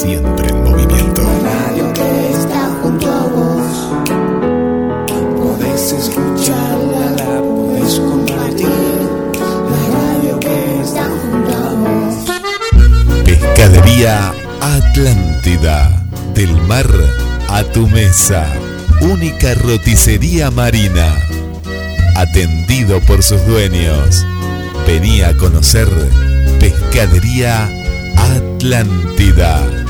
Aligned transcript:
siempre 0.00 0.48
en 0.48 0.64
movimiento. 0.64 1.20
La 1.20 1.66
radio 1.66 1.92
que 1.92 2.30
está 2.30 2.70
junto 2.82 3.06
a 3.06 3.26
vos. 3.26 3.66
Podés 5.36 5.92
escucharla, 5.92 7.10
la 7.18 7.42
podés 7.42 8.00
compartir. 8.00 9.00
La 9.72 9.82
radio 9.98 10.40
que 10.40 10.80
está 10.80 11.04
junto 11.04 11.52
a 11.54 11.70
vos. 11.82 12.14
Pescadería 13.24 14.32
Atlántida. 14.62 16.06
Del 16.34 16.56
mar 16.62 16.88
a 17.48 17.62
tu 17.64 17.86
mesa. 17.86 18.46
Única 19.02 19.52
roticería 19.54 20.50
marina. 20.50 21.14
Atendido 22.16 23.00
por 23.00 23.22
sus 23.22 23.44
dueños. 23.46 24.24
Venía 24.86 25.28
a 25.28 25.36
conocer 25.36 25.88
Pescadería 26.58 27.68
Atlántida. 28.16 29.89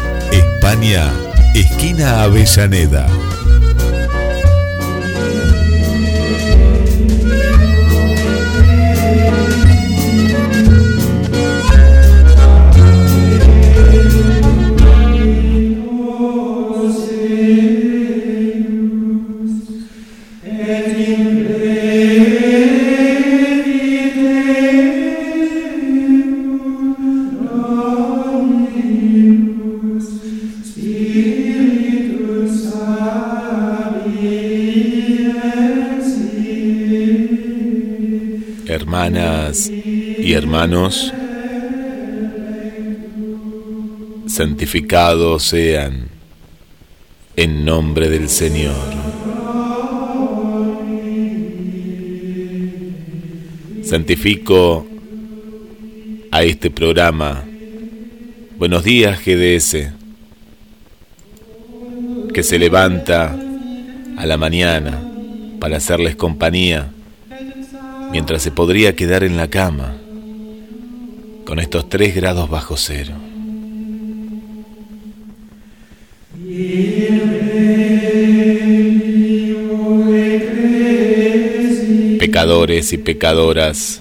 España, 0.61 1.11
esquina 1.55 2.23
Avellaneda. 2.23 3.30
Y 40.51 40.53
hermanos, 40.53 41.13
santificados 44.27 45.45
sean 45.45 46.09
en 47.37 47.65
nombre 47.65 48.11
del 48.11 48.29
Señor. 48.29 48.75
Santifico 53.85 54.85
a 56.33 56.43
este 56.43 56.71
programa. 56.71 57.45
Buenos 58.59 58.83
días 58.83 59.21
GDS, 59.25 59.93
que 62.35 62.43
se 62.43 62.59
levanta 62.59 63.39
a 64.17 64.27
la 64.27 64.37
mañana 64.37 65.01
para 65.61 65.77
hacerles 65.77 66.17
compañía 66.17 66.91
mientras 68.11 68.43
se 68.43 68.51
podría 68.51 68.97
quedar 68.97 69.23
en 69.23 69.37
la 69.37 69.49
cama 69.49 70.00
con 71.51 71.59
estos 71.59 71.89
tres 71.89 72.15
grados 72.15 72.49
bajo 72.49 72.77
cero. 72.77 73.15
Pecadores 82.21 82.93
y 82.93 82.99
pecadoras 82.99 84.01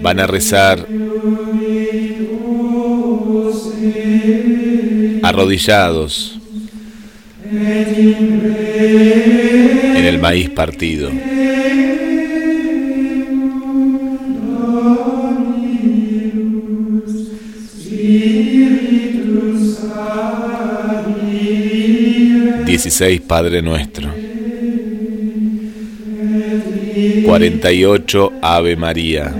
van 0.00 0.20
a 0.20 0.28
rezar 0.28 0.86
arrodillados 5.24 6.38
en 7.50 8.46
el 10.06 10.20
maíz 10.20 10.50
partido. 10.50 11.10
Dieciséis 22.84 23.22
Padre 23.22 23.62
Nuestro. 23.62 24.10
Cuarenta 27.24 27.72
y 27.72 27.82
ocho 27.82 28.30
Ave 28.42 28.76
María. 28.76 29.34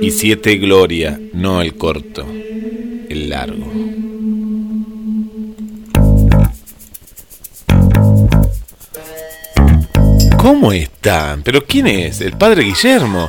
Y 0.00 0.10
siete 0.12 0.58
Gloria, 0.58 1.20
no 1.32 1.60
el 1.60 1.74
corto, 1.74 2.24
¿Pero 11.42 11.64
quién 11.64 11.86
es? 11.86 12.20
¿El 12.20 12.32
padre 12.32 12.62
Guillermo? 12.64 13.28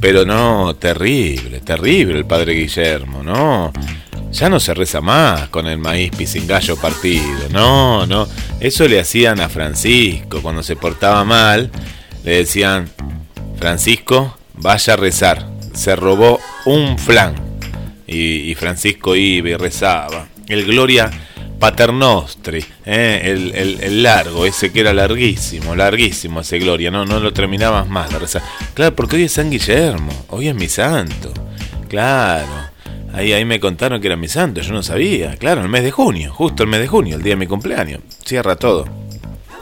Pero 0.00 0.24
no, 0.24 0.76
terrible, 0.76 1.60
terrible 1.60 2.18
el 2.18 2.24
padre 2.24 2.54
Guillermo, 2.54 3.22
no. 3.22 3.72
Ya 4.30 4.48
no 4.48 4.60
se 4.60 4.74
reza 4.74 5.00
más 5.00 5.48
con 5.48 5.66
el 5.66 5.78
maíz 5.78 6.12
pisingallo 6.16 6.76
partido, 6.76 7.48
no, 7.50 8.06
no. 8.06 8.28
Eso 8.60 8.86
le 8.86 9.00
hacían 9.00 9.40
a 9.40 9.48
Francisco 9.48 10.40
cuando 10.42 10.62
se 10.62 10.76
portaba 10.76 11.24
mal. 11.24 11.70
Le 12.24 12.36
decían, 12.38 12.88
Francisco, 13.58 14.36
vaya 14.54 14.92
a 14.92 14.96
rezar. 14.96 15.48
Se 15.72 15.96
robó 15.96 16.38
un 16.66 16.98
flan. 16.98 17.34
Y 18.06 18.54
Francisco 18.54 19.16
iba 19.16 19.50
y 19.50 19.54
rezaba. 19.56 20.28
El 20.48 20.64
Gloria 20.64 21.10
Paternostri, 21.58 22.64
¿eh? 22.86 23.20
el, 23.24 23.52
el, 23.54 23.80
el, 23.80 24.02
largo, 24.02 24.46
ese 24.46 24.72
que 24.72 24.80
era 24.80 24.92
larguísimo, 24.92 25.74
larguísimo 25.74 26.40
ese 26.40 26.58
Gloria, 26.60 26.90
no, 26.90 27.04
no 27.04 27.18
lo 27.18 27.32
terminabas 27.32 27.88
más 27.88 28.10
de 28.10 28.18
rezar. 28.20 28.42
Claro, 28.74 28.94
porque 28.94 29.16
hoy 29.16 29.24
es 29.24 29.32
San 29.32 29.50
Guillermo, 29.50 30.12
hoy 30.28 30.48
es 30.48 30.54
mi 30.54 30.68
santo. 30.68 31.32
Claro, 31.88 32.52
ahí, 33.12 33.32
ahí 33.32 33.44
me 33.44 33.58
contaron 33.58 34.00
que 34.00 34.06
era 34.06 34.16
mi 34.16 34.28
santo, 34.28 34.60
yo 34.60 34.72
no 34.72 34.84
sabía. 34.84 35.36
Claro, 35.36 35.62
el 35.62 35.68
mes 35.68 35.82
de 35.82 35.90
junio, 35.90 36.32
justo 36.32 36.62
el 36.62 36.68
mes 36.68 36.80
de 36.80 36.86
junio, 36.86 37.16
el 37.16 37.22
día 37.22 37.32
de 37.32 37.40
mi 37.40 37.46
cumpleaños. 37.48 38.02
Cierra 38.24 38.54
todo. 38.54 38.84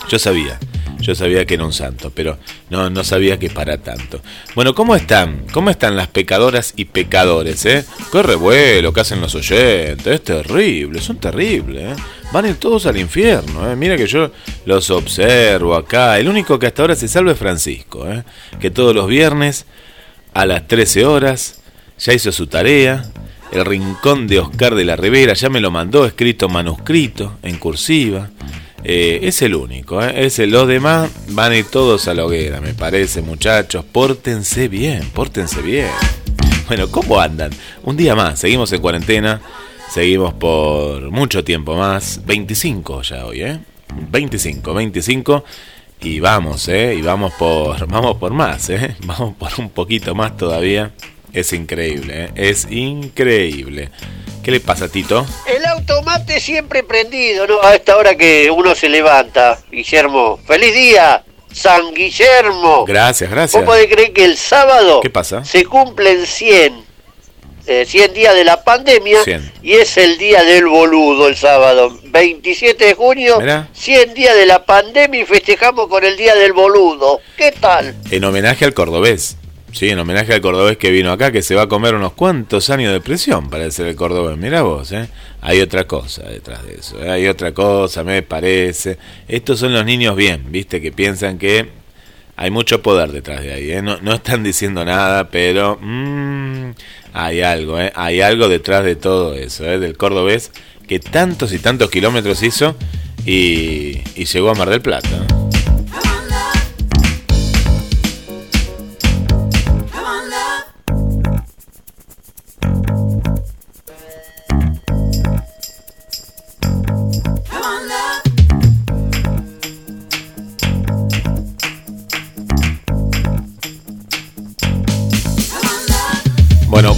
Yo 0.08 0.18
sabía, 0.18 0.58
yo 1.00 1.14
sabía 1.14 1.44
que 1.44 1.54
era 1.54 1.64
un 1.64 1.72
santo, 1.72 2.10
pero 2.14 2.38
no, 2.70 2.90
no 2.90 3.04
sabía 3.04 3.38
que 3.38 3.50
para 3.50 3.78
tanto. 3.78 4.20
Bueno, 4.54 4.74
¿cómo 4.74 4.96
están? 4.96 5.44
¿Cómo 5.52 5.70
están 5.70 5.96
las 5.96 6.08
pecadoras 6.08 6.72
y 6.76 6.86
pecadores, 6.86 7.64
eh? 7.66 7.84
Qué 8.10 8.22
revuelo 8.22 8.92
que 8.92 9.00
hacen 9.00 9.20
los 9.20 9.34
oyentes, 9.34 10.06
es 10.06 10.22
terrible, 10.22 11.00
son 11.00 11.18
terribles, 11.18 11.96
eh. 11.96 12.02
Van 12.32 12.54
todos 12.56 12.86
al 12.86 12.96
infierno, 12.96 13.70
eh. 13.70 13.76
Mira 13.76 13.96
que 13.96 14.06
yo 14.06 14.30
los 14.64 14.90
observo 14.90 15.74
acá. 15.74 16.18
El 16.18 16.28
único 16.28 16.58
que 16.58 16.66
hasta 16.66 16.82
ahora 16.82 16.96
se 16.96 17.08
salva 17.08 17.32
es 17.32 17.38
Francisco, 17.38 18.10
eh. 18.10 18.24
Que 18.60 18.70
todos 18.70 18.94
los 18.94 19.06
viernes 19.06 19.66
a 20.32 20.46
las 20.46 20.66
13 20.66 21.04
horas 21.04 21.60
ya 21.98 22.12
hizo 22.12 22.32
su 22.32 22.46
tarea. 22.46 23.04
El 23.52 23.64
rincón 23.64 24.26
de 24.26 24.40
Oscar 24.40 24.74
de 24.74 24.84
la 24.84 24.96
Rivera 24.96 25.34
ya 25.34 25.48
me 25.48 25.60
lo 25.60 25.70
mandó 25.70 26.04
escrito 26.04 26.48
manuscrito, 26.48 27.38
en 27.42 27.58
cursiva. 27.58 28.28
Eh, 28.88 29.26
es 29.26 29.42
el 29.42 29.56
único, 29.56 30.00
¿eh? 30.00 30.26
es 30.26 30.38
el, 30.38 30.50
los 30.50 30.68
demás 30.68 31.10
van 31.30 31.50
a 31.50 31.56
ir 31.56 31.64
todos 31.64 32.06
a 32.06 32.14
la 32.14 32.24
hoguera, 32.24 32.60
me 32.60 32.72
parece, 32.72 33.20
muchachos. 33.20 33.84
Pórtense 33.84 34.68
bien, 34.68 35.10
pórtense 35.12 35.60
bien. 35.60 35.88
Bueno, 36.68 36.88
¿cómo 36.88 37.20
andan? 37.20 37.50
Un 37.82 37.96
día 37.96 38.14
más, 38.14 38.38
seguimos 38.38 38.72
en 38.72 38.80
cuarentena, 38.80 39.40
seguimos 39.90 40.34
por 40.34 41.10
mucho 41.10 41.42
tiempo 41.42 41.74
más. 41.74 42.24
25 42.24 43.02
ya 43.02 43.26
hoy, 43.26 43.42
¿eh? 43.42 43.58
25, 44.08 44.72
25. 44.72 45.44
Y 46.02 46.20
vamos, 46.20 46.68
¿eh? 46.68 46.94
Y 46.94 47.02
vamos 47.02 47.32
por, 47.36 47.84
vamos 47.88 48.18
por 48.18 48.32
más, 48.34 48.70
¿eh? 48.70 48.94
Vamos 49.04 49.34
por 49.34 49.50
un 49.58 49.70
poquito 49.70 50.14
más 50.14 50.36
todavía. 50.36 50.92
Es 51.36 51.52
increíble, 51.52 52.24
¿eh? 52.24 52.30
es 52.34 52.66
increíble. 52.70 53.90
¿Qué 54.42 54.50
le 54.50 54.58
pasa, 54.58 54.88
Tito? 54.88 55.26
El 55.46 55.66
automate 55.66 56.40
siempre 56.40 56.82
prendido, 56.82 57.46
¿no? 57.46 57.62
A 57.62 57.74
esta 57.74 57.98
hora 57.98 58.16
que 58.16 58.50
uno 58.50 58.74
se 58.74 58.88
levanta. 58.88 59.58
Guillermo, 59.70 60.40
feliz 60.46 60.72
día, 60.72 61.22
San 61.52 61.92
Guillermo. 61.92 62.86
Gracias, 62.86 63.30
gracias. 63.30 63.62
¿Vos 63.62 63.70
podés 63.70 63.86
creer 63.92 64.14
que 64.14 64.24
el 64.24 64.38
sábado 64.38 65.00
¿Qué 65.02 65.10
pasa? 65.10 65.44
se 65.44 65.66
cumplen 65.66 66.24
100, 66.24 66.82
eh, 67.66 67.84
100 67.86 68.14
días 68.14 68.34
de 68.34 68.44
la 68.44 68.64
pandemia 68.64 69.22
100. 69.22 69.52
y 69.62 69.72
es 69.74 69.94
el 69.98 70.16
día 70.16 70.42
del 70.42 70.66
boludo 70.66 71.28
el 71.28 71.36
sábado? 71.36 72.00
27 72.04 72.82
de 72.82 72.94
junio, 72.94 73.40
Mirá. 73.40 73.68
100 73.74 74.14
días 74.14 74.34
de 74.34 74.46
la 74.46 74.64
pandemia 74.64 75.20
y 75.20 75.26
festejamos 75.26 75.88
con 75.88 76.02
el 76.02 76.16
día 76.16 76.34
del 76.34 76.54
boludo. 76.54 77.20
¿Qué 77.36 77.52
tal? 77.52 77.94
En 78.10 78.24
homenaje 78.24 78.64
al 78.64 78.72
cordobés. 78.72 79.36
Sí, 79.76 79.90
en 79.90 79.98
homenaje 79.98 80.32
al 80.32 80.40
cordobés 80.40 80.78
que 80.78 80.90
vino 80.90 81.12
acá, 81.12 81.30
que 81.30 81.42
se 81.42 81.54
va 81.54 81.64
a 81.64 81.68
comer 81.68 81.94
unos 81.94 82.14
cuantos 82.14 82.70
años 82.70 82.94
de 82.94 83.02
prisión 83.02 83.50
para 83.50 83.70
ser 83.70 83.88
el 83.88 83.94
cordobés. 83.94 84.38
Mirá 84.38 84.62
vos, 84.62 84.90
¿eh? 84.90 85.06
hay 85.42 85.60
otra 85.60 85.86
cosa 85.86 86.22
detrás 86.22 86.64
de 86.64 86.76
eso. 86.76 86.98
¿eh? 87.04 87.10
Hay 87.10 87.28
otra 87.28 87.52
cosa, 87.52 88.02
me 88.02 88.22
parece. 88.22 88.96
Estos 89.28 89.58
son 89.60 89.74
los 89.74 89.84
niños 89.84 90.16
bien, 90.16 90.50
viste, 90.50 90.80
que 90.80 90.92
piensan 90.92 91.36
que 91.36 91.68
hay 92.36 92.50
mucho 92.50 92.80
poder 92.80 93.12
detrás 93.12 93.42
de 93.42 93.52
ahí. 93.52 93.70
¿eh? 93.70 93.82
No, 93.82 94.00
no, 94.00 94.14
están 94.14 94.42
diciendo 94.42 94.82
nada, 94.82 95.28
pero 95.28 95.78
mmm, 95.78 96.70
hay 97.12 97.42
algo, 97.42 97.78
¿eh? 97.78 97.92
hay 97.94 98.22
algo 98.22 98.48
detrás 98.48 98.82
de 98.82 98.96
todo 98.96 99.34
eso, 99.34 99.64
del 99.64 99.94
cordobés 99.98 100.52
que 100.88 101.00
tantos 101.00 101.52
y 101.52 101.58
tantos 101.58 101.90
kilómetros 101.90 102.42
hizo 102.42 102.76
y, 103.26 104.00
y 104.14 104.24
llegó 104.24 104.48
a 104.48 104.54
Mar 104.54 104.70
del 104.70 104.80
Plata. 104.80 105.26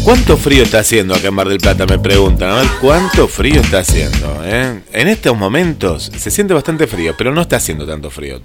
¿Cuánto 0.08 0.38
frío 0.38 0.62
está 0.62 0.78
haciendo 0.78 1.14
acá 1.14 1.28
en 1.28 1.34
Mar 1.34 1.50
del 1.50 1.58
Plata? 1.58 1.84
Me 1.84 1.98
preguntan. 1.98 2.66
¿cuánto 2.80 3.28
frío 3.28 3.60
está 3.60 3.80
haciendo? 3.80 4.40
Eh? 4.42 4.80
En 4.90 5.06
estos 5.06 5.36
momentos 5.36 6.10
se 6.16 6.30
siente 6.30 6.54
bastante 6.54 6.86
frío, 6.86 7.14
pero 7.18 7.30
no 7.30 7.42
está 7.42 7.56
haciendo 7.56 7.86
tanto 7.86 8.08
frío. 8.08 8.40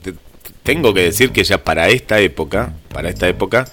tengo 0.62 0.94
que 0.94 1.04
decir 1.04 1.32
que 1.32 1.46
ya 1.46 1.64
para 1.64 1.88
esta 1.88 2.20
época, 2.20 2.74
para 2.92 3.08
esta 3.08 3.30
época, 3.30 3.66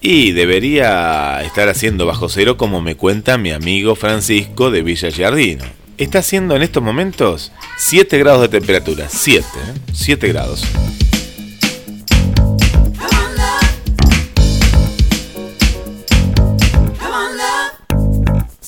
y 0.00 0.30
debería 0.30 1.42
estar 1.42 1.68
haciendo 1.68 2.06
bajo 2.06 2.28
cero 2.28 2.56
como 2.56 2.80
me 2.80 2.94
cuenta 2.94 3.38
mi 3.38 3.50
amigo 3.50 3.96
Francisco 3.96 4.70
de 4.70 4.82
Villa 4.82 5.10
Giardino. 5.10 5.64
Está 5.98 6.20
haciendo 6.20 6.54
en 6.54 6.62
estos 6.62 6.80
momentos 6.80 7.50
7 7.76 8.18
grados 8.18 8.42
de 8.42 8.48
temperatura. 8.60 9.08
7, 9.10 9.44
7 9.92 10.26
¿eh? 10.26 10.32
grados. 10.32 10.64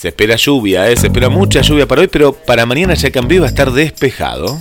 Se 0.02 0.08
espera 0.08 0.34
lluvia, 0.34 0.90
¿eh? 0.90 0.96
se 0.96 1.06
espera 1.06 1.28
mucha 1.28 1.60
lluvia 1.60 1.87
para 1.87 2.00
hoy, 2.00 2.08
pero 2.08 2.32
para 2.32 2.66
mañana 2.66 2.94
ya 2.94 3.12
cambió 3.12 3.37
y 3.37 3.38
va 3.38 3.46
a 3.46 3.50
estar 3.50 3.70
despejado. 3.70 4.58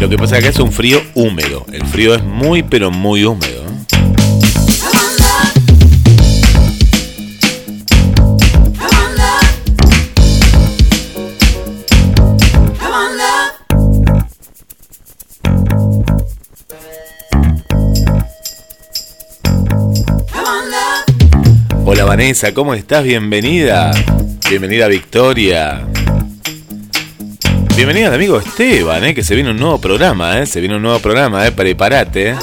Lo 0.00 0.08
que 0.08 0.16
pasa 0.18 0.38
es 0.38 0.42
que 0.42 0.50
es 0.50 0.58
un 0.58 0.72
frío 0.72 1.00
húmedo. 1.14 1.64
El 1.72 1.86
frío 1.86 2.16
es 2.16 2.24
muy, 2.24 2.64
pero 2.64 2.90
muy 2.90 3.24
húmedo. 3.24 3.67
Vanessa, 22.08 22.54
¿cómo 22.54 22.72
estás? 22.72 23.04
Bienvenida. 23.04 23.90
Bienvenida 24.48 24.88
Victoria. 24.88 25.86
Bienvenida 27.76 28.14
amigo 28.14 28.38
Esteban, 28.38 29.04
eh, 29.04 29.14
que 29.14 29.22
se 29.22 29.34
viene 29.34 29.50
un 29.50 29.58
nuevo 29.58 29.78
programa, 29.78 30.38
eh, 30.38 30.46
se 30.46 30.60
viene 30.60 30.76
un 30.76 30.82
nuevo 30.82 31.00
programa, 31.00 31.46
eh, 31.46 31.52
prepárate. 31.52 32.34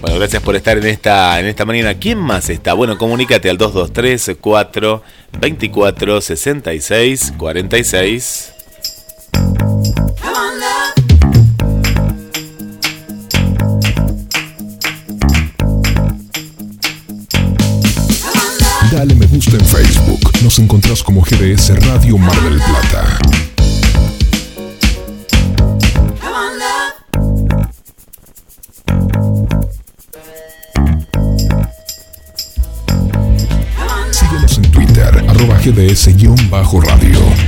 Bueno, 0.00 0.16
gracias 0.18 0.40
por 0.44 0.54
estar 0.54 0.78
en 0.78 0.86
esta, 0.86 1.40
en 1.40 1.46
esta 1.46 1.64
mañana. 1.64 1.94
¿Quién 1.94 2.18
más 2.18 2.48
está? 2.48 2.74
Bueno, 2.74 2.96
comunícate 2.96 3.50
al 3.50 3.58
223 3.58 4.36
4 4.40 5.02
24 5.40 6.20
66 6.20 7.32
46. 7.36 8.52
Dale 18.92 19.14
me 19.14 19.26
gusta 19.26 19.56
en 19.56 19.64
Facebook. 19.64 20.20
Nos 20.42 20.58
encontrás 20.58 21.02
como 21.02 21.20
GDS 21.20 21.74
Radio 21.86 22.16
Mar 22.18 22.40
del 22.42 22.58
Plata. 22.58 23.18
Síguenos 34.10 34.58
en 34.58 34.70
Twitter, 34.70 35.24
arroba 35.28 35.58
GDS-radio. 35.58 37.45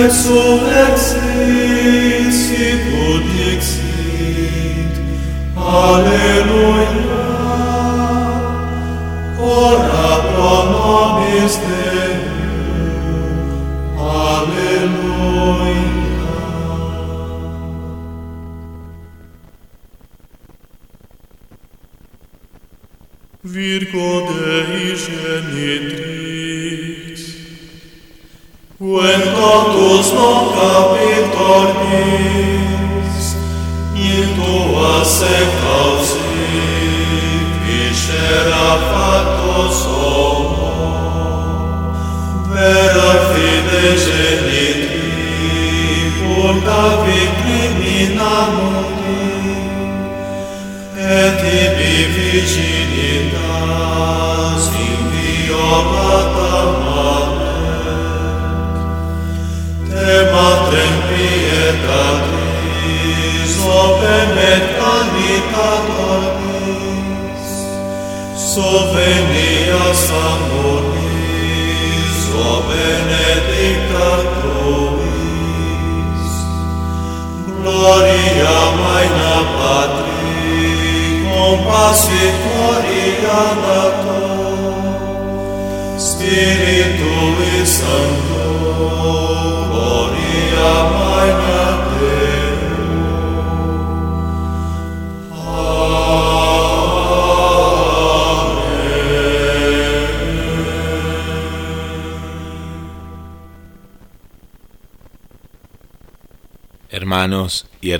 exum 0.04 0.64
exit 0.86 2.32
sicut 2.44 3.24
dixit 3.34 4.94
alleluia 5.56 6.99
is 11.44 11.58
there. 11.58 11.89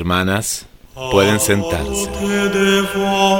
Hermanas, 0.10 0.66
pueden 1.12 1.40
sentarse. 1.40 2.10
Deitas, 2.10 2.88
quae 2.94 3.40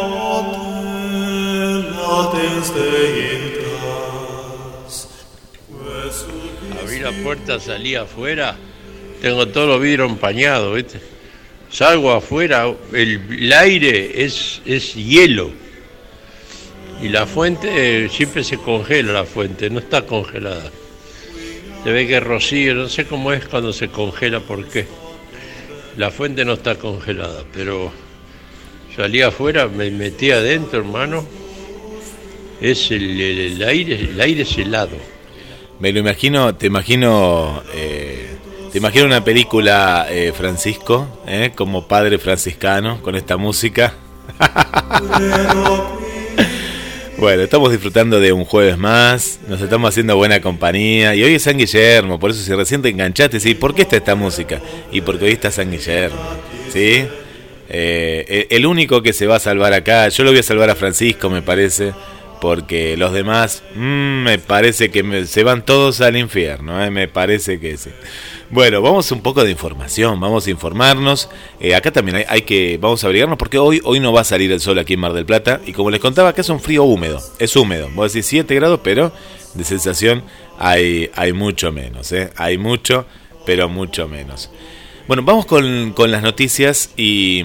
Abrí 6.80 7.00
la 7.00 7.12
puerta, 7.24 7.60
salí 7.60 7.96
afuera, 7.96 8.56
tengo 9.20 9.48
todos 9.48 9.68
los 9.68 9.82
vidrios 9.82 10.12
empañados, 10.12 10.76
¿viste? 10.76 11.02
Salgo 11.72 12.12
afuera, 12.12 12.72
el, 12.94 13.22
el 13.32 13.54
aire 13.54 14.24
es, 14.24 14.62
es 14.66 14.94
hielo. 14.94 15.50
Y 17.02 17.10
la 17.10 17.26
fuente 17.26 18.06
eh, 18.06 18.10
siempre 18.10 18.44
se 18.44 18.58
congela, 18.58 19.14
la 19.14 19.24
fuente, 19.24 19.72
no 19.72 19.80
está 19.80 20.04
congelada. 20.04 20.70
Se 21.84 21.92
ve 21.92 22.08
que 22.08 22.20
rocío, 22.20 22.76
no 22.76 22.90
sé 22.90 23.06
cómo 23.06 23.34
es 23.34 23.46
cuando 23.48 23.74
se 23.74 23.88
congela, 23.88 24.40
por 24.40 24.68
qué. 24.68 24.86
La 26.00 26.12
fuente 26.12 26.46
no 26.46 26.54
está 26.54 26.76
congelada, 26.76 27.44
pero 27.52 27.92
salí 28.96 29.22
afuera, 29.22 29.68
me 29.68 29.92
metí 29.92 30.32
adentro, 30.32 30.80
hermano. 30.80 31.26
Es 32.62 32.90
el, 32.92 33.62
aire, 33.62 33.96
el 33.96 34.22
aire 34.22 34.44
es 34.44 34.58
helado. 34.58 34.96
Me 35.82 35.92
lo 35.92 36.00
imagino, 36.00 36.56
te 36.56 36.68
imagino, 36.68 37.62
eh, 37.74 38.30
te 38.72 38.78
imagino 38.78 39.08
una 39.08 39.26
película, 39.26 40.08
eh, 40.10 40.32
Francisco, 40.34 41.20
eh, 41.28 41.52
como 41.54 41.86
padre 41.86 42.18
franciscano, 42.18 43.02
con 43.02 43.16
esta 43.16 43.36
música. 43.36 43.94
Bueno, 47.20 47.44
estamos 47.44 47.70
disfrutando 47.70 48.22
de 48.22 48.32
un 48.32 48.46
jueves 48.46 48.78
más, 48.78 49.42
nos 49.50 49.60
estamos 49.60 49.90
haciendo 49.90 50.16
buena 50.16 50.40
compañía 50.40 51.16
y 51.16 51.24
hoy 51.24 51.36
es 51.36 51.44
San 51.44 51.58
Guillermo, 51.58 52.18
por 52.18 52.32
eso 52.32 52.42
si 52.42 52.54
recién 52.54 52.82
te 52.82 52.88
enganchaste, 52.88 53.42
¿sí? 53.42 53.56
¿por 53.56 53.76
qué 53.76 53.82
está 53.82 53.98
esta 53.98 54.16
música? 54.16 54.62
Y 54.90 55.02
porque 55.02 55.26
hoy 55.26 55.32
está 55.32 55.52
San 55.52 55.70
Guillermo, 55.70 56.18
¿sí? 56.72 57.06
Eh, 57.68 58.48
el 58.50 58.66
único 58.66 59.02
que 59.02 59.12
se 59.12 59.28
va 59.28 59.36
a 59.36 59.40
salvar 59.40 59.74
acá, 59.74 60.08
yo 60.08 60.24
lo 60.24 60.32
voy 60.32 60.40
a 60.40 60.44
salvar 60.44 60.70
a 60.70 60.76
Francisco, 60.76 61.30
me 61.30 61.42
parece, 61.42 61.92
porque 62.40 62.96
los 62.96 63.12
demás, 63.12 63.64
mmm, 63.76 64.24
me 64.24 64.40
parece 64.40 64.90
que 64.90 65.04
me, 65.04 65.26
se 65.26 65.44
van 65.44 65.66
todos 65.66 66.00
al 66.00 66.16
infierno, 66.16 66.82
¿eh? 66.82 66.90
me 66.90 67.10
parece 67.10 67.60
que 67.60 67.76
sí. 67.76 67.90
Bueno, 68.52 68.82
vamos 68.82 69.12
un 69.12 69.22
poco 69.22 69.44
de 69.44 69.52
información, 69.52 70.20
vamos 70.20 70.48
a 70.48 70.50
informarnos. 70.50 71.30
Eh, 71.60 71.76
acá 71.76 71.92
también 71.92 72.26
hay, 72.28 72.42
que, 72.42 72.80
vamos 72.82 73.04
a 73.04 73.08
abrigarnos 73.08 73.38
porque 73.38 73.60
hoy, 73.60 73.80
hoy 73.84 74.00
no 74.00 74.12
va 74.12 74.22
a 74.22 74.24
salir 74.24 74.52
el 74.52 74.60
sol 74.60 74.80
aquí 74.80 74.94
en 74.94 75.02
Mar 75.02 75.14
del 75.14 75.28
Plata. 75.28 75.62
Y 75.68 75.72
como 75.72 75.92
les 75.92 76.00
contaba, 76.00 76.30
acá 76.30 76.42
es 76.42 76.50
un 76.50 76.60
frío 76.60 76.84
húmedo, 76.84 77.22
es 77.38 77.56
húmedo. 77.56 77.90
Voy 77.94 78.06
a 78.06 78.08
decir 78.08 78.24
7 78.24 78.56
grados, 78.56 78.80
pero 78.84 79.12
de 79.54 79.64
sensación 79.64 80.24
hay, 80.58 81.12
hay 81.16 81.32
mucho 81.32 81.72
menos, 81.72 82.12
¿eh? 82.12 82.32
hay 82.38 82.58
mucho, 82.58 83.06
pero 83.46 83.70
mucho 83.70 84.08
menos. 84.08 84.50
Bueno, 85.08 85.22
vamos 85.22 85.46
con, 85.46 85.94
con 85.94 86.10
las 86.10 86.24
noticias 86.24 86.92
y 86.98 87.44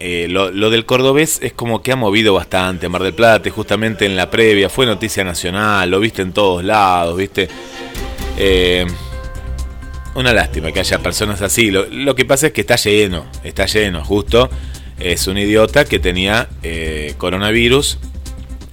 eh, 0.00 0.26
lo, 0.28 0.50
lo, 0.50 0.70
del 0.70 0.86
cordobés 0.86 1.38
es 1.40 1.52
como 1.52 1.82
que 1.82 1.92
ha 1.92 1.96
movido 1.96 2.34
bastante 2.34 2.88
Mar 2.88 3.04
del 3.04 3.14
Plata, 3.14 3.48
justamente 3.50 4.06
en 4.06 4.16
la 4.16 4.28
previa, 4.28 4.68
fue 4.68 4.86
noticia 4.86 5.22
nacional, 5.22 5.88
lo 5.88 6.00
viste 6.00 6.22
en 6.22 6.32
todos 6.32 6.64
lados, 6.64 7.16
viste. 7.16 7.48
Eh, 8.36 8.86
una 10.14 10.32
lástima 10.32 10.72
que 10.72 10.80
haya 10.80 10.98
personas 10.98 11.42
así. 11.42 11.70
Lo, 11.70 11.86
lo, 11.86 12.14
que 12.14 12.24
pasa 12.24 12.48
es 12.48 12.52
que 12.52 12.62
está 12.62 12.76
lleno, 12.76 13.26
está 13.44 13.66
lleno, 13.66 14.04
justo. 14.04 14.50
Es 14.98 15.26
un 15.26 15.38
idiota 15.38 15.84
que 15.84 15.98
tenía 15.98 16.48
eh, 16.62 17.14
coronavirus 17.16 17.98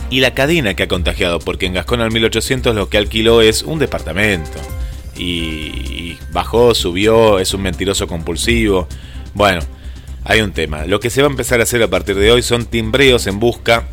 y 0.10 0.22
la 0.22 0.34
cadena 0.34 0.74
que 0.74 0.84
ha 0.84 0.88
contagiado, 0.88 1.40
porque 1.40 1.66
en 1.66 1.74
Gascón 1.74 2.02
al 2.02 2.12
1800 2.12 2.76
lo 2.76 2.90
que 2.90 2.98
alquiló 2.98 3.42
es 3.42 3.64
un 3.64 3.80
departamento. 3.80 4.60
Y, 5.18 6.18
bajó, 6.32 6.76
subió, 6.76 7.40
es 7.40 7.54
un 7.54 7.62
mentiroso 7.62 8.08
compulsivo. 8.08 8.88
Bueno, 9.34 9.62
hay 10.24 10.42
un 10.42 10.52
tema. 10.52 10.86
Lo 10.86 11.00
que 11.00 11.10
se 11.10 11.22
va 11.22 11.28
a 11.28 11.32
empezar 11.32 11.60
a 11.60 11.64
hacer 11.64 11.82
a 11.82 11.90
partir 11.90 12.16
de 12.16 12.32
hoy 12.32 12.42
son 12.42 12.66
timbreos 12.66 13.28
en 13.28 13.40
busca 13.40 13.88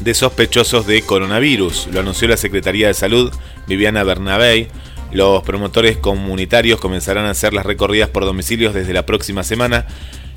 de 0.00 0.14
sospechosos 0.14 0.86
de 0.86 1.02
coronavirus. 1.02 1.88
Lo 1.92 2.00
anunció 2.00 2.28
la 2.28 2.36
Secretaría 2.36 2.88
de 2.88 2.94
Salud, 2.94 3.32
Viviana 3.68 4.02
Bernabé. 4.02 4.68
Los 5.12 5.42
promotores 5.42 5.98
comunitarios 5.98 6.80
comenzarán 6.80 7.26
a 7.26 7.30
hacer 7.30 7.52
las 7.52 7.66
recorridas 7.66 8.08
por 8.08 8.24
domicilios 8.24 8.72
desde 8.72 8.94
la 8.94 9.04
próxima 9.04 9.42
semana. 9.42 9.86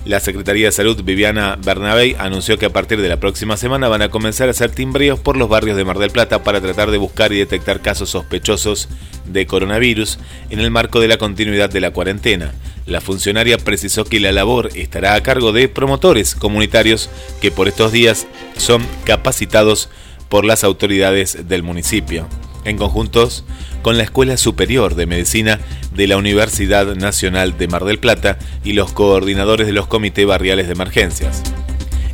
La 0.03 0.19
Secretaría 0.19 0.67
de 0.67 0.71
Salud, 0.73 1.01
Viviana 1.01 1.57
Bernabé, 1.63 2.17
anunció 2.19 2.59
que 2.59 2.65
a 2.65 2.73
partir 2.73 3.01
de 3.01 3.07
la 3.07 3.19
próxima 3.19 3.55
semana 3.55 3.87
van 3.87 4.01
a 4.01 4.09
comenzar 4.09 4.49
a 4.49 4.51
hacer 4.51 4.71
timbreos 4.71 5.17
por 5.17 5.37
los 5.37 5.47
barrios 5.47 5.77
de 5.77 5.85
Mar 5.85 5.97
del 5.97 6.11
Plata 6.11 6.43
para 6.43 6.59
tratar 6.59 6.91
de 6.91 6.97
buscar 6.97 7.31
y 7.31 7.37
detectar 7.37 7.81
casos 7.81 8.09
sospechosos 8.09 8.89
de 9.25 9.47
coronavirus 9.47 10.19
en 10.49 10.59
el 10.59 10.71
marco 10.71 10.99
de 10.99 11.07
la 11.07 11.17
continuidad 11.17 11.69
de 11.69 11.79
la 11.79 11.91
cuarentena. 11.91 12.53
La 12.85 13.01
funcionaria 13.01 13.57
precisó 13.57 14.03
que 14.03 14.19
la 14.19 14.33
labor 14.33 14.69
estará 14.75 15.15
a 15.15 15.23
cargo 15.23 15.53
de 15.53 15.69
promotores 15.69 16.35
comunitarios 16.35 17.09
que 17.41 17.49
por 17.49 17.69
estos 17.69 17.93
días 17.93 18.27
son 18.57 18.85
capacitados 19.05 19.89
por 20.29 20.43
las 20.45 20.63
autoridades 20.63 21.47
del 21.47 21.63
municipio, 21.63 22.27
en 22.65 22.77
conjuntos 22.77 23.45
con 23.81 23.97
la 23.97 24.03
Escuela 24.03 24.37
Superior 24.37 24.95
de 24.95 25.05
Medicina 25.05 25.59
de 25.93 26.07
la 26.07 26.17
Universidad 26.17 26.95
Nacional 26.95 27.57
de 27.57 27.67
Mar 27.67 27.85
del 27.85 27.99
Plata 27.99 28.37
y 28.63 28.73
los 28.73 28.91
coordinadores 28.91 29.67
de 29.67 29.73
los 29.73 29.87
comités 29.87 30.25
barriales 30.25 30.67
de 30.67 30.73
emergencias. 30.73 31.43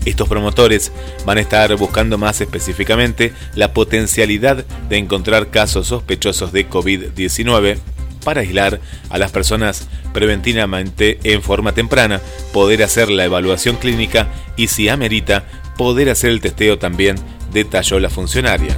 Estos 0.06 0.28
promotores 0.28 0.92
van 1.26 1.38
a 1.38 1.42
estar 1.42 1.76
buscando 1.76 2.18
más 2.18 2.42
específicamente 2.42 3.34
la 3.56 3.74
potencialidad 3.74 4.66
de 4.90 4.98
encontrar 4.98 5.50
casos 5.50 5.88
sospechosos 5.88 6.52
de 6.52 6.68
COVID-19 6.68 7.78
para 8.24 8.42
aislar 8.42 8.80
a 9.10 9.18
las 9.18 9.32
personas 9.32 9.88
preventivamente 10.14 11.20
en 11.24 11.42
forma 11.42 11.74
temprana, 11.74 12.22
poder 12.52 12.84
hacer 12.84 13.10
la 13.10 13.26
evaluación 13.26 13.76
clínica 13.78 14.28
y 14.58 14.68
si 14.68 14.90
amerita, 14.90 15.46
poder 15.78 16.10
hacer 16.10 16.32
el 16.32 16.42
testeo 16.42 16.78
también, 16.78 17.16
detalló 17.52 18.00
la 18.00 18.10
funcionaria. 18.10 18.76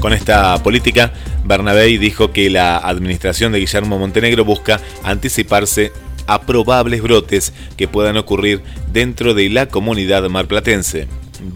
Con 0.00 0.14
esta 0.14 0.62
política, 0.62 1.12
Bernabé 1.44 1.86
dijo 1.98 2.32
que 2.32 2.48
la 2.48 2.78
administración 2.78 3.52
de 3.52 3.58
Guillermo 3.58 3.98
Montenegro 3.98 4.46
busca 4.46 4.80
anticiparse 5.02 5.92
a 6.26 6.40
probables 6.40 7.02
brotes 7.02 7.52
que 7.76 7.86
puedan 7.86 8.16
ocurrir 8.16 8.62
dentro 8.90 9.34
de 9.34 9.50
la 9.50 9.66
comunidad 9.66 10.26
marplatense. 10.30 11.06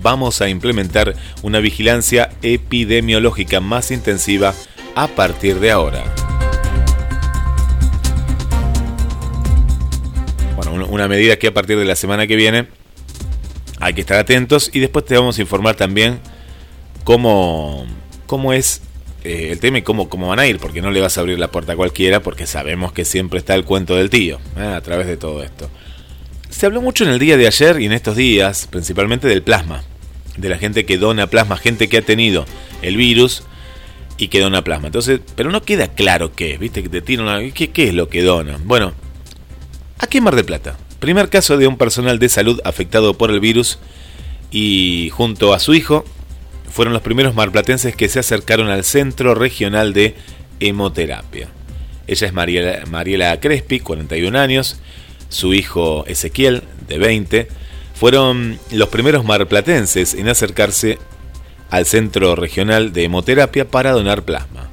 Vamos 0.02 0.42
a 0.42 0.50
implementar 0.50 1.14
una 1.42 1.60
vigilancia 1.60 2.30
epidemiológica 2.42 3.60
más 3.60 3.90
intensiva 3.90 4.52
a 4.94 5.08
partir 5.08 5.58
de 5.58 5.70
ahora. 5.70 6.04
Bueno, 10.54 10.86
una 10.86 11.08
medida 11.08 11.38
que 11.38 11.46
a 11.46 11.54
partir 11.54 11.78
de 11.78 11.86
la 11.86 11.96
semana 11.96 12.26
que 12.26 12.36
viene 12.36 12.68
hay 13.80 13.94
que 13.94 14.02
estar 14.02 14.18
atentos 14.18 14.70
y 14.72 14.80
después 14.80 15.06
te 15.06 15.16
vamos 15.16 15.38
a 15.38 15.40
informar 15.40 15.76
también 15.76 16.20
cómo 17.04 17.86
cómo 18.26 18.52
es 18.52 18.82
eh, 19.24 19.48
el 19.52 19.58
tema 19.58 19.78
y 19.78 19.82
cómo, 19.82 20.08
cómo 20.08 20.28
van 20.28 20.38
a 20.38 20.46
ir, 20.46 20.58
porque 20.58 20.82
no 20.82 20.90
le 20.90 21.00
vas 21.00 21.16
a 21.16 21.22
abrir 21.22 21.38
la 21.38 21.50
puerta 21.50 21.72
a 21.72 21.76
cualquiera, 21.76 22.20
porque 22.20 22.46
sabemos 22.46 22.92
que 22.92 23.04
siempre 23.04 23.38
está 23.38 23.54
el 23.54 23.64
cuento 23.64 23.96
del 23.96 24.10
tío, 24.10 24.38
eh, 24.56 24.62
a 24.62 24.80
través 24.82 25.06
de 25.06 25.16
todo 25.16 25.42
esto. 25.42 25.70
Se 26.50 26.66
habló 26.66 26.82
mucho 26.82 27.04
en 27.04 27.10
el 27.10 27.18
día 27.18 27.36
de 27.36 27.46
ayer 27.46 27.80
y 27.80 27.86
en 27.86 27.92
estos 27.92 28.16
días, 28.16 28.68
principalmente 28.70 29.26
del 29.26 29.42
plasma, 29.42 29.82
de 30.36 30.48
la 30.48 30.58
gente 30.58 30.84
que 30.84 30.98
dona 30.98 31.26
plasma, 31.26 31.56
gente 31.56 31.88
que 31.88 31.96
ha 31.96 32.02
tenido 32.02 32.44
el 32.82 32.96
virus 32.96 33.44
y 34.18 34.28
que 34.28 34.40
dona 34.40 34.62
plasma. 34.62 34.88
Entonces, 34.88 35.20
pero 35.36 35.50
no 35.50 35.62
queda 35.62 35.88
claro 35.88 36.32
qué 36.32 36.58
¿viste? 36.58 36.82
Que 36.82 36.88
te 36.88 37.02
tiran 37.02 37.26
una... 37.26 37.50
¿Qué, 37.52 37.70
¿Qué 37.70 37.88
es 37.88 37.94
lo 37.94 38.08
que 38.08 38.22
dona? 38.22 38.58
Bueno, 38.62 38.92
aquí 39.98 40.18
en 40.18 40.24
Mar 40.24 40.36
de 40.36 40.44
Plata, 40.44 40.76
primer 41.00 41.28
caso 41.28 41.56
de 41.56 41.66
un 41.66 41.76
personal 41.76 42.18
de 42.18 42.28
salud 42.28 42.60
afectado 42.64 43.14
por 43.14 43.30
el 43.30 43.40
virus 43.40 43.78
y 44.50 45.10
junto 45.12 45.54
a 45.54 45.58
su 45.58 45.74
hijo 45.74 46.04
fueron 46.74 46.92
los 46.92 47.02
primeros 47.02 47.36
marplatenses 47.36 47.94
que 47.94 48.08
se 48.08 48.18
acercaron 48.18 48.68
al 48.68 48.82
Centro 48.82 49.36
Regional 49.36 49.92
de 49.92 50.16
Hemoterapia. 50.58 51.46
Ella 52.08 52.26
es 52.26 52.32
Mariela, 52.32 52.82
Mariela 52.90 53.38
Crespi, 53.38 53.78
41 53.78 54.36
años, 54.36 54.80
su 55.28 55.54
hijo 55.54 56.04
Ezequiel, 56.08 56.64
de 56.88 56.98
20, 56.98 57.48
fueron 57.94 58.58
los 58.72 58.88
primeros 58.88 59.24
marplatenses 59.24 60.14
en 60.14 60.28
acercarse 60.28 60.98
al 61.70 61.86
Centro 61.86 62.34
Regional 62.34 62.92
de 62.92 63.04
Hemoterapia 63.04 63.68
para 63.68 63.92
donar 63.92 64.24
plasma, 64.24 64.68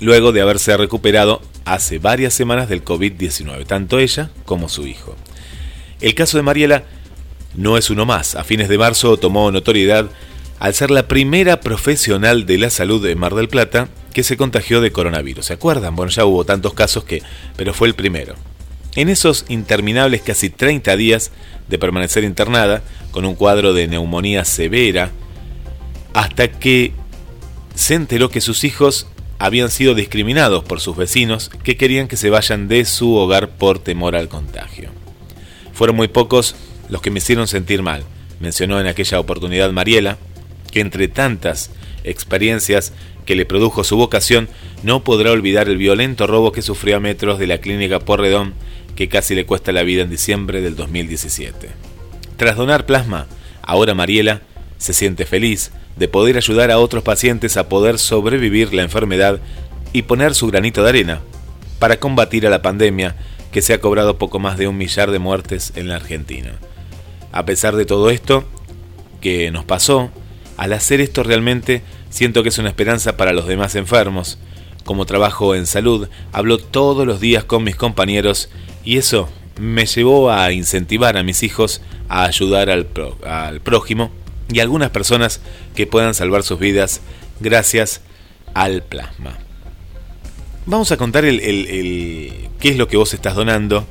luego 0.00 0.32
de 0.32 0.42
haberse 0.42 0.76
recuperado 0.76 1.40
hace 1.64 1.98
varias 1.98 2.34
semanas 2.34 2.68
del 2.68 2.84
COVID-19, 2.84 3.64
tanto 3.64 3.98
ella 3.98 4.28
como 4.44 4.68
su 4.68 4.86
hijo. 4.86 5.16
El 6.02 6.14
caso 6.14 6.36
de 6.36 6.42
Mariela 6.42 6.84
no 7.54 7.78
es 7.78 7.88
uno 7.88 8.04
más. 8.04 8.34
A 8.34 8.44
fines 8.44 8.68
de 8.68 8.76
marzo 8.76 9.16
tomó 9.16 9.50
notoriedad 9.50 10.10
al 10.64 10.72
ser 10.72 10.90
la 10.90 11.06
primera 11.06 11.60
profesional 11.60 12.46
de 12.46 12.56
la 12.56 12.70
salud 12.70 13.06
de 13.06 13.14
Mar 13.16 13.34
del 13.34 13.48
Plata 13.48 13.90
que 14.14 14.22
se 14.22 14.38
contagió 14.38 14.80
de 14.80 14.92
coronavirus. 14.92 15.44
¿Se 15.44 15.52
acuerdan? 15.52 15.94
Bueno, 15.94 16.10
ya 16.10 16.24
hubo 16.24 16.46
tantos 16.46 16.72
casos 16.72 17.04
que, 17.04 17.22
pero 17.54 17.74
fue 17.74 17.86
el 17.86 17.94
primero. 17.94 18.34
En 18.96 19.10
esos 19.10 19.44
interminables 19.50 20.22
casi 20.22 20.48
30 20.48 20.96
días 20.96 21.32
de 21.68 21.78
permanecer 21.78 22.24
internada, 22.24 22.82
con 23.10 23.26
un 23.26 23.34
cuadro 23.34 23.74
de 23.74 23.88
neumonía 23.88 24.46
severa, 24.46 25.10
hasta 26.14 26.48
que 26.50 26.94
se 27.74 27.92
enteró 27.92 28.30
que 28.30 28.40
sus 28.40 28.64
hijos 28.64 29.06
habían 29.38 29.70
sido 29.70 29.94
discriminados 29.94 30.64
por 30.64 30.80
sus 30.80 30.96
vecinos 30.96 31.50
que 31.62 31.76
querían 31.76 32.08
que 32.08 32.16
se 32.16 32.30
vayan 32.30 32.68
de 32.68 32.86
su 32.86 33.14
hogar 33.16 33.50
por 33.50 33.80
temor 33.80 34.16
al 34.16 34.28
contagio. 34.30 34.88
Fueron 35.74 35.96
muy 35.96 36.08
pocos 36.08 36.56
los 36.88 37.02
que 37.02 37.10
me 37.10 37.18
hicieron 37.18 37.48
sentir 37.48 37.82
mal, 37.82 38.02
mencionó 38.40 38.80
en 38.80 38.86
aquella 38.86 39.20
oportunidad 39.20 39.70
Mariela, 39.70 40.16
que 40.74 40.80
entre 40.80 41.06
tantas 41.06 41.70
experiencias 42.02 42.92
que 43.24 43.36
le 43.36 43.46
produjo 43.46 43.84
su 43.84 43.96
vocación, 43.96 44.48
no 44.82 45.04
podrá 45.04 45.30
olvidar 45.30 45.68
el 45.68 45.76
violento 45.76 46.26
robo 46.26 46.50
que 46.50 46.62
sufrió 46.62 46.96
a 46.96 47.00
metros 47.00 47.38
de 47.38 47.46
la 47.46 47.58
clínica 47.58 48.00
Porredón, 48.00 48.54
que 48.96 49.08
casi 49.08 49.36
le 49.36 49.46
cuesta 49.46 49.70
la 49.70 49.84
vida 49.84 50.02
en 50.02 50.10
diciembre 50.10 50.60
del 50.60 50.74
2017. 50.74 51.68
Tras 52.36 52.56
donar 52.56 52.86
plasma, 52.86 53.28
ahora 53.62 53.94
Mariela 53.94 54.42
se 54.76 54.94
siente 54.94 55.26
feliz 55.26 55.70
de 55.96 56.08
poder 56.08 56.36
ayudar 56.36 56.72
a 56.72 56.78
otros 56.80 57.04
pacientes 57.04 57.56
a 57.56 57.68
poder 57.68 58.00
sobrevivir 58.00 58.74
la 58.74 58.82
enfermedad 58.82 59.38
y 59.92 60.02
poner 60.02 60.34
su 60.34 60.48
granito 60.48 60.82
de 60.82 60.88
arena 60.88 61.20
para 61.78 62.00
combatir 62.00 62.48
a 62.48 62.50
la 62.50 62.62
pandemia 62.62 63.14
que 63.52 63.62
se 63.62 63.74
ha 63.74 63.80
cobrado 63.80 64.18
poco 64.18 64.40
más 64.40 64.58
de 64.58 64.66
un 64.66 64.76
millar 64.76 65.12
de 65.12 65.20
muertes 65.20 65.72
en 65.76 65.86
la 65.86 65.94
Argentina. 65.94 66.58
A 67.30 67.44
pesar 67.44 67.76
de 67.76 67.86
todo 67.86 68.10
esto 68.10 68.44
que 69.20 69.52
nos 69.52 69.64
pasó, 69.64 70.10
al 70.56 70.72
hacer 70.72 71.00
esto 71.00 71.22
realmente 71.22 71.82
siento 72.10 72.42
que 72.42 72.48
es 72.48 72.58
una 72.58 72.68
esperanza 72.68 73.16
para 73.16 73.32
los 73.32 73.46
demás 73.46 73.74
enfermos. 73.74 74.38
Como 74.84 75.06
trabajo 75.06 75.54
en 75.54 75.66
salud, 75.66 76.08
hablo 76.32 76.58
todos 76.58 77.06
los 77.06 77.20
días 77.20 77.44
con 77.44 77.64
mis 77.64 77.76
compañeros 77.76 78.50
y 78.84 78.98
eso 78.98 79.28
me 79.58 79.86
llevó 79.86 80.30
a 80.30 80.52
incentivar 80.52 81.16
a 81.16 81.22
mis 81.22 81.42
hijos 81.42 81.80
a 82.08 82.24
ayudar 82.24 82.70
al, 82.70 82.86
prójimo 83.60 84.10
y 84.52 84.58
a 84.60 84.62
algunas 84.62 84.90
personas 84.90 85.40
que 85.74 85.86
puedan 85.86 86.14
salvar 86.14 86.42
sus 86.42 86.58
vidas 86.58 87.00
gracias 87.40 88.02
al 88.52 88.82
plasma. 88.82 89.38
Vamos 90.66 90.92
a 90.92 90.96
contar 90.96 91.24
el, 91.24 91.40
qué 92.60 92.68
es 92.68 92.76
lo 92.76 92.88
que 92.88 92.96
vos 92.96 93.14
estás 93.14 93.34
donando 93.34 93.86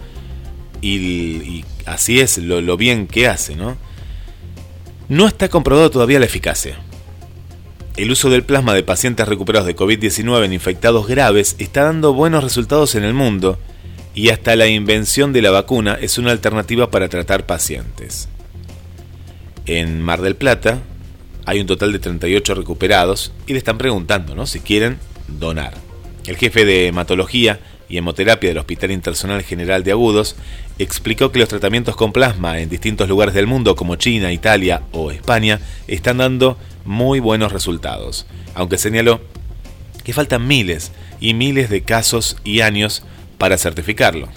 y, 0.81 0.97
y 0.97 1.65
así 1.85 2.19
es 2.19 2.37
lo, 2.37 2.61
lo 2.61 2.77
bien 2.77 3.07
que 3.07 3.27
hace, 3.27 3.55
¿no? 3.55 3.77
No 5.09 5.27
está 5.27 5.49
comprobado 5.49 5.91
todavía 5.91 6.19
la 6.19 6.25
eficacia. 6.25 6.77
El 7.95 8.09
uso 8.09 8.29
del 8.29 8.43
plasma 8.43 8.73
de 8.73 8.83
pacientes 8.83 9.27
recuperados 9.27 9.67
de 9.67 9.75
COVID-19 9.75 10.45
en 10.45 10.53
infectados 10.53 11.07
graves 11.07 11.55
está 11.59 11.83
dando 11.83 12.13
buenos 12.13 12.43
resultados 12.43 12.95
en 12.95 13.03
el 13.03 13.13
mundo 13.13 13.59
y 14.15 14.29
hasta 14.29 14.55
la 14.55 14.67
invención 14.67 15.33
de 15.33 15.41
la 15.41 15.51
vacuna 15.51 15.97
es 16.01 16.17
una 16.17 16.31
alternativa 16.31 16.89
para 16.89 17.09
tratar 17.09 17.45
pacientes. 17.45 18.29
En 19.65 20.01
Mar 20.01 20.21
del 20.21 20.35
Plata 20.35 20.79
hay 21.45 21.59
un 21.59 21.67
total 21.67 21.91
de 21.91 21.99
38 21.99 22.55
recuperados 22.55 23.33
y 23.45 23.51
le 23.51 23.59
están 23.59 23.77
preguntando 23.77 24.35
¿no? 24.35 24.47
si 24.47 24.59
quieren 24.59 24.97
donar. 25.27 25.73
El 26.25 26.37
jefe 26.37 26.65
de 26.65 26.87
hematología 26.87 27.59
y 27.89 27.97
hemoterapia 27.97 28.49
del 28.49 28.57
Hospital 28.57 28.91
Internacional 28.91 29.43
General 29.43 29.83
de 29.83 29.91
Agudos 29.91 30.35
explicó 30.79 31.31
que 31.31 31.39
los 31.39 31.49
tratamientos 31.49 31.95
con 31.95 32.11
plasma 32.11 32.59
en 32.59 32.69
distintos 32.69 33.07
lugares 33.07 33.33
del 33.33 33.47
mundo 33.47 33.75
como 33.75 33.95
China, 33.95 34.31
Italia 34.31 34.83
o 34.91 35.11
España 35.11 35.59
están 35.87 36.17
dando 36.17 36.57
muy 36.85 37.19
buenos 37.19 37.51
resultados, 37.51 38.25
aunque 38.55 38.77
señaló 38.77 39.21
que 40.03 40.13
faltan 40.13 40.47
miles 40.47 40.91
y 41.19 41.33
miles 41.33 41.69
de 41.69 41.83
casos 41.83 42.37
y 42.43 42.61
años 42.61 43.03
para 43.37 43.57
certificarlo. 43.57 44.27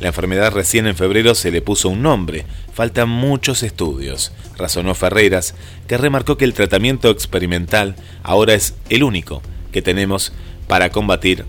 La 0.00 0.08
enfermedad 0.08 0.52
recién 0.52 0.86
en 0.86 0.96
febrero 0.96 1.34
se 1.34 1.52
le 1.52 1.62
puso 1.62 1.88
un 1.88 2.02
nombre, 2.02 2.44
faltan 2.72 3.08
muchos 3.08 3.62
estudios, 3.62 4.32
razonó 4.56 4.94
Ferreras, 4.94 5.54
que 5.86 5.96
remarcó 5.96 6.36
que 6.36 6.44
el 6.44 6.54
tratamiento 6.54 7.10
experimental 7.10 7.94
ahora 8.24 8.54
es 8.54 8.74
el 8.88 9.04
único 9.04 9.42
que 9.70 9.82
tenemos 9.82 10.32
para 10.66 10.90
combatir 10.90 11.44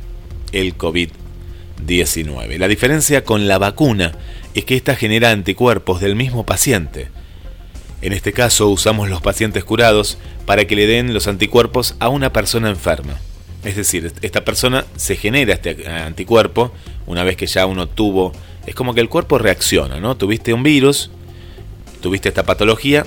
el 0.52 0.78
COVID-19. 0.78 1.23
La 2.58 2.68
diferencia 2.68 3.24
con 3.24 3.48
la 3.48 3.58
vacuna 3.58 4.14
es 4.54 4.64
que 4.64 4.76
esta 4.76 4.96
genera 4.96 5.32
anticuerpos 5.32 6.00
del 6.00 6.16
mismo 6.16 6.46
paciente. 6.46 7.08
En 8.02 8.14
este 8.14 8.32
caso 8.32 8.70
usamos 8.70 9.10
los 9.10 9.22
pacientes 9.22 9.64
curados 9.64 10.18
para 10.46 10.66
que 10.66 10.76
le 10.76 10.88
den 10.88 11.14
los 11.14 11.28
anticuerpos 11.28 11.96
a 12.00 12.10
una 12.10 12.32
persona 12.32 12.70
enferma. 12.70 13.20
Es 13.64 13.76
decir, 13.76 14.14
esta 14.22 14.46
persona 14.46 14.86
se 14.96 15.16
genera 15.16 15.54
este 15.54 15.88
anticuerpo 15.88 16.74
una 17.06 17.24
vez 17.24 17.36
que 17.36 17.48
ya 17.48 17.66
uno 17.66 17.88
tuvo... 17.88 18.32
Es 18.66 18.76
como 18.76 18.94
que 18.94 19.02
el 19.02 19.10
cuerpo 19.10 19.38
reacciona, 19.38 20.00
¿no? 20.00 20.16
Tuviste 20.16 20.54
un 20.54 20.64
virus, 20.64 21.12
tuviste 22.02 22.30
esta 22.30 22.44
patología, 22.44 23.06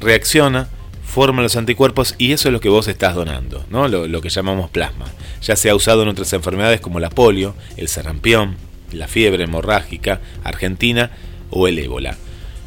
reacciona, 0.00 0.68
forma 1.16 1.40
los 1.40 1.56
anticuerpos 1.56 2.14
y 2.18 2.32
eso 2.32 2.50
es 2.50 2.52
lo 2.52 2.60
que 2.60 2.68
vos 2.68 2.88
estás 2.88 3.14
donando, 3.14 3.64
¿no? 3.70 3.88
Lo, 3.88 4.06
lo 4.06 4.20
que 4.20 4.28
llamamos 4.28 4.68
plasma. 4.68 5.06
Ya 5.40 5.56
se 5.56 5.70
ha 5.70 5.74
usado 5.74 6.02
en 6.02 6.08
otras 6.08 6.30
enfermedades 6.34 6.82
como 6.82 7.00
la 7.00 7.08
polio, 7.08 7.54
el 7.78 7.88
sarampión, 7.88 8.56
la 8.92 9.08
fiebre 9.08 9.44
hemorrágica 9.44 10.20
argentina 10.44 11.10
o 11.48 11.68
el 11.68 11.78
ébola. 11.78 12.18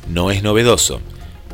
No 0.10 0.32
es 0.32 0.42
novedoso 0.42 1.00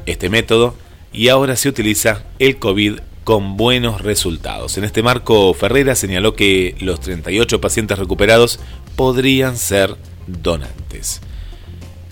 este 0.05 0.29
método 0.29 0.73
y 1.11 1.27
ahora 1.27 1.57
se 1.57 1.67
utiliza 1.67 2.23
el 2.39 2.59
COVID 2.59 2.99
con 3.25 3.57
buenos 3.57 3.99
resultados. 3.99 4.77
En 4.77 4.85
este 4.85 5.03
marco, 5.03 5.53
Ferreira 5.53 5.95
señaló 5.95 6.33
que 6.33 6.77
los 6.79 7.01
38 7.01 7.59
pacientes 7.59 7.99
recuperados 7.99 8.61
podrían 8.95 9.57
ser 9.57 9.97
donantes. 10.27 11.19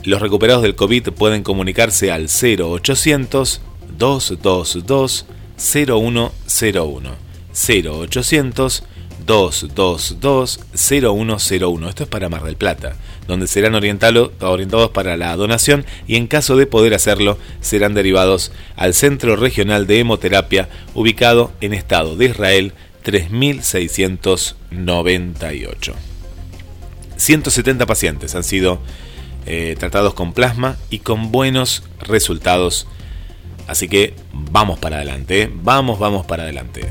Los 0.04 0.22
recuperados 0.22 0.62
del 0.62 0.76
COVID 0.76 1.12
pueden 1.12 1.42
comunicarse 1.42 2.12
al 2.12 2.28
0800 2.28 3.62
222 3.98 5.26
0101. 5.58 7.16
0800 7.54 8.84
222 9.26 10.60
0101. 10.74 11.90
Esto 11.90 12.04
es 12.04 12.10
para 12.10 12.30
Mar 12.30 12.44
del 12.44 12.58
Plata, 12.58 12.96
donde 13.28 13.48
serán 13.48 13.74
orientados 13.76 14.32
para 14.92 15.18
la 15.18 15.36
donación 15.36 15.86
y 16.08 16.18
en 16.18 16.28
caso 16.28 16.56
de 16.58 16.68
poder 16.68 16.94
hacerlo 16.94 17.38
serán 17.62 17.94
derivados 17.94 18.52
al 18.76 18.94
Centro 18.94 19.36
Regional 19.36 19.88
de 19.88 20.00
Hemoterapia 20.00 20.70
ubicado 20.94 21.52
en 21.62 21.74
Estado 21.74 22.16
de 22.16 22.26
Israel 22.26 22.74
3698. 23.04 25.96
170 27.16 27.86
pacientes 27.86 28.34
han 28.36 28.44
sido 28.44 28.82
eh, 29.46 29.76
tratados 29.78 30.14
con 30.14 30.34
plasma 30.34 30.78
y 30.90 31.00
con 31.00 31.32
buenos 31.32 31.84
resultados. 32.00 32.88
Así 33.68 33.88
que 33.88 34.14
vamos 34.32 34.80
para 34.80 34.98
adelante, 34.98 35.44
¿eh? 35.44 35.52
vamos, 35.54 36.00
vamos 36.00 36.26
para 36.26 36.44
adelante. 36.44 36.82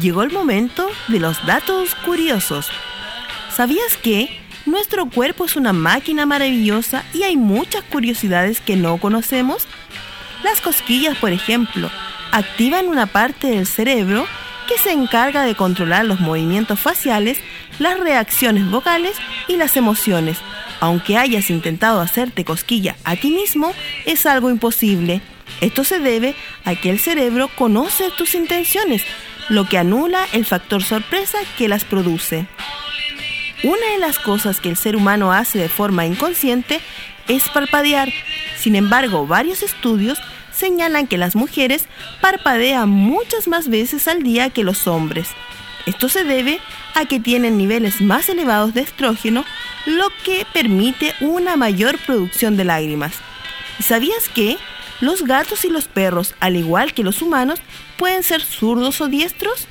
Llegó 0.00 0.22
el 0.22 0.30
momento 0.30 0.88
de 1.08 1.20
los 1.20 1.44
datos 1.46 1.94
curiosos. 1.94 2.68
¿Sabías 3.54 3.96
que 3.96 4.28
nuestro 4.66 5.06
cuerpo 5.06 5.44
es 5.44 5.56
una 5.56 5.72
máquina 5.72 6.26
maravillosa 6.26 7.04
y 7.12 7.22
hay 7.24 7.36
muchas 7.36 7.82
curiosidades 7.84 8.60
que 8.60 8.76
no 8.76 8.98
conocemos? 8.98 9.66
Las 10.42 10.60
cosquillas, 10.60 11.16
por 11.18 11.32
ejemplo, 11.32 11.90
activan 12.32 12.88
una 12.88 13.06
parte 13.06 13.48
del 13.48 13.66
cerebro 13.66 14.26
que 14.68 14.78
se 14.78 14.92
encarga 14.92 15.42
de 15.42 15.54
controlar 15.54 16.04
los 16.04 16.20
movimientos 16.20 16.80
faciales, 16.80 17.38
las 17.78 17.98
reacciones 17.98 18.70
vocales 18.70 19.16
y 19.48 19.56
las 19.56 19.76
emociones. 19.76 20.38
Aunque 20.80 21.16
hayas 21.16 21.50
intentado 21.50 22.00
hacerte 22.00 22.44
cosquilla 22.44 22.96
a 23.04 23.16
ti 23.16 23.30
mismo, 23.30 23.72
es 24.06 24.26
algo 24.26 24.50
imposible. 24.50 25.20
Esto 25.60 25.84
se 25.84 25.98
debe 25.98 26.34
a 26.64 26.74
que 26.74 26.90
el 26.90 26.98
cerebro 26.98 27.48
conoce 27.56 28.10
tus 28.16 28.34
intenciones, 28.34 29.02
lo 29.48 29.68
que 29.68 29.78
anula 29.78 30.26
el 30.32 30.44
factor 30.44 30.82
sorpresa 30.82 31.38
que 31.56 31.68
las 31.68 31.84
produce. 31.84 32.46
Una 33.62 33.92
de 33.92 33.98
las 33.98 34.18
cosas 34.18 34.60
que 34.60 34.70
el 34.70 34.76
ser 34.76 34.96
humano 34.96 35.32
hace 35.32 35.58
de 35.58 35.68
forma 35.68 36.04
inconsciente 36.04 36.80
es 37.28 37.48
parpadear. 37.48 38.12
Sin 38.56 38.74
embargo, 38.74 39.26
varios 39.26 39.62
estudios 39.62 40.18
señalan 40.52 41.06
que 41.06 41.18
las 41.18 41.36
mujeres 41.36 41.84
parpadean 42.20 42.88
muchas 42.88 43.46
más 43.48 43.68
veces 43.68 44.08
al 44.08 44.22
día 44.22 44.50
que 44.50 44.64
los 44.64 44.86
hombres. 44.86 45.28
Esto 45.86 46.08
se 46.08 46.24
debe 46.24 46.60
a 46.94 47.06
que 47.06 47.20
tienen 47.20 47.56
niveles 47.56 48.00
más 48.00 48.28
elevados 48.28 48.74
de 48.74 48.82
estrógeno, 48.82 49.44
lo 49.86 50.08
que 50.24 50.46
permite 50.52 51.14
una 51.20 51.56
mayor 51.56 51.98
producción 51.98 52.56
de 52.56 52.64
lágrimas. 52.64 53.12
¿Y 53.78 53.82
sabías 53.82 54.28
que 54.28 54.58
los 55.02 55.24
gatos 55.24 55.64
y 55.64 55.68
los 55.68 55.88
perros, 55.88 56.36
al 56.38 56.54
igual 56.54 56.94
que 56.94 57.02
los 57.02 57.22
humanos, 57.22 57.58
pueden 57.98 58.22
ser 58.22 58.40
zurdos 58.40 59.00
o 59.00 59.08
diestros? 59.08 59.66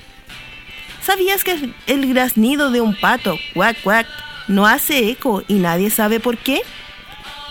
¿Sabías 1.01 1.45
que 1.45 1.73
el 1.87 2.13
graznido 2.13 2.69
de 2.69 2.81
un 2.81 2.99
pato, 2.99 3.39
cuac 3.53 3.81
cuac, 3.81 4.07
no 4.49 4.67
hace 4.67 5.09
eco 5.09 5.41
y 5.47 5.53
nadie 5.53 5.89
sabe 5.89 6.19
por 6.19 6.37
qué? 6.37 6.61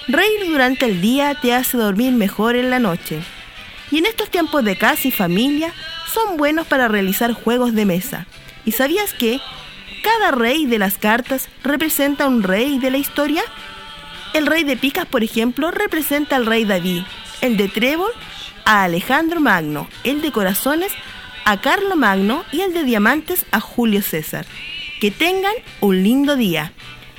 Reír 0.09 0.47
durante 0.47 0.85
el 0.85 1.01
día 1.01 1.35
te 1.40 1.55
hace 1.55 1.79
dormir 1.79 2.12
mejor 2.12 2.55
en 2.55 2.69
la 2.69 2.81
noche. 2.81 3.23
Y 3.90 3.97
en 3.97 4.05
estos 4.05 4.29
tiempos 4.29 4.62
de 4.62 4.77
casa 4.77 5.09
y 5.09 5.11
familia 5.11 5.73
son 6.12 6.37
buenos 6.37 6.66
para 6.66 6.87
realizar 6.87 7.33
juegos 7.33 7.75
de 7.75 7.87
mesa. 7.87 8.27
¿Y 8.66 8.73
sabías 8.73 9.14
que 9.14 9.40
cada 10.03 10.33
rey 10.33 10.66
de 10.66 10.79
las 10.79 10.99
cartas 10.99 11.49
representa 11.64 12.29
un 12.29 12.43
rey 12.43 12.79
de 12.79 12.90
la 12.90 12.99
historia? 12.99 13.43
El 14.35 14.47
rey 14.47 14.64
de 14.64 14.77
picas, 14.77 15.07
por 15.07 15.25
ejemplo, 15.25 15.71
representa 15.71 16.37
al 16.37 16.45
rey 16.45 16.66
David, 16.66 17.05
el 17.40 17.57
de 17.57 17.68
trébol 17.68 18.11
a 18.64 18.85
Alejandro 18.85 19.40
Magno, 19.40 19.88
el 20.05 20.22
de 20.22 20.33
corazones 20.33 20.92
a 21.44 21.61
Carlo 21.61 21.96
Magno 21.96 22.44
y 22.53 22.61
el 22.61 22.74
de 22.74 22.85
diamantes 22.85 23.44
a 23.50 23.61
Julio 23.61 24.03
César. 24.03 24.46
Que 25.00 25.11
tengan 25.11 25.55
un 25.81 26.03
lindo 26.03 26.37
día. 26.37 26.72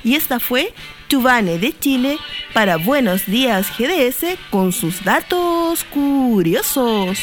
Y 0.04 0.14
esta 0.14 0.40
fue 0.40 0.72
Tubane 1.08 1.58
de 1.58 1.76
Chile 1.78 2.18
para 2.54 2.76
Buenos 2.76 3.26
Días 3.26 3.66
GDS 3.76 4.38
con 4.50 4.72
sus 4.72 5.04
datos 5.04 5.84
curiosos. 5.84 7.18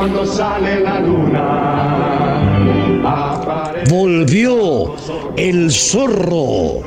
Cuando 0.00 0.24
sale 0.24 0.80
la 0.80 0.98
luna. 1.00 1.42
Aparece 3.04 3.94
Volvió 3.94 4.94
el 5.36 5.70
zorro. 5.70 6.80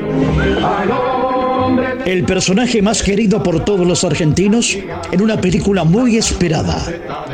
El 2.05 2.25
personaje 2.25 2.81
más 2.81 3.03
querido 3.03 3.43
por 3.43 3.63
todos 3.63 3.85
los 3.85 4.03
argentinos 4.03 4.75
en 5.11 5.21
una 5.21 5.39
película 5.39 5.83
muy 5.83 6.17
esperada. 6.17 6.83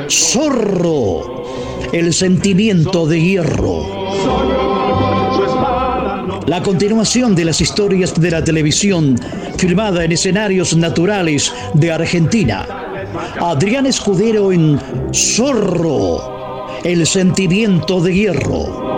Zorro. 0.10 1.46
El 1.94 2.14
sentimiento 2.14 3.08
de 3.08 3.22
hierro. 3.22 4.79
La 6.50 6.64
continuación 6.64 7.36
de 7.36 7.46
las 7.46 7.62
historias 7.62 8.20
de 8.20 8.32
la 8.32 8.44
televisión 8.44 9.16
filmada 9.60 10.04
en 10.04 10.14
escenarios 10.14 10.76
naturales 10.76 11.54
de 11.76 11.92
Argentina. 11.92 12.66
Adrián 13.40 13.86
Escudero 13.86 14.52
en 14.52 14.80
Zorro. 15.14 16.66
El 16.84 17.06
sentimiento 17.06 18.02
de 18.02 18.16
hierro 18.16 18.90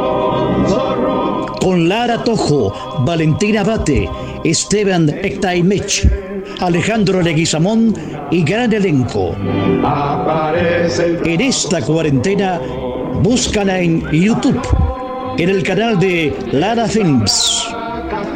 con 1.60 1.90
Lara 1.90 2.24
Tojo, 2.24 3.04
Valentina 3.06 3.66
Bate, 3.66 4.10
Esteban 4.46 5.10
Ectaimech, 5.10 6.10
Alejandro 6.62 7.22
Leguizamón 7.22 7.94
y 8.32 8.44
gran 8.44 8.72
elenco. 8.72 9.36
En 11.26 11.42
esta 11.42 11.82
cuarentena, 11.82 12.62
búscala 13.22 13.82
en 13.82 14.10
YouTube, 14.10 14.62
en 15.38 15.50
el 15.50 15.64
canal 15.64 16.00
de 16.00 16.36
Lara 16.52 16.88
Films. 16.88 17.68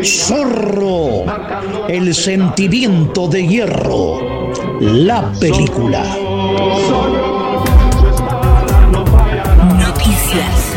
Zorro, 0.03 1.25
el 1.87 2.13
sentimiento 2.13 3.27
de 3.27 3.47
hierro, 3.47 4.51
la 4.79 5.31
película. 5.39 6.03
Noticias. 9.77 10.73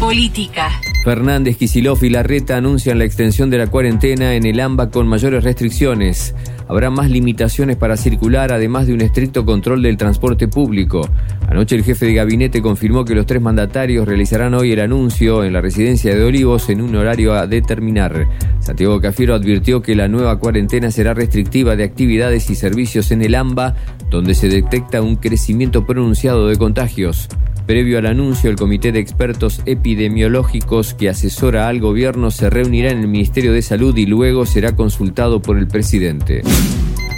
Política. 0.00 0.91
Fernández, 1.02 1.56
Kicillof 1.56 2.04
y 2.04 2.10
Larreta 2.10 2.56
anuncian 2.56 2.98
la 2.98 3.04
extensión 3.04 3.50
de 3.50 3.58
la 3.58 3.66
cuarentena 3.66 4.36
en 4.36 4.46
el 4.46 4.60
AMBA 4.60 4.90
con 4.90 5.08
mayores 5.08 5.42
restricciones. 5.42 6.32
Habrá 6.68 6.90
más 6.90 7.10
limitaciones 7.10 7.76
para 7.76 7.96
circular, 7.96 8.52
además 8.52 8.86
de 8.86 8.94
un 8.94 9.00
estricto 9.00 9.44
control 9.44 9.82
del 9.82 9.96
transporte 9.96 10.46
público. 10.46 11.08
Anoche 11.48 11.74
el 11.74 11.82
jefe 11.82 12.06
de 12.06 12.14
gabinete 12.14 12.62
confirmó 12.62 13.04
que 13.04 13.16
los 13.16 13.26
tres 13.26 13.42
mandatarios 13.42 14.06
realizarán 14.06 14.54
hoy 14.54 14.70
el 14.70 14.80
anuncio 14.80 15.42
en 15.42 15.54
la 15.54 15.60
residencia 15.60 16.14
de 16.14 16.22
Olivos 16.22 16.68
en 16.70 16.80
un 16.80 16.94
horario 16.94 17.34
a 17.34 17.48
determinar. 17.48 18.28
Santiago 18.60 19.00
Cafiero 19.00 19.34
advirtió 19.34 19.82
que 19.82 19.96
la 19.96 20.06
nueva 20.06 20.38
cuarentena 20.38 20.92
será 20.92 21.14
restrictiva 21.14 21.74
de 21.74 21.82
actividades 21.82 22.48
y 22.48 22.54
servicios 22.54 23.10
en 23.10 23.22
el 23.22 23.34
AMBA, 23.34 23.74
donde 24.08 24.34
se 24.34 24.48
detecta 24.48 25.02
un 25.02 25.16
crecimiento 25.16 25.84
pronunciado 25.84 26.46
de 26.46 26.56
contagios. 26.56 27.28
Previo 27.66 27.98
al 27.98 28.06
anuncio, 28.06 28.50
el 28.50 28.56
Comité 28.56 28.92
de 28.92 29.00
Expertos 29.00 29.62
Epidemiológicos 29.66 30.94
que 30.94 31.08
asesora 31.08 31.68
al 31.68 31.80
gobierno 31.80 32.30
se 32.30 32.50
reunirá 32.50 32.90
en 32.90 32.98
el 32.98 33.08
Ministerio 33.08 33.52
de 33.52 33.62
Salud 33.62 33.96
y 33.96 34.06
luego 34.06 34.46
será 34.46 34.74
consultado 34.74 35.40
por 35.40 35.58
el 35.58 35.68
presidente. 35.68 36.42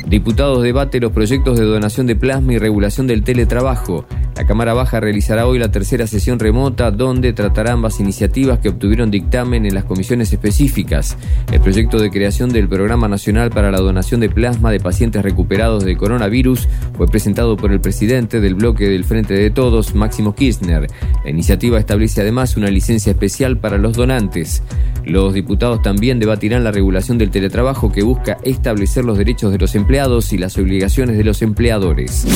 Diputados 0.07 0.63
debate 0.63 1.01
los 1.01 1.13
proyectos 1.13 1.59
de 1.59 1.65
donación 1.65 2.07
de 2.07 2.15
plasma 2.15 2.53
y 2.53 2.59
regulación 2.59 3.07
del 3.07 3.25
teletrabajo. 3.25 4.05
La 4.37 4.47
Cámara 4.47 4.75
Baja 4.75 5.01
realizará 5.01 5.47
hoy 5.47 5.59
la 5.59 5.71
tercera 5.71 6.07
sesión 6.07 6.39
remota 6.39 6.91
donde 6.91 7.33
tratará 7.33 7.73
ambas 7.73 8.01
iniciativas 8.01 8.59
que 8.59 8.69
obtuvieron 8.69 9.11
dictamen 9.11 9.65
en 9.65 9.75
las 9.75 9.85
comisiones 9.85 10.31
específicas. 10.31 11.17
El 11.51 11.61
proyecto 11.61 11.99
de 11.99 12.11
creación 12.11 12.51
del 12.51 12.69
Programa 12.69 13.09
Nacional 13.09 13.49
para 13.49 13.71
la 13.71 13.79
Donación 13.79 14.21
de 14.21 14.29
Plasma 14.29 14.71
de 14.71 14.81
Pacientes 14.81 15.23
Recuperados 15.23 15.85
de 15.85 15.97
Coronavirus 15.97 16.69
fue 16.97 17.07
presentado 17.07 17.57
por 17.57 17.73
el 17.73 17.81
presidente 17.81 18.41
del 18.41 18.57
bloque 18.57 18.89
del 18.89 19.05
Frente 19.05 19.33
de 19.33 19.51
Todos, 19.51 19.95
Máximo 19.95 20.35
Kirchner. 20.35 20.87
La 21.25 21.31
iniciativa 21.31 21.79
establece 21.79 22.21
además 22.21 22.59
una 22.59 22.69
licencia 22.69 23.13
especial 23.13 23.57
para 23.57 23.79
los 23.79 23.97
donantes. 23.97 24.63
Los 25.07 25.33
diputados 25.33 25.83
también 25.83 26.19
debatirán 26.19 26.65
la 26.65 26.73
regulación 26.73 27.19
del 27.19 27.31
teletrabajo 27.31 27.93
que 27.93 28.03
busca 28.03 28.39
establecer 28.43 29.05
los 29.05 29.19
derechos 29.19 29.53
de 29.53 29.59
los 29.59 29.75
empleados 29.75 29.94
y 29.95 30.39
las 30.39 30.59
obligaciones 30.59 31.17
de 31.17 31.23
los 31.23 31.41
empleadores. 31.41 32.27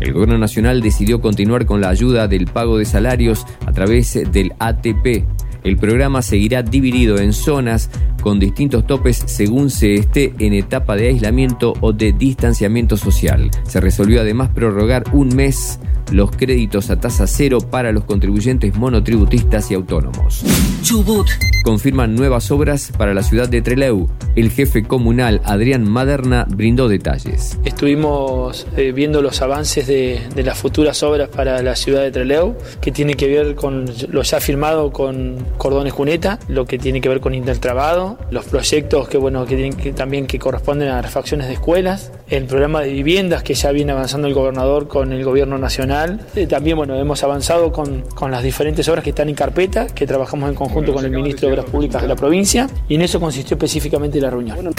El 0.00 0.12
gobierno 0.12 0.38
nacional 0.38 0.80
decidió 0.80 1.20
continuar 1.20 1.64
con 1.64 1.80
la 1.80 1.88
ayuda 1.88 2.26
del 2.26 2.46
pago 2.46 2.78
de 2.78 2.84
salarios 2.84 3.46
a 3.64 3.70
través 3.70 4.18
del 4.32 4.54
ATP. 4.58 5.24
El 5.64 5.76
programa 5.76 6.22
seguirá 6.22 6.62
dividido 6.62 7.18
en 7.18 7.32
zonas 7.32 7.90
con 8.22 8.38
distintos 8.38 8.86
topes 8.86 9.22
según 9.26 9.70
se 9.70 9.94
esté 9.94 10.34
en 10.38 10.52
etapa 10.52 10.96
de 10.96 11.08
aislamiento 11.08 11.74
o 11.80 11.92
de 11.92 12.12
distanciamiento 12.12 12.96
social. 12.96 13.50
Se 13.64 13.80
resolvió 13.80 14.20
además 14.20 14.50
prorrogar 14.50 15.04
un 15.12 15.34
mes 15.34 15.80
los 16.12 16.30
créditos 16.32 16.90
a 16.90 16.98
tasa 16.98 17.26
cero 17.26 17.58
para 17.60 17.92
los 17.92 18.04
contribuyentes 18.04 18.74
monotributistas 18.76 19.70
y 19.70 19.74
autónomos. 19.74 20.44
Chubut. 20.82 21.28
Confirman 21.64 22.14
nuevas 22.14 22.50
obras 22.50 22.92
para 22.96 23.14
la 23.14 23.22
ciudad 23.22 23.48
de 23.48 23.62
Trelew. 23.62 24.08
El 24.34 24.50
jefe 24.50 24.82
comunal 24.82 25.40
Adrián 25.44 25.88
Maderna 25.88 26.46
brindó 26.48 26.88
detalles. 26.88 27.58
Estuvimos 27.64 28.66
eh, 28.76 28.92
viendo 28.92 29.22
los 29.22 29.42
avances 29.42 29.86
de, 29.86 30.20
de 30.34 30.42
las 30.42 30.58
futuras 30.58 31.02
obras 31.02 31.28
para 31.28 31.62
la 31.62 31.76
ciudad 31.76 32.02
de 32.02 32.10
Trelew, 32.10 32.56
que 32.80 32.90
tiene 32.90 33.14
que 33.14 33.28
ver 33.28 33.54
con 33.54 33.86
lo 34.10 34.22
ya 34.22 34.40
firmado 34.40 34.90
con 34.90 35.36
Cordones 35.56 35.92
Cuneta, 35.92 36.38
lo 36.48 36.66
que 36.66 36.78
tiene 36.78 37.00
que 37.00 37.08
ver 37.08 37.20
con 37.20 37.34
Intertrabado, 37.34 38.18
los 38.30 38.46
proyectos 38.46 39.08
que 39.08 39.18
bueno 39.18 39.44
que 39.46 39.56
tienen 39.56 39.74
que, 39.74 39.92
también 39.92 40.26
que 40.26 40.38
corresponden 40.38 40.88
a 40.88 41.02
refacciones 41.02 41.48
de 41.48 41.54
escuelas, 41.54 42.12
el 42.28 42.44
programa 42.44 42.80
de 42.80 42.92
viviendas 42.92 43.42
que 43.42 43.54
ya 43.54 43.70
viene 43.72 43.92
avanzando 43.92 44.28
el 44.28 44.34
gobernador 44.34 44.88
con 44.88 45.12
el 45.12 45.24
gobierno 45.24 45.58
nacional. 45.58 46.20
Eh, 46.34 46.46
también 46.46 46.76
bueno 46.76 46.96
hemos 46.96 47.22
avanzado 47.22 47.72
con, 47.72 48.02
con 48.14 48.30
las 48.30 48.42
diferentes 48.42 48.88
obras 48.88 49.04
que 49.04 49.10
están 49.10 49.28
en 49.28 49.34
carpeta, 49.34 49.86
que 49.86 50.06
trabajamos 50.06 50.48
en 50.48 50.54
conjunto 50.54 50.92
con 50.92 51.04
el 51.04 51.10
ministro 51.10 51.48
de 51.48 51.54
Obras 51.54 51.70
Públicas 51.70 52.02
de 52.02 52.08
la 52.08 52.16
provincia, 52.16 52.68
y 52.88 52.94
en 52.94 53.02
eso 53.02 53.20
consistió 53.20 53.54
específicamente 53.54 54.20
la 54.20 54.30
reunión. 54.30 54.70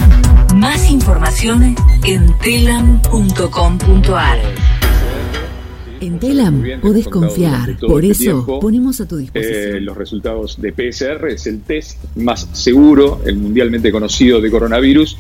Más 0.55 0.89
información 0.89 1.75
en 2.05 2.38
telam.com.ar. 2.39 4.39
En 6.02 6.18
Telam 6.20 6.64
podés 6.82 7.08
confiar, 7.08 7.78
por 7.80 8.04
eso 8.04 8.60
ponemos 8.60 9.00
a 9.02 9.08
tu 9.08 9.18
disposición. 9.18 9.76
Eh, 9.78 9.80
los 9.82 9.96
resultados 9.96 10.60
de 10.60 10.72
PCR 10.74 11.28
es 11.30 11.46
el 11.46 11.62
test 11.62 11.98
más 12.16 12.48
seguro, 12.54 13.22
el 13.26 13.36
mundialmente 13.38 13.92
conocido 13.92 14.42
de 14.42 14.50
coronavirus, 14.50 15.16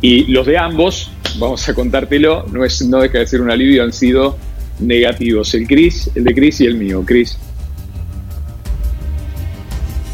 y 0.00 0.26
los 0.32 0.46
de 0.46 0.56
ambos, 0.56 1.10
vamos 1.38 1.68
a 1.68 1.74
contártelo, 1.74 2.46
no, 2.52 2.64
es, 2.64 2.80
no 2.86 3.00
deja 3.00 3.18
de 3.18 3.26
ser 3.26 3.40
un 3.40 3.50
alivio, 3.50 3.82
han 3.82 3.92
sido 3.92 4.36
negativos, 4.78 5.52
el 5.54 5.66
Cris, 5.66 6.08
el 6.14 6.22
de 6.24 6.34
Cris 6.34 6.60
y 6.60 6.66
el 6.66 6.76
mío. 6.76 7.02
Cris. 7.04 7.36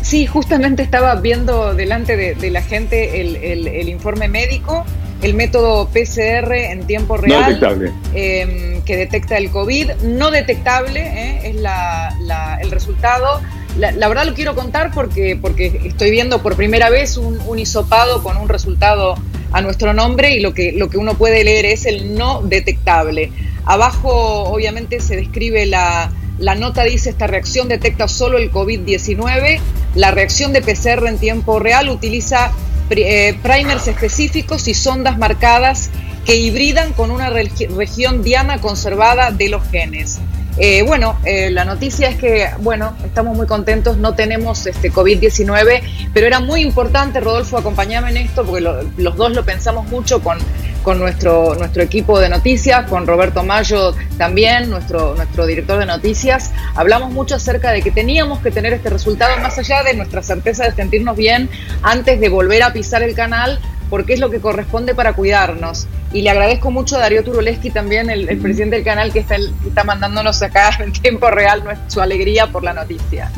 Sí, 0.03 0.27
justamente 0.27 0.83
estaba 0.83 1.15
viendo 1.21 1.75
delante 1.75 2.17
de, 2.17 2.35
de 2.37 2.51
la 2.51 2.63
gente 2.63 3.21
el, 3.21 3.37
el- 3.37 3.67
el 3.69 3.89
informe 3.91 4.29
médico, 4.29 4.85
el 5.23 5.35
método 5.35 5.89
PCR 5.89 6.53
en 6.55 6.87
tiempo 6.87 7.17
No 7.17 7.23
real 7.23 7.45
detectable. 7.47 7.93
eh, 8.15 8.81
que 8.85 8.97
detecta 8.97 9.37
el 9.39 9.51
COVID, 9.51 9.91
no 10.05 10.31
detectable 10.31 11.01
eh, 11.01 11.41
es 11.51 11.55
la- 11.57 12.15
la- 12.23 12.59
el 12.61 12.71
resultado. 12.71 13.41
La, 13.79 13.91
la 13.93 14.09
verdad 14.09 14.25
lo 14.25 14.35
quiero 14.35 14.55
contar 14.55 14.91
porque, 14.95 15.37
porque 15.41 15.81
estoy 15.85 16.11
viendo 16.11 16.43
por 16.43 16.57
primera 16.57 16.89
vez 16.91 17.17
un, 17.17 17.39
un 17.47 17.59
hisopado 17.59 18.23
con 18.23 18.37
un 18.37 18.49
resultado 18.49 19.17
a 19.53 19.61
nuestro 19.61 19.93
nombre 19.93 20.35
y 20.35 20.41
lo 20.41 20.55
que, 20.55 20.73
lo 20.73 20.89
que 20.89 20.99
uno 20.99 21.15
puede 21.15 21.45
leer 21.45 21.67
es 21.67 21.87
el 21.87 22.15
no 22.17 22.43
detectable. 22.43 23.33
Abajo 23.65 24.45
obviamente 24.45 25.01
se 25.01 25.17
describe 25.17 25.67
la, 25.67 26.11
la 26.39 26.55
nota 26.55 26.85
dice 26.85 27.11
esta 27.11 27.27
reacción 27.27 27.69
detecta 27.69 28.09
solo 28.09 28.39
el 28.39 28.51
COVID-19. 28.53 29.61
La 29.95 30.11
reacción 30.11 30.53
de 30.53 30.63
PCR 30.63 31.07
en 31.09 31.19
tiempo 31.19 31.59
real 31.59 31.89
utiliza 31.89 32.53
eh, 32.91 33.39
primers 33.43 33.87
específicos 33.89 34.69
y 34.69 34.75
sondas 34.75 35.19
marcadas 35.19 35.91
que 36.25 36.37
hibridan 36.37 36.93
con 36.93 37.11
una 37.11 37.31
regi- 37.31 37.69
región 37.69 38.23
diana 38.23 38.59
conservada 38.61 39.31
de 39.31 39.49
los 39.49 39.63
genes. 39.71 40.19
Eh, 40.59 40.83
bueno, 40.83 41.19
eh, 41.25 41.51
la 41.51 41.65
noticia 41.67 42.09
es 42.09 42.17
que, 42.17 42.49
bueno, 42.61 42.97
estamos 43.05 43.37
muy 43.37 43.47
contentos, 43.47 43.99
no 43.99 44.15
tenemos 44.15 44.67
este 44.67 44.91
COVID-19, 44.91 45.83
pero 46.15 46.27
era 46.27 46.41
muy 46.41 46.63
importante, 46.63 47.21
Rodolfo, 47.21 47.59
acompañame 47.59 48.09
en 48.11 48.17
esto, 48.17 48.43
porque 48.45 48.63
lo- 48.63 48.83
los 48.97 49.17
dos 49.17 49.33
lo 49.33 49.45
pensamos 49.45 49.87
mucho 49.89 50.23
con, 50.23 50.39
con 50.87 51.01
nuestro, 51.01 51.57
nuestro 51.57 51.83
equipo 51.83 52.21
de 52.21 52.29
noticias, 52.29 52.89
con 52.89 53.09
Roberto 53.09 53.43
Mayo 53.43 53.93
también, 54.19 54.71
nuestro, 54.71 55.17
nuestro 55.17 55.45
director 55.45 55.81
de 55.81 55.87
noticias. 55.87 56.53
Hablamos 56.77 57.11
mucho 57.11 57.35
acerca 57.35 57.73
de 57.73 57.83
que 57.83 57.91
teníamos 57.91 58.39
que 58.39 58.53
tener 58.53 58.73
este 58.73 58.89
resultado, 58.89 59.37
más 59.39 59.59
allá 59.59 59.83
de 59.83 59.95
nuestra 59.95 60.23
certeza 60.23 60.63
de 60.63 60.77
sentirnos 60.77 61.17
bien 61.17 61.51
antes 61.83 62.21
de 62.21 62.29
volver 62.29 62.63
a 62.63 62.73
pisar 62.73 63.03
el 63.03 63.17
canal, 63.17 63.59
porque 63.91 64.15
es 64.15 64.21
lo 64.21 64.31
que 64.31 64.39
corresponde 64.39 64.95
para 64.95 65.15
cuidarnos. 65.15 65.89
Y 66.13 66.23
le 66.23 66.31
agradezco 66.31 66.71
mucho 66.71 66.95
a 66.95 67.01
Darío 67.01 67.25
Turoleski 67.25 67.71
también, 67.71 68.09
el, 68.09 68.29
el 68.29 68.39
presidente 68.39 68.77
del 68.77 68.85
canal, 68.85 69.13
que 69.13 69.19
está, 69.19 69.39
que 69.39 69.69
está 69.69 69.83
mandándonos 69.83 70.41
acá 70.41 70.71
en 70.79 70.93
tiempo 70.93 71.29
real 71.33 71.65
su 71.89 72.01
alegría 72.01 72.47
por 72.47 72.63
la 72.63 72.75
noticia. 72.75 73.33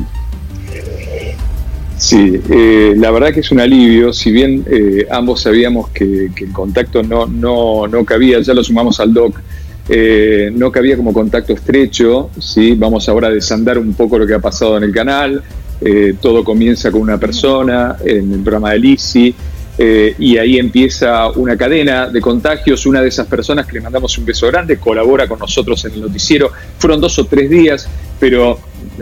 Sí, 1.99 2.39
eh, 2.49 2.93
la 2.95 3.11
verdad 3.11 3.33
que 3.33 3.41
es 3.41 3.51
un 3.51 3.59
alivio, 3.59 4.13
si 4.13 4.31
bien 4.31 4.65
eh, 4.71 5.05
ambos 5.11 5.41
sabíamos 5.41 5.89
que, 5.89 6.29
el 6.35 6.51
contacto 6.53 7.03
no, 7.03 7.25
no, 7.25 7.87
no 7.87 8.05
cabía, 8.05 8.39
ya 8.39 8.53
lo 8.53 8.63
sumamos 8.63 9.01
al 9.01 9.13
DOC, 9.13 9.39
eh, 9.89 10.49
no 10.53 10.71
cabía 10.71 10.95
como 10.95 11.11
contacto 11.11 11.51
estrecho, 11.51 12.29
¿sí? 12.39 12.73
vamos 12.75 13.09
ahora 13.09 13.27
a 13.27 13.31
desandar 13.31 13.77
un 13.77 13.93
poco 13.93 14.17
lo 14.17 14.25
que 14.25 14.33
ha 14.33 14.39
pasado 14.39 14.77
en 14.77 14.83
el 14.83 14.93
canal, 14.93 15.43
eh, 15.81 16.15
todo 16.21 16.43
comienza 16.45 16.89
con 16.89 17.01
una 17.01 17.17
persona 17.17 17.97
en 18.05 18.31
el 18.31 18.39
programa 18.39 18.71
de 18.71 18.79
Lisi, 18.79 19.35
eh, 19.81 20.13
y 20.19 20.37
ahí 20.37 20.59
empieza 20.59 21.29
una 21.29 21.55
cadena 21.55 22.09
de 22.09 22.19
contagios. 22.19 22.85
Una 22.85 23.01
de 23.01 23.07
esas 23.07 23.27
personas 23.27 23.65
que 23.65 23.75
le 23.75 23.81
mandamos 23.81 24.17
un 24.17 24.25
beso 24.25 24.45
grande 24.47 24.77
colabora 24.77 25.25
con 25.25 25.39
nosotros 25.39 25.85
en 25.85 25.93
el 25.93 26.01
noticiero. 26.01 26.51
Fueron 26.77 26.99
dos 26.99 27.17
o 27.17 27.25
tres 27.25 27.49
días, 27.49 27.87
pero 28.19 28.59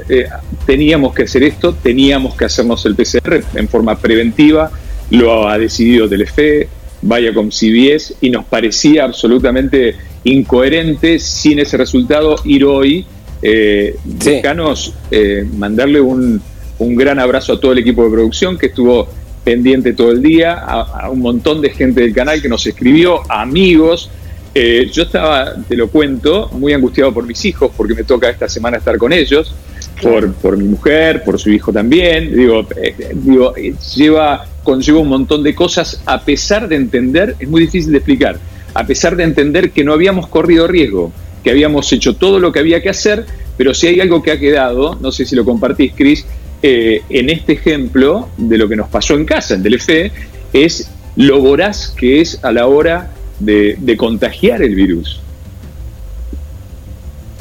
eh, 0.10 0.28
teníamos 0.66 1.14
que 1.14 1.24
hacer 1.24 1.44
esto, 1.44 1.74
teníamos 1.74 2.36
que 2.36 2.46
hacernos 2.46 2.86
el 2.86 2.96
PCR 2.96 3.44
en 3.56 3.68
forma 3.68 3.98
preventiva. 3.98 4.72
Lo 5.12 5.48
ha 5.48 5.58
decidido 5.58 6.10
Telefe, 6.10 6.68
vaya 7.02 7.34
con 7.34 7.52
CBS, 7.52 8.16
y 8.22 8.30
nos 8.30 8.46
parecía 8.46 9.06
absolutamente 9.06 9.96
incoherente 10.24 11.20
sin 11.20 11.60
ese 11.60 11.78
resultado 11.78 12.36
ir 12.44 12.66
hoy. 12.66 13.06
Eh, 13.42 13.96
Dejanos 14.04 14.94
eh, 15.12 15.46
mandarle 15.58 16.02
un, 16.02 16.42
un 16.80 16.96
gran 16.96 17.20
abrazo 17.20 17.54
a 17.54 17.60
todo 17.60 17.72
el 17.72 17.80
equipo 17.80 18.04
de 18.04 18.12
producción 18.12 18.58
que 18.58 18.68
estuvo 18.68 19.08
pendiente 19.44 19.94
todo 19.94 20.12
el 20.12 20.22
día, 20.22 20.56
a, 20.56 21.06
a, 21.06 21.10
un 21.10 21.20
montón 21.20 21.62
de 21.62 21.70
gente 21.70 22.02
del 22.02 22.14
canal 22.14 22.42
que 22.42 22.50
nos 22.50 22.66
escribió, 22.68 23.22
amigos. 23.32 24.10
Eh, 24.54 24.90
yo 24.92 25.04
estaba, 25.04 25.54
te 25.68 25.76
lo 25.76 25.88
cuento, 25.88 26.50
muy 26.54 26.74
angustiado 26.74 27.14
por 27.14 27.26
mis 27.26 27.46
hijos, 27.46 27.72
porque 27.78 27.94
me 27.94 28.04
toca 28.04 28.28
esta 28.28 28.50
semana 28.50 28.78
estar 28.78 28.98
con 28.98 29.14
ellos, 29.14 29.54
por, 30.02 30.34
por 30.34 30.58
mi 30.58 30.66
mujer, 30.66 31.24
por 31.24 31.40
su 31.40 31.50
hijo 31.50 31.72
también. 31.72 32.36
Digo, 32.36 32.68
eh, 32.82 32.96
digo 33.14 33.54
lleva, 33.96 34.46
conlleva 34.64 35.00
un 35.00 35.10
montón 35.10 35.44
de 35.44 35.56
cosas, 35.56 36.02
a 36.06 36.22
pesar 36.22 36.68
de 36.68 36.76
entender, 36.76 37.36
es 37.40 37.48
muy 37.48 37.62
difícil 37.62 37.92
de 37.92 37.98
explicar, 38.00 38.38
a 38.74 38.86
pesar 38.86 39.16
de 39.16 39.24
entender 39.24 39.72
que 39.72 39.84
no 39.84 39.94
habíamos 39.94 40.28
corrido 40.28 40.68
riesgo, 40.68 41.12
que 41.44 41.52
habíamos 41.52 41.92
hecho 41.94 42.16
todo 42.16 42.40
lo 42.40 42.52
que 42.52 42.60
había 42.60 42.82
que 42.82 42.90
hacer, 42.90 43.26
pero 43.58 43.74
si 43.74 43.88
hay 43.88 44.00
algo 44.00 44.22
que 44.22 44.32
ha 44.32 44.40
quedado, 44.40 44.98
no 45.02 45.12
sé 45.12 45.26
si 45.26 45.36
lo 45.36 45.46
compartís, 45.46 45.94
Cris, 45.94 46.26
eh, 46.62 47.02
en 47.10 47.30
este 47.30 47.54
ejemplo 47.54 48.30
de 48.38 48.58
lo 48.58 48.68
que 48.68 48.76
nos 48.76 48.90
pasó 48.90 49.16
en 49.16 49.26
casa, 49.26 49.56
en 49.56 49.64
Telefe, 49.64 50.12
es 50.54 50.90
lo 51.16 51.40
voraz 51.42 51.94
que 51.98 52.22
es 52.22 52.44
a 52.44 52.52
la 52.52 52.68
hora 52.68 53.12
de, 53.40 53.78
de 53.80 53.98
contagiar 53.98 54.62
el 54.62 54.76
virus. 54.76 55.22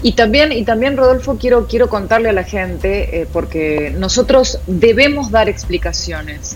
Y 0.06 0.12
también, 0.12 0.52
y 0.52 0.62
también 0.62 0.96
Rodolfo, 0.96 1.36
quiero, 1.36 1.66
quiero 1.66 1.88
contarle 1.88 2.28
a 2.28 2.32
la 2.32 2.44
gente, 2.44 3.22
eh, 3.22 3.26
porque 3.32 3.92
nosotros 3.98 4.60
debemos 4.68 5.32
dar 5.32 5.48
explicaciones. 5.48 6.54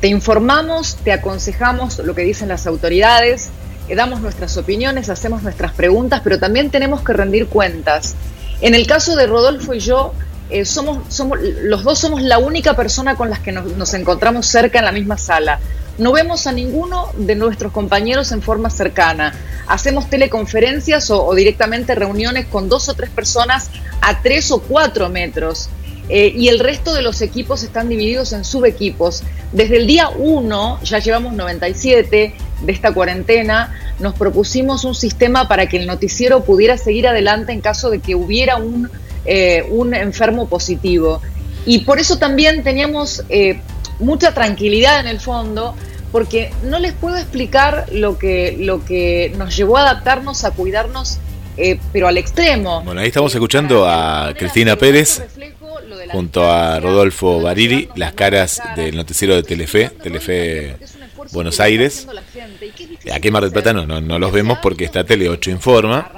Te 0.00 0.06
informamos, 0.06 0.94
te 1.02 1.10
aconsejamos 1.10 1.98
lo 1.98 2.14
que 2.14 2.22
dicen 2.22 2.46
las 2.46 2.68
autoridades, 2.68 3.50
eh, 3.88 3.96
damos 3.96 4.20
nuestras 4.20 4.56
opiniones, 4.58 5.08
hacemos 5.08 5.42
nuestras 5.42 5.72
preguntas, 5.72 6.20
pero 6.22 6.38
también 6.38 6.70
tenemos 6.70 7.02
que 7.02 7.14
rendir 7.14 7.48
cuentas. 7.48 8.14
En 8.60 8.76
el 8.76 8.86
caso 8.86 9.16
de 9.16 9.26
Rodolfo 9.26 9.74
y 9.74 9.80
yo, 9.80 10.14
eh, 10.48 10.64
somos, 10.64 11.12
somos, 11.12 11.40
los 11.40 11.82
dos 11.82 11.98
somos 11.98 12.22
la 12.22 12.38
única 12.38 12.76
persona 12.76 13.16
con 13.16 13.28
las 13.28 13.40
que 13.40 13.50
nos, 13.50 13.76
nos, 13.76 13.92
encontramos 13.94 14.46
cerca 14.46 14.78
en 14.78 14.84
la 14.84 14.92
misma 14.92 15.18
sala. 15.18 15.58
No 15.98 16.12
vemos 16.12 16.46
a 16.46 16.52
ninguno 16.52 17.08
de 17.16 17.34
nuestros 17.34 17.72
compañeros 17.72 18.32
en 18.32 18.42
forma 18.42 18.70
cercana. 18.70 19.34
Hacemos 19.66 20.10
teleconferencias 20.10 21.10
o, 21.10 21.34
directamente 21.34 21.94
reuniones 21.94 22.46
con 22.46 22.68
dos 22.68 22.88
o 22.88 22.94
tres 22.94 23.10
personas 23.10 23.70
a 24.00 24.20
tres 24.22 24.50
o 24.50 24.60
cuatro 24.60 25.08
metros. 25.08 25.68
Eh, 26.08 26.32
y 26.36 26.48
el 26.48 26.58
resto 26.58 26.92
de 26.92 27.00
los 27.00 27.22
equipos 27.22 27.62
están 27.62 27.88
divididos 27.88 28.32
en 28.32 28.44
subequipos. 28.44 29.22
Desde 29.52 29.78
el 29.78 29.86
día 29.86 30.10
1, 30.10 30.80
ya 30.82 30.98
llevamos 30.98 31.32
97 31.32 32.34
de 32.60 32.72
esta 32.72 32.92
cuarentena, 32.92 33.74
nos 34.00 34.14
propusimos 34.14 34.84
un 34.84 34.94
sistema 34.94 35.48
para 35.48 35.66
que 35.68 35.78
el 35.78 35.86
noticiero 35.86 36.44
pudiera 36.44 36.76
seguir 36.76 37.06
adelante 37.06 37.52
en 37.52 37.60
caso 37.60 37.88
de 37.90 38.00
que 38.00 38.14
hubiera 38.14 38.56
un 38.56 38.90
eh, 39.26 39.64
un 39.70 39.94
enfermo 39.94 40.48
positivo. 40.48 41.22
Y 41.64 41.78
por 41.80 41.98
eso 41.98 42.18
también 42.18 42.62
teníamos 42.62 43.24
eh, 43.30 43.58
mucha 43.98 44.34
tranquilidad 44.34 45.00
en 45.00 45.06
el 45.06 45.20
fondo, 45.20 45.74
porque 46.12 46.52
no 46.64 46.78
les 46.78 46.92
puedo 46.92 47.16
explicar 47.16 47.86
lo 47.92 48.18
que, 48.18 48.56
lo 48.58 48.84
que 48.84 49.32
nos 49.36 49.56
llevó 49.56 49.78
a 49.78 49.82
adaptarnos, 49.82 50.44
a 50.44 50.52
cuidarnos, 50.52 51.18
eh, 51.56 51.78
pero 51.92 52.08
al 52.08 52.18
extremo. 52.18 52.82
Bueno, 52.82 53.00
ahí 53.00 53.08
estamos 53.08 53.34
escuchando 53.34 53.88
a 53.88 54.32
Cristina 54.36 54.76
Pérez 54.76 55.22
junto 56.10 56.50
a 56.50 56.78
Rodolfo 56.80 57.40
Bariri, 57.40 57.88
las 57.96 58.12
caras 58.12 58.62
del 58.76 58.94
noticiero 58.96 59.34
de 59.34 59.42
Telefe, 59.42 59.90
Telefe 60.02 60.76
Buenos 61.32 61.58
Aires. 61.60 62.06
Aquí 63.12 63.28
en 63.28 63.32
Mar 63.32 63.42
del 63.42 63.52
Plata 63.52 63.72
no, 63.72 63.86
no, 63.86 64.00
no 64.00 64.18
los 64.18 64.32
vemos 64.32 64.58
porque 64.62 64.84
está 64.84 65.04
Tele 65.04 65.28
8 65.28 65.50
Informa. 65.50 66.10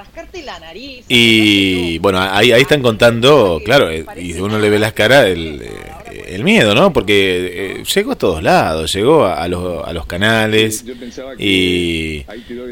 Y 1.07 1.97
bueno, 1.99 2.19
ahí, 2.19 2.51
ahí 2.51 2.61
están 2.61 2.81
contando, 2.81 3.61
claro, 3.63 3.89
eh, 3.89 4.05
y 4.17 4.33
uno 4.33 4.59
le 4.59 4.69
ve 4.69 4.79
las 4.79 4.93
caras, 4.93 5.25
el, 5.25 5.61
eh, 5.61 5.86
el 6.29 6.43
miedo, 6.43 6.75
¿no? 6.75 6.91
Porque 6.93 7.79
eh, 7.79 7.83
llegó 7.83 8.11
a 8.11 8.17
todos 8.17 8.43
lados, 8.43 8.93
llegó 8.93 9.25
a, 9.25 9.43
a, 9.43 9.47
los, 9.47 9.87
a 9.87 9.93
los 9.93 10.05
canales 10.05 10.83
y, 11.37 12.25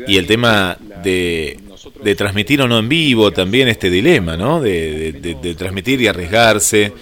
y 0.08 0.18
el 0.18 0.28
tema 0.28 0.78
de, 1.04 1.60
de 2.04 2.16
transmitir 2.16 2.62
o 2.62 2.68
no 2.68 2.80
en 2.80 2.90
vivo, 2.90 3.32
también 3.32 3.68
este 3.68 3.90
dilema, 3.90 4.38
¿no? 4.38 4.62
De, 4.62 5.12
de, 5.12 5.12
de, 5.14 5.36
de 5.36 5.56
transmitir 5.56 6.02
y 6.02 6.08
arriesgarse 6.08 6.94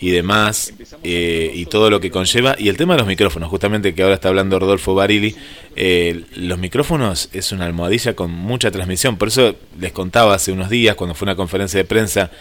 y 0.00 0.10
demás, 0.10 0.74
eh, 1.04 1.52
y 1.54 1.66
todo 1.66 1.88
lo 1.88 2.00
que 2.00 2.10
conlleva. 2.10 2.56
Y 2.58 2.68
el 2.68 2.76
tema 2.76 2.94
de 2.94 2.98
los 2.98 3.06
micrófonos, 3.06 3.48
justamente 3.48 3.94
que 3.94 4.02
ahora 4.02 4.16
está 4.16 4.30
hablando 4.30 4.58
Rodolfo 4.58 4.96
Barili, 4.96 5.36
eh, 5.76 6.24
los 6.34 6.58
micrófonos 6.58 7.28
es 7.32 7.52
una 7.52 7.66
almohadilla 7.66 8.14
con 8.14 8.32
mucha 8.32 8.72
transmisión. 8.72 9.16
Por 9.16 9.28
eso 9.28 9.54
les 9.78 9.92
contaba 9.92 10.34
hace 10.34 10.50
unos 10.50 10.70
días, 10.70 10.96
cuando 10.96 11.14
fue 11.14 11.26
una 11.26 11.36
conferencia 11.36 11.78
de 11.78 11.84
prensa, 11.84 12.32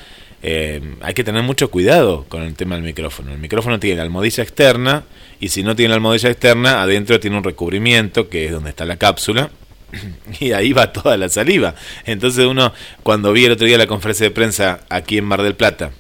eh, 0.44 0.82
hay 1.02 1.14
que 1.14 1.24
tener 1.24 1.44
mucho 1.44 1.70
cuidado 1.70 2.26
con 2.28 2.44
el 2.44 2.56
tema 2.56 2.76
del 2.76 2.84
micrófono. 2.84 3.32
El 3.32 3.40
micrófono 3.40 3.80
tiene 3.80 3.98
la 3.98 4.04
almohadilla 4.04 4.44
externa, 4.44 5.04
y 5.40 5.50
si 5.50 5.64
no 5.64 5.76
tiene 5.76 5.90
la 5.90 5.96
almohadilla 5.96 6.30
externa, 6.30 6.82
adentro 6.82 7.20
tiene 7.20 7.38
un 7.38 7.44
recubrimiento, 7.44 8.30
que 8.30 8.46
es 8.46 8.52
donde 8.52 8.70
está 8.70 8.86
la 8.86 8.98
cápsula. 8.98 9.50
Y 10.40 10.54
ahí 10.54 10.72
va 10.72 10.94
toda 10.94 11.18
la 11.18 11.28
saliva. 11.30 11.76
Entonces 12.06 12.46
uno, 12.46 12.74
cuando 13.04 13.34
vi 13.34 13.46
el 13.46 13.52
otro 13.52 13.68
día 13.68 13.78
la 13.78 13.88
conferencia 13.88 14.26
de 14.26 14.32
prensa 14.32 14.82
aquí 14.90 15.18
en 15.18 15.26
Mar 15.26 15.42
del 15.42 15.56
Plata, 15.56 15.92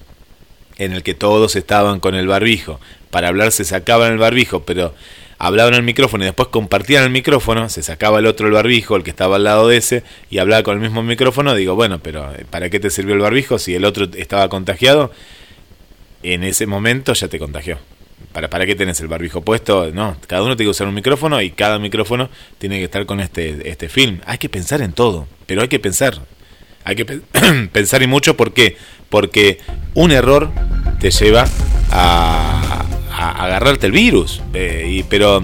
en 0.77 0.93
el 0.93 1.03
que 1.03 1.13
todos 1.13 1.55
estaban 1.55 1.99
con 1.99 2.15
el 2.15 2.27
barbijo. 2.27 2.79
Para 3.09 3.27
hablar 3.27 3.51
se 3.51 3.65
sacaban 3.65 4.13
el 4.13 4.17
barbijo, 4.17 4.63
pero 4.63 4.95
hablaban 5.43 5.73
el 5.73 5.81
micrófono 5.81 6.23
y 6.23 6.27
después 6.27 6.49
compartían 6.49 7.03
el 7.03 7.09
micrófono, 7.09 7.67
se 7.67 7.81
sacaba 7.81 8.19
el 8.19 8.27
otro 8.27 8.45
el 8.45 8.53
barbijo, 8.53 8.95
el 8.95 9.03
que 9.03 9.09
estaba 9.09 9.37
al 9.37 9.43
lado 9.43 9.67
de 9.67 9.77
ese, 9.77 10.03
y 10.29 10.37
hablaba 10.37 10.61
con 10.61 10.75
el 10.75 10.81
mismo 10.81 11.01
micrófono, 11.01 11.55
digo, 11.55 11.73
bueno, 11.73 11.97
pero 11.97 12.31
¿para 12.51 12.69
qué 12.69 12.79
te 12.79 12.91
sirvió 12.91 13.15
el 13.15 13.21
barbijo 13.21 13.57
si 13.57 13.73
el 13.73 13.83
otro 13.85 14.07
estaba 14.15 14.49
contagiado? 14.49 15.11
En 16.21 16.43
ese 16.43 16.67
momento 16.67 17.13
ya 17.13 17.27
te 17.27 17.39
contagió. 17.39 17.79
¿Para, 18.33 18.51
¿Para 18.51 18.67
qué 18.67 18.75
tenés 18.75 18.99
el 19.01 19.07
barbijo 19.07 19.41
puesto? 19.41 19.91
No, 19.91 20.15
cada 20.27 20.43
uno 20.43 20.55
tiene 20.55 20.67
que 20.67 20.71
usar 20.71 20.87
un 20.87 20.93
micrófono 20.93 21.41
y 21.41 21.49
cada 21.49 21.79
micrófono 21.79 22.29
tiene 22.59 22.77
que 22.77 22.83
estar 22.83 23.07
con 23.07 23.19
este, 23.19 23.67
este 23.67 23.89
film. 23.89 24.21
Hay 24.27 24.37
que 24.37 24.47
pensar 24.47 24.83
en 24.83 24.93
todo, 24.93 25.27
pero 25.47 25.63
hay 25.63 25.67
que 25.69 25.79
pensar. 25.79 26.19
Hay 26.83 26.95
que 26.95 27.05
pe 27.05 27.21
pensar 27.71 28.03
y 28.03 28.07
mucho, 28.07 28.37
¿por 28.37 28.53
qué? 28.53 28.77
Porque 29.09 29.57
un 29.95 30.11
error 30.11 30.51
te 30.99 31.09
lleva 31.09 31.47
a, 31.89 32.85
agarrarte 33.29 33.85
el 33.85 33.91
virus. 33.91 34.41
Eh, 34.53 34.87
y, 34.89 35.03
pero 35.03 35.43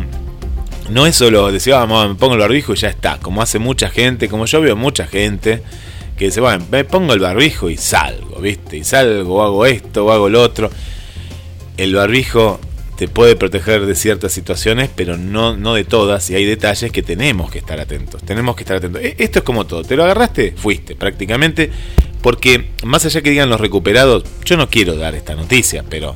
no 0.90 1.06
es 1.06 1.16
solo 1.16 1.52
decir, 1.52 1.74
vamos, 1.74 2.10
me 2.10 2.16
pongo 2.16 2.34
el 2.34 2.40
barbijo 2.40 2.74
y 2.74 2.78
ya 2.78 2.90
está. 2.90 3.20
Como 3.20 3.42
hace 3.42 3.60
mucha 3.60 3.90
gente, 3.90 4.30
como 4.30 4.46
yo 4.46 4.62
veo 4.62 4.76
mucha 4.76 5.08
gente 5.08 5.62
que 6.18 6.26
dice, 6.26 6.42
bueno, 6.42 6.66
me 6.72 6.84
pongo 6.84 7.14
el 7.14 7.20
barbijo 7.20 7.70
y 7.70 7.78
salgo, 7.78 8.40
¿viste? 8.42 8.78
Y 8.78 8.84
salgo, 8.84 9.44
hago 9.44 9.66
esto, 9.66 10.06
o 10.06 10.12
hago 10.12 10.30
lo 10.30 10.42
otro. 10.42 10.72
El 11.78 11.94
barbijo 11.94 12.60
te 12.98 13.08
puede 13.08 13.36
proteger 13.36 13.86
de 13.86 13.94
ciertas 13.94 14.32
situaciones, 14.32 14.90
pero 14.94 15.18
no, 15.18 15.56
no 15.56 15.76
de 15.76 15.84
todas, 15.84 16.30
y 16.32 16.36
hay 16.36 16.46
detalles 16.46 16.92
que 16.92 17.04
tenemos 17.04 17.52
que 17.52 17.60
estar 17.60 17.80
atentos. 17.80 18.24
Tenemos 18.24 18.56
que 18.56 18.64
estar 18.64 18.78
atentos. 18.78 19.02
Esto 19.04 19.40
es 19.40 19.46
como 19.46 19.68
todo, 19.68 19.84
te 19.84 19.96
lo 19.96 20.04
agarraste, 20.04 20.54
fuiste, 20.58 20.96
prácticamente, 20.96 21.70
porque 22.24 22.72
más 22.84 23.06
allá 23.06 23.22
que 23.22 23.30
digan 23.30 23.52
los 23.52 23.62
recuperados, 23.62 24.24
yo 24.44 24.58
no 24.58 24.68
quiero 24.68 24.96
dar 24.96 25.14
esta 25.14 25.36
noticia, 25.36 25.84
pero 25.88 26.16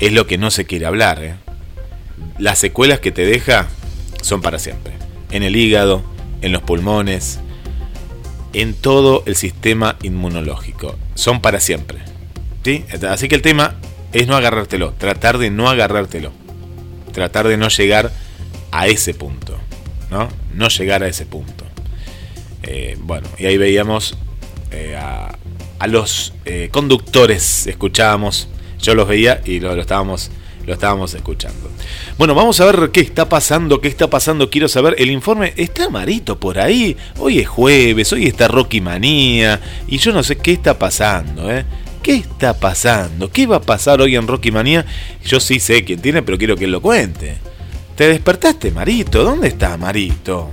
es 0.00 0.12
lo 0.12 0.26
que 0.26 0.38
no 0.38 0.50
se 0.50 0.64
quiere 0.64 0.86
hablar. 0.86 1.22
¿eh? 1.22 1.34
Las 2.38 2.58
secuelas 2.58 3.00
que 3.00 3.12
te 3.12 3.24
deja 3.24 3.68
son 4.22 4.40
para 4.40 4.58
siempre. 4.58 4.94
En 5.30 5.42
el 5.42 5.54
hígado, 5.54 6.02
en 6.40 6.52
los 6.52 6.62
pulmones, 6.62 7.38
en 8.54 8.74
todo 8.74 9.22
el 9.26 9.36
sistema 9.36 9.96
inmunológico. 10.02 10.96
Son 11.14 11.40
para 11.40 11.60
siempre. 11.60 11.98
¿sí? 12.64 12.84
Así 13.08 13.28
que 13.28 13.34
el 13.34 13.42
tema 13.42 13.76
es 14.12 14.26
no 14.26 14.36
agarrártelo, 14.36 14.94
tratar 14.94 15.38
de 15.38 15.50
no 15.50 15.68
agarrártelo, 15.68 16.32
tratar 17.12 17.46
de 17.46 17.56
no 17.58 17.68
llegar 17.68 18.10
a 18.72 18.88
ese 18.88 19.14
punto. 19.14 19.56
¿no? 20.10 20.28
No 20.54 20.68
llegar 20.68 21.02
a 21.02 21.08
ese 21.08 21.26
punto. 21.26 21.64
Eh, 22.62 22.96
bueno, 23.00 23.28
y 23.38 23.46
ahí 23.46 23.58
veíamos 23.58 24.16
eh, 24.70 24.96
a, 24.96 25.36
a 25.78 25.86
los 25.86 26.32
conductores, 26.72 27.66
escuchábamos, 27.66 28.48
yo 28.82 28.94
los 28.94 29.08
veía 29.08 29.40
y 29.44 29.60
lo, 29.60 29.74
estábamos 29.74 30.30
lo 30.66 30.74
estábamos 30.74 31.14
escuchando. 31.14 31.70
Bueno, 32.18 32.34
vamos 32.34 32.60
a 32.60 32.66
ver 32.66 32.90
qué 32.90 33.00
está 33.00 33.28
pasando, 33.28 33.80
qué 33.80 33.88
está 33.88 34.10
pasando. 34.10 34.50
Quiero 34.50 34.68
saber, 34.68 34.94
el 34.98 35.10
informe 35.10 35.54
está 35.56 35.88
Marito 35.88 36.38
por 36.38 36.58
ahí. 36.58 36.96
Hoy 37.18 37.38
es 37.38 37.48
jueves, 37.48 38.12
hoy 38.12 38.26
está 38.26 38.46
Rocky 38.46 38.80
Manía. 38.80 39.60
Y 39.88 39.98
yo 39.98 40.12
no 40.12 40.22
sé 40.22 40.36
qué 40.36 40.52
está 40.52 40.78
pasando, 40.78 41.50
¿eh? 41.50 41.64
¿Qué 42.02 42.14
está 42.14 42.54
pasando? 42.54 43.30
¿Qué 43.30 43.46
va 43.46 43.56
a 43.56 43.62
pasar 43.62 44.00
hoy 44.00 44.16
en 44.16 44.26
Rocky 44.26 44.50
Manía? 44.50 44.86
Yo 45.24 45.40
sí 45.40 45.60
sé 45.60 45.84
quién 45.84 46.00
tiene, 46.00 46.22
pero 46.22 46.38
quiero 46.38 46.56
que 46.56 46.64
él 46.64 46.72
lo 46.72 46.80
cuente. 46.80 47.36
¿Te 47.94 48.08
despertaste, 48.08 48.70
Marito? 48.70 49.22
¿Dónde 49.22 49.48
está 49.48 49.76
Marito? 49.76 50.50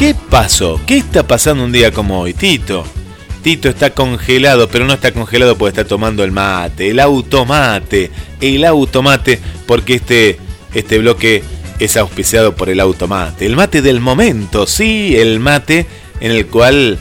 ¿Qué 0.00 0.14
pasó? 0.30 0.80
¿Qué 0.86 0.96
está 0.96 1.26
pasando 1.26 1.62
un 1.62 1.72
día 1.72 1.92
como 1.92 2.20
hoy, 2.20 2.32
Tito? 2.32 2.86
Tito 3.42 3.68
está 3.68 3.90
congelado, 3.90 4.66
pero 4.66 4.86
no 4.86 4.94
está 4.94 5.12
congelado 5.12 5.58
porque 5.58 5.78
está 5.78 5.86
tomando 5.86 6.24
el 6.24 6.32
mate, 6.32 6.88
el 6.88 7.00
automate, 7.00 8.10
el 8.40 8.64
automate, 8.64 9.38
porque 9.66 9.96
este, 9.96 10.38
este 10.72 10.96
bloque 10.96 11.42
es 11.78 11.98
auspiciado 11.98 12.56
por 12.56 12.70
el 12.70 12.80
automate. 12.80 13.44
El 13.44 13.56
mate 13.56 13.82
del 13.82 14.00
momento, 14.00 14.66
sí, 14.66 15.18
el 15.18 15.38
mate 15.38 15.84
en 16.20 16.32
el 16.32 16.46
cual 16.46 16.96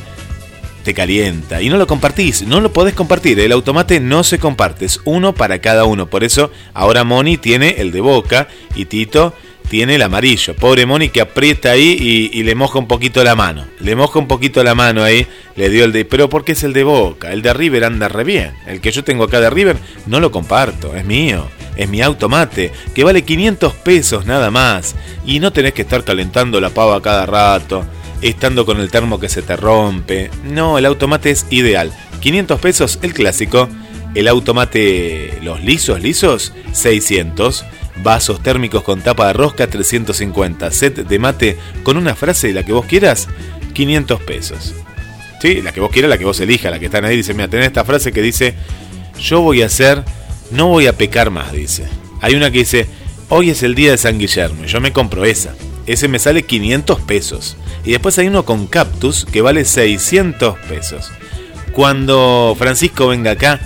te 0.83 0.93
calienta 0.93 1.61
y 1.61 1.69
no 1.69 1.77
lo 1.77 1.87
compartís, 1.87 2.41
no 2.45 2.59
lo 2.59 2.73
podés 2.73 2.95
compartir. 2.95 3.39
El 3.39 3.53
automate 3.53 4.01
no 4.01 4.25
se 4.25 4.39
comparte, 4.39 4.83
es 4.83 4.99
uno 5.05 5.33
para 5.33 5.59
cada 5.59 5.85
uno. 5.85 6.07
Por 6.07 6.25
eso 6.25 6.51
ahora 6.73 7.05
Moni 7.05 7.37
tiene 7.37 7.75
el 7.77 7.93
de 7.93 8.01
boca 8.01 8.49
y 8.75 8.83
Tito 8.83 9.33
tiene 9.69 9.95
el 9.95 10.01
amarillo. 10.01 10.55
Pobre 10.55 10.85
Moni 10.85 11.09
que 11.09 11.21
aprieta 11.21 11.71
ahí 11.71 12.29
y, 12.33 12.43
le 12.43 12.55
moja 12.55 12.79
un 12.79 12.87
poquito 12.87 13.23
la 13.23 13.35
mano. 13.35 13.65
Le 13.79 13.95
moja 13.95 14.19
un 14.19 14.27
poquito 14.27 14.63
la 14.63 14.75
mano 14.75 15.03
ahí, 15.03 15.25
le 15.55 15.69
dio 15.69 15.85
el 15.85 15.91
de... 15.91 16.03
Pero 16.05 16.27
porque 16.27 16.53
es 16.53 16.63
el 16.63 16.73
de 16.73 16.83
Boca, 16.83 17.31
el 17.31 17.41
de 17.41 17.53
River 17.53 17.85
anda 17.85 18.09
re 18.09 18.23
bien. 18.23 18.53
El 18.65 18.81
que 18.81 18.91
yo 18.91 19.03
tengo 19.03 19.23
acá 19.23 19.39
de 19.39 19.49
River 19.49 19.77
no 20.07 20.19
lo 20.19 20.31
comparto, 20.31 20.95
es 20.95 21.05
mío. 21.05 21.47
Es 21.77 21.87
mi 21.87 22.01
automate, 22.01 22.73
que 22.93 23.05
vale 23.05 23.21
500 23.21 23.73
pesos 23.75 24.25
nada 24.25 24.51
más. 24.51 24.95
Y 25.25 25.39
no 25.39 25.53
tenés 25.53 25.73
que 25.73 25.83
estar 25.83 26.03
calentando 26.03 26.59
la 26.59 26.71
pava 26.71 27.01
cada 27.01 27.25
rato, 27.25 27.85
estando 28.21 28.65
con 28.65 28.81
el 28.81 28.91
termo 28.91 29.19
que 29.19 29.29
se 29.29 29.43
te 29.43 29.55
rompe. 29.55 30.29
No, 30.43 30.77
el 30.77 30.85
automate 30.85 31.29
es 31.29 31.45
ideal. 31.51 31.93
500 32.19 32.59
pesos 32.59 32.99
el 33.01 33.13
clásico. 33.13 33.69
El 34.15 34.27
automate, 34.27 35.37
los 35.43 35.63
lisos, 35.63 36.01
lisos, 36.01 36.51
600 36.73 37.63
vasos 38.01 38.41
térmicos 38.41 38.83
con 38.83 39.01
tapa 39.01 39.27
de 39.27 39.33
rosca 39.33 39.67
350, 39.67 40.71
set 40.71 40.95
de 40.95 41.19
mate 41.19 41.57
con 41.83 41.97
una 41.97 42.15
frase, 42.15 42.53
la 42.53 42.63
que 42.63 42.71
vos 42.71 42.85
quieras, 42.85 43.27
500 43.73 44.21
pesos. 44.21 44.75
Sí, 45.41 45.61
la 45.61 45.71
que 45.71 45.79
vos 45.79 45.91
quieras, 45.91 46.09
la 46.09 46.17
que 46.17 46.25
vos 46.25 46.39
elijas, 46.39 46.71
la 46.71 46.79
que 46.79 46.85
están 46.85 47.05
ahí, 47.05 47.15
dice, 47.15 47.33
mira, 47.33 47.47
tenés 47.47 47.67
esta 47.67 47.85
frase 47.85 48.11
que 48.11 48.21
dice, 48.21 48.55
yo 49.19 49.41
voy 49.41 49.61
a 49.61 49.67
hacer, 49.67 50.03
no 50.51 50.67
voy 50.67 50.87
a 50.87 50.97
pecar 50.97 51.29
más, 51.29 51.51
dice. 51.51 51.85
Hay 52.21 52.35
una 52.35 52.51
que 52.51 52.59
dice, 52.59 52.87
hoy 53.29 53.49
es 53.49 53.63
el 53.63 53.75
día 53.75 53.91
de 53.91 53.97
San 53.97 54.19
Guillermo, 54.19 54.65
y 54.65 54.67
yo 54.67 54.81
me 54.81 54.91
compro 54.91 55.23
esa. 55.23 55.55
Ese 55.85 56.07
me 56.07 56.19
sale 56.19 56.43
500 56.43 57.01
pesos. 57.01 57.57
Y 57.85 57.91
después 57.91 58.17
hay 58.19 58.27
uno 58.27 58.43
con 58.43 58.67
cactus 58.67 59.25
que 59.25 59.41
vale 59.41 59.63
600 59.65 60.59
pesos. 60.67 61.09
Cuando 61.71 62.55
Francisco 62.57 63.07
venga 63.07 63.31
acá, 63.31 63.59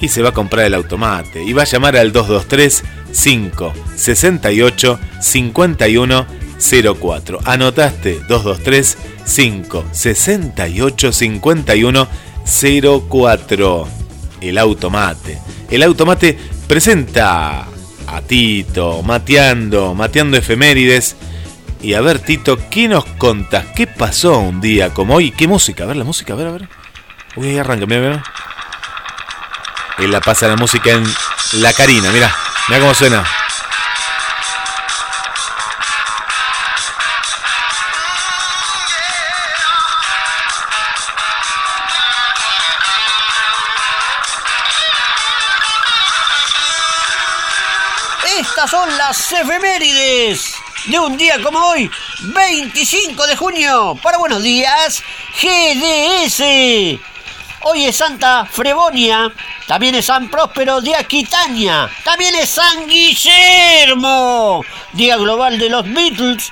y 0.00 0.08
se 0.08 0.22
va 0.22 0.30
a 0.30 0.34
comprar 0.34 0.66
el 0.66 0.74
automate 0.74 1.42
y 1.42 1.52
va 1.52 1.62
a 1.62 1.66
llamar 1.66 1.96
al 1.96 2.12
223 2.12 2.84
5 3.12 3.72
68 3.96 4.98
51 5.20 6.26
04. 6.58 7.38
Anotaste 7.44 8.20
223 8.28 8.98
5 9.24 9.84
68 9.92 11.12
51 11.12 12.08
04. 13.08 13.88
El 14.40 14.58
automate. 14.58 15.38
El 15.70 15.82
automate 15.82 16.38
presenta 16.66 17.66
a 18.06 18.22
Tito, 18.22 19.02
mateando, 19.02 19.94
mateando 19.94 20.36
efemérides. 20.36 21.16
Y 21.80 21.94
a 21.94 22.00
ver, 22.00 22.18
Tito, 22.18 22.58
¿qué 22.70 22.88
nos 22.88 23.04
contás? 23.04 23.66
¿Qué 23.76 23.86
pasó 23.86 24.38
un 24.38 24.60
día 24.60 24.92
como 24.92 25.14
hoy? 25.14 25.30
¿Qué 25.30 25.46
música? 25.46 25.84
A 25.84 25.86
ver, 25.86 25.96
la 25.96 26.04
música, 26.04 26.32
a 26.32 26.36
ver, 26.36 26.46
a 26.48 26.52
ver. 26.52 26.68
Uy, 27.36 27.48
ahí 27.48 27.58
arranca, 27.58 27.86
mira, 27.86 28.00
mira. 28.00 28.24
Él 29.98 30.10
la 30.10 30.20
pasa 30.20 30.48
la 30.48 30.56
música 30.56 30.90
en 30.90 31.04
la 31.54 31.72
carina, 31.72 32.10
mira, 32.12 32.34
mira 32.68 32.80
cómo 32.80 32.94
suena. 32.94 33.24
Estas 48.38 48.70
son 48.70 48.96
las 48.98 49.32
efemérides 49.32 50.54
de 50.86 50.98
un 50.98 51.16
día 51.16 51.42
como 51.42 51.58
hoy, 51.58 51.90
25 52.20 53.26
de 53.26 53.36
junio. 53.36 53.98
Para 54.02 54.18
buenos 54.18 54.42
días, 54.42 55.02
GDS. 55.40 56.40
Hoy 57.62 57.84
es 57.86 57.96
Santa 57.96 58.46
Frebonia, 58.46 59.32
también 59.68 59.94
es 59.94 60.06
San 60.06 60.28
Próspero 60.30 60.80
de 60.80 60.96
Aquitania, 60.96 61.88
también 62.02 62.34
es 62.34 62.48
San 62.48 62.88
Guillermo, 62.88 64.64
Día 64.94 65.16
Global 65.18 65.58
de 65.58 65.68
los 65.68 65.84
Beatles, 65.84 66.50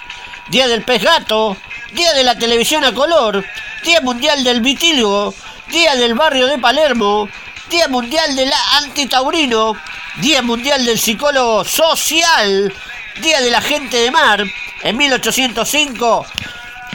Día 0.51 0.69
del 0.69 0.85
Pez 0.85 1.03
Gato, 1.03 1.57
Día 1.93 2.13
de 2.13 2.23
la 2.23 2.39
Televisión 2.39 2.85
a 2.85 2.93
Color, 2.93 3.43
Día 3.83 4.03
Mundial 4.03 4.45
del 4.45 4.61
Vitíligo, 4.61 5.35
Día 5.69 5.97
del 5.97 6.15
Barrio 6.15 6.47
de 6.47 6.59
Palermo, 6.59 7.29
Día 7.71 7.89
Mundial 7.89 8.37
de 8.37 8.47
la 8.47 8.59
Antitaurino, 8.83 9.73
Día 10.17 10.43
Mundial 10.43 10.85
del 10.85 11.01
Psicólogo 11.01 11.65
Social, 11.65 12.73
Día 13.23 13.41
de 13.41 13.51
la 13.51 13.63
Gente 13.63 13.97
de 13.97 14.11
Mar, 14.11 14.45
en 14.83 14.97
1805 14.97 16.27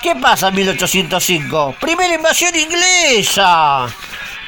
¿Qué 0.02 0.16
pasa 0.16 0.48
en 0.48 0.56
1805? 0.56 1.76
Primera 1.80 2.16
invasión 2.16 2.56
inglesa. 2.56 3.86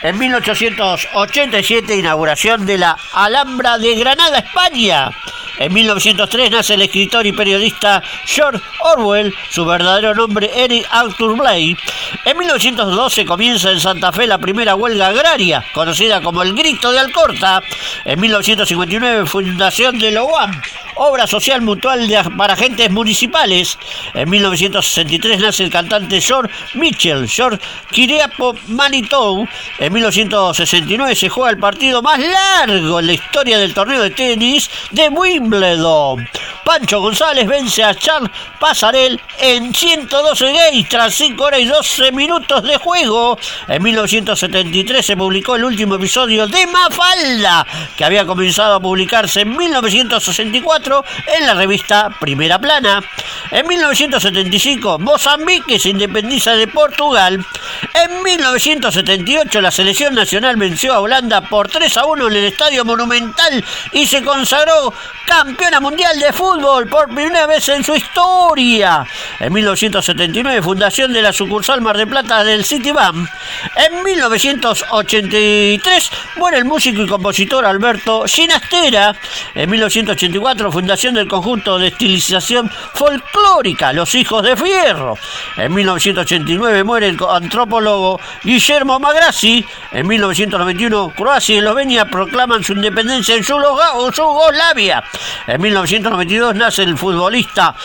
En 0.03 0.17
1887, 0.17 1.95
inauguración 1.95 2.65
de 2.65 2.77
la 2.77 2.97
Alhambra 3.13 3.77
de 3.77 3.95
Granada, 3.95 4.39
España. 4.39 5.09
En 5.57 5.71
1903 5.71 6.51
nace 6.51 6.73
el 6.73 6.81
escritor 6.81 7.25
y 7.25 7.31
periodista 7.31 8.03
George 8.25 8.61
Orwell, 8.81 9.33
su 9.49 9.63
verdadero 9.63 10.13
nombre 10.13 10.51
Eric 10.53 10.85
Arthur 10.91 11.37
Blake. 11.37 11.77
En 12.25 12.37
1912 12.37 13.25
comienza 13.25 13.71
en 13.71 13.79
Santa 13.79 14.11
Fe 14.11 14.27
la 14.27 14.39
primera 14.39 14.75
huelga 14.75 15.07
agraria, 15.07 15.63
conocida 15.73 16.21
como 16.21 16.41
el 16.41 16.53
Grito 16.53 16.91
de 16.91 16.99
Alcorta. 16.99 17.61
En 18.03 18.19
1959 18.19 19.25
fundación 19.25 19.99
de 19.99 20.11
la 20.11 20.23
UAM, 20.23 20.61
obra 20.95 21.27
social 21.27 21.61
mutual 21.61 22.07
de, 22.07 22.23
para 22.35 22.53
agentes 22.53 22.89
municipales. 22.89 23.77
En 24.13 24.29
1963 24.29 25.39
nace 25.39 25.63
el 25.63 25.71
cantante 25.71 26.19
George 26.19 26.53
Mitchell, 26.73 27.27
George 27.27 27.59
Kiriapo 27.91 28.55
Manitou. 28.67 29.47
1969 29.93 31.15
se 31.15 31.29
juega 31.29 31.51
el 31.51 31.59
partido 31.59 32.01
más 32.01 32.19
largo 32.19 32.99
en 32.99 33.07
la 33.07 33.13
historia 33.13 33.59
del 33.59 33.73
torneo 33.73 34.01
de 34.01 34.09
tenis 34.09 34.69
de 34.91 35.09
Wimbledon. 35.09 36.27
Pancho 36.65 37.01
González 37.01 37.45
vence 37.45 37.83
a 37.83 37.93
Charles 37.93 38.31
Pasarel 38.59 39.19
en 39.39 39.75
112 39.75 40.53
gays 40.53 40.89
tras 40.89 41.13
5 41.13 41.43
horas 41.43 41.59
y 41.59 41.65
12 41.65 42.11
minutos 42.13 42.63
de 42.63 42.77
juego. 42.77 43.37
En 43.67 43.83
1973 43.83 45.05
se 45.05 45.17
publicó 45.17 45.55
el 45.55 45.65
último 45.65 45.95
episodio 45.95 46.47
de 46.47 46.65
Mafalda, 46.67 47.67
que 47.97 48.05
había 48.05 48.25
comenzado 48.25 48.75
a 48.75 48.79
publicarse 48.79 49.41
en 49.41 49.55
1964 49.55 51.05
en 51.37 51.45
la 51.45 51.53
revista 51.53 52.09
Primera 52.19 52.57
Plana. 52.57 53.03
En 53.51 53.67
1975 53.67 54.99
Mozambique 54.99 55.77
se 55.77 55.89
independiza 55.89 56.55
de 56.55 56.67
Portugal. 56.67 57.45
En 57.93 58.23
1978 58.23 59.61
la 59.61 59.71
selección 59.83 60.15
nacional 60.15 60.55
venció 60.55 60.93
a 60.93 61.01
Holanda 61.01 61.41
por 61.41 61.67
3 61.67 61.97
a 61.97 62.05
1 62.05 62.29
en 62.29 62.35
el 62.37 62.45
Estadio 62.45 62.85
Monumental 62.85 63.61
y 63.91 64.07
se 64.07 64.23
consagró 64.23 64.93
campeona 65.25 65.81
mundial 65.81 66.17
de 66.19 66.31
fútbol 66.31 66.87
por 66.87 67.13
primera 67.13 67.45
vez 67.47 67.67
en 67.67 67.83
su 67.83 67.93
historia. 67.93 69.05
En 69.41 69.51
1979 69.51 70.61
fundación 70.61 71.11
de 71.11 71.21
la 71.21 71.33
sucursal 71.33 71.81
Mar 71.81 71.97
de 71.97 72.07
Plata 72.07 72.45
del 72.45 72.63
Citibank. 72.63 73.27
En 73.75 74.03
1983 74.03 76.11
muere 76.37 76.59
el 76.59 76.65
músico 76.65 77.01
y 77.01 77.07
compositor 77.07 77.65
Alberto 77.65 78.23
Ginastera. 78.25 79.13
En 79.53 79.69
1984 79.69 80.71
fundación 80.71 81.15
del 81.15 81.27
conjunto 81.27 81.77
de 81.77 81.87
estilización 81.87 82.71
folclórica 82.93 83.91
Los 83.91 84.15
Hijos 84.15 84.43
de 84.43 84.55
Fierro. 84.55 85.17
En 85.57 85.73
1989 85.73 86.85
muere 86.85 87.09
el 87.09 87.17
antropólogo 87.29 88.21
Guillermo 88.45 88.97
Magrassi. 88.97 89.62
En 89.91 90.07
1991, 90.07 91.13
Croacia 91.15 91.55
y 91.55 91.57
Eslovenia 91.59 92.05
proclaman 92.05 92.63
su 92.63 92.73
independencia 92.73 93.35
en 93.35 93.43
Yugoslavia. 93.43 95.03
En 95.47 95.61
1992 95.61 96.55
nace 96.55 96.83
el 96.83 96.97
futbolista 96.97 97.75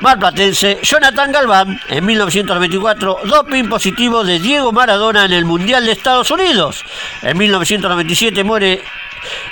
marplatense 0.00 0.80
Jonathan 0.82 1.32
Galván. 1.32 1.80
En 1.88 2.04
1994, 2.04 3.20
doping 3.24 3.68
positivo 3.68 4.24
de 4.24 4.38
Diego 4.38 4.72
Maradona 4.72 5.24
en 5.24 5.32
el 5.32 5.44
Mundial 5.44 5.86
de 5.86 5.92
Estados 5.92 6.30
Unidos. 6.30 6.84
En 7.22 7.38
1997 7.38 8.44
muere 8.44 8.82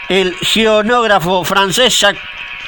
el 0.09 0.35
geonógrafo 0.35 1.45
francés 1.45 1.99
Jacques 1.99 2.23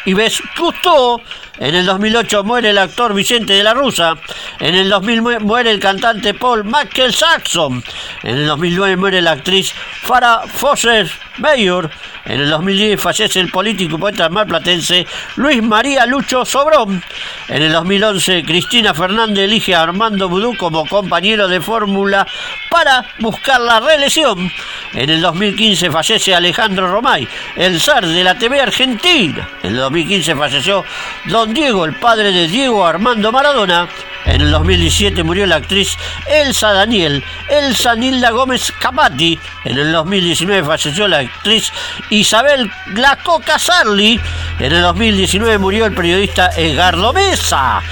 Yves 0.06 0.42
Cousteau. 0.56 1.20
En 1.58 1.74
el 1.74 1.86
2008 1.86 2.42
muere 2.42 2.70
el 2.70 2.78
actor 2.78 3.14
Vicente 3.14 3.52
de 3.52 3.62
la 3.62 3.74
Rusa. 3.74 4.14
En 4.58 4.74
el 4.74 4.88
2000 4.88 5.40
muere 5.40 5.70
el 5.70 5.78
cantante 5.78 6.34
Paul 6.34 6.64
Michael 6.64 7.14
Saxon. 7.14 7.82
En 8.24 8.38
el 8.38 8.46
2009 8.46 8.96
muere 8.96 9.22
la 9.22 9.32
actriz 9.32 9.72
Farah 10.02 10.42
Fawcett 10.48 11.08
Mayor. 11.38 11.90
En 12.24 12.40
el 12.40 12.50
2010 12.50 13.00
fallece 13.00 13.38
el 13.38 13.50
político 13.50 13.96
y 13.96 13.98
poeta 13.98 14.28
marplatense 14.28 15.06
Luis 15.36 15.62
María 15.62 16.06
Lucho 16.06 16.44
Sobrón. 16.44 17.02
En 17.48 17.62
el 17.62 17.72
2011 17.72 18.44
Cristina 18.44 18.94
Fernández 18.94 19.44
elige 19.44 19.74
a 19.74 19.82
Armando 19.82 20.28
Budú 20.28 20.56
como 20.56 20.86
compañero 20.86 21.46
de 21.48 21.60
fórmula 21.60 22.26
para 22.70 23.04
buscar 23.18 23.60
la 23.60 23.78
reelección. 23.78 24.50
En 24.94 25.10
el 25.10 25.20
2015 25.20 25.90
fallece 25.90 26.34
Alejandro 26.34 26.90
Romay, 26.90 27.28
el 27.56 27.80
zar 27.80 28.06
de 28.06 28.24
la 28.24 28.38
TV 28.38 28.60
Argentina. 28.60 29.48
En 29.62 29.72
el 29.72 29.76
2015 29.76 30.34
falleció 30.34 30.84
Don 31.26 31.43
Diego, 31.52 31.84
el 31.84 31.94
padre 31.96 32.32
de 32.32 32.48
Diego 32.48 32.86
Armando 32.86 33.30
Maradona. 33.30 33.88
En 34.24 34.40
el 34.40 34.50
2017 34.50 35.22
murió 35.22 35.46
la 35.46 35.56
actriz 35.56 35.96
Elsa 36.26 36.72
Daniel, 36.72 37.22
Elsa 37.48 37.94
Nilda 37.94 38.30
Gómez 38.30 38.72
Capati. 38.80 39.38
En 39.64 39.78
el 39.78 39.92
2019 39.92 40.66
falleció 40.66 41.06
la 41.06 41.18
actriz 41.18 41.70
Isabel 42.10 42.70
Glaco 42.88 43.40
Casarli. 43.40 44.18
En 44.58 44.72
el 44.72 44.80
2019 44.80 45.58
murió 45.58 45.86
el 45.86 45.94
periodista 45.94 46.50
Edgardo 46.56 47.12
Mesa. 47.12 47.82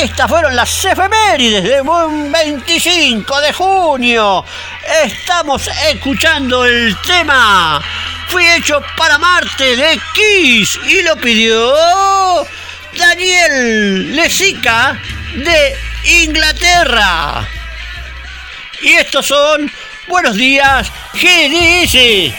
Estas 0.00 0.28
fueron 0.28 0.56
las 0.56 0.84
efemérides 0.84 1.62
de 1.62 1.80
un 1.82 2.32
25 2.32 3.40
de 3.40 3.52
junio. 3.52 4.44
Estamos 5.04 5.68
escuchando 5.92 6.64
el 6.64 6.96
tema. 7.02 7.80
Fui 8.28 8.44
hecho 8.46 8.80
para 8.96 9.18
Marte 9.18 9.76
de 9.76 10.00
Kiss 10.14 10.80
y 10.88 11.02
lo 11.02 11.14
pidió 11.16 11.72
Daniel 12.96 14.14
Lesica 14.14 15.00
de 15.34 15.76
Inglaterra. 16.24 17.46
Y 18.82 18.92
estos 18.94 19.26
son 19.26 19.70
Buenos 20.08 20.36
días, 20.36 20.92
GDS. 21.14 22.34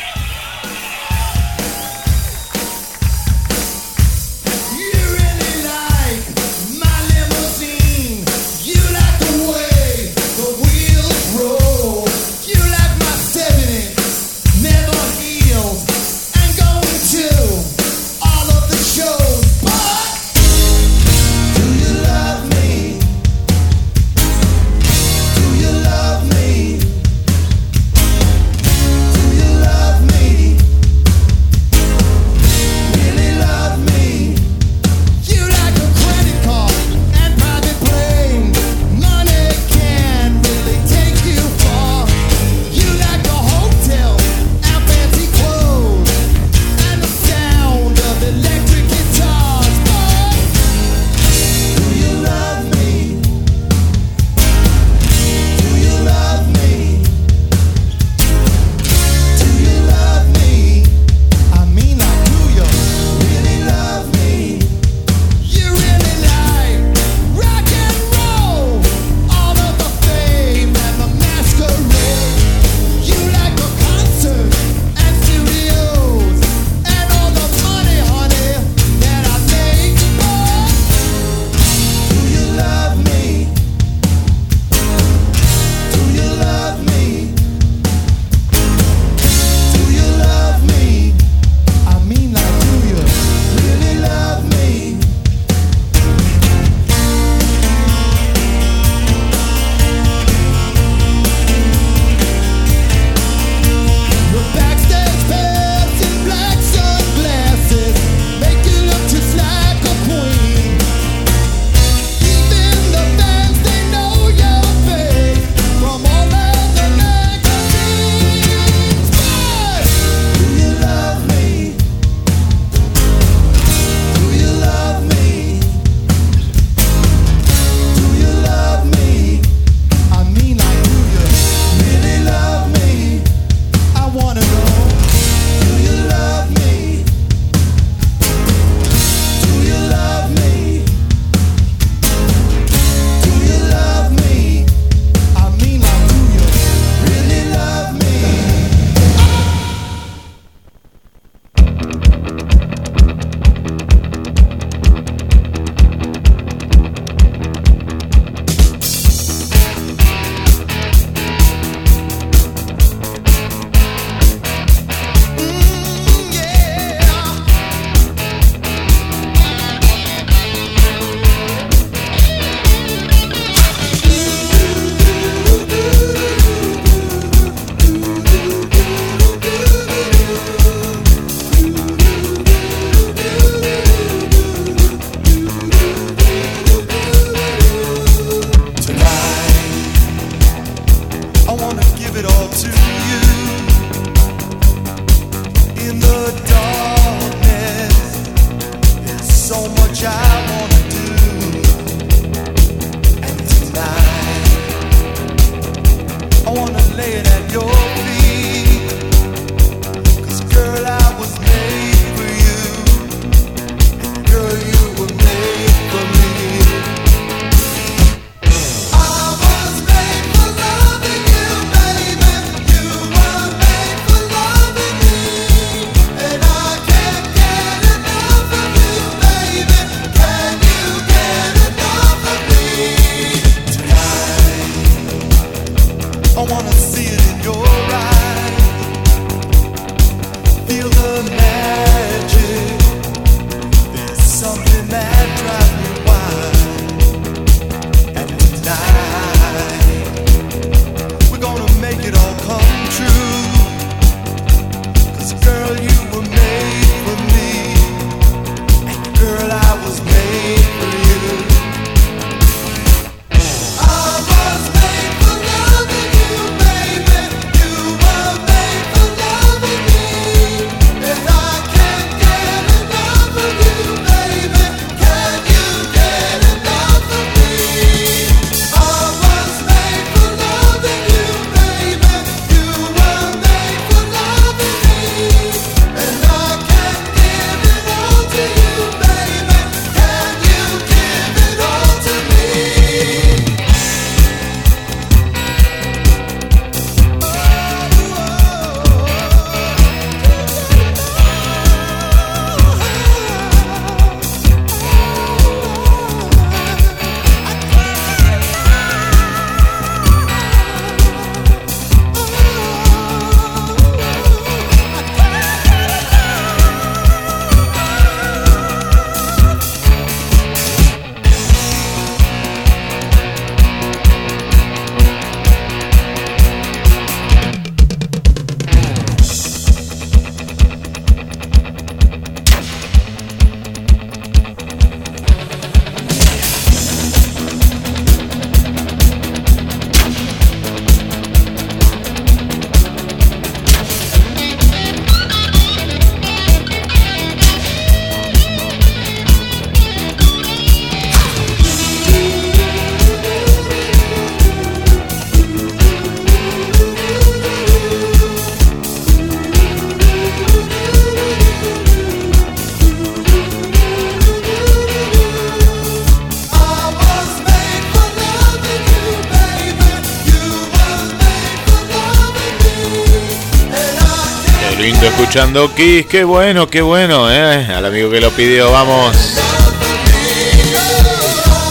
Escuchando 375.34 375.74
Kiss, 375.74 376.06
qué 376.06 376.24
bueno, 376.24 376.68
qué 376.68 376.84
bueno, 376.84 377.32
¿eh? 377.32 377.66
Al 377.66 377.84
amigo 377.88 378.08
que 378.12 378.22
lo 378.22 378.30
pidió, 378.30 378.72
vamos. 378.72 379.18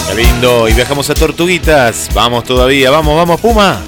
Qué 0.08 0.14
lindo, 0.16 0.68
y 0.68 0.72
viajamos 0.72 1.08
a 1.10 1.14
Tortuguitas, 1.14 2.08
vamos 2.12 2.42
todavía, 2.42 2.90
vamos, 2.90 3.16
vamos, 3.16 3.40
Puma. 3.40 3.80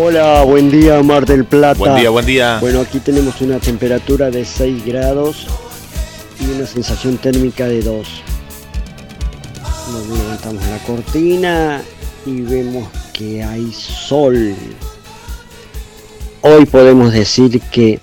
Hola, 0.00 0.44
buen 0.44 0.70
día 0.70 1.02
Mar 1.02 1.26
del 1.26 1.44
Plata. 1.44 1.76
Buen 1.76 1.96
día, 1.96 2.10
buen 2.10 2.24
día. 2.24 2.58
Bueno, 2.60 2.82
aquí 2.82 3.00
tenemos 3.00 3.40
una 3.40 3.58
temperatura 3.58 4.30
de 4.30 4.44
6 4.44 4.86
grados 4.86 5.48
y 6.38 6.44
una 6.44 6.64
sensación 6.64 7.18
térmica 7.18 7.66
de 7.66 7.82
2. 7.82 8.08
Nos 9.90 10.18
levantamos 10.18 10.64
la 10.66 10.78
cortina 10.86 11.82
y 12.24 12.42
vemos 12.42 12.88
que 13.12 13.42
hay 13.42 13.72
sol. 13.72 14.54
Hoy 16.42 16.64
podemos 16.66 17.12
decir 17.12 17.60
que 17.60 17.98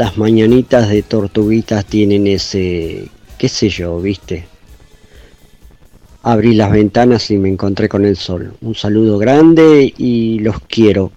las 0.00 0.16
mañanitas 0.16 0.88
de 0.88 1.02
tortuguitas 1.02 1.84
tienen 1.84 2.26
ese, 2.26 3.08
qué 3.36 3.50
sé 3.50 3.68
yo, 3.68 4.00
viste. 4.00 4.46
Abrí 6.22 6.54
las 6.54 6.72
ventanas 6.72 7.30
y 7.30 7.36
me 7.36 7.50
encontré 7.50 7.86
con 7.86 8.06
el 8.06 8.16
sol. 8.16 8.54
Un 8.62 8.74
saludo 8.74 9.18
grande 9.18 9.92
y 9.98 10.38
los 10.38 10.58
quiero. 10.60 11.12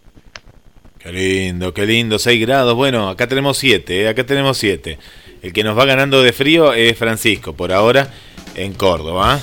Qué 0.99 1.13
lindo, 1.13 1.73
qué 1.73 1.85
lindo, 1.85 2.19
6 2.19 2.41
grados. 2.41 2.75
Bueno, 2.75 3.07
acá 3.07 3.25
tenemos 3.25 3.57
7, 3.57 4.09
acá 4.09 4.25
tenemos 4.25 4.57
7. 4.57 4.99
El 5.41 5.53
que 5.53 5.63
nos 5.63 5.77
va 5.77 5.85
ganando 5.85 6.21
de 6.21 6.33
frío 6.33 6.73
es 6.73 6.97
Francisco, 6.97 7.53
por 7.53 7.71
ahora, 7.71 8.09
en 8.53 8.73
Córdoba. 8.73 9.39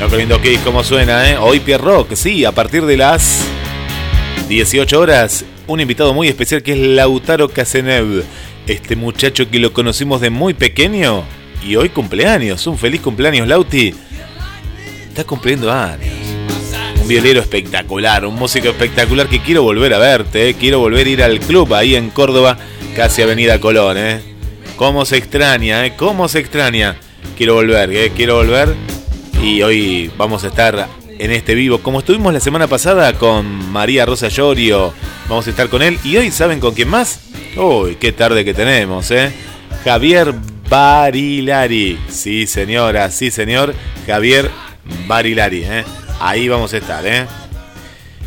No, 0.00 0.08
qué 0.08 0.16
lindo 0.16 0.40
Kiss, 0.40 0.60
cómo 0.60 0.82
suena, 0.82 1.30
¿eh? 1.30 1.36
Hoy 1.36 1.60
Pierrock, 1.60 2.14
sí, 2.14 2.46
a 2.46 2.52
partir 2.52 2.86
de 2.86 2.96
las 2.96 3.46
18 4.48 4.98
horas, 4.98 5.44
un 5.66 5.80
invitado 5.80 6.14
muy 6.14 6.28
especial 6.28 6.62
que 6.62 6.72
es 6.72 6.78
Lautaro 6.78 7.50
Casenev. 7.50 8.24
Este 8.66 8.94
muchacho 8.94 9.50
que 9.50 9.58
lo 9.58 9.72
conocimos 9.72 10.20
de 10.20 10.30
muy 10.30 10.54
pequeño 10.54 11.24
y 11.66 11.74
hoy 11.74 11.88
cumpleaños. 11.88 12.66
Un 12.66 12.78
feliz 12.78 13.00
cumpleaños, 13.00 13.48
Lauti. 13.48 13.92
Está 15.08 15.24
cumpliendo 15.24 15.72
años. 15.72 16.14
Un 17.00 17.08
violero 17.08 17.40
espectacular, 17.40 18.24
un 18.24 18.36
músico 18.36 18.68
espectacular 18.68 19.26
que 19.26 19.40
quiero 19.40 19.64
volver 19.64 19.92
a 19.92 19.98
verte, 19.98 20.50
eh. 20.50 20.54
quiero 20.54 20.78
volver 20.78 21.08
a 21.08 21.10
ir 21.10 21.22
al 21.24 21.40
club 21.40 21.74
ahí 21.74 21.96
en 21.96 22.10
Córdoba, 22.10 22.56
casi 22.94 23.22
Avenida 23.22 23.58
Colón, 23.58 23.98
¿eh? 23.98 24.20
Cómo 24.76 25.04
se 25.04 25.16
extraña, 25.16 25.84
¿eh? 25.84 25.94
Cómo 25.96 26.28
se 26.28 26.38
extraña. 26.38 26.96
Quiero 27.36 27.54
volver, 27.54 27.90
¿eh? 27.92 28.12
Quiero 28.14 28.36
volver. 28.36 28.76
Y 29.42 29.62
hoy 29.62 30.12
vamos 30.16 30.44
a 30.44 30.46
estar 30.46 30.88
en 31.18 31.30
este 31.32 31.56
vivo, 31.56 31.78
como 31.78 31.98
estuvimos 31.98 32.32
la 32.32 32.40
semana 32.40 32.68
pasada 32.68 33.12
con 33.14 33.46
María 33.72 34.06
Rosa 34.06 34.28
Llorio, 34.28 34.94
vamos 35.28 35.46
a 35.48 35.50
estar 35.50 35.68
con 35.68 35.82
él. 35.82 35.98
Y 36.04 36.16
hoy, 36.16 36.30
¿saben 36.30 36.60
con 36.60 36.74
quién 36.74 36.88
más? 36.88 37.31
Uy, 37.56 37.96
qué 37.96 38.12
tarde 38.12 38.46
que 38.46 38.54
tenemos, 38.54 39.10
¿eh? 39.10 39.30
Javier 39.84 40.34
Barilari. 40.70 41.98
Sí, 42.08 42.46
señora, 42.46 43.10
sí, 43.10 43.30
señor. 43.30 43.74
Javier 44.06 44.50
Barilari, 45.06 45.62
¿eh? 45.64 45.84
Ahí 46.18 46.48
vamos 46.48 46.72
a 46.72 46.78
estar, 46.78 47.06
¿eh? 47.06 47.26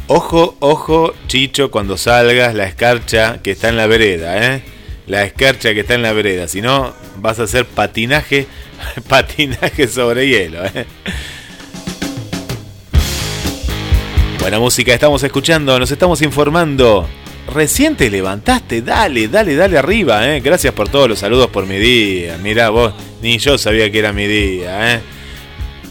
Ojo, 0.07 0.55
ojo, 0.59 1.15
Chicho, 1.27 1.71
cuando 1.71 1.97
salgas, 1.97 2.53
la 2.53 2.65
escarcha 2.65 3.39
que 3.41 3.51
está 3.51 3.69
en 3.69 3.77
la 3.77 3.87
vereda, 3.87 4.55
¿eh? 4.55 4.61
La 5.07 5.23
escarcha 5.23 5.73
que 5.73 5.79
está 5.79 5.95
en 5.95 6.03
la 6.03 6.13
vereda. 6.13 6.47
Si 6.47 6.61
no, 6.61 6.93
vas 7.17 7.39
a 7.39 7.43
hacer 7.43 7.65
patinaje, 7.65 8.45
patinaje 9.07 9.87
sobre 9.87 10.27
hielo, 10.27 10.63
¿eh? 10.65 10.85
Buena 14.39 14.59
música 14.59 14.93
estamos 14.93 15.23
escuchando, 15.23 15.79
nos 15.79 15.89
estamos 15.89 16.21
informando. 16.21 17.07
Recién 17.55 17.95
te 17.95 18.09
levantaste, 18.09 18.81
dale, 18.81 19.29
dale, 19.29 19.55
dale 19.55 19.77
arriba, 19.77 20.27
¿eh? 20.27 20.41
Gracias 20.41 20.73
por 20.73 20.89
todos 20.89 21.07
los 21.07 21.19
saludos 21.19 21.47
por 21.47 21.65
mi 21.65 21.77
día. 21.77 22.37
Mirá 22.37 22.69
vos, 22.69 22.93
ni 23.21 23.37
yo 23.37 23.57
sabía 23.57 23.89
que 23.89 23.99
era 23.99 24.11
mi 24.11 24.27
día, 24.27 24.95
¿eh? 24.95 24.99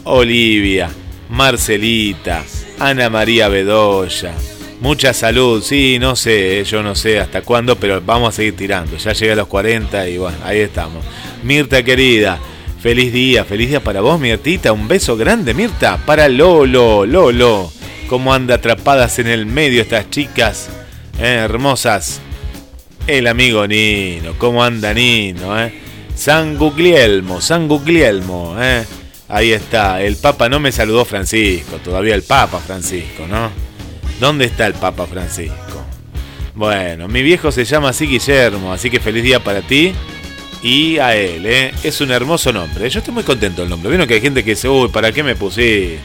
Olivia, 0.05 0.91
Marcelita, 1.31 2.45
Ana 2.79 3.09
María 3.09 3.49
Bedoya, 3.49 4.35
Mucha 4.81 5.15
salud, 5.15 5.62
sí, 5.62 5.97
no 5.99 6.17
sé, 6.17 6.61
eh, 6.61 6.65
yo 6.65 6.83
no 6.83 6.95
sé 6.95 7.19
hasta 7.19 7.41
cuándo, 7.41 7.77
pero 7.77 8.03
vamos 8.03 8.29
a 8.29 8.37
seguir 8.37 8.57
tirando. 8.57 8.99
Ya 8.99 9.15
llegué 9.15 9.33
a 9.33 9.37
los 9.37 9.47
40 9.49 10.07
y 10.07 10.19
bueno, 10.19 10.37
ahí 10.45 10.59
estamos. 10.59 11.03
Mirta 11.45 11.83
querida, 11.83 12.39
feliz 12.79 13.11
día, 13.11 13.47
feliz 13.47 13.71
día 13.71 13.83
para 13.83 14.03
vos, 14.03 14.21
Mirtita. 14.21 14.71
Un 14.71 14.87
beso 14.87 15.17
grande, 15.17 15.55
Mirta, 15.55 15.97
para 16.05 16.29
Lolo, 16.29 17.07
Lolo. 17.07 17.73
¿Cómo 18.07 18.35
anda 18.35 18.57
atrapadas 18.57 19.19
en 19.19 19.29
el 19.29 19.47
medio 19.47 19.81
estas 19.81 20.11
chicas 20.11 20.69
hermosas? 21.25 22.20
El 23.07 23.27
amigo 23.27 23.66
Nino, 23.66 24.35
¿cómo 24.39 24.62
anda 24.62 24.93
Nino? 24.93 25.59
Eh? 25.59 25.72
San 26.14 26.57
Guglielmo, 26.57 27.41
San 27.41 27.68
Guglielmo, 27.68 28.57
eh. 28.61 28.85
Ahí 29.29 29.53
está, 29.53 30.03
el 30.03 30.16
Papa 30.16 30.49
no 30.49 30.61
me 30.61 30.70
saludó 30.70 31.05
Francisco, 31.05 31.79
todavía 31.83 32.14
el 32.14 32.22
Papa 32.22 32.61
Francisco, 32.61 33.27
¿no? 33.27 33.51
¿Dónde 34.20 34.45
está 34.45 34.66
el 34.66 34.75
Papa 34.75 35.07
Francisco? 35.07 35.83
Bueno, 36.55 37.09
mi 37.09 37.22
viejo 37.22 37.51
se 37.51 37.64
llama 37.64 37.89
así 37.89 38.07
Guillermo, 38.07 38.72
así 38.72 38.91
que 38.91 39.01
feliz 39.01 39.25
día 39.25 39.43
para 39.43 39.62
ti 39.62 39.93
y 40.62 40.99
a 40.99 41.16
él, 41.16 41.45
¿eh? 41.47 41.72
Es 41.83 42.01
un 42.01 42.11
hermoso 42.11 42.53
nombre. 42.53 42.89
Yo 42.89 43.01
estoy 43.01 43.12
muy 43.12 43.25
contento 43.25 43.62
del 43.62 43.70
nombre. 43.70 43.91
Vieron 43.91 44.07
que 44.07 44.14
hay 44.14 44.20
gente 44.20 44.45
que 44.45 44.51
dice, 44.51 44.68
uy, 44.68 44.89
¿para 44.89 45.11
qué 45.11 45.22
me 45.22 45.37
pusiste? 45.37 45.99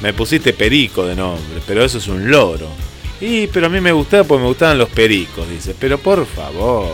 Me 0.00 0.12
pusiste 0.12 0.52
perico 0.52 1.06
de 1.06 1.16
nombre, 1.16 1.60
pero 1.66 1.84
eso 1.84 1.98
es 1.98 2.08
un 2.08 2.30
loro. 2.30 2.68
Y, 3.20 3.48
pero 3.48 3.66
a 3.66 3.68
mí 3.68 3.80
me 3.80 3.92
gustaba 3.92 4.24
porque 4.24 4.42
me 4.42 4.48
gustaban 4.48 4.78
los 4.78 4.88
pericos, 4.88 5.48
dice. 5.48 5.74
Pero 5.78 5.98
por 5.98 6.26
favor. 6.26 6.88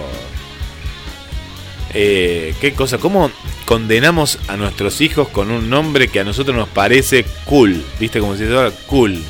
Eh, 1.94 2.54
¿Qué 2.60 2.72
cosa? 2.74 2.98
¿Cómo 2.98 3.30
condenamos 3.64 4.38
a 4.48 4.56
nuestros 4.56 5.00
hijos 5.00 5.28
con 5.28 5.50
un 5.50 5.70
nombre 5.70 6.08
que 6.08 6.20
a 6.20 6.24
nosotros 6.24 6.56
nos 6.56 6.68
parece 6.68 7.24
cool? 7.44 7.82
¿Viste? 8.00 8.20
Como 8.20 8.36
si 8.36 8.44
fuera 8.44 8.70
cool. 8.86 9.22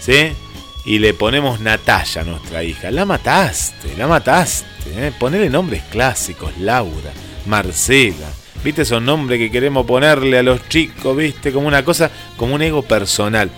¿Sí? 0.00 0.32
Y 0.86 0.98
le 0.98 1.14
ponemos 1.14 1.60
Natalia 1.60 2.22
a 2.22 2.24
nuestra 2.24 2.64
hija. 2.64 2.90
La 2.90 3.04
mataste, 3.04 3.94
la 3.96 4.06
mataste. 4.06 4.66
¿eh? 4.96 5.12
Ponele 5.18 5.48
nombres 5.50 5.82
clásicos. 5.90 6.52
Laura, 6.58 7.12
Marcela. 7.46 8.28
¿Viste? 8.62 8.84
Son 8.86 9.04
nombres 9.04 9.38
que 9.38 9.50
queremos 9.50 9.84
ponerle 9.84 10.38
a 10.38 10.42
los 10.42 10.68
chicos, 10.68 11.14
¿viste? 11.16 11.52
Como 11.52 11.68
una 11.68 11.84
cosa, 11.84 12.10
como 12.36 12.54
un 12.54 12.62
ego 12.62 12.82
personal. 12.82 13.50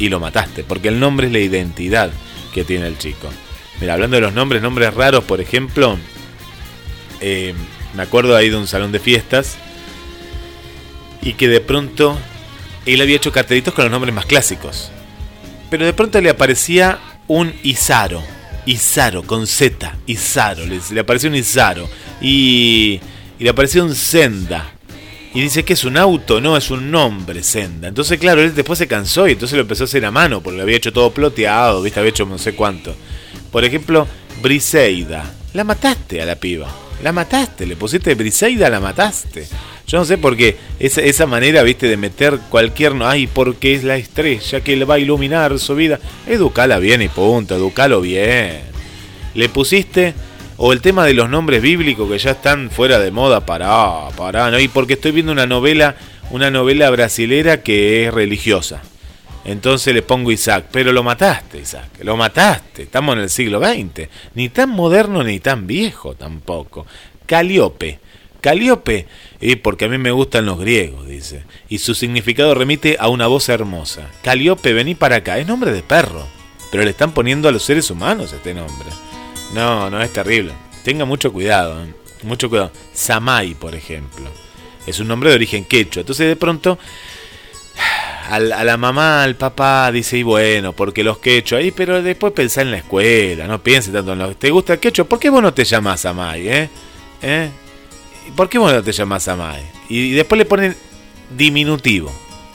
Y 0.00 0.08
lo 0.08 0.18
mataste, 0.18 0.64
porque 0.64 0.88
el 0.88 0.98
nombre 0.98 1.28
es 1.28 1.32
la 1.32 1.38
identidad 1.38 2.10
que 2.52 2.64
tiene 2.64 2.88
el 2.88 2.98
chico. 2.98 3.28
Mira, 3.80 3.94
hablando 3.94 4.16
de 4.16 4.22
los 4.22 4.32
nombres, 4.32 4.60
nombres 4.62 4.92
raros, 4.92 5.22
por 5.24 5.40
ejemplo, 5.40 5.96
eh, 7.20 7.54
me 7.94 8.02
acuerdo 8.02 8.34
ahí 8.34 8.50
de 8.50 8.56
un 8.56 8.66
salón 8.66 8.92
de 8.92 8.98
fiestas 8.98 9.56
y 11.22 11.34
que 11.34 11.48
de 11.48 11.60
pronto 11.60 12.18
él 12.86 13.00
había 13.00 13.16
hecho 13.16 13.30
cartelitos 13.30 13.74
con 13.74 13.84
los 13.84 13.92
nombres 13.92 14.14
más 14.14 14.26
clásicos. 14.26 14.90
Pero 15.70 15.84
de 15.84 15.92
pronto 15.92 16.20
le 16.20 16.30
aparecía 16.30 16.98
un 17.28 17.54
Izaro. 17.62 18.22
Izaro, 18.66 19.22
con 19.22 19.46
Z. 19.46 19.96
Izaro. 20.06 20.66
Le, 20.66 20.80
le 20.92 21.00
apareció 21.00 21.30
un 21.30 21.36
Izaro. 21.36 21.88
Y, 22.20 23.00
y 23.38 23.44
le 23.44 23.50
apareció 23.50 23.84
un 23.84 23.94
Senda. 23.94 24.72
Y 25.32 25.40
dice 25.42 25.64
que 25.64 25.74
es 25.74 25.84
un 25.84 25.96
auto, 25.96 26.40
no, 26.40 26.56
es 26.56 26.70
un 26.70 26.90
nombre, 26.90 27.44
Senda. 27.44 27.86
Entonces, 27.86 28.18
claro, 28.18 28.40
él 28.40 28.52
después 28.54 28.78
se 28.78 28.88
cansó 28.88 29.28
y 29.28 29.32
entonces 29.32 29.56
lo 29.56 29.62
empezó 29.62 29.84
a 29.84 29.86
hacer 29.86 30.04
a 30.04 30.10
mano, 30.10 30.40
porque 30.40 30.56
lo 30.56 30.64
había 30.64 30.76
hecho 30.76 30.92
todo 30.92 31.12
ploteado, 31.12 31.82
¿viste? 31.82 32.00
Había 32.00 32.10
hecho 32.10 32.26
no 32.26 32.36
sé 32.36 32.54
cuánto. 32.54 32.94
Por 33.52 33.64
ejemplo, 33.64 34.08
Briseida. 34.42 35.34
La 35.54 35.62
mataste 35.62 36.20
a 36.20 36.26
la 36.26 36.34
piba. 36.34 36.68
La 37.02 37.12
mataste, 37.12 37.64
le 37.64 37.76
pusiste 37.76 38.14
Briseida, 38.14 38.68
la 38.68 38.80
mataste. 38.80 39.46
Yo 39.86 39.98
no 39.98 40.04
sé 40.04 40.18
por 40.18 40.36
qué 40.36 40.56
esa, 40.78 41.00
esa 41.00 41.26
manera, 41.26 41.62
viste, 41.62 41.86
de 41.86 41.96
meter 41.96 42.38
cualquier. 42.50 42.94
Ay, 43.02 43.28
porque 43.28 43.74
es 43.74 43.84
la 43.84 43.96
estrella 43.96 44.60
que 44.62 44.76
le 44.76 44.84
va 44.84 44.96
a 44.96 44.98
iluminar 44.98 45.58
su 45.60 45.76
vida. 45.76 46.00
Educala 46.26 46.78
bien 46.78 47.02
y 47.02 47.08
punto, 47.08 47.54
educalo 47.54 48.00
bien. 48.00 48.62
Le 49.34 49.48
pusiste. 49.48 50.14
O 50.62 50.74
el 50.74 50.82
tema 50.82 51.06
de 51.06 51.14
los 51.14 51.30
nombres 51.30 51.62
bíblicos 51.62 52.06
que 52.10 52.18
ya 52.18 52.32
están 52.32 52.70
fuera 52.70 52.98
de 52.98 53.10
moda, 53.10 53.46
pará, 53.46 54.10
pará, 54.14 54.50
¿no? 54.50 54.60
Y 54.60 54.68
porque 54.68 54.92
estoy 54.92 55.10
viendo 55.10 55.32
una 55.32 55.46
novela, 55.46 55.96
una 56.30 56.50
novela 56.50 56.90
brasilera 56.90 57.62
que 57.62 58.04
es 58.04 58.12
religiosa. 58.12 58.82
Entonces 59.46 59.94
le 59.94 60.02
pongo 60.02 60.30
Isaac, 60.30 60.66
pero 60.70 60.92
lo 60.92 61.02
mataste, 61.02 61.60
Isaac, 61.60 61.88
lo 62.02 62.14
mataste. 62.18 62.82
Estamos 62.82 63.16
en 63.16 63.22
el 63.22 63.30
siglo 63.30 63.58
XX, 63.58 64.10
ni 64.34 64.50
tan 64.50 64.68
moderno 64.68 65.24
ni 65.24 65.40
tan 65.40 65.66
viejo 65.66 66.14
tampoco. 66.14 66.86
Caliope, 67.24 67.98
Caliope, 68.42 69.06
y 69.40 69.56
porque 69.56 69.86
a 69.86 69.88
mí 69.88 69.96
me 69.96 70.10
gustan 70.10 70.44
los 70.44 70.60
griegos, 70.60 71.08
dice, 71.08 71.44
y 71.70 71.78
su 71.78 71.94
significado 71.94 72.54
remite 72.54 72.98
a 73.00 73.08
una 73.08 73.28
voz 73.28 73.48
hermosa. 73.48 74.10
Caliope, 74.22 74.74
vení 74.74 74.94
para 74.94 75.16
acá, 75.16 75.38
es 75.38 75.46
nombre 75.46 75.72
de 75.72 75.82
perro, 75.82 76.26
pero 76.70 76.84
le 76.84 76.90
están 76.90 77.12
poniendo 77.12 77.48
a 77.48 77.52
los 77.52 77.62
seres 77.62 77.90
humanos 77.90 78.34
este 78.34 78.52
nombre. 78.52 78.90
No, 79.54 79.90
no 79.90 80.00
es 80.00 80.12
terrible. 80.12 80.52
Tenga 80.84 81.04
mucho 81.04 81.32
cuidado, 81.32 81.84
¿eh? 81.84 81.94
mucho 82.22 82.48
cuidado. 82.48 82.72
Samai, 82.92 83.54
por 83.54 83.74
ejemplo, 83.74 84.30
es 84.86 85.00
un 85.00 85.08
nombre 85.08 85.30
de 85.30 85.36
origen 85.36 85.64
quechua. 85.64 86.00
Entonces 86.00 86.28
de 86.28 86.36
pronto 86.36 86.78
a 88.30 88.38
la 88.38 88.76
mamá, 88.76 89.24
al 89.24 89.34
papá, 89.34 89.90
dice, 89.90 90.18
y 90.18 90.22
bueno, 90.22 90.72
porque 90.72 91.02
los 91.02 91.18
quechua 91.18 91.58
ahí, 91.58 91.72
pero 91.72 92.00
después 92.00 92.32
pensá 92.32 92.62
en 92.62 92.70
la 92.70 92.76
escuela, 92.76 93.48
no 93.48 93.60
piense 93.60 93.90
tanto 93.90 94.12
en 94.12 94.20
los... 94.20 94.36
¿Te 94.36 94.50
gusta 94.50 94.74
el 94.74 94.78
quechua? 94.78 95.04
¿Por 95.04 95.18
qué 95.18 95.30
vos 95.30 95.42
no 95.42 95.52
te 95.52 95.64
llamás 95.64 96.02
Samay, 96.02 96.48
eh? 96.48 96.70
¿Eh? 97.22 97.50
¿Por 98.36 98.48
qué 98.48 98.58
vos 98.58 98.72
no 98.72 98.82
te 98.84 98.92
llamás 98.92 99.24
Samay? 99.24 99.62
Y, 99.88 100.12
después 100.12 100.38
le 100.38 100.44
ponen 100.44 100.76
diminutivo. 101.36 102.12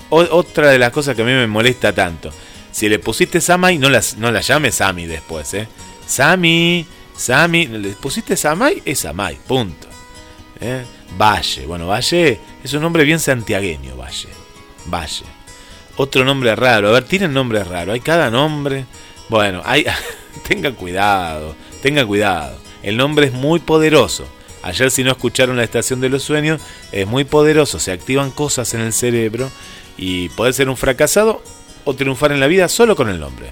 otra 0.10 0.70
de 0.70 0.80
las 0.80 0.92
cosas 0.92 1.14
que 1.14 1.24
a 1.24 1.26
mí 1.26 1.34
me 1.34 1.48
molesta 1.48 1.94
tanto. 1.94 2.32
Si 2.72 2.88
le 2.88 3.00
pusiste 3.00 3.42
Samay, 3.42 3.78
no 3.78 3.90
la, 3.90 4.02
no 4.18 4.32
la 4.32 4.40
llames 4.40 4.76
Sami 4.76 5.06
después, 5.08 5.54
¿eh? 5.56 5.68
Sami, 6.06 6.86
Sami, 7.16 7.68
le 7.68 7.90
pusiste 7.92 8.36
Samay, 8.36 8.82
es 8.86 9.00
Samay, 9.00 9.38
punto. 9.48 9.88
¿Eh? 10.60 10.84
Valle, 11.18 11.66
bueno, 11.66 11.88
Valle 11.88 12.40
es 12.64 12.74
un 12.74 12.82
nombre 12.82 13.04
bien 13.04 13.20
santiagueño, 13.20 13.96
Valle. 13.96 14.30
Valle. 14.86 15.26
Otro 15.98 16.26
nombre 16.26 16.56
raro. 16.56 16.90
A 16.90 16.92
ver, 16.92 17.04
tienen 17.06 17.34
nombres 17.34 17.68
raros. 17.68 17.94
Hay 17.94 18.02
cada 18.02 18.30
nombre. 18.30 18.86
Bueno, 19.30 19.62
hay, 19.64 19.86
tengan 20.48 20.74
cuidado. 20.74 21.56
Tengan 21.82 22.08
cuidado. 22.08 22.58
El 22.84 22.98
nombre 22.98 23.28
es 23.28 23.34
muy 23.34 23.60
poderoso. 23.60 24.26
Ayer 24.62 24.92
si 24.92 25.04
no 25.04 25.12
escucharon 25.12 25.58
la 25.58 25.64
estación 25.64 26.02
de 26.02 26.10
los 26.10 26.24
sueños, 26.24 26.62
es 26.92 27.08
muy 27.08 27.24
poderoso. 27.24 27.80
Se 27.80 27.92
activan 27.92 28.32
cosas 28.32 28.74
en 28.74 28.82
el 28.82 28.94
cerebro 28.94 29.50
y 29.98 30.30
puede 30.30 30.54
ser 30.54 30.70
un 30.70 30.78
fracasado 30.78 31.42
o 31.84 31.94
triunfar 31.94 32.32
en 32.32 32.40
la 32.40 32.48
vida 32.48 32.68
solo 32.68 32.96
con 32.96 33.10
el 33.10 33.20
nombre. 33.20 33.50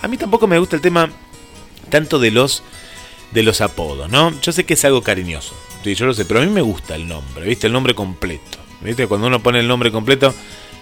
A 0.00 0.08
mí 0.08 0.16
tampoco 0.16 0.46
me 0.46 0.58
gusta 0.58 0.76
el 0.76 0.82
tema 0.82 1.10
tanto 1.88 2.18
de 2.18 2.30
los 2.30 2.62
de 3.32 3.42
los 3.42 3.60
apodos, 3.60 4.10
¿no? 4.10 4.38
Yo 4.40 4.52
sé 4.52 4.64
que 4.64 4.74
es 4.74 4.84
algo 4.86 5.02
cariñoso, 5.02 5.54
yo 5.94 6.06
lo 6.06 6.14
sé, 6.14 6.24
pero 6.24 6.40
a 6.40 6.44
mí 6.44 6.50
me 6.50 6.62
gusta 6.62 6.94
el 6.94 7.06
nombre, 7.08 7.46
¿viste? 7.46 7.66
El 7.66 7.72
nombre 7.72 7.94
completo. 7.94 8.58
¿Viste? 8.80 9.06
Cuando 9.06 9.26
uno 9.26 9.42
pone 9.42 9.58
el 9.58 9.68
nombre 9.68 9.90
completo 9.90 10.34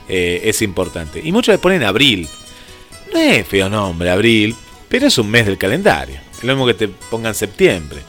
eh, 0.08 0.42
es 0.44 0.62
importante. 0.62 1.20
Y 1.22 1.32
muchos 1.32 1.54
le 1.54 1.58
ponen 1.58 1.82
abril. 1.82 2.28
No 3.12 3.18
es 3.18 3.46
feo 3.46 3.68
nombre, 3.68 4.10
abril, 4.10 4.54
pero 4.88 5.06
es 5.06 5.16
un 5.18 5.30
mes 5.30 5.46
del 5.46 5.58
calendario. 5.58 6.20
Es 6.36 6.44
lo 6.44 6.54
mismo 6.54 6.66
que 6.66 6.74
te 6.74 6.88
pongan 6.88 7.34
septiembre. 7.34 8.02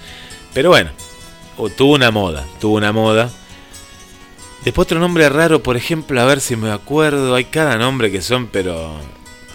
Pero 0.53 0.69
bueno, 0.69 0.91
tuvo 1.75 1.93
una 1.93 2.11
moda, 2.11 2.45
tuvo 2.59 2.75
una 2.77 2.91
moda. 2.91 3.31
Después 4.65 4.85
otro 4.85 4.99
nombre 4.99 5.29
raro, 5.29 5.63
por 5.63 5.77
ejemplo, 5.77 6.19
a 6.19 6.25
ver 6.25 6.41
si 6.41 6.55
me 6.55 6.71
acuerdo, 6.71 7.35
hay 7.35 7.45
cada 7.45 7.77
nombre 7.77 8.11
que 8.11 8.21
son, 8.21 8.47
pero 8.47 8.99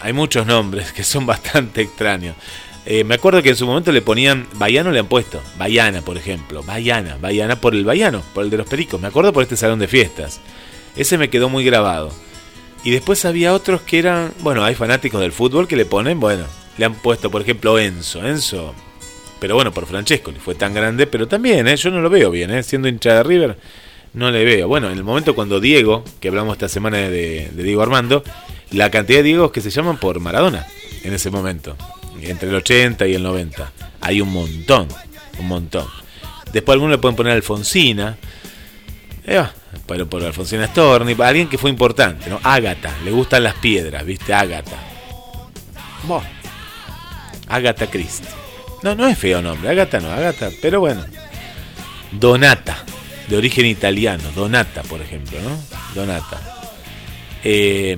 hay 0.01 0.13
muchos 0.13 0.47
nombres 0.47 0.93
que 0.93 1.05
son 1.05 1.27
bastante 1.27 1.83
extraños. 1.83 2.37
Eh, 2.85 3.05
me 3.05 3.15
acuerdo 3.15 3.43
que 3.43 3.51
en 3.51 3.57
su 3.57 3.67
momento 3.67 3.93
le 3.93 4.03
ponían, 4.03 4.49
Bayano 4.55 4.91
le 4.91 4.99
han 4.99 5.07
puesto, 5.07 5.41
Bayana, 5.57 6.03
por 6.03 6.17
ejemplo, 6.17 6.65
Bayana, 6.65 7.17
Bayana 7.21 7.61
por 7.61 7.75
el 7.75 7.85
Bayano, 7.85 8.23
por 8.35 8.45
el 8.45 8.51
de 8.51 8.57
los 8.57 8.67
pericos, 8.67 9.01
me 9.01 9.07
acuerdo 9.07 9.33
por 9.33 9.45
este 9.45 9.57
salón 9.57 9.79
de 9.79 9.87
fiestas. 9.87 10.41
Ese 10.97 11.17
me 11.17 11.31
quedó 11.31 11.49
muy 11.49 11.65
grabado. 11.65 12.13
Y 12.85 12.91
después 12.91 13.25
había 13.25 13.55
otros 13.55 13.83
que 13.83 14.01
eran, 14.01 14.33
bueno, 14.41 14.65
hay 14.65 14.75
fanáticos 14.75 15.21
del 15.21 15.31
fútbol 15.31 15.69
que 15.69 15.77
le 15.77 15.85
ponen, 15.85 16.19
bueno, 16.19 16.45
le 16.77 16.85
han 16.85 16.95
puesto, 16.95 17.31
por 17.31 17.43
ejemplo, 17.43 17.79
Enzo, 17.79 18.27
Enzo, 18.27 18.75
pero 19.39 19.55
bueno, 19.55 19.71
por 19.73 19.87
Francesco, 19.87 20.33
fue 20.45 20.57
tan 20.57 20.75
grande, 20.75 21.07
pero 21.07 21.29
también, 21.29 21.69
¿eh? 21.69 21.77
yo 21.77 21.91
no 21.93 22.01
lo 22.01 22.11
veo 22.11 22.33
bien, 22.33 22.51
¿eh? 22.51 22.65
siendo 22.65 22.89
hincha 22.89 23.15
de 23.15 23.23
River, 23.23 23.57
no 24.15 24.33
le 24.33 24.45
veo. 24.45 24.67
Bueno, 24.67 24.91
en 24.91 24.99
el 24.99 25.05
momento 25.05 25.37
cuando 25.37 25.61
Diego, 25.61 26.03
que 26.19 26.29
hablamos 26.29 26.55
esta 26.55 26.69
semana 26.69 26.99
de, 26.99 27.49
de 27.53 27.63
Diego 27.63 27.83
Armando, 27.83 28.25
la 28.73 28.91
cantidad 28.91 29.21
de 29.21 29.25
Diegos 29.25 29.53
que 29.53 29.61
se 29.61 29.71
llaman 29.71 29.99
por 29.99 30.19
Maradona 30.19 30.67
en 31.05 31.15
ese 31.15 31.31
momento 31.31 31.77
entre 32.21 32.49
el 32.49 32.55
80 32.57 33.07
y 33.07 33.15
el 33.15 33.23
90. 33.23 33.73
Hay 34.01 34.21
un 34.21 34.33
montón, 34.33 34.89
un 35.39 35.49
montón. 35.49 35.87
Después 36.53 36.75
algunos 36.75 36.97
le 36.97 36.99
pueden 36.99 37.17
poner 37.17 37.33
Alfonsina, 37.33 38.17
eh, 39.25 39.45
pero 39.87 40.09
por 40.09 40.23
Alfonsina 40.23 40.67
Storni, 40.67 41.17
alguien 41.21 41.49
que 41.49 41.59
fue 41.59 41.71
importante, 41.71 42.29
¿no? 42.29 42.41
Ágata, 42.43 42.95
le 43.05 43.11
gustan 43.11 43.43
las 43.45 43.55
piedras, 43.55 44.05
¿viste? 44.05 44.35
Ágata. 44.35 44.77
Bueno, 46.05 46.27
Ágata 47.49 47.87
Christie. 47.87 48.29
No, 48.83 48.95
no 48.95 49.07
es 49.07 49.17
feo 49.17 49.41
nombre, 49.41 49.71
Ágata 49.71 50.01
no, 50.01 50.11
Ágata, 50.11 50.51
pero 50.61 50.81
bueno. 50.81 51.05
Donata, 52.11 52.85
de 53.29 53.37
origen 53.37 53.65
italiano, 53.65 54.25
Donata, 54.35 54.83
por 54.83 55.01
ejemplo, 55.01 55.39
¿no? 55.41 55.57
Donata. 55.95 56.41
Eh, 57.45 57.97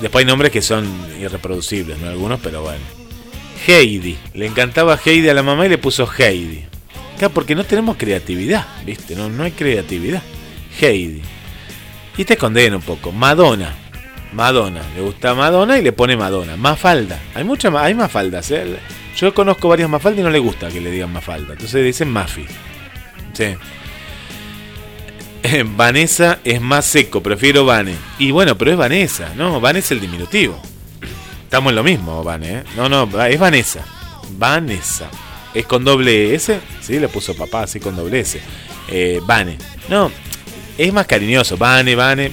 Después 0.00 0.22
hay 0.22 0.26
nombres 0.26 0.50
que 0.50 0.62
son 0.62 0.88
irreproducibles, 1.20 1.98
¿no? 1.98 2.08
Algunos, 2.08 2.40
pero 2.40 2.62
bueno. 2.62 2.80
Heidi. 3.66 4.18
Le 4.34 4.46
encantaba 4.46 4.98
Heidi 5.04 5.28
a 5.28 5.34
la 5.34 5.42
mamá 5.42 5.66
y 5.66 5.68
le 5.68 5.78
puso 5.78 6.08
Heidi. 6.18 6.64
Claro, 7.18 7.34
porque 7.34 7.54
no 7.54 7.64
tenemos 7.64 7.96
creatividad, 7.96 8.66
¿viste? 8.84 9.14
No, 9.14 9.28
no 9.28 9.44
hay 9.44 9.52
creatividad. 9.52 10.22
Heidi. 10.80 11.22
Y 12.16 12.24
te 12.24 12.36
condena 12.36 12.76
un 12.76 12.82
poco. 12.82 13.12
Madonna. 13.12 13.74
Madonna. 14.32 14.82
Le 14.94 15.02
gusta 15.02 15.34
Madonna 15.34 15.78
y 15.78 15.82
le 15.82 15.92
pone 15.92 16.16
Madonna. 16.16 16.56
Mafalda. 16.56 17.20
Hay 17.34 17.44
muchas 17.44 17.74
hay 17.74 17.94
Mafaldas, 17.94 18.50
¿eh? 18.50 18.78
Yo 19.16 19.34
conozco 19.34 19.68
varias 19.68 19.90
Mafaldas 19.90 20.20
y 20.20 20.24
no 20.24 20.30
le 20.30 20.38
gusta 20.38 20.68
que 20.68 20.80
le 20.80 20.90
digan 20.90 21.12
Mafalda. 21.12 21.52
Entonces 21.52 21.84
dicen 21.84 22.10
Mafi. 22.10 22.46
Sí. 23.32 23.56
Vanessa 25.76 26.38
es 26.44 26.60
más 26.60 26.86
seco, 26.86 27.22
prefiero 27.22 27.64
Vane. 27.64 27.94
Y 28.18 28.30
bueno, 28.30 28.56
pero 28.56 28.70
es 28.70 28.76
Vanessa, 28.76 29.32
¿no? 29.36 29.60
Vane 29.60 29.80
es 29.80 29.90
el 29.90 30.00
diminutivo. 30.00 30.60
Estamos 31.50 31.70
en 31.70 31.76
lo 31.76 31.82
mismo, 31.82 32.22
Vane, 32.22 32.58
¿eh? 32.58 32.64
No, 32.76 32.88
no, 32.88 33.08
es 33.24 33.40
Vanessa. 33.40 33.84
Vanessa. 34.38 35.10
¿Es 35.52 35.66
con 35.66 35.84
doble 35.84 36.32
S? 36.32 36.60
Sí, 36.80 37.00
le 37.00 37.08
puso 37.08 37.34
papá 37.34 37.64
así 37.64 37.80
con 37.80 37.96
doble 37.96 38.20
S. 38.20 38.40
Eh, 38.86 39.20
Vane. 39.26 39.58
No, 39.88 40.12
es 40.78 40.92
más 40.92 41.08
cariñoso. 41.08 41.56
Vane, 41.56 41.96
Vane. 41.96 42.30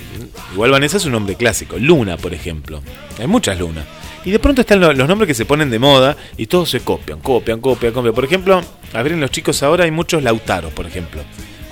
Igual 0.54 0.70
Vanessa 0.70 0.98
es 0.98 1.06
un 1.06 1.14
nombre 1.14 1.34
clásico. 1.34 1.78
Luna, 1.80 2.16
por 2.18 2.32
ejemplo. 2.32 2.84
Hay 3.18 3.26
muchas 3.26 3.58
lunas. 3.58 3.86
Y 4.24 4.30
de 4.30 4.38
pronto 4.38 4.62
están 4.62 4.82
los 4.82 5.08
nombres 5.08 5.28
que 5.28 5.34
se 5.34 5.46
ponen 5.46 5.72
de 5.72 5.80
moda 5.80 6.16
y 6.38 6.46
todos 6.46 6.70
se 6.70 6.82
copian, 6.82 7.20
copian, 7.20 7.60
copian, 7.60 7.94
copian. 7.94 8.14
Por 8.14 8.26
ejemplo, 8.26 8.62
a 8.94 9.02
ver, 9.02 9.14
en 9.14 9.20
los 9.20 9.32
chicos 9.32 9.64
ahora 9.64 9.86
hay 9.86 9.92
muchos 9.92 10.22
Lautaros, 10.22 10.72
por 10.74 10.86
ejemplo. 10.86 11.24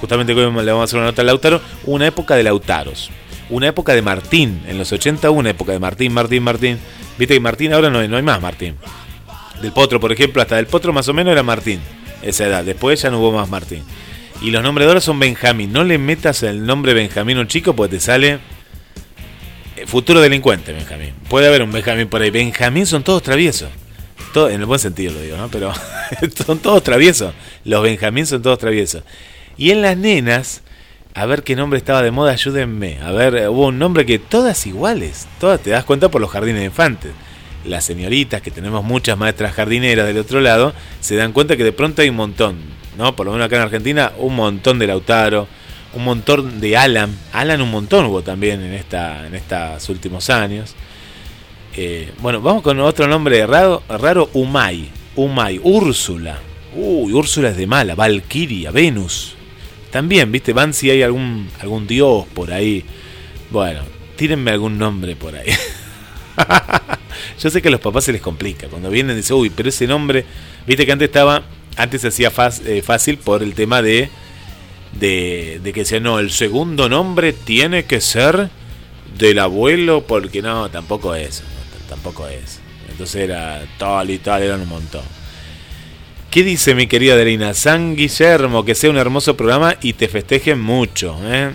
Justamente 0.02 0.34
hoy 0.34 0.40
le 0.40 0.72
vamos 0.72 0.82
a 0.82 0.84
hacer 0.86 0.98
una 0.98 1.10
nota 1.10 1.22
a 1.22 1.26
Lautaro. 1.26 1.62
Una 1.84 2.08
época 2.08 2.36
de 2.36 2.42
Lautaros. 2.42 3.12
Una 3.50 3.68
época 3.68 3.94
de 3.94 4.02
Martín. 4.02 4.62
En 4.68 4.78
los 4.78 4.92
80 4.92 5.30
una 5.30 5.52
época 5.52 5.72
de 5.72 5.80
Martín, 5.80 6.14
Martín, 6.14 6.44
Martín. 6.44 6.80
Viste 7.18 7.36
que 7.36 7.40
Martín 7.40 7.74
ahora 7.74 7.90
no 7.90 8.06
no 8.08 8.18
hay 8.18 8.24
más 8.24 8.42
Martín. 8.42 8.76
Del 9.62 9.72
Potro, 9.72 10.00
por 10.00 10.12
ejemplo, 10.12 10.42
hasta 10.42 10.56
del 10.56 10.68
Potro 10.68 10.94
más 10.94 11.08
o 11.08 11.14
menos 11.14 11.32
era 11.32 11.44
Martín. 11.44 11.80
Esa 12.22 12.46
edad. 12.46 12.64
Después 12.64 13.02
ya 13.02 13.10
no 13.10 13.20
hubo 13.20 13.32
más 13.32 13.50
Martín. 13.50 13.84
Y 14.42 14.52
los 14.52 14.64
nombres 14.64 14.86
de 14.86 14.90
ahora 14.90 15.02
son 15.02 15.20
Benjamín. 15.20 15.72
No 15.72 15.84
le 15.84 15.98
metas 15.98 16.44
el 16.44 16.66
nombre 16.66 16.94
Benjamín 16.94 17.38
a 17.38 17.42
un 17.42 17.48
chico 17.48 17.76
porque 17.76 17.96
te 17.96 18.00
sale 18.02 18.40
eh, 19.76 19.86
futuro 19.88 20.20
delincuente, 20.22 20.74
Benjamín. 20.74 21.14
Puede 21.30 21.48
haber 21.48 21.64
un 21.64 21.72
Benjamín 21.72 22.08
por 22.08 22.22
ahí. 22.22 22.32
Benjamín 22.32 22.86
son 22.86 23.04
todos 23.04 23.24
traviesos. 23.24 23.70
En 24.36 24.60
el 24.60 24.66
buen 24.66 24.82
sentido 24.82 25.14
lo 25.14 25.22
digo, 25.22 25.38
¿no? 25.38 25.48
Pero 25.48 25.72
son 26.46 26.60
todos 26.60 26.84
traviesos. 26.84 27.34
Los 27.64 27.82
Benjamín 27.82 28.26
son 28.26 28.42
todos 28.42 28.60
traviesos. 28.60 29.04
Y 29.58 29.72
en 29.72 29.82
las 29.82 29.96
nenas, 29.96 30.62
a 31.16 31.26
ver 31.26 31.44
qué 31.44 31.56
nombre 31.56 31.78
estaba 31.78 32.02
de 32.02 32.12
moda, 32.12 32.34
ayúdenme. 32.34 33.00
A 33.02 33.14
ver, 33.14 33.48
hubo 33.48 33.68
un 33.68 33.80
nombre 33.80 34.06
que 34.06 34.20
todas 34.20 34.68
iguales. 34.68 35.30
Todas 35.40 35.62
te 35.62 35.70
das 35.70 35.86
cuenta 35.86 36.10
por 36.10 36.20
los 36.20 36.30
jardines 36.30 36.60
de 36.60 36.66
infantes. 36.66 37.14
Las 37.64 37.86
señoritas, 37.86 38.42
que 38.42 38.52
tenemos 38.52 38.84
muchas 38.84 39.18
maestras 39.18 39.54
jardineras 39.54 40.08
del 40.08 40.18
otro 40.18 40.42
lado, 40.42 40.74
se 41.00 41.16
dan 41.16 41.32
cuenta 41.32 41.56
que 41.56 41.64
de 41.64 41.72
pronto 41.72 42.02
hay 42.02 42.10
un 42.10 42.18
montón. 42.18 42.58
¿no? 42.98 43.16
Por 43.16 43.26
lo 43.26 43.32
menos 43.32 43.46
acá 43.46 43.56
en 43.56 43.62
Argentina, 43.62 44.12
un 44.18 44.36
montón 44.36 44.78
de 44.78 44.88
Lautaro, 44.88 45.48
un 45.94 46.04
montón 46.04 46.60
de 46.60 46.76
Alan. 46.76 47.18
Alan 47.32 47.62
un 47.62 47.72
montón 47.72 48.06
hubo 48.08 48.22
también 48.22 48.62
en 48.62 48.74
estos 48.74 49.88
últimos 49.88 50.30
años. 50.30 50.76
Eh, 51.78 52.12
bueno, 52.20 52.42
vamos 52.42 52.62
con 52.62 52.78
otro 52.82 53.08
nombre 53.08 53.48
raro, 53.48 53.84
raro 53.88 54.30
Umay. 54.34 54.90
Umay, 55.16 55.62
Úrsula. 55.64 56.40
Uy, 56.76 57.14
Úrsula 57.14 57.50
es 57.50 57.58
de 57.58 57.68
mala. 57.68 57.96
Valkyria, 57.96 58.72
Venus. 58.72 59.38
También, 59.96 60.30
viste, 60.30 60.52
van 60.52 60.74
si 60.74 60.90
hay 60.90 61.04
algún, 61.04 61.50
algún 61.62 61.88
dios 61.88 62.26
por 62.34 62.52
ahí. 62.52 62.84
Bueno, 63.50 63.80
tírenme 64.18 64.52
algún 64.52 64.78
nombre 64.78 65.16
por 65.16 65.34
ahí. 65.34 65.48
Yo 67.40 67.50
sé 67.50 67.62
que 67.62 67.70
a 67.70 67.72
los 67.72 67.80
papás 67.80 68.04
se 68.04 68.12
les 68.12 68.20
complica. 68.20 68.68
Cuando 68.68 68.90
vienen 68.90 69.16
dicen, 69.16 69.38
uy, 69.38 69.50
pero 69.50 69.70
ese 69.70 69.88
nombre, 69.88 70.26
viste 70.68 70.86
que 70.86 70.92
antes 70.92 71.08
estaba, 71.08 71.44
antes 71.78 72.02
se 72.02 72.10
hacía 72.10 72.30
eh, 72.66 72.82
fácil 72.82 73.20
por 73.20 73.42
el 73.42 73.54
tema 73.54 73.82
de, 73.82 74.10
de, 75.00 75.62
de 75.64 75.72
que 75.72 75.80
decían, 75.80 76.04
no, 76.04 76.20
el 76.20 76.32
segundo 76.32 76.90
nombre 76.90 77.32
tiene 77.32 77.86
que 77.86 78.02
ser 78.02 78.50
del 79.18 79.40
abuelo, 79.40 80.04
porque 80.06 80.42
no, 80.42 80.70
tampoco 80.70 81.16
es, 81.16 81.42
tampoco 81.88 82.28
es. 82.28 82.60
Entonces 82.90 83.22
era 83.22 83.66
tal 83.78 84.10
y 84.10 84.18
tal, 84.18 84.44
eran 84.44 84.60
un 84.60 84.68
montón. 84.68 85.04
¿Qué 86.36 86.44
dice 86.44 86.76
mi 86.76 86.88
querida 86.88 87.14
Adelina? 87.14 87.54
San 87.54 87.96
Guillermo, 87.96 88.66
que 88.66 88.76
sea 88.76 88.90
un 88.90 88.98
hermoso 88.98 89.38
programa 89.38 89.78
y 89.82 89.94
te 89.94 90.10
festejen 90.10 90.60
mucho. 90.60 91.18
¿eh? 91.24 91.52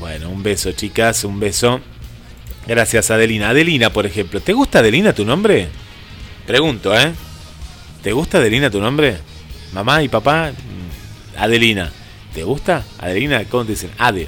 Bueno, 0.00 0.30
un 0.30 0.42
beso, 0.42 0.72
chicas, 0.72 1.24
un 1.24 1.38
beso. 1.38 1.82
Gracias, 2.66 3.10
Adelina. 3.10 3.50
Adelina, 3.50 3.90
por 3.90 4.06
ejemplo. 4.06 4.40
¿Te 4.40 4.54
gusta 4.54 4.78
Adelina 4.78 5.12
tu 5.12 5.26
nombre? 5.26 5.68
Pregunto, 6.46 6.98
¿eh? 6.98 7.12
¿Te 8.02 8.12
gusta 8.12 8.38
Adelina 8.38 8.70
tu 8.70 8.80
nombre? 8.80 9.18
Mamá 9.74 10.02
y 10.02 10.08
papá, 10.08 10.52
Adelina. 11.36 11.92
¿Te 12.32 12.44
gusta? 12.44 12.82
Adelina, 13.00 13.44
¿cómo 13.44 13.66
te 13.66 13.72
dicen? 13.72 13.90
Ade. 13.98 14.26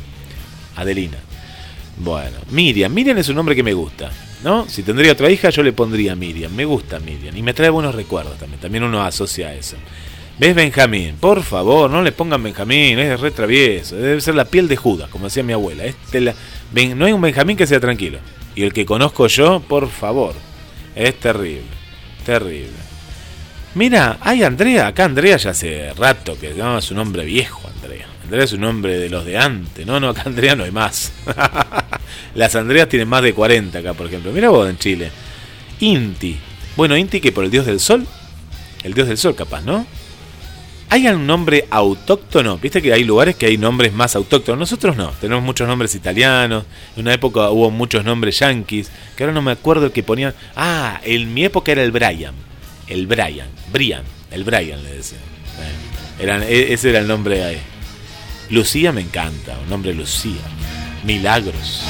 Adelina. 0.77 1.17
Bueno, 1.97 2.37
Miriam. 2.51 2.93
Miriam 2.93 3.17
es 3.17 3.31
un 3.31 3.37
nombre 3.37 3.57
que 3.57 3.63
me 3.63 3.73
gusta. 3.73 4.11
¿No? 4.47 4.69
Si 4.69 4.85
tendría 4.85 5.11
otra 5.11 5.29
hija, 5.29 5.51
yo 5.51 5.65
le 5.65 5.73
pondría 5.73 6.15
Miriam. 6.15 6.55
Me 6.55 6.65
gusta 6.65 7.01
Miriam. 7.01 7.37
Y 7.37 7.43
me 7.43 7.53
trae 7.53 7.69
buenos 7.69 7.97
recuerdos 7.97 8.39
también. 8.39 8.61
También 8.61 8.85
uno 8.85 9.03
asocia 9.03 9.49
a 9.49 9.55
eso. 9.55 9.77
¿Ves 10.39 10.55
Benjamín? 10.55 11.17
Por 11.19 11.43
favor, 11.43 11.91
no 11.91 12.01
le 12.01 12.13
pongan 12.13 12.45
Benjamín, 12.45 12.97
es 13.01 13.19
re 13.19 13.33
travieso. 13.33 13.97
Debe 13.97 14.21
ser 14.21 14.37
la 14.37 14.45
piel 14.45 14.69
de 14.69 14.77
Judas, 14.77 15.11
como 15.11 15.25
decía 15.25 15.43
mi 15.43 15.53
abuela. 15.53 15.85
Este 15.85 16.21
no 16.95 17.07
hay 17.07 17.13
un 17.13 17.21
Benjamín 17.23 17.57
que 17.57 17.67
sea 17.67 17.81
tranquilo. 17.81 18.21
Y 18.55 18.63
el 18.63 18.73
que 18.73 18.87
conozco 18.87 19.27
yo, 19.27 19.59
por 19.59 19.91
favor. 19.91 20.35
Es 20.95 21.19
terrible. 21.19 21.67
Terrible. 22.25 22.71
Mira, 23.75 24.19
hay 24.21 24.45
Andrea. 24.45 24.87
Acá 24.87 25.07
Andrea 25.07 25.39
ya 25.39 25.51
hace 25.51 25.93
rato 25.95 26.39
que 26.39 26.55
no, 26.55 26.79
es 26.79 26.89
un 26.93 26.99
hombre 27.01 27.25
viejo, 27.25 27.69
Andrea. 27.83 28.07
Andrea 28.27 28.45
es 28.45 28.53
un 28.53 28.65
hombre 28.65 28.99
de 28.99 29.09
los 29.09 29.25
de 29.25 29.39
antes. 29.39 29.87
No, 29.87 30.01
no, 30.01 30.09
acá 30.09 30.25
Andrea 30.27 30.57
no 30.57 30.65
hay 30.65 30.73
más. 30.73 31.13
Las 32.35 32.57
Andreas 32.57 32.89
tienen 32.89 33.07
más 33.07 33.23
de 33.23 33.33
40 33.33 33.79
acá, 33.79 33.95
por 33.95 34.09
ejemplo. 34.09 34.33
Mira 34.33 34.49
vos 34.49 34.69
en 34.69 34.77
Chile. 34.79 35.13
Inti. 35.79 36.37
Bueno, 36.77 36.97
Inti 36.97 37.21
que 37.21 37.31
por 37.31 37.45
el 37.45 37.53
dios 37.53 37.67
del 37.67 37.79
sol. 37.79 38.05
El 38.83 38.95
dios 38.95 39.07
del 39.07 39.17
sol, 39.17 39.37
capaz, 39.37 39.63
¿no? 39.63 39.87
¿Hay 40.89 41.07
un 41.07 41.25
nombre 41.25 41.69
autóctono? 41.71 42.59
Viste 42.59 42.83
que 42.83 42.93
hay 42.93 43.05
lugares 43.05 43.37
que 43.37 43.47
hay 43.47 43.59
nombres 43.59 43.93
más 43.93 44.17
autóctonos. 44.17 44.59
Nosotros 44.59 44.97
no. 44.97 45.11
Tenemos 45.21 45.45
muchos 45.45 45.69
nombres 45.69 45.95
italianos. 45.95 46.65
En 46.97 47.03
una 47.03 47.15
época 47.15 47.51
hubo 47.51 47.71
muchos 47.71 48.05
nombres 48.05 48.41
yankees. 48.41 48.91
Que 49.17 49.23
ahora 49.23 49.35
no 49.35 49.43
me 49.43 49.53
acuerdo 49.53 49.93
que 49.93 50.03
ponían. 50.03 50.35
Ah, 50.57 51.01
en 51.05 51.33
mi 51.33 51.45
época 51.45 51.71
era 51.71 51.85
el 51.85 51.93
Brian. 51.93 52.35
El 52.89 53.07
Brian. 53.07 53.47
Brian. 53.73 54.03
El 54.33 54.43
Brian 54.43 54.83
le 54.83 54.97
decía. 54.97 55.19
Eran, 56.19 56.43
ese 56.43 56.91
era 56.91 56.99
el 56.99 57.07
nombre 57.07 57.45
ahí. 57.45 57.61
Lucía 58.51 58.93
me 58.93 59.01
encanta. 59.01 59.59
Un 59.59 59.71
nombre 59.71 59.93
Lucía. 59.93 60.43
Milagros. 61.05 61.83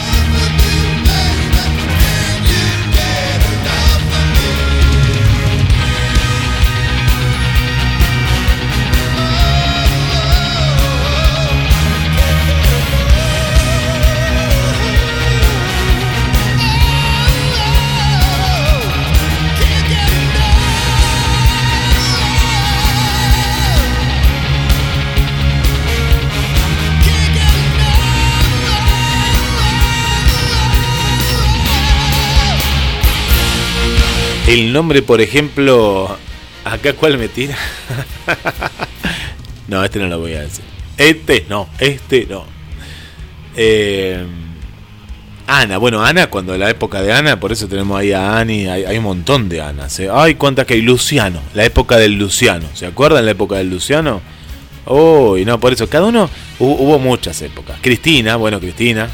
El 34.56 34.72
nombre, 34.72 35.02
por 35.02 35.20
ejemplo, 35.20 36.16
acá 36.64 36.94
cuál 36.94 37.18
me 37.18 37.28
tira. 37.28 37.58
no, 39.68 39.84
este 39.84 39.98
no 39.98 40.08
lo 40.08 40.18
voy 40.18 40.32
a 40.32 40.40
decir. 40.40 40.64
Este 40.96 41.44
no, 41.46 41.68
este 41.78 42.24
no. 42.24 42.46
Eh, 43.54 44.24
Ana, 45.46 45.76
bueno, 45.76 46.02
Ana, 46.02 46.28
cuando 46.30 46.56
la 46.56 46.70
época 46.70 47.02
de 47.02 47.12
Ana, 47.12 47.38
por 47.38 47.52
eso 47.52 47.68
tenemos 47.68 48.00
ahí 48.00 48.12
a 48.12 48.38
Ani, 48.38 48.66
hay, 48.66 48.96
un 48.96 49.04
montón 49.04 49.50
de 49.50 49.60
Anas. 49.60 50.00
¿eh? 50.00 50.08
Ay, 50.10 50.36
cuántas 50.36 50.64
que 50.64 50.72
hay. 50.72 50.80
Luciano, 50.80 51.42
la 51.52 51.66
época 51.66 51.98
del 51.98 52.14
Luciano. 52.14 52.66
¿Se 52.72 52.86
acuerdan 52.86 53.26
la 53.26 53.32
época 53.32 53.56
del 53.56 53.68
Luciano? 53.68 54.22
Uy, 54.86 55.44
no, 55.44 55.60
por 55.60 55.74
eso, 55.74 55.86
cada 55.86 56.06
uno, 56.06 56.30
hubo, 56.60 56.76
hubo 56.76 56.98
muchas 56.98 57.42
épocas. 57.42 57.78
Cristina, 57.82 58.36
bueno, 58.36 58.58
Cristina. 58.58 59.06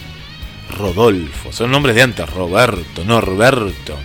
Rodolfo, 0.79 1.53
son 1.53 1.73
nombres 1.73 1.97
de 1.97 2.03
antes. 2.03 2.31
Roberto, 2.31 3.05
Norberto. 3.05 3.99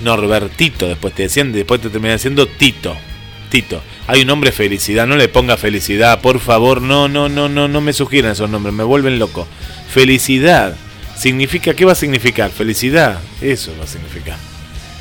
Norbertito, 0.00 0.88
después 0.88 1.14
te 1.14 1.24
decían, 1.24 1.52
después 1.52 1.80
te 1.80 1.90
terminan 1.90 2.16
diciendo 2.16 2.46
Tito. 2.46 2.96
Tito. 3.48 3.82
Hay 4.06 4.22
un 4.22 4.26
nombre 4.26 4.52
felicidad, 4.52 5.06
no 5.06 5.16
le 5.16 5.28
ponga 5.28 5.56
felicidad, 5.56 6.20
por 6.20 6.40
favor, 6.40 6.82
no, 6.82 7.08
no, 7.08 7.28
no, 7.28 7.48
no, 7.48 7.68
no 7.68 7.80
me 7.80 7.92
sugieran 7.92 8.32
esos 8.32 8.50
nombres, 8.50 8.74
me 8.74 8.84
vuelven 8.84 9.18
loco. 9.18 9.46
Felicidad. 9.88 10.76
significa, 11.16 11.74
¿qué 11.74 11.84
va 11.84 11.92
a 11.92 11.96
significar? 11.96 12.50
Felicidad, 12.50 13.20
eso 13.40 13.72
va 13.78 13.84
a 13.84 13.86
significar. 13.86 14.36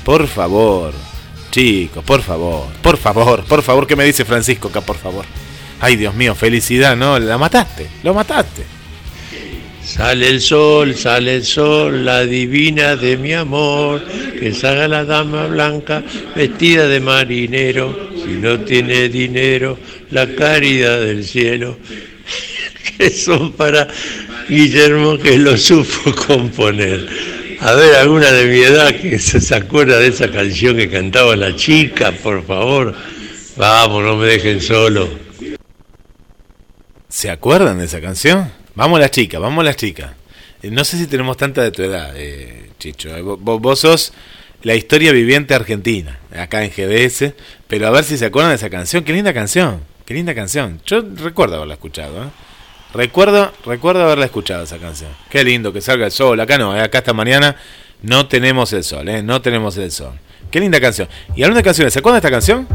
Por 0.06 0.28
favor, 0.28 0.94
chicos, 1.52 2.04
por 2.04 2.22
favor, 2.22 2.68
por 2.82 2.98
favor, 2.98 3.44
por 3.46 3.64
favor, 3.64 3.88
¿qué 3.88 3.96
me 3.96 4.04
dice 4.04 4.26
Francisco 4.26 4.68
acá, 4.68 4.82
por 4.82 4.98
favor? 4.98 5.26
Ay, 5.80 5.96
Dios 5.96 6.14
mío, 6.14 6.36
felicidad, 6.36 6.96
no, 6.96 7.18
la 7.20 7.38
mataste, 7.38 7.89
lo 8.04 8.14
mataste. 8.14 8.82
Sale 9.84 10.29
el 10.29 10.41
sol, 10.41 10.95
sale 10.95 11.36
el 11.36 11.45
sol, 11.45 12.05
la 12.05 12.25
divina 12.25 12.95
de 12.95 13.17
mi 13.17 13.34
amor, 13.34 14.01
que 14.39 14.53
salga 14.53 14.88
la 14.88 15.03
dama 15.03 15.47
blanca 15.47 16.01
vestida 16.36 16.88
de 16.88 17.01
marinero, 17.01 18.11
si 18.15 18.31
no 18.34 18.59
tiene 18.61 19.09
dinero, 19.09 19.77
la 20.11 20.25
caridad 20.36 21.01
del 21.01 21.25
cielo, 21.25 21.77
que 22.97 23.09
son 23.09 23.51
para 23.51 23.89
Guillermo 24.47 25.17
que 25.17 25.38
lo 25.38 25.57
supo 25.57 26.15
componer. 26.27 27.07
A 27.59 27.73
ver, 27.73 27.95
alguna 27.95 28.31
de 28.31 28.45
mi 28.45 28.59
edad 28.59 28.95
que 28.95 29.19
se 29.19 29.55
acuerda 29.55 29.99
de 29.99 30.07
esa 30.07 30.31
canción 30.31 30.77
que 30.77 30.89
cantaba 30.89 31.36
la 31.36 31.55
chica, 31.55 32.11
por 32.11 32.45
favor. 32.45 32.95
Vamos, 33.57 34.03
no 34.03 34.15
me 34.15 34.27
dejen 34.27 34.61
solo. 34.61 35.09
¿Se 37.09 37.29
acuerdan 37.29 37.79
de 37.79 37.86
esa 37.86 38.01
canción? 38.01 38.62
Vamos 38.76 38.99
las 38.99 39.11
chicas, 39.11 39.39
vamos 39.39 39.63
las 39.63 39.76
chicas. 39.76 40.11
Eh, 40.61 40.71
No 40.71 40.84
sé 40.84 40.97
si 40.97 41.07
tenemos 41.07 41.38
tanta 41.38 41.61
de 41.61 41.71
tu 41.71 41.84
edad, 41.84 42.13
eh, 42.15 42.69
Chicho. 42.80 43.09
Eh, 43.15 43.21
vo- 43.21 43.38
vo- 43.39 43.59
Vos 43.59 43.80
sos 43.80 44.13
la 44.63 44.76
historia 44.76 45.11
viviente 45.11 45.53
argentina, 45.53 46.19
acá 46.36 46.63
en 46.63 46.71
GDS. 46.71 47.34
Pero 47.67 47.88
a 47.88 47.91
ver 47.91 48.03
si 48.03 48.17
se 48.17 48.26
acuerdan 48.26 48.51
de 48.51 48.55
esa 48.55 48.69
canción. 48.69 49.03
Qué 49.03 49.13
linda 49.13 49.34
canción, 49.34 49.82
qué 50.05 50.13
linda 50.13 50.34
canción. 50.34 50.82
Yo 50.86 51.01
recuerdo 51.17 51.55
haberla 51.57 51.76
escuchado, 51.76 52.24
¿eh? 52.24 52.28
Recuerdo, 52.93 53.51
recuerdo 53.65 54.03
haberla 54.03 54.26
escuchado 54.26 54.63
esa 54.63 54.78
canción. 54.78 55.11
Qué 55.30 55.43
lindo 55.43 55.74
que 55.74 55.82
salga 55.82 56.05
el 56.05 56.11
sol. 56.11 56.39
Acá 56.39 56.57
no, 56.57 56.76
eh, 56.76 56.82
acá 56.82 56.99
esta 56.99 57.13
mañana 57.13 57.55
no 58.01 58.28
tenemos 58.28 58.71
el 58.74 58.84
sol, 58.84 59.07
¿eh? 59.09 59.24
No 59.24 59.41
tenemos 59.41 59.78
el 59.78 59.91
sol. 59.91 60.13
Qué 60.51 60.59
linda 60.59 60.80
canción. 60.80 61.07
Y 61.36 61.41
hablando 61.43 61.57
de 61.57 61.63
canciones, 61.63 61.93
¿se 61.93 61.99
acuerdan 61.99 62.21
de 62.21 62.28
esta 62.28 62.32
canción? 62.32 62.67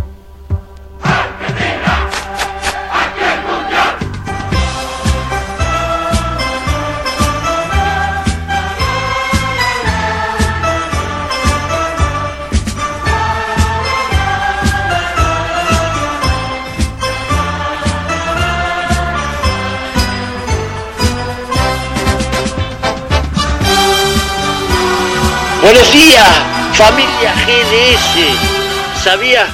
Buenos 25.70 25.92
días, 25.92 26.26
familia 26.72 27.34
GDS. 27.44 29.02
¿Sabías 29.04 29.50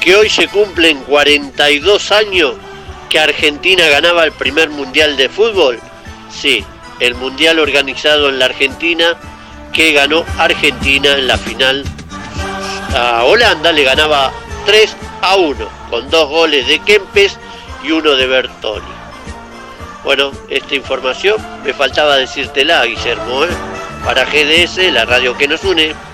que 0.00 0.16
hoy 0.16 0.30
se 0.30 0.48
cumplen 0.48 1.02
42 1.02 2.10
años 2.10 2.54
que 3.10 3.20
Argentina 3.20 3.86
ganaba 3.88 4.24
el 4.24 4.32
primer 4.32 4.70
mundial 4.70 5.18
de 5.18 5.28
fútbol? 5.28 5.78
Sí, 6.30 6.64
el 7.00 7.16
mundial 7.16 7.58
organizado 7.58 8.30
en 8.30 8.38
la 8.38 8.46
Argentina 8.46 9.14
que 9.74 9.92
ganó 9.92 10.24
Argentina 10.38 11.12
en 11.12 11.26
la 11.26 11.36
final 11.36 11.84
a 12.96 13.24
Holanda 13.24 13.72
le 13.72 13.84
ganaba 13.84 14.32
3 14.64 14.96
a 15.20 15.36
1 15.36 15.68
con 15.90 16.08
dos 16.08 16.30
goles 16.30 16.66
de 16.66 16.78
Kempes 16.78 17.36
y 17.84 17.90
uno 17.90 18.12
de 18.12 18.26
Bertoni. 18.26 18.86
Bueno, 20.02 20.30
esta 20.48 20.74
información 20.74 21.36
me 21.62 21.74
faltaba 21.74 22.16
decírtela, 22.16 22.86
Guillermo, 22.86 23.44
¿eh? 23.44 23.75
Para 24.06 24.24
GDS, 24.24 24.92
la 24.92 25.04
radio 25.04 25.36
que 25.36 25.48
nos 25.48 25.64
une. 25.64 26.05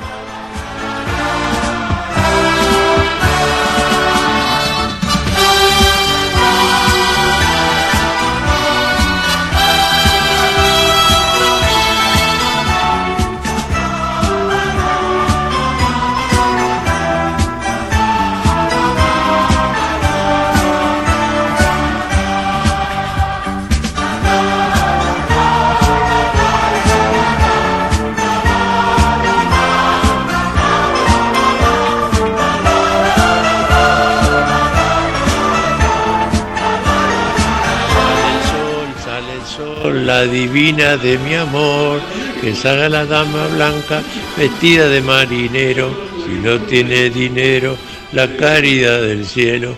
La 40.12 40.26
divina 40.26 40.98
de 40.98 41.16
mi 41.18 41.34
amor, 41.34 41.98
que 42.40 42.54
salga 42.54 42.88
la 42.90 43.06
dama 43.06 43.46
blanca 43.48 44.02
vestida 44.36 44.86
de 44.86 45.00
marinero, 45.00 45.88
si 46.22 46.34
no 46.46 46.60
tiene 46.60 47.08
dinero, 47.08 47.78
la 48.12 48.28
caridad 48.36 49.00
del 49.00 49.24
cielo, 49.24 49.74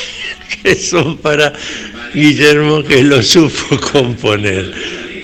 que 0.62 0.74
son 0.76 1.18
para 1.18 1.52
Guillermo 2.14 2.82
que 2.82 3.02
lo 3.02 3.22
supo 3.22 3.78
componer. 3.92 4.72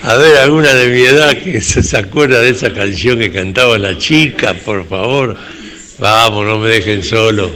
A 0.03 0.17
ver, 0.17 0.37
alguna 0.37 0.71
de 0.75 0.87
mi 0.87 1.01
edad 1.01 1.35
que 1.35 1.59
se 1.59 1.97
acuerda 1.97 2.39
de 2.39 2.49
esa 2.49 2.71
canción 2.71 3.17
que 3.17 3.31
cantaba 3.31 3.79
la 3.79 3.97
chica, 3.97 4.53
por 4.53 4.87
favor. 4.87 5.35
Vamos, 5.97 6.45
no 6.45 6.59
me 6.59 6.69
dejen 6.69 7.01
solo. 7.03 7.49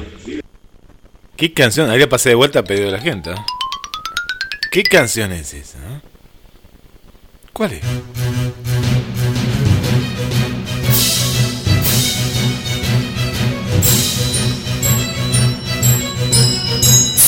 ¿Qué 1.35 1.53
canción? 1.53 1.91
Ahí 1.91 1.99
la 1.99 2.09
pasé 2.09 2.29
de 2.29 2.35
vuelta 2.35 2.59
a 2.59 2.63
pedido 2.63 2.87
de 2.87 2.93
la 2.93 3.01
gente. 3.01 3.29
¿eh? 3.29 3.35
¿Qué 4.71 4.81
canción 4.81 5.31
es 5.31 5.53
esa? 5.53 5.77
¿Cuál 7.58 7.72
es? 7.74 7.82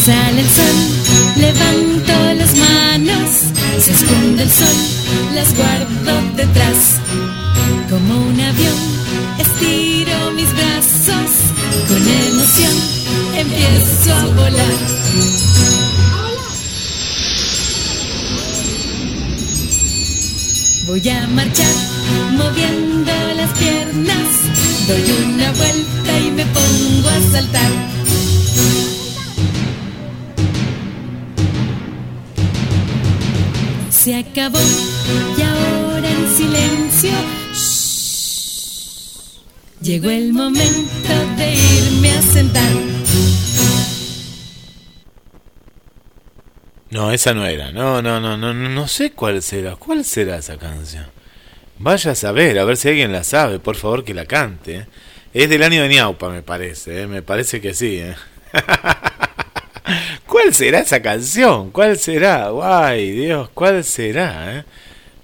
Sale 0.05 0.41
el 0.41 0.49
sol, 0.49 0.77
levanto 1.35 2.13
las 2.35 2.55
manos, 2.57 3.31
se 3.79 3.91
esconde 3.91 4.43
el 4.43 4.51
sol, 4.51 4.67
las 5.33 5.55
guardo 5.55 6.35
detrás. 6.35 6.99
Como 7.89 8.27
un 8.27 8.39
avión, 8.39 8.77
estiro 9.39 10.31
mis 10.35 10.53
brazos, 10.53 11.31
con 11.87 12.07
emoción 12.07 12.75
empiezo 13.35 14.13
a 14.13 14.25
volar. 14.25 15.68
Voy 20.89 21.07
a 21.07 21.27
marchar 21.27 21.71
moviendo 22.31 23.11
las 23.35 23.51
piernas, 23.59 24.27
doy 24.87 25.03
una 25.23 25.51
vuelta 25.51 26.19
y 26.19 26.31
me 26.31 26.43
pongo 26.47 27.09
a 27.09 27.31
saltar. 27.31 27.71
Se 33.91 34.15
acabó 34.15 34.57
y 35.37 35.41
ahora 35.43 36.09
en 36.09 36.35
silencio. 36.35 37.11
shh, 37.53 39.29
Llegó 39.81 40.09
el 40.09 40.33
momento 40.33 41.13
de 41.37 41.53
irme 41.53 42.09
a 42.13 42.21
sentar. 42.23 42.98
No, 46.91 47.11
esa 47.11 47.33
no 47.33 47.45
era. 47.45 47.71
No, 47.71 48.01
no, 48.01 48.19
no, 48.19 48.35
no, 48.35 48.53
no, 48.53 48.87
sé 48.87 49.11
cuál 49.11 49.41
será. 49.41 49.75
¿Cuál 49.75 50.03
será 50.03 50.37
esa 50.37 50.57
canción? 50.57 51.05
Vaya 51.77 52.11
a 52.11 52.15
saber, 52.15 52.57
a 52.59 52.65
ver 52.65 52.77
si 52.77 52.89
alguien 52.89 53.11
la 53.11 53.23
sabe, 53.23 53.59
por 53.59 53.75
favor 53.75 54.03
que 54.03 54.13
la 54.13 54.25
cante. 54.25 54.75
¿eh? 54.75 54.87
Es 55.33 55.49
del 55.49 55.63
año 55.63 55.83
de 55.83 55.89
Ñaupa, 55.89 56.29
me 56.29 56.41
parece, 56.41 57.03
¿eh? 57.03 57.07
me 57.07 57.21
parece 57.21 57.61
que 57.61 57.73
sí. 57.73 57.99
¿eh? 57.99 58.15
¿Cuál 60.25 60.53
será 60.53 60.79
esa 60.79 61.01
canción? 61.01 61.71
¿Cuál 61.71 61.97
será? 61.97 62.49
Guay, 62.49 63.11
Dios, 63.11 63.49
¿cuál 63.53 63.83
será? 63.83 64.57
eh? 64.57 64.63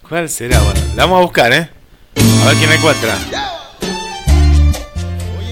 ¿Cuál 0.07 0.29
será? 0.29 0.59
Bueno, 0.59 0.79
la 0.95 1.03
vamos 1.03 1.19
a 1.19 1.21
buscar, 1.23 1.51
¿eh? 1.51 1.69
A 2.15 2.47
ver 2.47 2.55
quién 2.57 2.69
la 2.69 2.75
encuentra. 2.75 3.17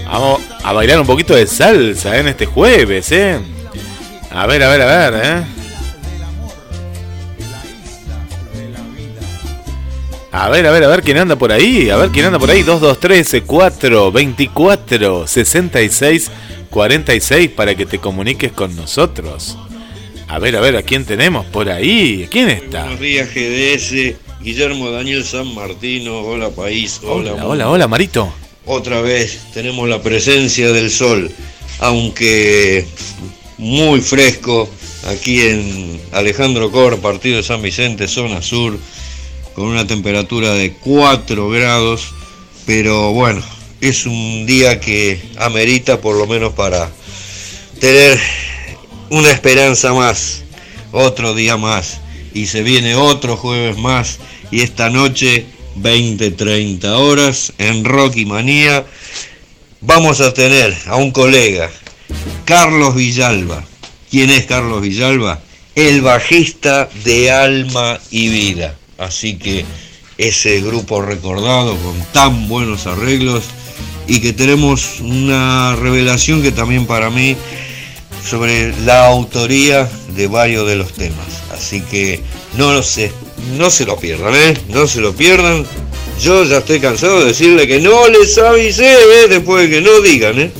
Vamos 0.06 0.42
a 0.62 0.72
bailar 0.72 1.00
un 1.00 1.06
poquito 1.06 1.34
de 1.34 1.46
salsa 1.46 2.16
en 2.16 2.28
este 2.28 2.46
jueves, 2.46 3.10
¿eh? 3.10 3.40
A 4.30 4.46
ver, 4.46 4.62
a 4.62 4.68
ver, 4.68 4.82
a 4.82 5.10
ver, 5.10 5.24
¿eh? 5.24 5.63
A 10.36 10.48
ver, 10.48 10.66
a 10.66 10.72
ver, 10.72 10.82
a 10.82 10.88
ver 10.88 11.02
quién 11.02 11.16
anda 11.18 11.36
por 11.36 11.52
ahí. 11.52 11.90
A 11.90 11.96
ver 11.96 12.10
quién 12.10 12.26
anda 12.26 12.40
por 12.40 12.50
ahí. 12.50 12.64
223 12.64 13.44
4 13.46 14.10
24 14.10 15.28
66 15.28 16.30
46 16.70 17.50
para 17.50 17.76
que 17.76 17.86
te 17.86 18.00
comuniques 18.00 18.50
con 18.50 18.74
nosotros. 18.74 19.56
A 20.26 20.40
ver, 20.40 20.56
a 20.56 20.60
ver, 20.60 20.74
¿a 20.74 20.82
quién 20.82 21.04
tenemos 21.04 21.46
por 21.46 21.70
ahí? 21.70 22.26
¿Quién 22.32 22.48
está? 22.50 22.80
Buenos 22.82 23.00
días 23.00 23.28
GDS, 23.32 24.16
Guillermo 24.42 24.90
Daniel 24.90 25.24
San 25.24 25.54
Martino, 25.54 26.22
hola 26.22 26.50
país, 26.50 27.00
hola. 27.04 27.34
Hola, 27.34 27.46
hola, 27.46 27.70
hola, 27.70 27.86
Marito. 27.86 28.34
Otra 28.66 29.02
vez 29.02 29.38
tenemos 29.54 29.88
la 29.88 30.02
presencia 30.02 30.72
del 30.72 30.90
sol, 30.90 31.30
aunque 31.78 32.88
muy 33.56 34.00
fresco 34.00 34.68
aquí 35.06 35.42
en 35.42 36.00
Alejandro 36.10 36.72
Cor, 36.72 36.98
partido 36.98 37.36
de 37.36 37.44
San 37.44 37.62
Vicente, 37.62 38.08
zona 38.08 38.42
sur, 38.42 38.76
con 39.54 39.66
una 39.66 39.86
temperatura 39.86 40.52
de 40.52 40.72
4 40.72 41.48
grados, 41.48 42.12
pero 42.66 43.12
bueno, 43.12 43.42
es 43.80 44.06
un 44.06 44.46
día 44.46 44.80
que 44.80 45.20
amerita 45.36 46.00
por 46.00 46.16
lo 46.16 46.26
menos 46.26 46.54
para 46.54 46.90
tener 47.80 48.18
una 49.10 49.30
esperanza 49.30 49.92
más, 49.92 50.42
otro 50.92 51.34
día 51.34 51.56
más, 51.56 52.00
y 52.32 52.46
se 52.46 52.62
viene 52.62 52.94
otro 52.94 53.36
jueves 53.36 53.76
más, 53.76 54.18
y 54.50 54.62
esta 54.62 54.90
noche, 54.90 55.46
20-30 55.80 56.84
horas, 56.84 57.52
en 57.58 57.84
Rocky 57.84 58.26
Manía, 58.26 58.84
vamos 59.80 60.20
a 60.20 60.32
tener 60.34 60.76
a 60.86 60.96
un 60.96 61.10
colega, 61.10 61.70
Carlos 62.44 62.94
Villalba. 62.94 63.64
¿Quién 64.10 64.30
es 64.30 64.44
Carlos 64.44 64.80
Villalba? 64.80 65.40
El 65.74 66.00
bajista 66.02 66.88
de 67.04 67.32
Alma 67.32 67.98
y 68.10 68.28
Vida. 68.28 68.76
Así 68.98 69.36
que 69.36 69.64
ese 70.18 70.60
grupo 70.60 71.02
recordado 71.02 71.76
con 71.76 72.00
tan 72.12 72.48
buenos 72.48 72.86
arreglos 72.86 73.44
y 74.06 74.20
que 74.20 74.32
tenemos 74.32 75.00
una 75.00 75.76
revelación 75.76 76.42
que 76.42 76.52
también 76.52 76.86
para 76.86 77.10
mí 77.10 77.36
sobre 78.28 78.74
la 78.82 79.06
autoría 79.06 79.88
de 80.14 80.26
varios 80.26 80.66
de 80.66 80.76
los 80.76 80.92
temas. 80.92 81.26
Así 81.52 81.80
que 81.80 82.20
no 82.56 82.72
lo 82.72 82.82
sé, 82.82 83.12
no 83.56 83.70
se 83.70 83.84
lo 83.84 83.98
pierdan, 83.98 84.34
¿eh? 84.34 84.54
No 84.68 84.86
se 84.86 85.00
lo 85.00 85.14
pierdan. 85.14 85.66
Yo 86.20 86.44
ya 86.44 86.58
estoy 86.58 86.80
cansado 86.80 87.20
de 87.20 87.26
decirle 87.26 87.66
que 87.66 87.80
no 87.80 88.08
les 88.08 88.38
avisé, 88.38 88.92
¿eh? 88.92 89.28
Después 89.28 89.68
de 89.68 89.76
que 89.76 89.80
no 89.80 90.00
digan, 90.00 90.38
¿eh? 90.38 90.52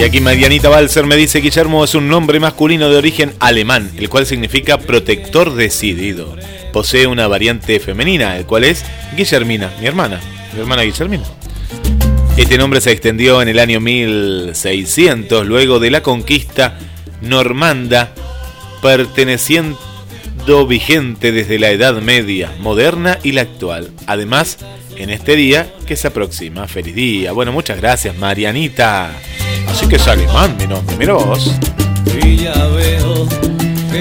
Y 0.00 0.02
aquí 0.02 0.22
Marianita 0.22 0.70
Balser 0.70 1.04
me 1.04 1.14
dice 1.14 1.42
Guillermo 1.42 1.84
es 1.84 1.94
un 1.94 2.08
nombre 2.08 2.40
masculino 2.40 2.88
de 2.88 2.96
origen 2.96 3.34
alemán, 3.38 3.90
el 3.98 4.08
cual 4.08 4.24
significa 4.24 4.78
protector 4.78 5.54
decidido. 5.54 6.38
Posee 6.72 7.06
una 7.06 7.28
variante 7.28 7.78
femenina, 7.80 8.38
el 8.38 8.46
cual 8.46 8.64
es 8.64 8.82
Guillermina, 9.14 9.70
mi 9.78 9.86
hermana, 9.86 10.18
mi 10.54 10.60
hermana 10.60 10.84
Guillermina. 10.84 11.24
Este 12.38 12.56
nombre 12.56 12.80
se 12.80 12.92
extendió 12.92 13.42
en 13.42 13.48
el 13.48 13.58
año 13.58 13.78
1600, 13.80 15.46
luego 15.46 15.78
de 15.80 15.90
la 15.90 16.02
conquista 16.02 16.78
normanda, 17.20 18.14
perteneciendo 18.80 19.76
vigente 20.66 21.30
desde 21.30 21.58
la 21.58 21.72
Edad 21.72 22.00
Media, 22.00 22.50
moderna 22.58 23.18
y 23.22 23.32
la 23.32 23.42
actual. 23.42 23.90
Además, 24.06 24.56
en 24.96 25.10
este 25.10 25.36
día 25.36 25.70
que 25.86 25.96
se 25.96 26.08
aproxima. 26.08 26.66
Feliz 26.68 26.94
día. 26.94 27.32
Bueno, 27.32 27.52
muchas 27.52 27.76
gracias, 27.76 28.16
Marianita. 28.16 29.12
Así 29.70 29.88
que 29.88 29.96
es 29.96 30.06
alemán 30.08 30.56
nombre, 30.68 30.96
mira. 30.96 31.16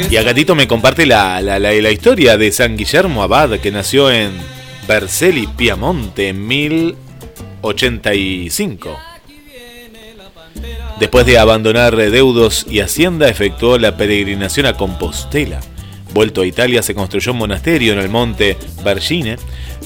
Y 0.10 0.18
a 0.18 0.24
Gatito 0.24 0.56
me 0.56 0.68
comparte 0.68 1.06
la, 1.06 1.40
la, 1.42 1.60
la, 1.60 1.92
historia 1.92 2.38
de 2.38 2.52
San 2.52 2.76
Guillermo 2.76 3.22
Abad, 3.22 3.60
que 3.60 3.72
nació 3.72 4.12
en 4.12 4.32
Vercelli, 4.88 5.46
Piamonte, 5.46 6.30
en 6.30 6.48
1085. 6.48 8.98
Después 11.00 11.28
de 11.28 11.38
abandonar 11.38 11.96
deudos 11.96 12.66
y 12.68 12.80
hacienda, 12.80 13.30
efectuó 13.30 13.78
la 13.78 13.96
peregrinación 13.96 14.66
a 14.66 14.74
Compostela. 14.74 15.60
Vuelto 16.14 16.42
a 16.42 16.48
Italia, 16.48 16.82
se 16.82 16.96
construyó 16.96 17.34
un 17.34 17.38
monasterio 17.38 17.94
en 17.94 18.00
el 18.00 18.10
monte 18.10 18.58
Vergine, 18.84 19.36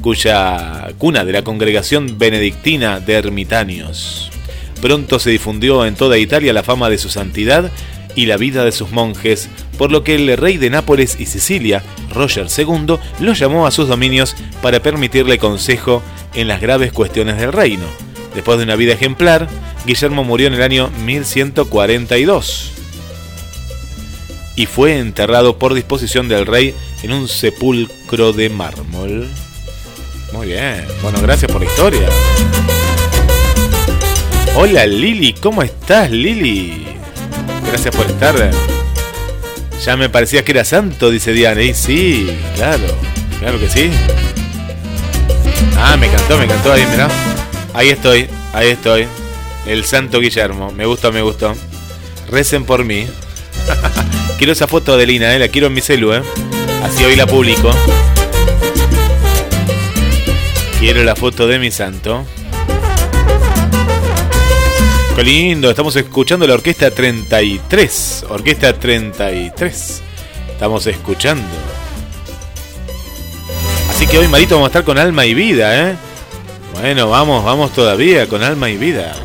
cuya 0.01 0.87
cuna 0.97 1.25
de 1.25 1.33
la 1.33 1.43
congregación 1.43 2.17
benedictina 2.17 3.01
de 3.01 3.15
ermitaños. 3.15 4.31
Pronto 4.83 5.17
se 5.17 5.29
difundió 5.29 5.85
en 5.85 5.95
toda 5.95 6.17
Italia 6.17 6.51
la 6.51 6.61
fama 6.61 6.89
de 6.89 6.97
su 6.97 7.09
santidad 7.09 7.71
y 8.15 8.25
la 8.25 8.35
vida 8.35 8.65
de 8.65 8.73
sus 8.73 8.91
monjes, 8.91 9.47
por 9.77 9.93
lo 9.93 10.03
que 10.03 10.15
el 10.15 10.35
rey 10.35 10.57
de 10.57 10.69
Nápoles 10.69 11.15
y 11.21 11.25
Sicilia, 11.25 11.81
Roger 12.13 12.47
II, 12.55 12.97
lo 13.21 13.33
llamó 13.33 13.65
a 13.65 13.71
sus 13.71 13.87
dominios 13.87 14.35
para 14.61 14.81
permitirle 14.81 15.37
consejo 15.37 16.03
en 16.33 16.49
las 16.49 16.59
graves 16.59 16.91
cuestiones 16.91 17.37
del 17.37 17.53
reino. 17.53 17.85
Después 18.35 18.57
de 18.57 18.65
una 18.65 18.75
vida 18.75 18.91
ejemplar, 18.91 19.47
Guillermo 19.85 20.25
murió 20.25 20.47
en 20.47 20.55
el 20.55 20.61
año 20.61 20.89
1142 21.05 22.71
y 24.57 24.65
fue 24.65 24.99
enterrado 24.99 25.59
por 25.59 25.75
disposición 25.75 26.27
del 26.27 26.45
rey 26.45 26.75
en 27.03 27.13
un 27.13 27.29
sepulcro 27.29 28.33
de 28.33 28.49
mármol. 28.49 29.29
Muy 30.33 30.47
bien, 30.47 30.85
bueno, 31.01 31.21
gracias 31.21 31.49
por 31.49 31.61
la 31.61 31.67
historia. 31.69 32.09
Hola 34.55 34.85
Lili, 34.85 35.33
¿cómo 35.33 35.63
estás 35.63 36.11
Lili? 36.11 36.85
Gracias 37.65 37.95
por 37.95 38.05
estar. 38.05 38.35
Ya 39.83 39.97
me 39.97 40.09
parecía 40.09 40.45
que 40.45 40.51
era 40.51 40.63
santo, 40.63 41.09
dice 41.09 41.33
Diana. 41.33 41.63
Y 41.63 41.73
sí, 41.73 42.29
claro, 42.55 42.85
claro 43.39 43.59
que 43.59 43.67
sí. 43.67 43.89
Ah, 45.75 45.97
me 45.97 46.05
encantó, 46.05 46.37
me 46.37 46.45
encantó 46.45 46.71
ahí, 46.71 46.85
mirá. 46.85 47.09
Ahí 47.73 47.89
estoy, 47.89 48.27
ahí 48.53 48.69
estoy. 48.69 49.07
El 49.65 49.85
santo 49.85 50.19
Guillermo. 50.19 50.71
Me 50.71 50.85
gustó, 50.85 51.11
me 51.11 51.23
gustó. 51.23 51.55
Recen 52.29 52.63
por 52.63 52.85
mí. 52.85 53.07
quiero 54.37 54.53
esa 54.53 54.67
foto 54.67 54.97
de 54.97 55.07
Lina, 55.07 55.33
¿eh? 55.33 55.39
la 55.39 55.47
quiero 55.47 55.65
en 55.65 55.73
mi 55.73 55.81
celu, 55.81 56.13
¿eh? 56.13 56.21
Así 56.83 57.03
hoy 57.03 57.15
la 57.15 57.25
publico. 57.25 57.71
Quiero 60.79 61.03
la 61.03 61.15
foto 61.15 61.47
de 61.47 61.57
mi 61.57 61.71
santo. 61.71 62.23
Qué 65.15 65.23
lindo, 65.23 65.69
estamos 65.69 65.95
escuchando 65.95 66.47
la 66.47 66.55
Orquesta 66.55 66.89
33. 66.89 68.25
Orquesta 68.29 68.73
33. 68.73 70.01
Estamos 70.49 70.87
escuchando. 70.87 71.47
Así 73.91 74.07
que 74.07 74.17
hoy, 74.17 74.27
Marito, 74.27 74.55
vamos 74.55 74.67
a 74.67 74.69
estar 74.69 74.83
con 74.83 74.97
alma 74.97 75.23
y 75.27 75.35
vida, 75.35 75.91
¿eh? 75.91 75.95
Bueno, 76.73 77.09
vamos, 77.09 77.45
vamos 77.45 77.71
todavía 77.73 78.27
con 78.27 78.41
alma 78.41 78.71
y 78.71 78.77
vida. 78.77 79.15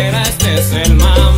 Fiera, 0.00 0.22
este 0.22 0.54
es 0.54 0.72
el 0.72 0.94
mambo 0.94 1.29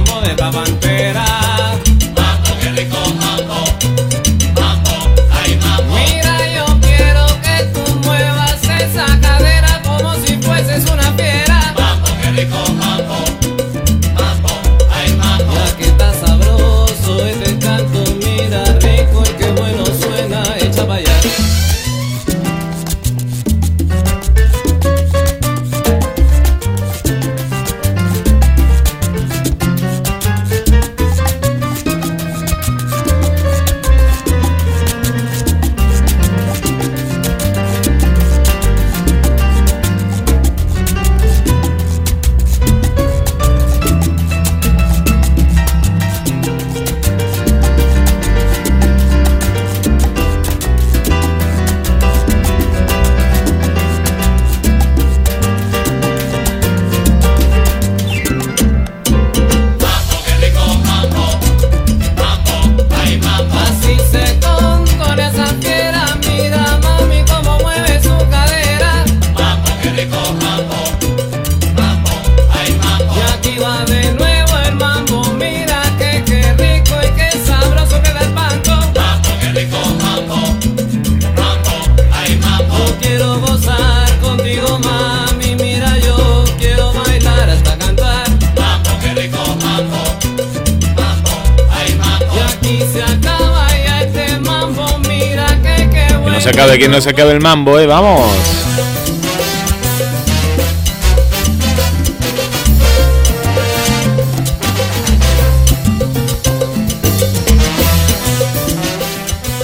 eh, 97.54 97.86
vamos. 97.86 98.22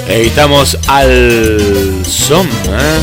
Evitamos 0.06 0.76
al 0.86 2.04
son, 2.04 2.46
¿eh? 2.46 2.98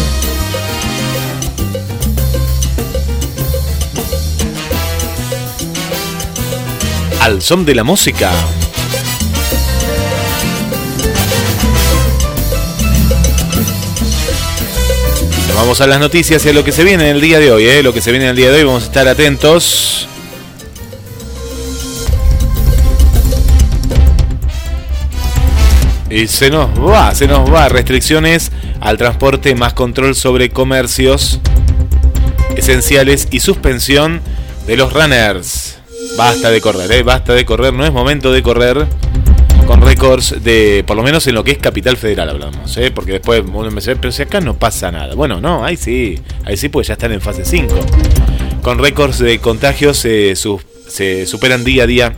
Al 7.21 7.41
son 7.41 7.65
de 7.65 7.73
la 7.73 7.83
música. 7.83 8.31
Vamos 15.55 15.79
a 15.79 15.87
las 15.87 16.01
noticias 16.01 16.45
y 16.45 16.49
a 16.49 16.53
lo 16.53 16.65
que 16.65 16.73
se 16.73 16.83
viene 16.83 17.09
en 17.09 17.15
el 17.15 17.21
día 17.21 17.39
de 17.39 17.49
hoy, 17.49 17.65
¿eh? 17.65 17.81
Lo 17.81 17.93
que 17.93 18.01
se 18.01 18.11
viene 18.11 18.25
en 18.25 18.31
el 18.31 18.35
día 18.35 18.51
de 18.51 18.57
hoy, 18.57 18.63
vamos 18.65 18.83
a 18.83 18.87
estar 18.87 19.07
atentos. 19.07 20.07
Y 26.09 26.27
se 26.27 26.49
nos 26.49 26.69
va, 26.77 27.15
se 27.15 27.25
nos 27.25 27.51
va. 27.51 27.69
Restricciones 27.69 28.51
al 28.81 28.97
transporte, 28.97 29.55
más 29.55 29.73
control 29.73 30.13
sobre 30.13 30.49
comercios 30.49 31.39
esenciales 32.57 33.29
y 33.31 33.39
suspensión 33.39 34.21
de 34.67 34.75
los 34.75 34.91
runners. 34.91 35.77
Basta 36.17 36.51
de 36.51 36.59
correr, 36.59 36.91
¿eh? 36.91 37.03
basta 37.03 37.33
de 37.33 37.45
correr, 37.45 37.73
no 37.73 37.85
es 37.85 37.93
momento 37.93 38.31
de 38.31 38.43
correr 38.43 38.85
con 39.67 39.81
récords 39.81 40.43
de, 40.43 40.83
por 40.85 40.95
lo 40.95 41.03
menos 41.03 41.25
en 41.27 41.35
lo 41.35 41.43
que 41.43 41.51
es 41.51 41.57
Capital 41.57 41.97
Federal 41.97 42.29
hablamos, 42.29 42.75
¿eh? 42.77 42.91
porque 42.91 43.13
después 43.13 43.43
uno 43.45 43.69
me 43.69 43.75
dice, 43.75 43.95
pero 43.95 44.11
si 44.11 44.21
acá 44.21 44.39
no 44.41 44.55
pasa 44.57 44.91
nada. 44.91 45.15
Bueno, 45.15 45.41
no, 45.41 45.63
ahí 45.65 45.75
sí, 45.77 46.19
ahí 46.45 46.55
sí, 46.57 46.69
pues 46.69 46.87
ya 46.87 46.93
están 46.93 47.11
en 47.11 47.21
fase 47.21 47.43
5. 47.45 47.73
Con 48.61 48.79
récords 48.79 49.19
de 49.19 49.39
contagios 49.39 49.97
su- 49.97 50.61
se 50.87 51.25
superan 51.25 51.63
día 51.63 51.83
a 51.83 51.87
día 51.87 52.13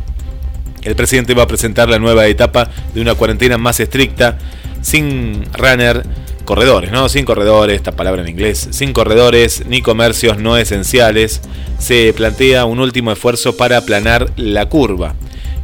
el 0.84 0.96
presidente 0.96 1.34
va 1.34 1.44
a 1.44 1.48
presentar 1.48 1.90
la 1.90 2.00
nueva 2.00 2.28
etapa 2.28 2.70
de 2.94 3.02
una 3.02 3.16
cuarentena 3.16 3.58
más 3.58 3.80
estricta, 3.80 4.38
sin 4.82 5.44
runner, 5.54 6.04
corredores, 6.46 6.92
¿no? 6.92 7.10
Sin 7.10 7.26
corredores, 7.26 7.76
esta 7.76 7.92
palabra 7.94 8.22
en 8.22 8.30
inglés, 8.30 8.70
sin 8.72 8.94
corredores 8.94 9.66
ni 9.68 9.82
comercios 9.82 10.38
no 10.38 10.56
esenciales. 10.56 11.42
Se 11.80 12.14
plantea 12.14 12.64
un 12.66 12.80
último 12.80 13.12
esfuerzo 13.12 13.58
para 13.58 13.78
aplanar 13.78 14.32
la 14.38 14.68
curva. 14.70 15.16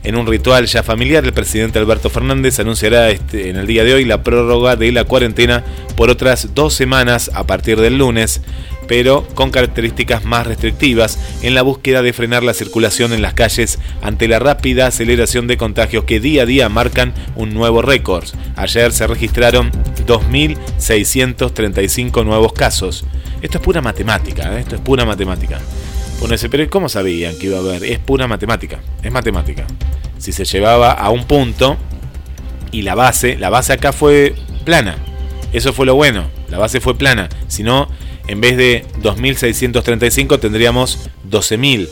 En 0.03 0.17
un 0.17 0.27
ritual 0.27 0.65
ya 0.65 0.83
familiar, 0.83 1.23
el 1.23 1.31
presidente 1.31 1.79
Alberto 1.79 2.09
Fernández 2.09 2.59
anunciará 2.59 3.09
este- 3.09 3.49
en 3.49 3.55
el 3.55 3.65
día 3.67 3.85
de 3.85 3.93
hoy 3.93 4.03
la 4.03 4.21
prórroga 4.21 4.75
de 4.75 4.91
la 4.91 5.05
cuarentena 5.05 5.63
por 5.95 6.09
otras 6.09 6.49
dos 6.53 6.73
semanas 6.73 7.31
a 7.33 7.47
partir 7.47 7.79
del 7.79 7.99
lunes, 7.99 8.41
pero 8.85 9.25
con 9.33 9.49
características 9.49 10.25
más 10.25 10.45
restrictivas 10.45 11.17
en 11.41 11.55
la 11.55 11.61
búsqueda 11.61 12.01
de 12.01 12.11
frenar 12.11 12.43
la 12.43 12.53
circulación 12.53 13.13
en 13.13 13.21
las 13.21 13.33
calles 13.33 13.79
ante 14.01 14.27
la 14.27 14.39
rápida 14.39 14.87
aceleración 14.87 15.47
de 15.47 15.55
contagios 15.55 16.03
que 16.03 16.19
día 16.19 16.43
a 16.43 16.45
día 16.45 16.67
marcan 16.67 17.13
un 17.37 17.53
nuevo 17.53 17.81
récord. 17.81 18.25
Ayer 18.57 18.91
se 18.91 19.07
registraron 19.07 19.71
2.635 20.05 22.25
nuevos 22.25 22.51
casos. 22.51 23.05
Esto 23.41 23.57
es 23.57 23.63
pura 23.63 23.81
matemática, 23.81 24.53
¿eh? 24.57 24.59
esto 24.59 24.75
es 24.75 24.81
pura 24.81 25.05
matemática. 25.05 25.61
Uno 26.23 26.31
dice, 26.31 26.47
pero 26.47 26.69
¿cómo 26.69 26.87
sabían 26.87 27.37
que 27.37 27.47
iba 27.47 27.57
a 27.57 27.59
haber? 27.59 27.83
Es 27.83 27.99
pura 27.99 28.27
matemática, 28.27 28.79
es 29.03 29.11
matemática. 29.11 29.67
Si 30.17 30.31
se 30.31 30.45
llevaba 30.45 30.93
a 30.93 31.09
un 31.09 31.25
punto 31.25 31.77
y 32.71 32.83
la 32.83 32.95
base, 32.95 33.37
la 33.37 33.49
base 33.49 33.73
acá 33.73 33.91
fue 33.91 34.33
plana. 34.63 34.95
Eso 35.51 35.73
fue 35.73 35.85
lo 35.85 35.95
bueno, 35.95 36.29
la 36.49 36.57
base 36.57 36.79
fue 36.79 36.97
plana. 36.97 37.27
Si 37.49 37.63
no, 37.63 37.89
en 38.27 38.39
vez 38.39 38.55
de 38.55 38.85
2.635 39.01 40.39
tendríamos 40.39 41.09
12.000 41.29 41.89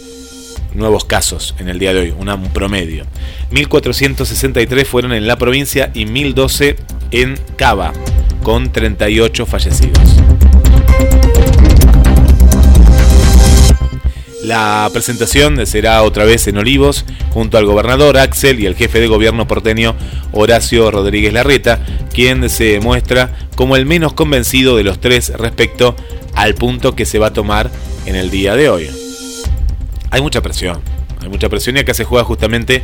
nuevos 0.76 1.04
casos 1.04 1.54
en 1.60 1.68
el 1.68 1.78
día 1.78 1.94
de 1.94 2.00
hoy, 2.00 2.12
un 2.12 2.54
promedio. 2.54 3.06
1.463 3.52 4.86
fueron 4.86 5.12
en 5.12 5.28
la 5.28 5.36
provincia 5.36 5.92
y 5.94 6.06
1.012 6.06 6.78
en 7.12 7.38
Cava, 7.58 7.92
con 8.44 8.72
38 8.72 9.46
fallecidos. 9.46 10.22
La 14.44 14.90
presentación 14.92 15.66
será 15.68 16.02
otra 16.02 16.26
vez 16.26 16.48
en 16.48 16.58
Olivos, 16.58 17.06
junto 17.30 17.60
al 17.60 17.66
gobernador 17.66 18.18
Axel 18.18 18.60
y 18.60 18.66
el 18.66 18.76
jefe 18.76 19.00
de 19.00 19.08
gobierno 19.08 19.48
porteño 19.48 19.96
Horacio 20.32 20.90
Rodríguez 20.90 21.32
Larreta, 21.32 21.80
quien 22.12 22.50
se 22.50 22.80
muestra 22.80 23.36
como 23.56 23.76
el 23.76 23.86
menos 23.86 24.14
convencido 24.14 24.78
de 24.78 24.84
los 24.84 25.00
tres 25.00 25.32
respecto 25.38 25.96
al 26.34 26.56
punto 26.56 26.96
que 26.96 27.06
se 27.06 27.20
va 27.20 27.28
a 27.28 27.34
tomar 27.34 27.70
en 28.08 28.16
el 28.16 28.32
día 28.32 28.56
de 28.56 28.70
hoy. 28.70 28.90
Hay 30.10 30.22
mucha 30.22 30.42
presión, 30.42 30.82
hay 31.22 31.30
mucha 31.30 31.48
presión 31.48 31.78
y 31.78 31.82
acá 31.82 31.94
se 31.94 32.04
juega 32.04 32.26
justamente 32.26 32.82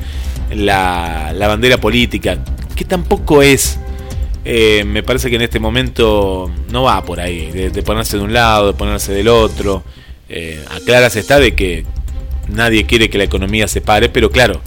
la, 0.54 1.34
bandera 1.40 1.80
política, 1.80 2.38
que 2.76 2.86
tampoco 2.86 3.42
es, 3.42 3.80
eh, 4.46 4.84
me 4.86 5.02
parece 5.02 5.32
que 5.32 5.38
en 5.38 5.42
este 5.42 5.60
momento 5.60 6.52
no 6.70 6.84
va 6.84 7.04
por 7.04 7.20
ahí, 7.20 7.50
de, 7.50 7.72
de 7.72 7.82
ponerse 7.82 8.18
de 8.18 8.24
un 8.24 8.34
lado, 8.34 8.68
de 8.68 8.74
ponerse 8.74 9.12
del 9.12 9.28
otro. 9.28 9.84
Eh, 10.30 10.64
está 11.16 11.40
de 11.40 11.56
que 11.56 11.86
nadie 12.48 12.86
quiere 12.86 13.10
que 13.10 13.18
la 13.18 13.24
economía 13.24 13.68
se 13.68 13.82
pare, 13.82 14.10
pero 14.10 14.30
claro, 14.30 14.62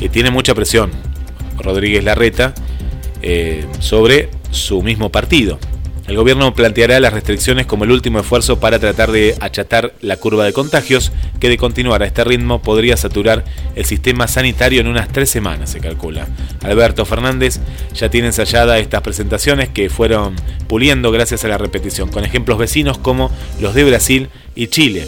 eh, 0.00 0.08
tiene 0.08 0.30
mucha 0.30 0.54
presión 0.54 0.90
Rodríguez 1.58 2.04
Larreta 2.04 2.54
eh, 3.22 3.64
sobre 3.80 4.28
su 4.50 4.82
mismo 4.82 5.10
partido. 5.10 5.58
El 6.06 6.16
gobierno 6.16 6.54
planteará 6.54 7.00
las 7.00 7.14
restricciones 7.14 7.64
como 7.64 7.84
el 7.84 7.90
último 7.90 8.20
esfuerzo 8.20 8.60
para 8.60 8.78
tratar 8.78 9.10
de 9.10 9.34
achatar 9.40 9.94
la 10.02 10.18
curva 10.18 10.44
de 10.44 10.52
contagios, 10.52 11.12
que 11.40 11.48
de 11.48 11.56
continuar 11.56 12.02
a 12.02 12.06
este 12.06 12.24
ritmo 12.24 12.60
podría 12.60 12.98
saturar 12.98 13.44
el 13.74 13.86
sistema 13.86 14.28
sanitario 14.28 14.82
en 14.82 14.88
unas 14.88 15.08
tres 15.08 15.30
semanas, 15.30 15.70
se 15.70 15.80
calcula. 15.80 16.28
Alberto 16.62 17.06
Fernández 17.06 17.58
ya 17.94 18.10
tiene 18.10 18.26
ensayada 18.28 18.78
estas 18.78 19.00
presentaciones 19.00 19.70
que 19.70 19.88
fueron 19.88 20.36
puliendo 20.68 21.10
gracias 21.10 21.42
a 21.46 21.48
la 21.48 21.56
repetición, 21.56 22.10
con 22.10 22.24
ejemplos 22.24 22.58
vecinos 22.58 22.98
como 22.98 23.30
los 23.58 23.74
de 23.74 23.84
Brasil 23.84 24.28
y 24.54 24.66
Chile. 24.66 25.06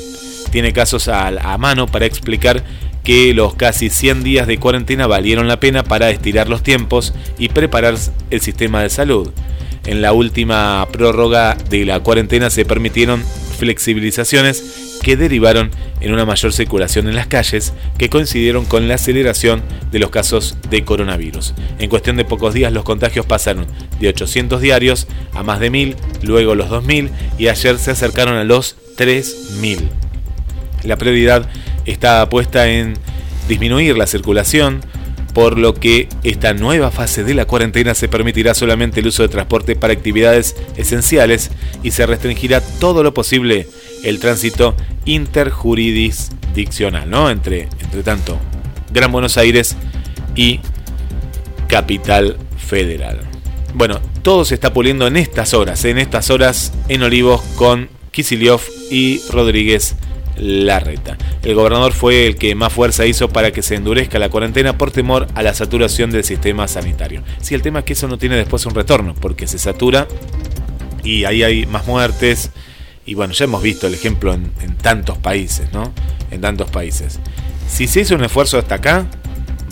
Tiene 0.51 0.73
casos 0.73 1.09
a, 1.09 1.27
a 1.27 1.59
mano 1.59 1.87
para 1.89 2.07
explicar 2.07 2.65
que 3.05 3.35
los 3.35 3.55
casi 3.55 3.91
100 3.91 4.25
días 4.25 4.47
de 4.47 4.59
cuarentena 4.59 5.07
valieron 5.07 5.47
la 5.47 5.61
pena 5.61 5.85
para 5.85 6.09
estirar 6.09 6.49
los 6.49 6.63
tiempos 6.63 7.13
y 7.39 7.51
preparar 7.51 7.97
el 8.31 8.41
sistema 8.41 8.83
de 8.83 8.89
salud. 8.89 9.31
En 9.87 10.03
la 10.03 10.13
última 10.13 10.87
prórroga 10.93 11.57
de 11.71 11.85
la 11.85 12.01
cuarentena 12.01 12.51
se 12.51 12.65
permitieron 12.65 13.23
flexibilizaciones 13.59 14.99
que 15.03 15.17
derivaron 15.17 15.71
en 16.01 16.13
una 16.13 16.25
mayor 16.25 16.53
circulación 16.53 17.09
en 17.09 17.15
las 17.15 17.29
calles 17.29 17.73
que 17.97 18.11
coincidieron 18.11 18.65
con 18.65 18.89
la 18.89 18.97
aceleración 18.97 19.63
de 19.93 19.99
los 19.99 20.11
casos 20.11 20.57
de 20.69 20.85
coronavirus. 20.85 21.55
En 21.79 21.89
cuestión 21.89 22.17
de 22.17 22.25
pocos 22.25 22.55
días 22.55 22.73
los 22.73 22.85
contagios 22.85 23.25
pasaron 23.25 23.67
de 24.01 24.09
800 24.09 24.61
diarios 24.61 25.07
a 25.33 25.43
más 25.43 25.61
de 25.61 25.71
1000, 25.71 25.97
luego 26.23 26.55
los 26.55 26.69
2000 26.69 27.11
y 27.39 27.49
ayer 27.49 27.79
se 27.79 27.93
acercaron 27.93 28.35
a 28.35 28.45
los 28.45 28.77
3000. 28.97 29.89
La 30.85 30.97
prioridad 30.97 31.49
está 31.85 32.29
puesta 32.29 32.69
en 32.69 32.95
disminuir 33.49 33.97
la 33.97 34.07
circulación, 34.07 34.81
por 35.37 35.57
lo 35.59 35.75
que 35.75 36.09
esta 36.23 36.55
nueva 36.55 36.91
fase 36.91 37.23
de 37.23 37.35
la 37.35 37.45
cuarentena 37.45 37.95
se 37.95 38.09
permitirá 38.09 38.55
solamente 38.55 39.01
el 39.01 39.09
uso 39.09 39.23
de 39.23 39.29
transporte 39.29 39.77
para 39.77 39.93
actividades 39.93 40.57
esenciales 40.79 41.51
y 41.83 41.91
se 41.91 42.07
restringirá 42.07 42.63
todo 42.63 43.03
lo 43.03 43.13
posible 43.13 43.69
el 44.03 44.19
tránsito 44.19 44.75
interjurisdiccional, 45.05 47.11
¿no? 47.11 47.29
Entre, 47.29 47.69
entre 47.81 48.03
tanto, 48.03 48.39
Gran 48.91 49.13
Buenos 49.13 49.37
Aires 49.37 49.77
y 50.35 50.61
Capital 51.69 52.39
Federal. 52.57 53.21
Bueno, 53.75 54.01
todo 54.23 54.47
se 54.47 54.55
está 54.55 54.73
puliendo 54.73 55.07
en 55.07 55.19
estas 55.19 55.53
horas, 55.53 55.85
en 55.85 55.99
estas 55.99 56.31
horas 56.31 56.73
en 56.89 57.03
Olivos 57.03 57.43
con 57.57 57.91
Kisiliov 58.11 58.63
y 58.91 59.21
Rodríguez 59.31 59.97
Larreta. 60.39 61.17
El 61.43 61.55
gobernador 61.55 61.93
fue 61.93 62.27
el 62.27 62.37
que 62.37 62.55
más 62.55 62.73
fuerza 62.73 63.07
hizo 63.07 63.29
para 63.29 63.53
que 63.53 63.63
se 63.63 63.75
endurezca 63.75 64.19
la 64.19 64.29
cuarentena 64.29 64.77
por 64.77 64.91
temor 64.91 65.27
a 65.35 65.43
la 65.43 65.55
saturación 65.55 66.11
del 66.11 66.25
sistema 66.25 66.69
sanitario. 66.69 67.23
Si 67.41 67.55
el 67.55 67.63
tema 67.63 67.81
es 67.81 67.85
que 67.85 67.93
eso 67.95 68.09
no 68.09 68.19
tiene 68.19 68.37
después 68.37 68.67
un 68.67 68.75
retorno, 68.75 69.15
porque 69.15 69.47
se 69.47 69.59
satura 69.59 70.07
y 71.03 71.25
ahí 71.25 71.43
hay 71.43 71.67
más 71.67 71.87
muertes. 71.87 72.51
Y 73.05 73.15
bueno, 73.15 73.33
ya 73.33 73.45
hemos 73.45 73.63
visto 73.63 73.87
el 73.87 73.95
ejemplo 73.95 74.35
en, 74.35 74.51
en 74.61 74.77
tantos 74.77 75.19
países, 75.19 75.73
¿no? 75.73 75.93
En 76.31 76.41
tantos 76.41 76.71
países. 76.71 77.21
Si 77.69 77.87
se 77.87 78.01
hizo 78.01 78.15
un 78.15 78.25
esfuerzo 78.25 78.59
hasta 78.59 78.77
acá, 78.77 79.07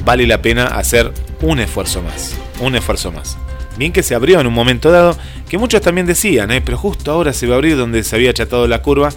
vale 0.04 0.26
la 0.26 0.40
pena 0.40 0.66
hacer 0.66 1.12
un 1.40 1.60
esfuerzo 1.60 2.02
más. 2.02 2.36
Un 2.60 2.76
esfuerzo 2.76 3.12
más. 3.12 3.36
Bien 3.76 3.92
que 3.92 4.02
se 4.02 4.14
abrió 4.14 4.40
en 4.40 4.46
un 4.46 4.54
momento 4.54 4.90
dado, 4.90 5.16
que 5.48 5.58
muchos 5.58 5.80
también 5.80 6.06
decían, 6.06 6.50
¿eh? 6.52 6.62
pero 6.64 6.78
justo 6.78 7.10
ahora 7.10 7.32
se 7.32 7.46
va 7.46 7.54
a 7.54 7.56
abrir 7.56 7.76
donde 7.76 8.04
se 8.04 8.14
había 8.14 8.30
achatado 8.30 8.68
la 8.68 8.82
curva, 8.82 9.10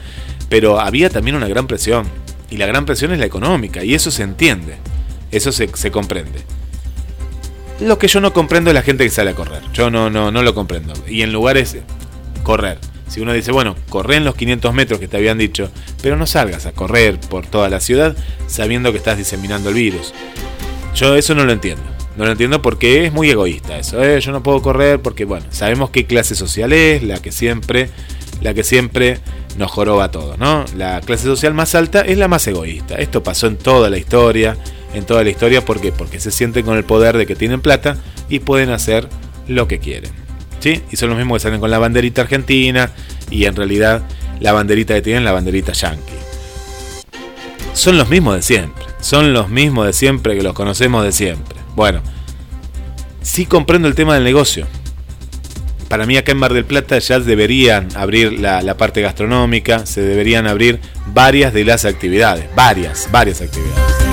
pero 0.49 0.79
había 0.79 1.09
también 1.09 1.35
una 1.35 1.47
gran 1.47 1.67
presión. 1.67 2.07
Y 2.49 2.57
la 2.57 2.65
gran 2.65 2.85
presión 2.85 3.11
es 3.11 3.19
la 3.19 3.25
económica, 3.25 3.83
y 3.83 3.93
eso 3.93 4.09
se 4.09 4.23
entiende, 4.23 4.77
eso 5.31 5.51
se, 5.51 5.67
comprende. 5.91 6.39
Lo 7.81 7.97
que 7.99 8.07
yo 8.07 8.21
no 8.21 8.33
comprendo 8.33 8.69
es 8.69 8.73
la 8.73 8.81
gente 8.81 9.03
que 9.03 9.09
sale 9.09 9.31
a 9.31 9.35
correr. 9.35 9.61
Yo 9.73 9.89
no, 9.89 10.09
no, 10.09 10.31
no 10.31 10.41
lo 10.41 10.55
comprendo. 10.55 10.93
Y 11.07 11.21
en 11.21 11.33
lugares, 11.33 11.77
correr. 12.43 12.79
Si 13.07 13.21
uno 13.21 13.33
dice, 13.33 13.51
bueno, 13.51 13.75
corre 13.89 14.15
en 14.15 14.25
los 14.25 14.35
500 14.35 14.73
metros 14.73 14.99
que 14.99 15.07
te 15.07 15.17
habían 15.17 15.37
dicho, 15.37 15.69
pero 16.01 16.17
no 16.17 16.25
salgas 16.25 16.65
a 16.65 16.71
correr 16.71 17.19
por 17.19 17.45
toda 17.45 17.69
la 17.69 17.79
ciudad 17.79 18.15
sabiendo 18.47 18.91
que 18.91 18.97
estás 18.97 19.17
diseminando 19.17 19.69
el 19.69 19.75
virus. 19.75 20.13
Yo 20.95 21.15
eso 21.15 21.35
no 21.35 21.45
lo 21.45 21.51
entiendo. 21.51 21.83
No 22.17 22.25
lo 22.25 22.31
entiendo 22.31 22.61
porque 22.61 23.05
es 23.05 23.13
muy 23.13 23.29
egoísta 23.29 23.77
eso. 23.77 24.03
¿eh? 24.03 24.19
Yo 24.19 24.31
no 24.31 24.43
puedo 24.43 24.61
correr 24.61 24.99
porque, 24.99 25.23
bueno, 25.23 25.45
sabemos 25.51 25.91
qué 25.91 26.05
clase 26.05 26.35
social 26.35 26.73
es, 26.73 27.03
la 27.03 27.21
que 27.21 27.31
siempre, 27.31 27.89
la 28.41 28.53
que 28.53 28.63
siempre 28.63 29.19
nos 29.57 29.71
joroba 29.71 30.05
a 30.05 30.37
¿no? 30.37 30.65
La 30.75 31.01
clase 31.01 31.23
social 31.23 31.53
más 31.53 31.75
alta 31.75 32.01
es 32.01 32.17
la 32.17 32.27
más 32.27 32.47
egoísta. 32.47 32.95
Esto 32.95 33.23
pasó 33.23 33.47
en 33.47 33.57
toda 33.57 33.89
la 33.89 33.97
historia, 33.97 34.55
en 34.93 35.05
toda 35.05 35.23
la 35.23 35.29
historia, 35.29 35.65
¿por 35.65 35.81
qué? 35.81 35.91
Porque 35.91 36.19
se 36.19 36.31
sienten 36.31 36.65
con 36.65 36.77
el 36.77 36.83
poder 36.83 37.17
de 37.17 37.25
que 37.25 37.35
tienen 37.35 37.61
plata 37.61 37.97
y 38.29 38.39
pueden 38.39 38.69
hacer 38.69 39.09
lo 39.47 39.67
que 39.67 39.79
quieren. 39.79 40.11
¿Sí? 40.59 40.81
Y 40.91 40.95
son 40.95 41.09
los 41.09 41.17
mismos 41.17 41.37
que 41.37 41.43
salen 41.43 41.59
con 41.59 41.71
la 41.71 41.79
banderita 41.79 42.21
argentina 42.21 42.91
y 43.29 43.45
en 43.45 43.55
realidad 43.55 44.03
la 44.39 44.53
banderita 44.53 44.93
que 44.93 45.01
tienen 45.01 45.23
la 45.23 45.31
banderita 45.31 45.73
yankee. 45.73 46.13
Son 47.73 47.97
los 47.97 48.09
mismos 48.09 48.35
de 48.35 48.41
siempre. 48.41 48.85
Son 48.99 49.33
los 49.33 49.49
mismos 49.49 49.85
de 49.85 49.93
siempre 49.93 50.35
que 50.35 50.43
los 50.43 50.53
conocemos 50.53 51.03
de 51.03 51.11
siempre. 51.11 51.59
Bueno, 51.75 52.01
sí 53.21 53.45
comprendo 53.45 53.87
el 53.87 53.95
tema 53.95 54.15
del 54.15 54.23
negocio. 54.23 54.67
Para 55.87 56.05
mí 56.05 56.17
acá 56.17 56.33
en 56.33 56.37
Mar 56.37 56.53
del 56.53 56.65
Plata 56.65 56.99
ya 56.99 57.19
deberían 57.19 57.89
abrir 57.95 58.39
la, 58.39 58.61
la 58.61 58.75
parte 58.75 59.01
gastronómica, 59.01 59.85
se 59.85 60.01
deberían 60.01 60.47
abrir 60.47 60.79
varias 61.13 61.53
de 61.53 61.63
las 61.63 61.85
actividades, 61.85 62.53
varias, 62.55 63.09
varias 63.11 63.41
actividades. 63.41 64.06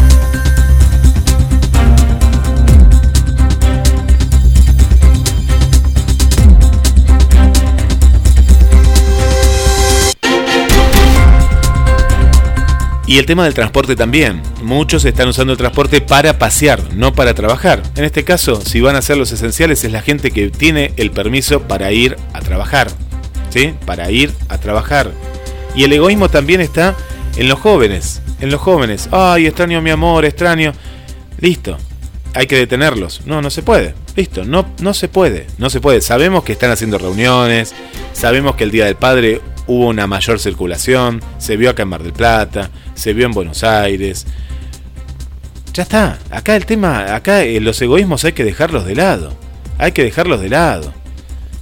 Y 13.07 13.19
el 13.19 13.27
tema 13.27 13.45
del 13.45 13.53
transporte 13.53 13.97
también. 13.97 14.41
Muchos 14.63 15.05
están 15.05 15.29
usando 15.29 15.53
el 15.53 15.59
transporte 15.59 16.01
para 16.01 16.39
pasear, 16.39 16.95
no 16.95 17.13
para 17.13 17.35
trabajar. 17.35 17.83
En 17.97 18.05
este 18.05 18.25
caso, 18.25 18.63
si 18.63 18.81
van 18.81 18.97
a 18.97 19.03
ser 19.03 19.19
los 19.19 19.31
esenciales, 19.31 19.85
es 19.85 19.93
la 19.93 20.01
gente 20.01 20.31
que 20.31 20.49
tiene 20.49 20.95
el 20.97 21.11
permiso 21.11 21.61
para 21.63 21.93
ir 21.93 22.17
a 22.33 22.41
trabajar. 22.41 22.89
¿Sí? 23.51 23.75
Para 23.85 24.11
ir 24.11 24.33
a 24.49 24.59
trabajar. 24.59 25.11
Y 25.75 25.85
el 25.85 25.93
egoísmo 25.93 26.31
también 26.31 26.63
está 26.63 26.97
en 27.37 27.49
los 27.49 27.59
jóvenes. 27.59 28.23
En 28.41 28.51
los 28.51 28.61
jóvenes. 28.61 29.09
Ay, 29.13 29.47
extraño 29.47 29.83
mi 29.83 29.91
amor, 29.91 30.25
extraño. 30.25 30.73
Listo. 31.41 31.77
Hay 32.33 32.47
que 32.47 32.57
detenerlos. 32.57 33.21
No, 33.27 33.43
no 33.43 33.51
se 33.51 33.63
puede. 33.63 33.95
Listo. 34.17 34.45
No, 34.45 34.67
no 34.81 34.95
se 34.95 35.09
puede. 35.09 35.47
No 35.59 35.69
se 35.69 35.81
puede. 35.81 36.01
Sabemos 36.01 36.43
que 36.43 36.53
están 36.53 36.71
haciendo 36.71 36.97
reuniones. 36.97 37.75
Sabemos 38.15 38.57
que 38.57 38.65
el 38.65 38.71
Día 38.71 38.87
del 38.87 38.97
Padre 38.97 39.43
hubo 39.67 39.89
una 39.89 40.07
mayor 40.07 40.39
circulación, 40.39 41.23
se 41.39 41.57
vio 41.57 41.71
acá 41.71 41.83
en 41.83 41.89
Mar 41.89 42.03
del 42.03 42.13
Plata, 42.13 42.71
se 42.95 43.13
vio 43.13 43.27
en 43.27 43.33
Buenos 43.33 43.65
Aires. 43.65 44.27
Ya 45.73 45.83
está, 45.83 46.19
acá 46.31 46.55
el 46.57 46.67
tema, 46.67 47.15
acá 47.15 47.43
eh, 47.43 47.59
los 47.61 47.81
egoísmos 47.83 48.25
hay 48.25 48.33
que 48.33 48.45
dejarlos 48.45 48.87
de 48.87 48.95
lado, 48.95 49.33
hay 49.79 49.93
que 49.93 50.05
dejarlos 50.05 50.41
de 50.41 50.49
lado. 50.49 50.93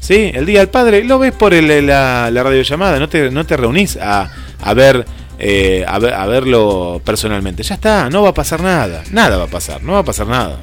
¿Sí? 0.00 0.32
El 0.34 0.46
Día 0.46 0.58
del 0.58 0.68
Padre 0.68 1.04
lo 1.04 1.18
ves 1.20 1.32
por 1.32 1.54
el- 1.54 1.86
la, 1.86 2.28
la 2.30 2.42
radiollamada, 2.42 2.98
no 2.98 3.08
te, 3.08 3.30
no 3.30 3.46
te 3.46 3.56
reunís 3.56 3.96
a, 3.96 4.28
a 4.60 4.74
ver, 4.74 5.06
eh, 5.38 5.84
a 5.86 5.98
ver- 6.00 6.12
a 6.14 6.26
verlo 6.26 7.00
personalmente. 7.04 7.62
Ya 7.62 7.76
está, 7.76 8.10
no 8.10 8.22
va 8.22 8.30
a 8.30 8.34
pasar 8.34 8.60
nada, 8.62 9.02
nada 9.12 9.36
va 9.38 9.44
a 9.44 9.48
pasar, 9.48 9.82
no 9.82 9.92
va 9.92 10.00
a 10.00 10.04
pasar 10.04 10.26
nada. 10.26 10.58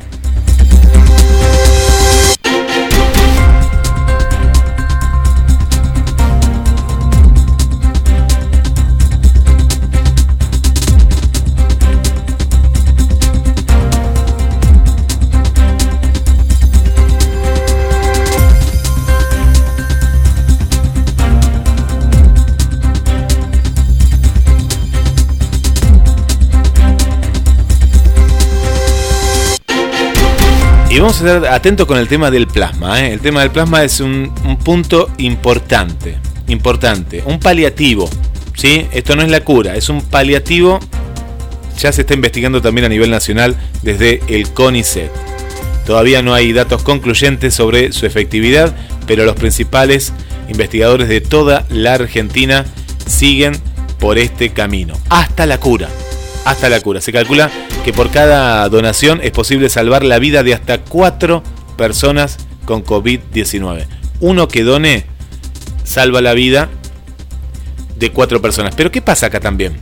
Vamos 31.01 31.21
a 31.21 31.25
estar 31.25 31.53
atentos 31.53 31.87
con 31.87 31.97
el 31.97 32.09
tema 32.09 32.29
del 32.29 32.45
plasma. 32.45 33.01
¿eh? 33.01 33.13
El 33.13 33.21
tema 33.21 33.39
del 33.39 33.51
plasma 33.51 33.83
es 33.83 34.01
un, 34.01 34.33
un 34.43 34.57
punto 34.57 35.09
importante. 35.17 36.17
Importante. 36.47 37.23
Un 37.25 37.39
paliativo. 37.39 38.09
¿sí? 38.53 38.85
Esto 38.91 39.15
no 39.15 39.21
es 39.21 39.29
la 39.29 39.39
cura, 39.41 39.77
es 39.77 39.87
un 39.87 40.01
paliativo. 40.01 40.79
Ya 41.79 41.93
se 41.93 42.01
está 42.01 42.13
investigando 42.13 42.61
también 42.61 42.83
a 42.83 42.89
nivel 42.89 43.09
nacional 43.09 43.55
desde 43.81 44.21
el 44.27 44.49
CONICET. 44.51 45.09
Todavía 45.85 46.21
no 46.21 46.33
hay 46.33 46.51
datos 46.51 46.83
concluyentes 46.83 47.53
sobre 47.53 47.93
su 47.93 48.05
efectividad, 48.05 48.75
pero 49.07 49.23
los 49.23 49.35
principales 49.35 50.11
investigadores 50.49 51.07
de 51.07 51.21
toda 51.21 51.65
la 51.69 51.93
Argentina 51.93 52.65
siguen 53.07 53.53
por 53.99 54.17
este 54.17 54.49
camino. 54.49 54.95
Hasta 55.09 55.45
la 55.45 55.59
cura. 55.59 55.87
Hasta 56.45 56.69
la 56.69 56.81
cura. 56.81 57.01
Se 57.01 57.11
calcula 57.11 57.49
que 57.83 57.93
por 57.93 58.09
cada 58.09 58.67
donación 58.69 59.19
es 59.23 59.31
posible 59.31 59.69
salvar 59.69 60.03
la 60.03 60.19
vida 60.19 60.43
de 60.43 60.53
hasta 60.53 60.81
cuatro 60.81 61.43
personas 61.77 62.37
con 62.65 62.83
COVID-19. 62.83 63.85
Uno 64.19 64.47
que 64.47 64.63
done 64.63 65.05
salva 65.83 66.21
la 66.21 66.33
vida 66.33 66.69
de 67.97 68.11
cuatro 68.11 68.41
personas. 68.41 68.75
Pero 68.75 68.91
¿qué 68.91 69.01
pasa 69.01 69.27
acá 69.27 69.39
también? 69.39 69.77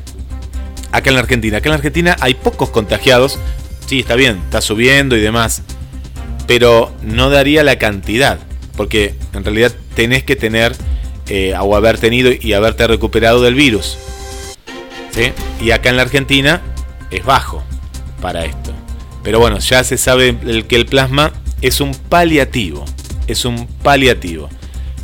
Acá 0.92 1.10
en 1.10 1.16
la 1.16 1.22
Argentina. 1.22 1.58
Acá 1.58 1.70
en 1.70 1.72
la 1.72 1.78
Argentina 1.78 2.16
hay 2.20 2.34
pocos 2.34 2.70
contagiados. 2.70 3.40
Sí, 3.86 4.00
está 4.00 4.16
bien, 4.16 4.38
está 4.46 4.62
subiendo 4.62 5.16
y 5.16 5.22
demás. 5.22 5.64
Pero 6.48 6.94
no 7.02 7.30
daría 7.30 7.64
la 7.64 7.78
cantidad. 7.78 8.40
Porque 8.76 9.16
en 9.34 9.44
realidad 9.44 9.74
tenés 9.96 10.24
que 10.24 10.36
tener 10.36 10.76
eh, 11.28 11.54
o 11.60 11.76
haber 11.76 11.98
tenido 11.98 12.32
y 12.40 12.54
haberte 12.54 12.88
recuperado 12.88 13.42
del 13.42 13.56
virus. 13.56 13.98
Y 15.60 15.72
acá 15.72 15.90
en 15.90 15.98
la 15.98 16.04
Argentina 16.04 16.62
es 17.10 17.26
bajo 17.26 17.64
para 18.22 18.46
esto. 18.46 18.72
Pero 19.24 19.40
bueno, 19.40 19.60
ya 19.60 19.84
se 19.84 19.98
sabe 19.98 20.38
que 20.68 20.76
el 20.76 20.86
plasma 20.86 21.34
es 21.62 21.82
un 21.82 21.94
paliativo. 21.94 22.86
Es 23.28 23.46
un 23.46 23.68
paliativo. 23.84 24.50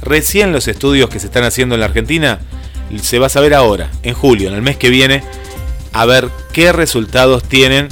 Recién 0.02 0.52
los 0.52 0.68
estudios 0.68 1.10
que 1.10 1.20
se 1.20 1.28
están 1.28 1.44
haciendo 1.44 1.76
en 1.76 1.82
la 1.82 1.88
Argentina 1.88 2.40
se 3.02 3.20
va 3.20 3.28
a 3.28 3.30
saber 3.30 3.54
ahora, 3.54 3.90
en 4.04 4.14
julio, 4.14 4.50
en 4.50 4.56
el 4.56 4.62
mes 4.62 4.78
que 4.78 4.90
viene, 4.90 5.24
a 5.94 6.06
ver 6.06 6.30
qué 6.52 6.72
resultados 6.72 7.44
tienen 7.44 7.88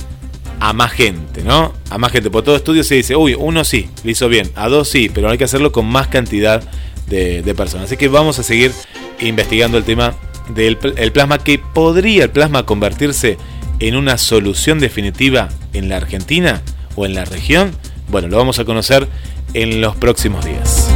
a 0.59 0.73
más 0.73 0.91
gente, 0.91 1.41
¿no? 1.43 1.73
A 1.89 1.97
más 1.97 2.11
gente. 2.11 2.29
Por 2.29 2.43
todo 2.43 2.55
estudio 2.55 2.83
se 2.83 2.95
dice, 2.95 3.15
uy, 3.15 3.33
uno 3.33 3.63
sí, 3.63 3.89
lo 4.03 4.11
hizo 4.11 4.29
bien, 4.29 4.51
a 4.55 4.69
dos 4.69 4.89
sí, 4.89 5.09
pero 5.11 5.29
hay 5.29 5.37
que 5.37 5.45
hacerlo 5.45 5.71
con 5.71 5.87
más 5.87 6.07
cantidad 6.07 6.61
de, 7.07 7.41
de 7.41 7.55
personas. 7.55 7.85
Así 7.85 7.97
que 7.97 8.09
vamos 8.09 8.37
a 8.37 8.43
seguir 8.43 8.71
investigando 9.19 9.77
el 9.77 9.83
tema 9.83 10.15
del 10.49 10.77
el 10.97 11.11
plasma, 11.11 11.39
que 11.39 11.59
podría 11.59 12.25
el 12.25 12.29
plasma 12.29 12.65
convertirse 12.65 13.37
en 13.79 13.95
una 13.95 14.17
solución 14.17 14.79
definitiva 14.79 15.49
en 15.73 15.89
la 15.89 15.97
Argentina 15.97 16.61
o 16.95 17.05
en 17.05 17.13
la 17.13 17.25
región. 17.25 17.71
Bueno, 18.09 18.27
lo 18.27 18.37
vamos 18.37 18.59
a 18.59 18.65
conocer 18.65 19.07
en 19.53 19.81
los 19.81 19.95
próximos 19.95 20.45
días. 20.45 20.87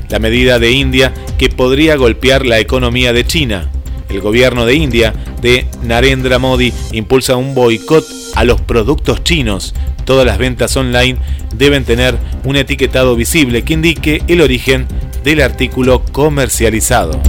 La 0.10 0.20
medida 0.20 0.60
de 0.60 0.72
India 0.72 1.14
que 1.38 1.50
podría 1.50 1.96
golpear 1.96 2.46
la 2.46 2.60
economía 2.60 3.14
de 3.14 3.26
China. 3.26 3.70
El 4.10 4.22
gobierno 4.22 4.66
de 4.66 4.74
India 4.74 5.14
de 5.42 5.68
Narendra 5.84 6.40
Modi 6.40 6.74
impulsa 6.92 7.36
un 7.36 7.54
boicot 7.54 8.04
a 8.36 8.44
los 8.44 8.60
productos 8.60 9.24
chinos. 9.24 9.76
Todas 10.06 10.26
las 10.26 10.40
ventas 10.40 10.76
online 10.76 11.18
deben 11.56 11.86
tener 11.86 12.18
un 12.44 12.56
etiquetado 12.56 13.16
visible 13.16 13.64
que 13.64 13.74
indique 13.74 14.24
el 14.28 14.42
origen 14.42 14.88
del 15.24 15.42
artículo 15.42 16.04
comercializado. 16.12 17.22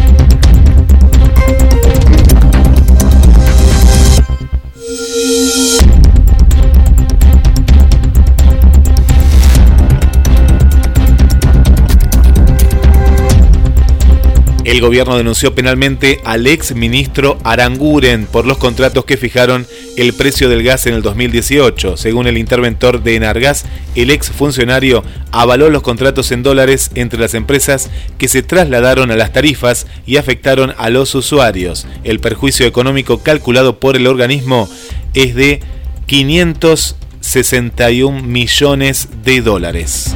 El 14.70 14.80
gobierno 14.80 15.16
denunció 15.16 15.52
penalmente 15.52 16.20
al 16.22 16.46
ex 16.46 16.76
ministro 16.76 17.38
Aranguren 17.42 18.26
por 18.26 18.46
los 18.46 18.56
contratos 18.56 19.04
que 19.04 19.16
fijaron 19.16 19.66
el 19.96 20.12
precio 20.12 20.48
del 20.48 20.62
gas 20.62 20.86
en 20.86 20.94
el 20.94 21.02
2018. 21.02 21.96
Según 21.96 22.28
el 22.28 22.38
interventor 22.38 23.02
de 23.02 23.16
Enargas, 23.16 23.64
el 23.96 24.10
ex 24.10 24.30
funcionario 24.30 25.02
avaló 25.32 25.70
los 25.70 25.82
contratos 25.82 26.30
en 26.30 26.44
dólares 26.44 26.92
entre 26.94 27.18
las 27.18 27.34
empresas 27.34 27.90
que 28.16 28.28
se 28.28 28.44
trasladaron 28.44 29.10
a 29.10 29.16
las 29.16 29.32
tarifas 29.32 29.88
y 30.06 30.18
afectaron 30.18 30.72
a 30.78 30.88
los 30.88 31.16
usuarios. 31.16 31.88
El 32.04 32.20
perjuicio 32.20 32.64
económico 32.64 33.24
calculado 33.24 33.80
por 33.80 33.96
el 33.96 34.06
organismo 34.06 34.70
es 35.14 35.34
de 35.34 35.58
561 36.06 38.22
millones 38.22 39.08
de 39.24 39.40
dólares. 39.40 40.14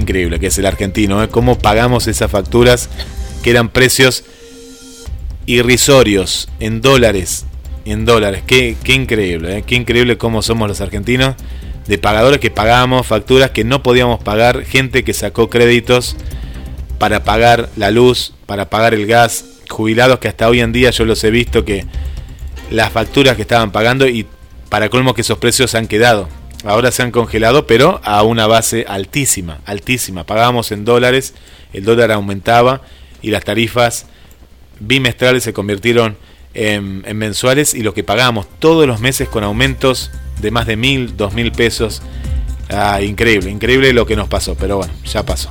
Increíble 0.00 0.40
que 0.40 0.48
es 0.48 0.58
el 0.58 0.66
argentino, 0.66 1.22
¿eh? 1.22 1.28
Cómo 1.28 1.58
pagamos 1.58 2.06
esas 2.06 2.30
facturas 2.30 2.88
que 3.42 3.50
eran 3.50 3.68
precios 3.68 4.24
irrisorios 5.46 6.48
en 6.58 6.80
dólares. 6.80 7.46
En 7.84 8.04
dólares. 8.04 8.42
Qué, 8.46 8.76
qué 8.82 8.94
increíble, 8.94 9.58
¿eh? 9.58 9.64
Qué 9.66 9.76
increíble 9.76 10.18
cómo 10.18 10.42
somos 10.42 10.68
los 10.68 10.80
argentinos. 10.80 11.36
De 11.86 11.98
pagadores 11.98 12.40
que 12.40 12.50
pagamos, 12.50 13.06
facturas 13.06 13.50
que 13.50 13.64
no 13.64 13.82
podíamos 13.82 14.22
pagar, 14.22 14.64
gente 14.64 15.02
que 15.02 15.12
sacó 15.12 15.50
créditos 15.50 16.16
para 16.98 17.24
pagar 17.24 17.68
la 17.76 17.90
luz, 17.90 18.34
para 18.46 18.70
pagar 18.70 18.94
el 18.94 19.06
gas, 19.06 19.44
jubilados 19.68 20.18
que 20.18 20.28
hasta 20.28 20.48
hoy 20.48 20.60
en 20.60 20.72
día 20.72 20.90
yo 20.90 21.04
los 21.04 21.24
he 21.24 21.30
visto 21.30 21.64
que 21.64 21.86
las 22.70 22.92
facturas 22.92 23.36
que 23.36 23.42
estaban 23.42 23.72
pagando 23.72 24.06
y 24.06 24.26
para 24.68 24.88
colmo 24.88 25.14
que 25.14 25.22
esos 25.22 25.38
precios 25.38 25.74
han 25.74 25.86
quedado. 25.86 26.28
Ahora 26.64 26.90
se 26.90 27.02
han 27.02 27.10
congelado, 27.10 27.66
pero 27.66 28.00
a 28.04 28.22
una 28.22 28.46
base 28.46 28.84
altísima, 28.86 29.60
altísima. 29.64 30.24
Pagábamos 30.24 30.72
en 30.72 30.84
dólares, 30.84 31.34
el 31.72 31.84
dólar 31.84 32.12
aumentaba 32.12 32.82
y 33.22 33.30
las 33.30 33.44
tarifas 33.44 34.06
bimestrales 34.78 35.42
se 35.44 35.52
convirtieron 35.52 36.16
en, 36.54 37.02
en 37.06 37.16
mensuales 37.16 37.74
y 37.74 37.82
lo 37.82 37.94
que 37.94 38.04
pagamos 38.04 38.46
todos 38.58 38.86
los 38.86 39.00
meses 39.00 39.28
con 39.28 39.44
aumentos 39.44 40.10
de 40.40 40.50
más 40.50 40.66
de 40.66 40.76
mil, 40.76 41.16
dos 41.16 41.32
mil 41.32 41.52
pesos. 41.52 42.02
Ah, 42.68 43.00
increíble, 43.02 43.50
increíble 43.50 43.92
lo 43.92 44.06
que 44.06 44.16
nos 44.16 44.28
pasó, 44.28 44.54
pero 44.54 44.76
bueno, 44.76 44.92
ya 45.04 45.24
pasó. 45.24 45.50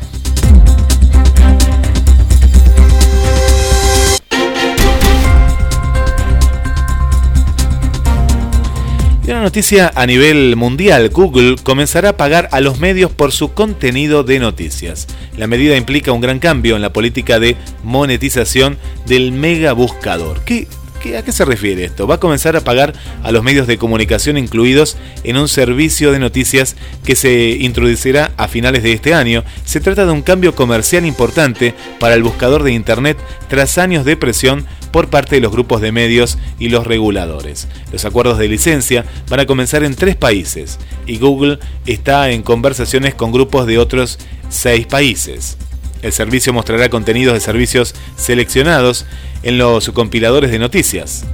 Una 9.30 9.44
noticia 9.44 9.92
a 9.94 10.08
nivel 10.08 10.56
mundial, 10.56 11.10
Google 11.10 11.58
comenzará 11.62 12.10
a 12.10 12.18
pagar 12.18 12.50
a 12.52 12.62
los 12.62 12.80
medios 12.80 13.12
por 13.12 13.32
su 13.32 13.54
contenido 13.54 14.24
de 14.24 14.40
noticias. 14.40 15.06
La 15.38 15.46
medida 15.46 15.78
implica 15.78 16.12
un 16.12 16.20
gran 16.20 16.40
cambio 16.40 16.76
en 16.76 16.82
la 16.82 16.92
política 16.92 17.40
de 17.40 17.56
monetización 17.84 18.80
del 19.06 19.32
mega 19.32 19.74
buscador. 19.74 20.44
¿Qué, 20.46 20.68
a 21.16 21.24
qué 21.24 21.32
se 21.32 21.46
refiere 21.46 21.86
esto? 21.86 22.08
Va 22.08 22.16
a 22.16 22.20
comenzar 22.20 22.56
a 22.56 22.62
pagar 22.62 22.94
a 23.24 23.32
los 23.32 23.44
medios 23.44 23.68
de 23.68 23.78
comunicación 23.78 24.38
incluidos 24.38 24.98
en 25.24 25.38
un 25.38 25.48
servicio 25.48 26.12
de 26.12 26.20
noticias 26.20 26.76
que 27.06 27.16
se 27.16 27.52
introducirá 27.60 28.32
a 28.38 28.48
finales 28.48 28.84
de 28.84 28.92
este 28.92 29.14
año. 29.14 29.44
Se 29.66 29.80
trata 29.80 30.06
de 30.06 30.12
un 30.12 30.22
cambio 30.22 30.56
comercial 30.56 31.06
importante 31.06 31.74
para 32.00 32.16
el 32.16 32.24
buscador 32.24 32.64
de 32.64 32.74
Internet 32.74 33.18
tras 33.48 33.78
años 33.78 34.06
de 34.06 34.18
presión 34.18 34.66
por 34.92 35.10
parte 35.10 35.36
de 35.36 35.42
los 35.42 35.52
grupos 35.52 35.82
de 35.82 35.92
medios 35.92 36.38
y 36.60 36.70
los 36.70 36.86
reguladores. 36.86 37.68
Los 37.92 38.06
acuerdos 38.06 38.38
de 38.38 38.48
licencia 38.48 39.06
van 39.30 39.40
a 39.40 39.46
comenzar 39.46 39.84
en 39.84 39.96
tres 39.96 40.16
países 40.16 40.80
y 41.06 41.18
Google 41.18 41.60
está 41.86 42.30
en 42.32 42.44
conversaciones 42.44 43.16
con 43.16 43.32
grupos 43.32 43.66
de 43.68 43.78
otros 43.78 44.20
seis 44.50 44.86
países. 44.86 45.58
El 46.02 46.14
servicio 46.14 46.54
mostrará 46.54 46.90
contenidos 46.90 47.34
de 47.34 47.42
servicios 47.42 47.94
seleccionados 48.16 49.06
en 49.44 49.58
los 49.58 49.90
compiladores 49.90 50.52
de 50.52 50.60
noticias. 50.60 51.26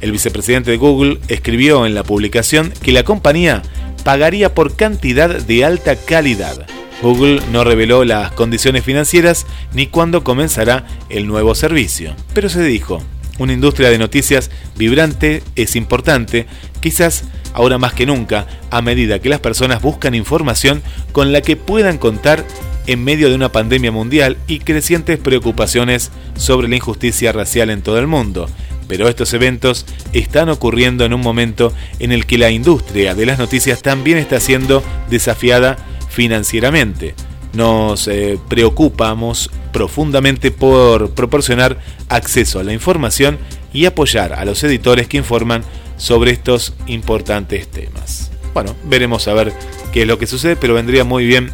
El 0.00 0.12
vicepresidente 0.12 0.70
de 0.70 0.76
Google 0.76 1.18
escribió 1.28 1.84
en 1.84 1.94
la 1.94 2.04
publicación 2.04 2.72
que 2.82 2.92
la 2.92 3.02
compañía 3.02 3.62
pagaría 4.04 4.54
por 4.54 4.76
cantidad 4.76 5.28
de 5.28 5.64
alta 5.64 5.96
calidad. 5.96 6.66
Google 7.02 7.40
no 7.52 7.64
reveló 7.64 8.04
las 8.04 8.32
condiciones 8.32 8.84
financieras 8.84 9.46
ni 9.72 9.86
cuándo 9.86 10.24
comenzará 10.24 10.86
el 11.08 11.26
nuevo 11.26 11.54
servicio, 11.54 12.14
pero 12.34 12.48
se 12.48 12.62
dijo, 12.62 13.02
una 13.38 13.52
industria 13.52 13.88
de 13.90 13.98
noticias 13.98 14.50
vibrante 14.76 15.42
es 15.54 15.76
importante, 15.76 16.46
quizás 16.80 17.24
ahora 17.54 17.78
más 17.78 17.92
que 17.92 18.06
nunca, 18.06 18.46
a 18.70 18.82
medida 18.82 19.20
que 19.20 19.28
las 19.28 19.40
personas 19.40 19.80
buscan 19.80 20.14
información 20.14 20.82
con 21.12 21.32
la 21.32 21.40
que 21.40 21.56
puedan 21.56 21.98
contar 21.98 22.44
en 22.88 23.04
medio 23.04 23.28
de 23.28 23.34
una 23.36 23.52
pandemia 23.52 23.92
mundial 23.92 24.38
y 24.48 24.60
crecientes 24.60 25.18
preocupaciones 25.18 26.10
sobre 26.36 26.68
la 26.68 26.76
injusticia 26.76 27.32
racial 27.32 27.68
en 27.70 27.82
todo 27.82 27.98
el 27.98 28.06
mundo. 28.06 28.48
Pero 28.88 29.08
estos 29.08 29.34
eventos 29.34 29.84
están 30.14 30.48
ocurriendo 30.48 31.04
en 31.04 31.12
un 31.12 31.20
momento 31.20 31.74
en 31.98 32.12
el 32.12 32.24
que 32.24 32.38
la 32.38 32.50
industria 32.50 33.14
de 33.14 33.26
las 33.26 33.38
noticias 33.38 33.82
también 33.82 34.16
está 34.16 34.40
siendo 34.40 34.82
desafiada 35.10 35.76
financieramente. 36.08 37.14
Nos 37.52 38.08
eh, 38.08 38.38
preocupamos 38.48 39.50
profundamente 39.70 40.50
por 40.50 41.10
proporcionar 41.10 41.78
acceso 42.08 42.58
a 42.58 42.64
la 42.64 42.72
información 42.72 43.36
y 43.70 43.84
apoyar 43.84 44.32
a 44.32 44.46
los 44.46 44.64
editores 44.64 45.08
que 45.08 45.18
informan 45.18 45.62
sobre 45.98 46.30
estos 46.30 46.72
importantes 46.86 47.68
temas. 47.68 48.30
Bueno, 48.54 48.74
veremos 48.84 49.28
a 49.28 49.34
ver 49.34 49.52
qué 49.92 50.02
es 50.02 50.08
lo 50.08 50.18
que 50.18 50.26
sucede, 50.26 50.56
pero 50.56 50.72
vendría 50.72 51.04
muy 51.04 51.26
bien 51.26 51.52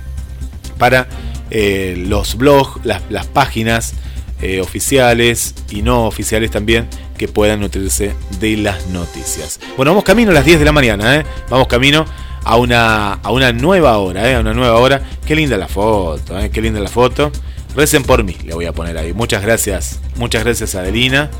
para 0.74 1.08
eh, 1.50 1.94
los 2.08 2.36
blogs, 2.36 2.84
las, 2.84 3.26
páginas 3.26 3.94
eh, 4.42 4.60
oficiales 4.60 5.54
y 5.70 5.82
no 5.82 6.06
oficiales 6.06 6.50
también 6.50 6.88
que 7.16 7.28
puedan 7.28 7.60
nutrirse 7.60 8.12
de 8.40 8.56
las 8.56 8.86
noticias. 8.88 9.60
Bueno, 9.76 9.92
vamos 9.92 10.04
camino 10.04 10.30
a 10.30 10.34
las 10.34 10.44
10 10.44 10.58
de 10.58 10.64
la 10.64 10.72
mañana, 10.72 11.16
¿eh? 11.16 11.24
vamos 11.48 11.68
camino 11.68 12.04
a 12.44 12.56
una, 12.56 13.14
a 13.14 13.30
una 13.32 13.52
nueva 13.52 13.98
hora, 13.98 14.30
¿eh? 14.30 14.34
a 14.34 14.40
una 14.40 14.52
nueva 14.52 14.76
hora. 14.78 15.02
Qué 15.26 15.34
linda 15.34 15.56
la 15.56 15.68
foto, 15.68 16.38
¿eh? 16.38 16.50
qué 16.50 16.60
linda 16.60 16.80
la 16.80 16.88
foto. 16.88 17.32
Recen 17.74 18.04
por 18.04 18.22
mí, 18.22 18.36
le 18.44 18.54
voy 18.54 18.66
a 18.66 18.72
poner 18.72 18.96
ahí. 18.98 19.12
Muchas 19.12 19.42
gracias, 19.42 20.00
muchas 20.16 20.44
gracias 20.44 20.74
Adelina. 20.74 21.30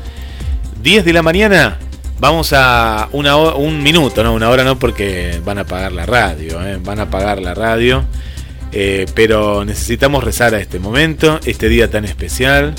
10 0.81 1.05
de 1.05 1.13
la 1.13 1.21
mañana, 1.21 1.79
vamos 2.19 2.53
a 2.53 3.09
una, 3.11 3.37
un 3.37 3.81
minuto, 3.81 4.23
no, 4.23 4.33
una 4.33 4.49
hora 4.49 4.63
no, 4.63 4.77
porque 4.77 5.41
van 5.45 5.59
a 5.59 5.61
apagar 5.61 5.91
la 5.91 6.05
radio, 6.05 6.65
¿eh? 6.65 6.79
van 6.83 6.99
a 6.99 7.03
apagar 7.03 7.41
la 7.41 7.53
radio. 7.53 8.03
Eh, 8.77 9.05
pero 9.15 9.63
necesitamos 9.63 10.23
rezar 10.23 10.53
a 10.53 10.59
este 10.59 10.79
momento, 10.79 11.39
este 11.45 11.69
día 11.69 11.89
tan 11.89 12.03
especial, 12.03 12.75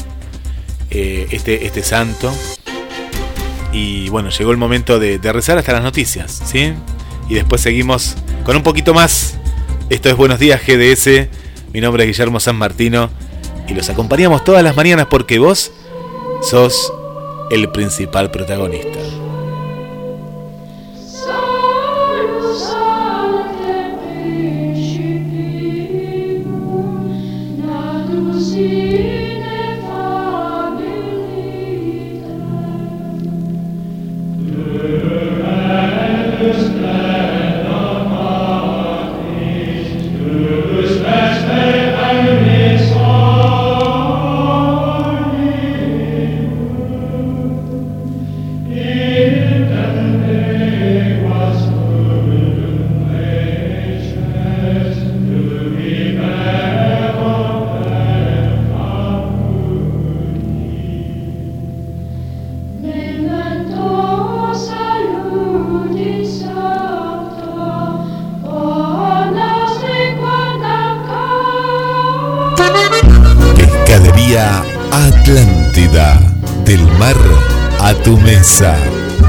eh, 0.90 1.26
este, 1.30 1.66
este 1.66 1.82
santo. 1.82 2.32
Y 3.72 4.10
bueno, 4.10 4.28
llegó 4.28 4.50
el 4.52 4.58
momento 4.58 4.98
de, 4.98 5.18
de 5.18 5.32
rezar 5.32 5.58
hasta 5.58 5.72
las 5.72 5.82
noticias, 5.82 6.42
¿sí? 6.44 6.74
y 7.28 7.34
después 7.34 7.60
seguimos 7.60 8.14
con 8.44 8.56
un 8.56 8.62
poquito 8.62 8.94
más. 8.94 9.38
Esto 9.90 10.08
es 10.08 10.16
Buenos 10.16 10.38
Días 10.38 10.60
GDS, 10.66 11.28
mi 11.72 11.80
nombre 11.80 12.04
es 12.04 12.08
Guillermo 12.08 12.40
San 12.40 12.56
Martino 12.56 13.10
y 13.68 13.74
los 13.74 13.88
acompañamos 13.88 14.44
todas 14.44 14.62
las 14.62 14.76
mañanas 14.76 15.06
porque 15.06 15.38
vos 15.38 15.72
sos 16.42 16.92
el 17.50 17.70
principal 17.70 18.30
protagonista. 18.30 19.25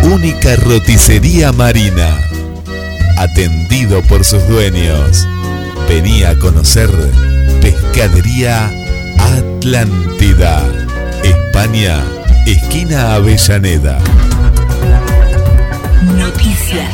Única 0.03 0.55
roticería 0.57 1.51
marina. 1.51 2.07
Atendido 3.17 4.01
por 4.03 4.23
sus 4.23 4.47
dueños. 4.47 5.27
Venía 5.89 6.29
a 6.29 6.39
conocer 6.39 6.89
Pescadería 7.59 8.71
Atlántida. 9.17 10.63
España, 11.23 12.03
esquina 12.45 13.15
Avellaneda. 13.15 13.97
Noticias. 16.15 16.93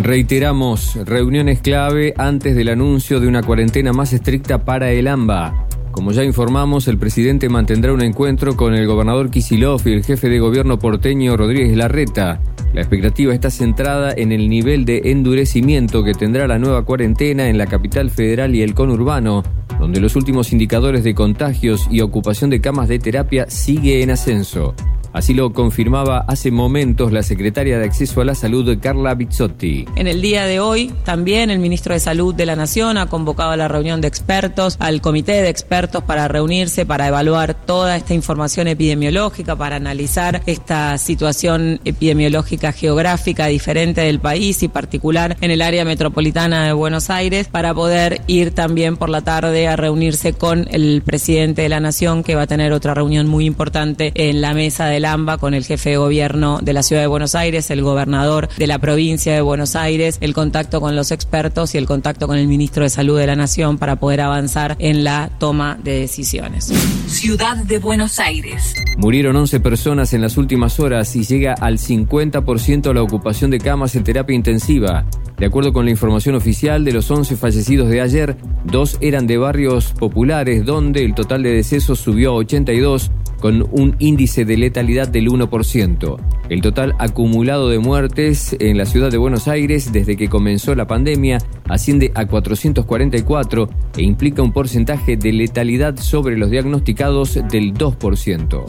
Reiteramos, 0.00 0.96
reuniones 1.04 1.60
clave 1.60 2.12
antes 2.18 2.56
del 2.56 2.70
anuncio 2.70 3.20
de 3.20 3.28
una 3.28 3.44
cuarentena 3.44 3.92
más 3.92 4.12
estricta 4.12 4.64
para 4.64 4.90
el 4.90 5.06
AMBA. 5.06 5.65
Como 6.06 6.14
ya 6.14 6.22
informamos, 6.22 6.86
el 6.86 6.98
presidente 6.98 7.48
mantendrá 7.48 7.92
un 7.92 8.00
encuentro 8.00 8.54
con 8.54 8.74
el 8.74 8.86
gobernador 8.86 9.28
Kisilov 9.28 9.80
y 9.88 9.92
el 9.92 10.04
jefe 10.04 10.28
de 10.28 10.38
gobierno 10.38 10.78
porteño 10.78 11.36
Rodríguez 11.36 11.76
Larreta. 11.76 12.40
La 12.72 12.80
expectativa 12.80 13.34
está 13.34 13.50
centrada 13.50 14.12
en 14.16 14.30
el 14.30 14.48
nivel 14.48 14.84
de 14.84 15.00
endurecimiento 15.06 16.04
que 16.04 16.14
tendrá 16.14 16.46
la 16.46 16.60
nueva 16.60 16.84
cuarentena 16.84 17.48
en 17.48 17.58
la 17.58 17.66
capital 17.66 18.10
federal 18.10 18.54
y 18.54 18.62
el 18.62 18.72
conurbano, 18.72 19.42
donde 19.80 19.98
los 19.98 20.14
últimos 20.14 20.52
indicadores 20.52 21.02
de 21.02 21.12
contagios 21.12 21.88
y 21.90 22.02
ocupación 22.02 22.50
de 22.50 22.60
camas 22.60 22.86
de 22.86 23.00
terapia 23.00 23.46
sigue 23.50 24.04
en 24.04 24.10
ascenso. 24.10 24.76
Así 25.16 25.32
lo 25.32 25.54
confirmaba 25.54 26.26
hace 26.28 26.50
momentos 26.50 27.10
la 27.10 27.22
secretaria 27.22 27.78
de 27.78 27.86
Acceso 27.86 28.20
a 28.20 28.26
la 28.26 28.34
Salud, 28.34 28.76
Carla 28.78 29.14
Bizzotti. 29.14 29.86
En 29.96 30.08
el 30.08 30.20
día 30.20 30.44
de 30.44 30.60
hoy, 30.60 30.92
también 31.06 31.48
el 31.48 31.58
ministro 31.58 31.94
de 31.94 32.00
Salud 32.00 32.34
de 32.34 32.44
la 32.44 32.54
Nación 32.54 32.98
ha 32.98 33.06
convocado 33.06 33.52
a 33.52 33.56
la 33.56 33.66
reunión 33.66 34.02
de 34.02 34.08
expertos, 34.08 34.76
al 34.78 35.00
comité 35.00 35.40
de 35.40 35.48
expertos 35.48 36.04
para 36.04 36.28
reunirse, 36.28 36.84
para 36.84 37.08
evaluar 37.08 37.54
toda 37.54 37.96
esta 37.96 38.12
información 38.12 38.68
epidemiológica, 38.68 39.56
para 39.56 39.76
analizar 39.76 40.42
esta 40.44 40.98
situación 40.98 41.80
epidemiológica 41.86 42.72
geográfica 42.72 43.46
diferente 43.46 44.02
del 44.02 44.20
país 44.20 44.62
y 44.62 44.68
particular 44.68 45.38
en 45.40 45.50
el 45.50 45.62
área 45.62 45.86
metropolitana 45.86 46.66
de 46.66 46.74
Buenos 46.74 47.08
Aires, 47.08 47.48
para 47.48 47.72
poder 47.72 48.20
ir 48.26 48.50
también 48.50 48.98
por 48.98 49.08
la 49.08 49.22
tarde 49.22 49.66
a 49.66 49.76
reunirse 49.76 50.34
con 50.34 50.68
el 50.70 51.00
presidente 51.00 51.62
de 51.62 51.70
la 51.70 51.80
Nación, 51.80 52.22
que 52.22 52.34
va 52.34 52.42
a 52.42 52.46
tener 52.46 52.74
otra 52.74 52.92
reunión 52.92 53.26
muy 53.28 53.46
importante 53.46 54.12
en 54.14 54.42
la 54.42 54.52
mesa 54.52 54.84
del 54.84 55.05
AMBA 55.06 55.38
con 55.38 55.54
el 55.54 55.64
jefe 55.64 55.90
de 55.90 55.96
gobierno 55.96 56.58
de 56.62 56.72
la 56.72 56.82
ciudad 56.82 57.02
de 57.02 57.06
Buenos 57.06 57.34
Aires, 57.34 57.70
el 57.70 57.82
gobernador 57.82 58.48
de 58.56 58.66
la 58.66 58.78
provincia 58.78 59.34
de 59.34 59.40
Buenos 59.40 59.76
Aires, 59.76 60.18
el 60.20 60.34
contacto 60.34 60.80
con 60.80 60.96
los 60.96 61.10
expertos 61.10 61.74
y 61.74 61.78
el 61.78 61.86
contacto 61.86 62.26
con 62.26 62.36
el 62.38 62.48
ministro 62.48 62.82
de 62.82 62.90
Salud 62.90 63.18
de 63.18 63.26
la 63.26 63.36
Nación 63.36 63.78
para 63.78 63.96
poder 63.96 64.20
avanzar 64.20 64.76
en 64.78 65.04
la 65.04 65.30
toma 65.38 65.78
de 65.82 66.00
decisiones. 66.00 66.66
Ciudad 67.06 67.56
de 67.56 67.78
Buenos 67.78 68.18
Aires. 68.18 68.74
Murieron 68.98 69.36
11 69.36 69.60
personas 69.60 70.12
en 70.12 70.22
las 70.22 70.36
últimas 70.36 70.80
horas 70.80 71.14
y 71.16 71.24
llega 71.24 71.54
al 71.54 71.78
50% 71.78 72.92
la 72.92 73.02
ocupación 73.02 73.50
de 73.50 73.58
camas 73.58 73.94
en 73.94 74.04
terapia 74.04 74.34
intensiva. 74.34 75.04
De 75.38 75.44
acuerdo 75.44 75.72
con 75.72 75.84
la 75.84 75.90
información 75.90 76.34
oficial, 76.34 76.84
de 76.84 76.92
los 76.92 77.10
11 77.10 77.36
fallecidos 77.36 77.88
de 77.90 78.00
ayer, 78.00 78.36
dos 78.64 78.96
eran 79.02 79.26
de 79.26 79.36
barrios 79.36 79.92
populares 79.92 80.64
donde 80.64 81.04
el 81.04 81.14
total 81.14 81.42
de 81.42 81.52
decesos 81.52 82.00
subió 82.00 82.30
a 82.32 82.36
82 82.36 83.10
con 83.40 83.66
un 83.70 83.96
índice 83.98 84.46
de 84.46 84.56
letalidad 84.56 84.85
del 84.86 85.28
1%. 85.28 86.16
El 86.48 86.60
total 86.62 86.94
acumulado 87.00 87.68
de 87.68 87.80
muertes 87.80 88.54
en 88.60 88.78
la 88.78 88.86
ciudad 88.86 89.10
de 89.10 89.16
Buenos 89.18 89.48
Aires 89.48 89.90
desde 89.92 90.16
que 90.16 90.28
comenzó 90.28 90.76
la 90.76 90.86
pandemia 90.86 91.38
asciende 91.68 92.12
a 92.14 92.26
444 92.26 93.68
e 93.96 94.02
implica 94.02 94.42
un 94.42 94.52
porcentaje 94.52 95.16
de 95.16 95.32
letalidad 95.32 95.96
sobre 95.96 96.38
los 96.38 96.50
diagnosticados 96.50 97.34
del 97.50 97.74
2%. 97.74 98.64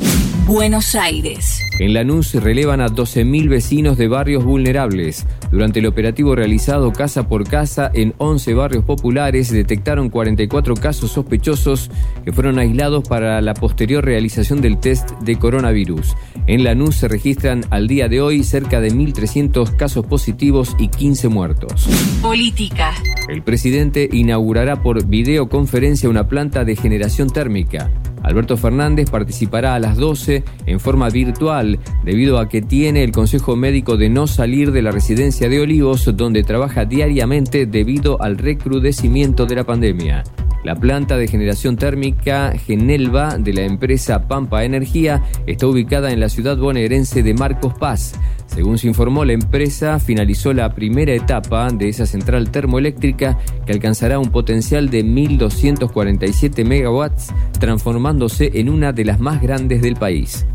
Buenos 0.48 0.96
Aires. 0.96 1.62
En 1.80 1.94
Lanús 1.94 2.34
relevan 2.34 2.82
a 2.82 2.88
12.000 2.88 3.48
vecinos 3.48 3.98
de 3.98 4.08
barrios 4.08 4.44
vulnerables. 4.44 5.28
Durante 5.52 5.80
el 5.80 5.86
operativo 5.86 6.36
realizado 6.36 6.92
casa 6.94 7.28
por 7.28 7.48
casa 7.48 7.92
en 7.94 8.16
11 8.18 8.56
barrios 8.56 8.86
populares 8.86 9.52
detectaron 9.52 10.10
44 10.10 10.74
casos 10.76 11.12
sospechosos 11.12 11.92
que 12.26 12.32
fueron 12.32 12.58
aislados 12.58 13.08
para 13.08 13.40
la 13.42 13.54
posterior 13.54 14.04
realización 14.04 14.62
del 14.62 14.80
test 14.80 15.12
de 15.20 15.38
coronavirus. 15.38 16.07
En 16.48 16.64
Lanús 16.64 16.96
se 16.96 17.08
registran 17.08 17.66
al 17.70 17.88
día 17.88 18.08
de 18.08 18.22
hoy 18.22 18.44
cerca 18.44 18.80
de 18.80 18.92
1.300 18.92 19.76
casos 19.76 20.06
positivos 20.06 20.76
y 20.80 20.88
15 20.88 21.28
muertos. 21.28 21.88
Política. 22.22 22.94
El 23.28 23.44
presidente 23.44 24.08
inaugurará 24.12 24.82
por 24.82 25.06
videoconferencia 25.06 26.10
una 26.10 26.28
planta 26.28 26.64
de 26.64 26.76
generación 26.76 27.30
térmica. 27.30 27.92
Alberto 28.24 28.58
Fernández 28.58 29.10
participará 29.10 29.76
a 29.76 29.80
las 29.80 29.98
12 29.98 30.44
en 30.66 30.80
forma 30.80 31.10
virtual 31.10 31.80
debido 32.04 32.40
a 32.40 32.50
que 32.50 32.62
tiene 32.62 33.04
el 33.04 33.12
consejo 33.12 33.56
médico 33.56 33.98
de 33.98 34.10
no 34.10 34.28
salir 34.28 34.72
de 34.72 34.82
la 34.82 34.92
residencia 34.92 35.50
de 35.50 35.62
Olivos 35.62 36.10
donde 36.16 36.44
trabaja 36.44 36.86
diariamente 36.86 37.66
debido 37.66 38.22
al 38.22 38.38
recrudecimiento 38.38 39.46
de 39.46 39.56
la 39.56 39.64
pandemia. 39.64 40.24
La 40.64 40.76
planta 40.76 41.18
de 41.18 41.28
generación 41.28 41.78
térmica 41.78 42.52
Genelva 42.58 43.38
de 43.38 43.54
la 43.54 43.62
empresa 43.62 44.28
Pampa 44.28 44.66
Energía 44.66 45.24
está 45.46 45.68
ubicada 45.68 46.12
en 46.12 46.20
la 46.20 46.30
ciudad 46.30 46.58
bonaerense 46.58 47.24
de 47.24 47.34
Marcos 47.34 47.74
Paz. 47.76 48.20
Según 48.48 48.78
se 48.78 48.88
informó, 48.88 49.24
la 49.24 49.34
empresa 49.34 50.00
finalizó 50.00 50.54
la 50.54 50.74
primera 50.74 51.14
etapa 51.14 51.70
de 51.70 51.90
esa 51.90 52.06
central 52.06 52.50
termoeléctrica 52.50 53.38
que 53.66 53.74
alcanzará 53.74 54.20
un 54.20 54.32
potencial 54.32 54.90
de 54.90 55.06
1.247 55.06 56.66
megawatts, 56.66 57.34
transformándose 57.60 58.52
en 58.56 58.70
una 58.70 58.94
de 58.94 59.06
las 59.06 59.20
más 59.20 59.42
grandes 59.42 59.82
del 59.82 59.96
país. 59.96 60.46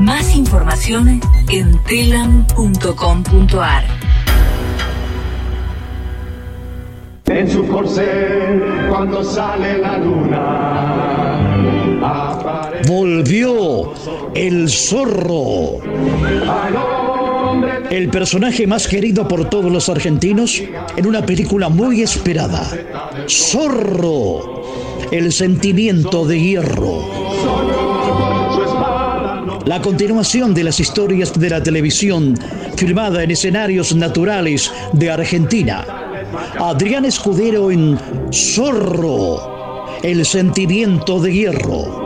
Más 0.00 0.36
información 0.36 1.20
en 1.50 1.78
telam.com.ar. 1.84 3.84
En 7.26 7.50
su 7.50 7.66
corcel, 7.66 8.62
cuando 8.90 9.24
sale 9.24 9.78
la 9.78 9.98
luna, 9.98 11.42
aparece 12.02 12.92
Volvió 12.92 13.94
el 14.34 14.68
zorro. 14.68 15.78
El 17.90 18.08
personaje 18.08 18.66
más 18.66 18.88
querido 18.88 19.28
por 19.28 19.48
todos 19.48 19.70
los 19.70 19.88
argentinos 19.88 20.62
en 20.96 21.06
una 21.06 21.24
película 21.24 21.68
muy 21.68 22.02
esperada. 22.02 22.68
Zorro. 23.28 24.62
El 25.10 25.32
sentimiento 25.32 26.24
de 26.24 26.40
hierro. 26.40 27.04
La 29.66 29.80
continuación 29.80 30.54
de 30.54 30.64
las 30.64 30.80
historias 30.80 31.38
de 31.38 31.50
la 31.50 31.62
televisión 31.62 32.34
filmada 32.76 33.22
en 33.22 33.30
escenarios 33.30 33.94
naturales 33.94 34.72
de 34.92 35.10
Argentina. 35.10 35.84
Adrián 36.58 37.04
Escudero 37.04 37.70
en 37.70 37.98
Zorro. 38.32 39.86
El 40.02 40.24
sentimiento 40.24 41.20
de 41.20 41.32
hierro 41.32 42.02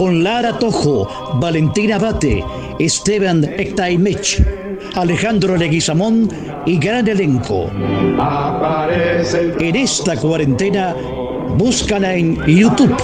con 0.00 0.24
Lara 0.24 0.58
Tojo, 0.58 1.06
Valentina 1.34 1.98
Bate, 1.98 2.42
Esteban 2.80 3.44
Ectaimech, 3.44 4.42
Alejandro 4.94 5.54
Leguizamón 5.54 6.30
y 6.64 6.78
gran 6.78 7.06
elenco. 7.06 7.70
En 9.60 9.76
esta 9.76 10.16
cuarentena, 10.16 10.96
búscala 11.58 12.14
en 12.14 12.42
YouTube, 12.46 12.96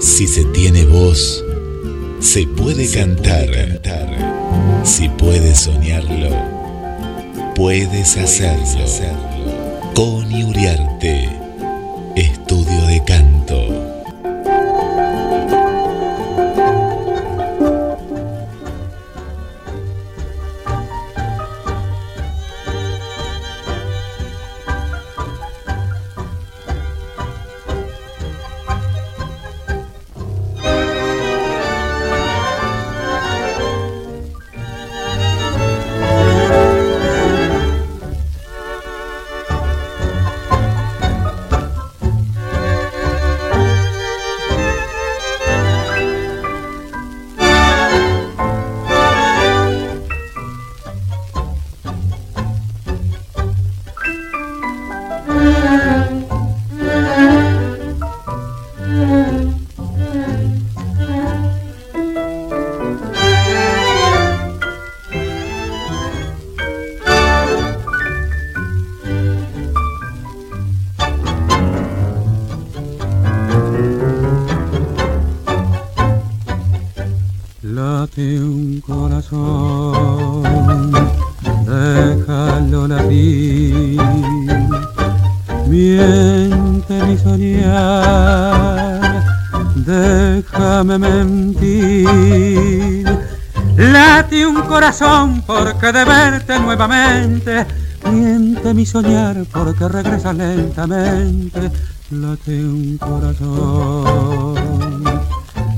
Si 0.00 0.26
se 0.26 0.44
tiene 0.46 0.86
voz, 0.86 1.44
se 2.20 2.46
puede 2.46 2.90
cantar. 2.90 3.50
Si 4.84 5.10
puedes 5.10 5.60
soñarlo, 5.60 6.30
puedes 7.54 8.16
hacerlo. 8.16 8.86
Coni 9.94 10.44
Uriarte, 10.44 11.28
estudio 12.16 12.73
soñar 98.94 99.36
porque 99.52 99.88
regresa 99.88 100.32
lentamente. 100.32 101.60
Late 102.10 102.64
un 102.64 102.96
corazón. 102.96 104.54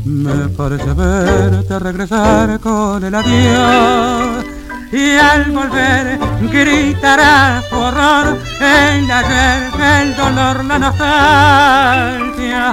Me 0.05 0.49
parece 0.49 0.93
verte 0.93 1.79
regresar 1.79 2.61
con 2.61 3.03
el 3.03 3.15
adiós 3.15 4.45
y 4.93 5.17
al 5.17 5.51
volver 5.51 6.19
gritará 6.53 7.63
tu 7.71 7.77
horror 7.77 8.39
el 8.61 9.11
ayer, 9.11 9.71
el 10.03 10.15
dolor, 10.15 10.65
la 10.67 10.79
nostalgia. 10.79 12.65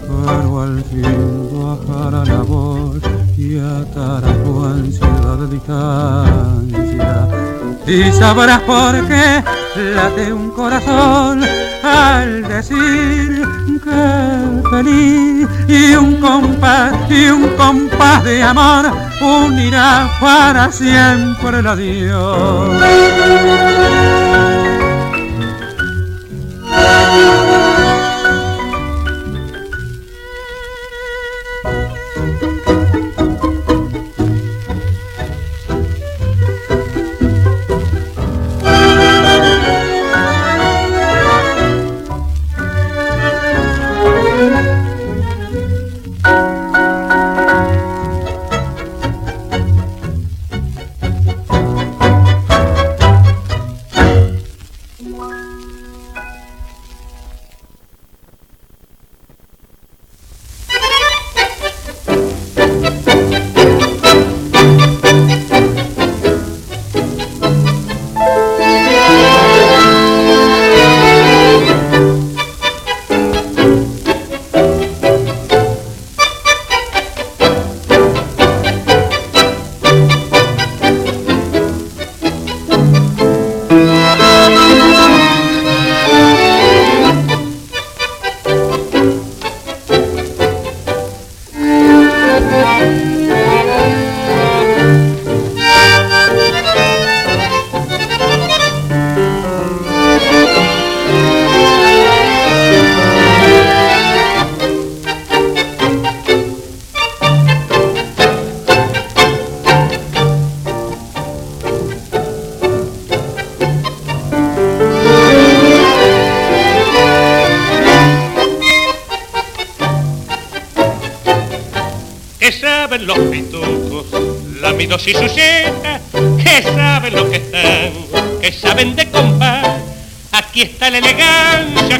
Pero 0.00 0.62
al 0.62 0.84
fin 0.84 1.50
bajará 1.60 2.24
la 2.24 2.42
voz 2.42 3.00
y 3.36 3.58
atará 3.58 4.32
tu 4.44 4.64
ansiedad 4.64 5.38
de 5.38 5.46
distancia. 5.56 7.28
Y 7.88 8.12
sabrás 8.12 8.60
por 8.60 8.94
qué 9.08 9.42
late 9.76 10.32
un 10.32 10.50
corazón 10.50 11.44
al 11.82 12.42
decir 12.48 13.46
que 13.84 14.70
feliz 14.70 15.48
y 15.68 15.94
un 15.94 16.20
compás 16.20 16.92
y 17.10 17.28
un 17.30 17.48
compás 17.56 18.24
de 18.24 18.42
amor 18.42 18.90
unirá 19.20 20.10
para 20.20 20.70
siempre 20.72 21.58
el 21.58 21.66
adiós. 21.66 22.68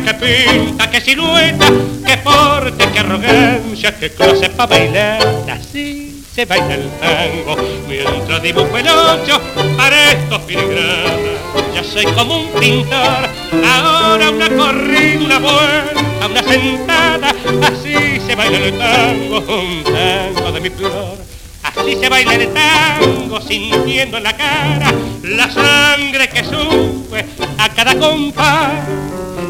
Que 0.09 0.15
pinta, 0.15 0.91
que 0.91 1.01
silueta, 1.01 1.67
que 2.07 2.17
porte, 2.19 2.89
que 2.91 2.99
arrogancia, 2.99 3.99
que 3.99 4.11
clase 4.11 4.49
para 4.51 4.79
bailar. 4.79 5.45
Así 5.51 6.25
se 6.35 6.45
baila 6.45 6.75
el 6.75 6.89
tango, 7.01 7.57
mientras 7.87 8.43
dibujo 8.43 8.79
el 8.79 8.89
ocho 8.89 9.41
para 9.77 10.13
estos 10.13 10.43
filigranas. 10.45 11.39
Ya 11.75 11.85
soy 11.85 12.07
como 12.07 12.39
un 12.39 12.49
pintor, 12.53 13.29
ahora 13.67 14.31
una 14.31 14.49
corrida, 14.49 15.25
una 15.25 15.39
vuelta, 15.39 16.27
una 16.27 16.43
sentada, 16.43 17.35
así 17.63 18.21
se 18.27 18.35
baila 18.35 18.59
el 18.59 18.79
tango, 18.79 19.39
un 19.41 19.85
tango 19.85 20.53
de 20.53 20.61
mi 20.61 20.71
flor. 20.71 21.19
Así 21.63 21.97
se 21.97 22.09
baila 22.09 22.35
el 22.35 22.49
tango 22.55 23.41
sintiendo 23.41 24.17
en 24.17 24.23
la 24.23 24.37
cara 24.37 24.95
la 25.23 25.51
sangre 25.51 26.29
que 26.29 26.45
sube 26.45 27.27
a 27.59 27.69
cada 27.69 27.95
compás. 27.99 28.98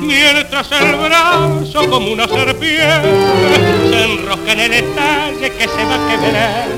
Mientras 0.09 0.73
el 0.73 0.97
brazo 0.97 1.91
como 1.91 2.11
una 2.13 2.27
serpiente 2.27 3.91
se 3.91 4.05
enrosca 4.05 4.53
en 4.53 4.61
el 4.61 4.73
estalle 4.73 5.53
que 5.53 5.69
se 5.69 5.85
va 5.85 5.95
a 5.97 6.09
quebrar. 6.09 6.69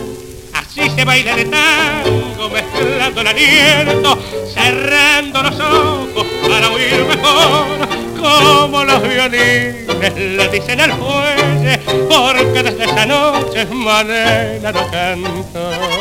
Así 0.52 0.90
se 0.90 1.04
baila 1.04 1.36
de 1.36 1.44
tango, 1.44 2.50
mezclando 2.50 3.20
el 3.20 3.26
aliento, 3.28 4.18
cerrando 4.52 5.44
los 5.44 5.60
ojos 5.60 6.26
para 6.48 6.70
oír 6.70 7.04
mejor, 7.04 7.88
como 8.20 8.84
los 8.84 9.00
violines 9.00 9.86
le 10.16 10.48
dicen 10.48 10.80
al 10.80 10.92
fuelle, 10.94 11.78
porque 12.08 12.62
desde 12.64 12.84
esa 12.84 13.06
noche 13.06 13.64
Manela 13.66 14.72
no 14.72 14.90
canta. 14.90 15.99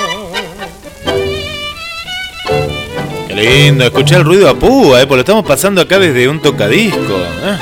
Lindo, 3.40 3.86
escuchar 3.86 4.20
el 4.20 4.26
ruido 4.26 4.50
a 4.50 4.56
púa, 4.56 5.02
eh, 5.02 5.06
lo 5.10 5.20
estamos 5.20 5.46
pasando 5.46 5.82
acá 5.82 6.00
desde 6.00 6.28
un 6.28 6.42
tocadisco. 6.42 7.18
¿eh? 7.44 7.58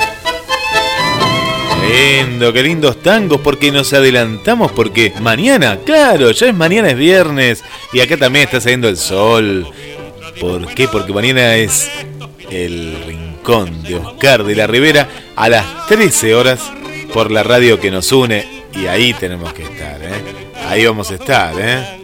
Lindo, 2.22 2.52
qué 2.52 2.62
lindos 2.62 3.02
tangos, 3.02 3.40
porque 3.40 3.70
nos 3.70 3.92
adelantamos, 3.92 4.72
porque 4.72 5.12
mañana, 5.20 5.78
claro, 5.84 6.30
ya 6.30 6.48
es 6.48 6.54
mañana, 6.54 6.90
es 6.90 6.96
viernes, 6.96 7.64
y 7.92 8.00
acá 8.00 8.16
también 8.16 8.44
está 8.44 8.60
saliendo 8.60 8.88
el 8.88 8.96
sol. 8.96 9.66
¿Por 10.40 10.66
qué? 10.74 10.88
Porque 10.88 11.12
mañana 11.12 11.56
es 11.56 11.90
el 12.50 12.96
rincón 13.06 13.82
de 13.82 13.96
Oscar 13.96 14.44
de 14.44 14.54
la 14.54 14.66
Rivera 14.66 15.08
a 15.36 15.48
las 15.48 15.86
13 15.88 16.34
horas 16.34 16.60
por 17.12 17.30
la 17.30 17.42
radio 17.42 17.80
que 17.80 17.90
nos 17.90 18.12
une, 18.12 18.46
y 18.74 18.86
ahí 18.86 19.14
tenemos 19.14 19.52
que 19.52 19.62
estar, 19.62 20.00
¿eh? 20.02 20.22
Ahí 20.68 20.84
vamos 20.84 21.10
a 21.10 21.14
estar, 21.14 21.54
¿eh? 21.58 21.97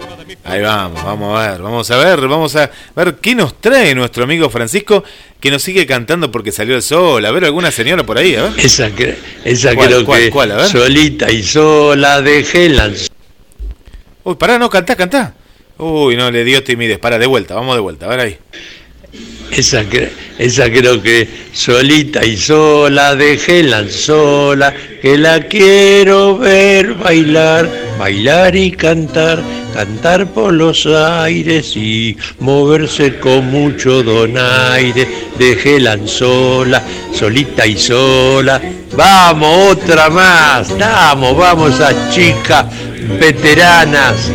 Ahí 0.47 0.61
vamos, 0.61 1.03
vamos 1.03 1.39
a 1.41 1.51
ver, 1.53 1.63
vamos 1.63 1.91
a 1.91 1.97
ver, 1.97 2.29
vamos 2.29 2.55
a 2.57 2.71
ver 2.95 3.15
qué 3.17 3.35
nos 3.35 3.59
trae 3.63 3.95
nuestro 3.95 4.25
amigo 4.25 4.51
Francisco 4.51 5.03
que 5.41 5.51
nos 5.51 5.63
sigue 5.63 5.87
cantando 5.87 6.31
porque 6.31 6.53
salió 6.53 6.77
el 6.77 6.83
sol. 6.83 7.25
A 7.25 7.31
ver, 7.31 7.47
alguna 7.47 7.71
señora 7.71 8.05
por 8.05 8.19
ahí, 8.19 8.37
a 8.37 8.43
ver. 8.45 8.53
Esa, 8.59 8.91
cre- 8.91 9.17
esa 9.45 9.75
¿Cuál, 9.75 9.89
creo 9.89 10.05
cuál, 10.05 10.21
que 10.21 10.31
cuál? 10.31 10.53
A 10.53 10.57
ver. 10.57 10.67
solita 10.67 11.33
y 11.33 11.43
sola 11.43 12.21
dejé 12.21 12.69
la 12.69 12.91
Uy, 14.25 14.35
pará, 14.37 14.59
no, 14.59 14.69
cantá, 14.69 14.97
cantá. 14.97 15.35
Uy, 15.79 16.17
no, 16.17 16.31
le 16.31 16.45
dio 16.45 16.63
timidez. 16.63 16.99
Pará, 16.99 17.19
de 17.19 17.27
vuelta, 17.27 17.55
vamos 17.55 17.75
de 17.75 17.81
vuelta, 17.81 18.07
a 18.07 18.09
ver 18.11 18.21
ahí. 18.21 18.39
Esa, 19.51 19.85
esa 20.39 20.65
creo 20.65 21.01
que 21.01 21.29
solita 21.53 22.25
y 22.25 22.37
sola 22.37 23.15
dejé 23.15 23.63
la 23.63 23.89
sola, 23.89 24.75
que 25.01 25.17
la 25.17 25.41
quiero 25.43 26.39
ver 26.39 26.95
bailar, 26.95 27.71
bailar 27.97 28.57
y 28.57 28.73
cantar, 28.73 29.41
cantar 29.73 30.27
por 30.27 30.53
los 30.53 30.87
aires 30.87 31.77
y 31.77 32.17
moverse 32.41 33.19
con 33.21 33.47
mucho 33.47 34.03
donaire. 34.03 35.07
Dejé 35.39 35.79
la 35.79 36.05
sola, 36.05 36.83
solita 37.13 37.65
y 37.65 37.77
sola. 37.77 38.61
Vamos, 38.97 39.73
otra 39.73 40.11
más, 40.11 40.77
vamos, 40.77 41.37
vamos 41.37 41.81
a 41.81 42.11
chicas 42.11 42.67
veteranas. 43.21 44.33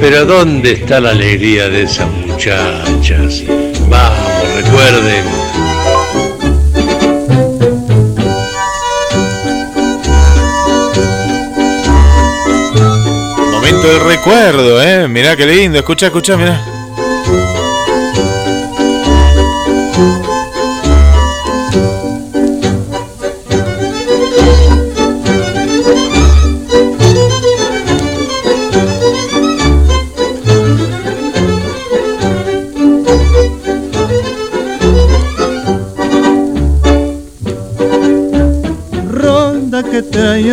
Pero 0.00 0.26
¿dónde 0.26 0.72
está 0.72 1.00
la 1.00 1.10
alegría 1.10 1.68
de 1.70 1.82
esas 1.82 2.10
muchachas? 2.10 3.42
Vamos, 3.90 4.54
recuerden. 4.54 5.24
Momento 13.50 13.88
del 13.88 14.00
recuerdo, 14.04 14.80
eh. 14.80 15.08
Mirá 15.08 15.36
qué 15.36 15.46
lindo, 15.46 15.78
escucha, 15.78 16.06
escucha, 16.06 16.36
mirá. 16.36 16.64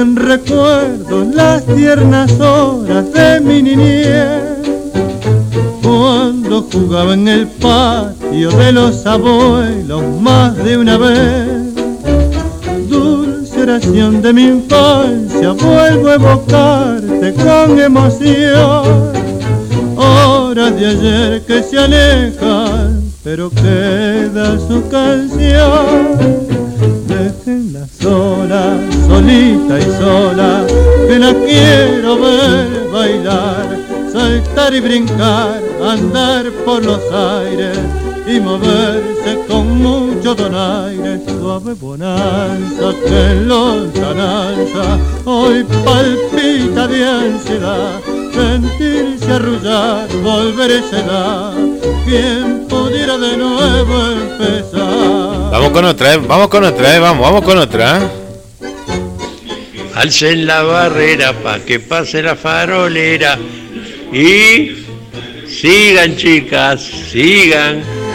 Recuerdo 0.06 1.26
las 1.34 1.66
tiernas 1.66 2.32
horas 2.40 3.12
de 3.12 3.40
mi 3.42 3.64
niñez. 3.64 4.44
Cuando 5.82 6.68
jugaba 6.72 7.14
en 7.14 7.28
el 7.28 7.48
patio 7.48 8.52
de 8.52 8.72
los 8.74 9.06
abuelos 9.08 10.04
más 10.22 10.56
de 10.58 10.78
una 10.78 10.98
vez. 10.98 11.74
Dulce 12.88 13.62
oración 13.62 14.22
de 14.22 14.34
mi 14.34 14.44
infancia, 14.44 15.54
vuelvo 15.54 16.10
a 16.10 16.16
evocarte 16.16 17.34
con 17.34 17.80
emoción. 17.80 19.12
Horas 19.96 20.76
de 20.80 20.86
ayer 20.86 21.42
que 21.48 21.64
se 21.64 21.80
alejan, 21.80 23.02
pero 23.24 23.50
queda 23.50 24.60
su 24.60 24.88
canción. 24.90 26.47
Sola, 28.00 28.78
solita 29.08 29.80
y 29.80 29.84
sola, 30.00 30.66
que 31.08 31.20
la 31.20 31.34
quiero 31.34 32.20
ver 32.20 32.88
bailar, 32.92 33.78
saltar 34.12 34.74
y 34.74 34.80
brincar, 34.80 35.62
andar 35.82 36.52
por 36.66 36.84
los 36.84 37.02
aires 37.12 37.78
y 38.28 38.40
moverse 38.40 39.40
con 39.48 39.82
mucho 39.82 40.36
donaire, 40.36 41.22
suave 41.26 41.74
bonanza 41.76 42.94
que 43.06 43.32
en 43.32 43.48
lontananza 43.48 45.00
hoy 45.26 45.64
palpita 45.86 46.88
de 46.88 47.08
ansiedad, 47.08 48.00
sentirse 48.34 49.32
arrullar, 49.32 50.08
volverse 50.24 51.02
da, 51.04 51.54
quien 52.06 52.66
pudiera 52.68 53.18
de 53.18 53.38
nuevo 53.38 53.96
empezar. 54.08 55.27
Vamos 55.52 55.72
con 55.72 55.86
otra, 55.86 56.14
eh. 56.14 56.18
Vamos 56.18 56.48
con 56.50 56.64
otra, 56.64 56.96
eh. 56.96 57.00
Vamos, 57.00 57.22
vamos 57.22 57.42
con 57.44 57.58
otra, 57.58 57.98
eh. 57.98 58.08
Alcen 59.96 60.46
la 60.46 60.62
barrera 60.62 61.34
para 61.34 61.64
que 61.64 61.80
pase 61.80 62.22
la 62.22 62.36
farolera 62.36 63.40
y 64.14 64.86
sigan 65.48 66.16
chicas, 66.16 66.82
sigan. 66.82 68.07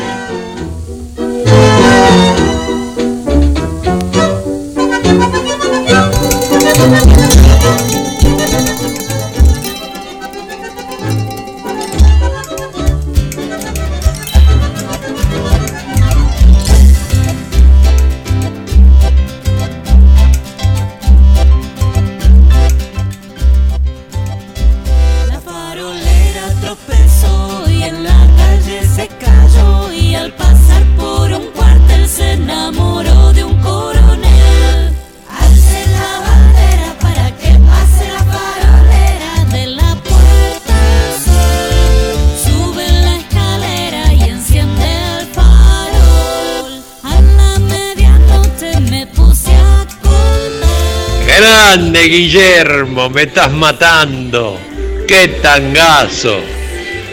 Me 52.93 53.23
estás 53.23 53.51
matando. 53.53 54.61
¡Qué 55.09 55.29
tangazo! 55.43 56.41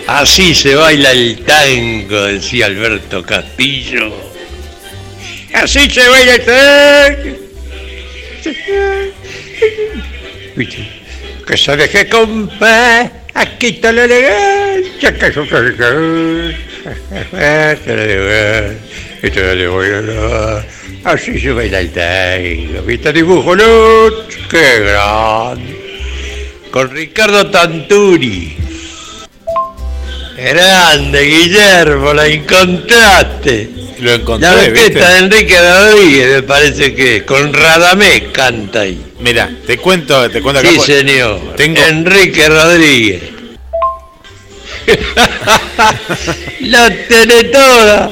Así 0.08 0.54
se 0.54 0.76
baila 0.76 1.12
el 1.12 1.40
tango, 1.46 2.24
decía 2.24 2.66
Alberto 2.66 3.24
Castillo. 3.24 4.12
Así 5.54 5.90
se 5.90 6.08
baila 6.10 6.36
el 6.36 6.46
tango. 6.46 7.38
Que 11.48 11.58
se 11.58 11.78
deje 11.78 12.10
compás, 12.10 13.10
aquí 13.34 13.68
está 13.68 13.92
la 13.94 14.04
elegancia. 14.04 15.18
que 15.18 15.28
eso 15.28 15.46
se 15.46 15.56
deje- 15.62 16.58
Esta 19.22 19.42
la 19.42 20.66
Así 21.04 21.40
se 21.40 21.52
baila 21.52 21.80
el 21.80 21.92
tango. 21.92 22.82
¿Viste 22.86 23.14
dibujo, 23.14 23.56
Luz? 23.56 24.14
¡Qué 24.50 24.80
grande! 24.82 25.76
Con 26.72 26.90
Ricardo 26.92 27.48
Tanturi. 27.50 28.56
Grande, 30.38 31.22
Guillermo, 31.24 32.14
la 32.14 32.28
encontraste. 32.28 33.70
Lo 34.00 34.14
encontré, 34.14 34.50
La 34.50 34.56
orquesta 34.56 35.10
de 35.10 35.20
Enrique 35.20 35.58
Rodríguez, 35.60 36.28
me 36.36 36.44
parece 36.44 36.96
que 36.96 37.26
con 37.26 37.52
Radamés 37.54 38.24
canta 38.32 38.82
ahí. 38.82 39.02
Mira, 39.20 39.50
te 39.68 39.78
cuento, 39.78 40.30
te 40.30 40.42
cuento. 40.42 40.62
Sí, 40.62 40.80
señor. 40.80 41.56
Tengo- 41.58 41.82
Enrique 41.84 42.48
Rodríguez. 42.48 43.22
La 46.62 46.90
tenés 47.08 47.52
toda. 47.52 48.12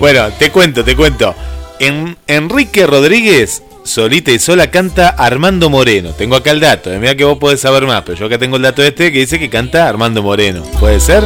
Bueno, 0.00 0.30
te 0.38 0.50
cuento, 0.50 0.82
te 0.82 0.96
cuento. 0.96 1.34
En, 1.78 2.16
Enrique 2.26 2.86
Rodríguez, 2.86 3.62
solita 3.84 4.30
y 4.30 4.38
sola, 4.38 4.70
canta 4.70 5.10
Armando 5.10 5.68
Moreno. 5.68 6.12
Tengo 6.14 6.36
acá 6.36 6.52
el 6.52 6.60
dato, 6.60 6.90
eh, 6.90 6.98
mira 6.98 7.14
que 7.14 7.24
vos 7.24 7.36
podés 7.36 7.60
saber 7.60 7.86
más, 7.86 8.02
pero 8.06 8.16
yo 8.16 8.24
acá 8.24 8.38
tengo 8.38 8.56
el 8.56 8.62
dato 8.62 8.82
este 8.82 9.12
que 9.12 9.18
dice 9.18 9.38
que 9.38 9.50
canta 9.50 9.86
Armando 9.86 10.22
Moreno. 10.22 10.62
¿Puede 10.80 11.00
ser? 11.00 11.22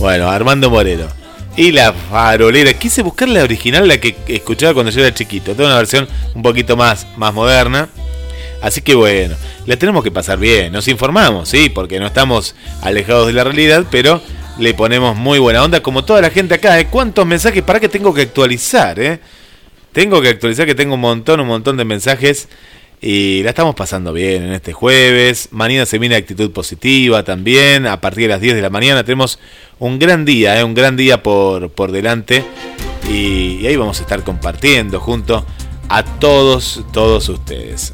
Bueno, 0.00 0.28
Armando 0.28 0.68
Moreno. 0.68 1.06
Y 1.56 1.70
la 1.70 1.92
farolera, 1.92 2.74
quise 2.74 3.02
buscar 3.02 3.28
la 3.28 3.44
original, 3.44 3.86
la 3.86 3.98
que 3.98 4.16
escuchaba 4.26 4.74
cuando 4.74 4.90
yo 4.90 5.00
era 5.02 5.14
chiquito. 5.14 5.54
Tengo 5.54 5.68
una 5.68 5.78
versión 5.78 6.08
un 6.34 6.42
poquito 6.42 6.76
más, 6.76 7.06
más 7.16 7.32
moderna. 7.32 7.88
Así 8.62 8.80
que 8.80 8.96
bueno, 8.96 9.36
la 9.64 9.76
tenemos 9.76 10.02
que 10.02 10.10
pasar 10.10 10.40
bien. 10.40 10.72
Nos 10.72 10.88
informamos, 10.88 11.48
sí, 11.48 11.68
porque 11.68 12.00
no 12.00 12.06
estamos 12.08 12.56
alejados 12.82 13.28
de 13.28 13.32
la 13.32 13.44
realidad, 13.44 13.84
pero 13.92 14.20
le 14.58 14.74
ponemos 14.74 15.16
muy 15.16 15.38
buena 15.38 15.62
onda, 15.62 15.82
como 15.82 16.04
toda 16.04 16.20
la 16.20 16.30
gente 16.30 16.54
acá. 16.54 16.78
¿eh? 16.80 16.86
¿Cuántos 16.86 17.26
mensajes? 17.26 17.62
¿Para 17.62 17.80
que 17.80 17.88
tengo 17.88 18.14
que 18.14 18.22
actualizar? 18.22 18.98
Eh? 18.98 19.20
Tengo 19.92 20.20
que 20.20 20.28
actualizar 20.28 20.66
que 20.66 20.74
tengo 20.74 20.94
un 20.94 21.00
montón, 21.00 21.40
un 21.40 21.48
montón 21.48 21.76
de 21.76 21.84
mensajes. 21.84 22.48
Y 23.00 23.42
la 23.42 23.50
estamos 23.50 23.74
pasando 23.74 24.12
bien 24.12 24.42
en 24.44 24.52
este 24.52 24.72
jueves. 24.72 25.48
Mañana 25.50 25.84
se 25.84 25.98
viene 25.98 26.16
actitud 26.16 26.50
positiva 26.50 27.22
también. 27.22 27.86
A 27.86 28.00
partir 28.00 28.24
de 28.24 28.28
las 28.28 28.40
10 28.40 28.54
de 28.54 28.62
la 28.62 28.70
mañana 28.70 29.04
tenemos 29.04 29.38
un 29.78 29.98
gran 29.98 30.24
día, 30.24 30.58
¿eh? 30.58 30.64
un 30.64 30.74
gran 30.74 30.96
día 30.96 31.22
por, 31.22 31.70
por 31.70 31.92
delante. 31.92 32.42
Y, 33.10 33.58
y 33.60 33.66
ahí 33.66 33.76
vamos 33.76 33.98
a 34.00 34.02
estar 34.02 34.24
compartiendo 34.24 35.00
junto 35.00 35.44
a 35.88 36.02
todos, 36.02 36.82
todos 36.92 37.28
ustedes. 37.28 37.92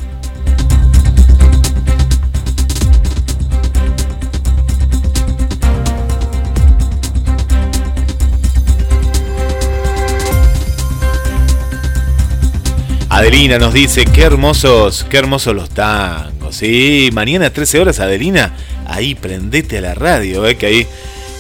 Adelina 13.22 13.56
nos 13.56 13.72
dice, 13.72 14.04
qué 14.04 14.22
hermosos, 14.22 15.06
qué 15.08 15.16
hermosos 15.16 15.54
los 15.54 15.70
tangos. 15.70 16.56
Sí, 16.56 17.08
mañana 17.12 17.46
a 17.46 17.52
13 17.52 17.78
horas, 17.78 18.00
Adelina, 18.00 18.56
ahí 18.84 19.14
prendete 19.14 19.78
a 19.78 19.80
la 19.80 19.94
radio, 19.94 20.44
¿eh? 20.44 20.56
que 20.56 20.66
ahí 20.66 20.86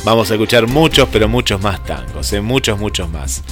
vamos 0.04 0.30
a 0.30 0.34
escuchar 0.34 0.68
muchos, 0.68 1.08
pero 1.10 1.28
muchos 1.28 1.60
más 1.60 1.84
tangos, 1.84 2.32
¿eh? 2.32 2.40
muchos, 2.40 2.78
muchos 2.78 3.10
más. 3.10 3.42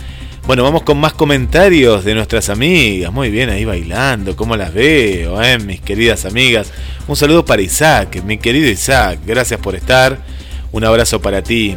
Bueno, 0.47 0.63
vamos 0.63 0.85
con 0.85 0.99
más 0.99 1.13
comentarios 1.15 2.05
de 2.05 2.15
nuestras 2.15 2.51
amigas. 2.51 3.13
Muy 3.13 3.31
bien, 3.31 3.51
ahí 3.51 3.65
bailando, 3.65 4.37
¿cómo 4.37 4.57
las 4.57 4.73
veo, 4.73 5.43
eh? 5.43 5.59
mis 5.59 5.81
queridas 5.81 6.25
amigas? 6.25 6.71
Un 7.09 7.17
saludo 7.17 7.45
para 7.45 7.63
Isaac, 7.63 8.23
mi 8.23 8.39
querido 8.39 8.69
Isaac, 8.69 9.19
gracias 9.27 9.59
por 9.59 9.75
estar. 9.75 10.21
Un 10.71 10.85
abrazo 10.85 11.21
para 11.21 11.43
ti. 11.43 11.75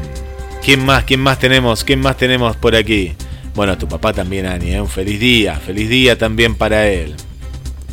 ¿Quién 0.63 0.85
más? 0.85 1.03
¿Quién 1.03 1.19
más 1.19 1.39
tenemos? 1.39 1.83
¿Quién 1.83 1.99
más 1.99 2.15
tenemos 2.15 2.55
por 2.55 2.75
aquí? 2.75 3.15
Bueno, 3.55 3.73
a 3.73 3.77
tu 3.77 3.87
papá 3.87 4.13
también, 4.13 4.45
Ani, 4.45 4.71
¿eh? 4.71 4.81
un 4.81 4.89
feliz 4.89 5.19
día, 5.19 5.55
feliz 5.55 5.87
día 5.89 6.17
también 6.17 6.55
para 6.55 6.87
él. 6.89 7.15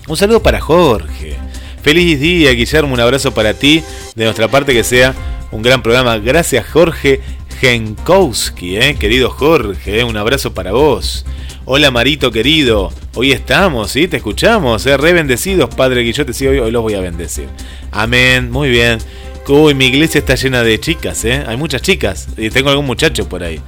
Un 0.08 0.16
saludo 0.16 0.42
para 0.42 0.60
Jorge. 0.60 1.36
Feliz 1.82 2.18
día, 2.18 2.52
Guillermo, 2.52 2.94
un 2.94 3.00
abrazo 3.00 3.32
para 3.32 3.54
ti. 3.54 3.82
De 4.14 4.24
nuestra 4.24 4.48
parte 4.48 4.72
que 4.72 4.84
sea 4.84 5.14
un 5.52 5.62
gran 5.62 5.82
programa. 5.82 6.16
Gracias, 6.18 6.66
Jorge 6.66 7.20
Genkowski, 7.60 8.78
¿eh? 8.78 8.96
querido 8.98 9.30
Jorge, 9.30 10.00
¿eh? 10.00 10.04
un 10.04 10.16
abrazo 10.16 10.54
para 10.54 10.72
vos. 10.72 11.26
Hola 11.66 11.90
Marito 11.90 12.32
querido, 12.32 12.90
hoy 13.14 13.32
estamos, 13.32 13.90
¿sí? 13.90 14.08
Te 14.08 14.16
escuchamos, 14.16 14.86
¿eh? 14.86 14.96
re 14.96 15.12
bendecidos, 15.12 15.72
Padre 15.74 16.00
Guillote, 16.00 16.32
sí, 16.32 16.46
hoy, 16.46 16.58
hoy 16.58 16.70
los 16.70 16.82
voy 16.82 16.94
a 16.94 17.00
bendecir. 17.00 17.48
Amén, 17.92 18.50
muy 18.50 18.70
bien. 18.70 18.98
Uy, 19.46 19.74
mi 19.74 19.86
iglesia 19.86 20.20
está 20.20 20.36
llena 20.36 20.62
de 20.62 20.80
chicas, 20.80 21.24
¿eh? 21.24 21.44
Hay 21.46 21.56
muchas 21.56 21.82
chicas, 21.82 22.28
y 22.36 22.50
tengo 22.50 22.70
algún 22.70 22.86
muchacho 22.86 23.28
por 23.28 23.42
ahí. 23.42 23.60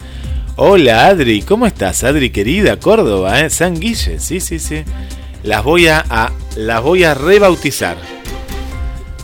Hola 0.57 1.07
Adri, 1.07 1.41
¿cómo 1.41 1.67
estás 1.67 2.05
Adri 2.05 2.29
querida? 2.29 2.79
Córdoba, 2.79 3.41
¿eh? 3.41 3.49
San 3.49 3.81
Guille, 3.81 4.21
sí, 4.21 4.39
sí, 4.39 4.59
sí. 4.59 4.85
Las 5.45 5.65
voy 5.65 5.87
a, 5.87 6.31
las 6.57 6.83
voy 6.83 7.05
a 7.05 7.15
rebautizar. 7.15 7.97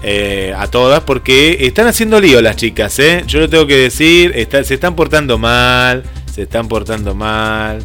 Eh, 0.02 0.54
a 0.56 0.68
todas 0.68 1.02
porque 1.02 1.66
están 1.66 1.86
haciendo 1.86 2.18
lío 2.18 2.40
las 2.40 2.56
chicas, 2.56 2.98
¿eh? 2.98 3.24
Yo 3.26 3.40
lo 3.40 3.50
tengo 3.50 3.66
que 3.66 3.76
decir, 3.76 4.32
se 4.64 4.74
están 4.74 4.96
portando 4.96 5.36
mal, 5.36 6.02
se 6.32 6.42
están 6.42 6.66
portando 6.66 7.14
mal. 7.14 7.84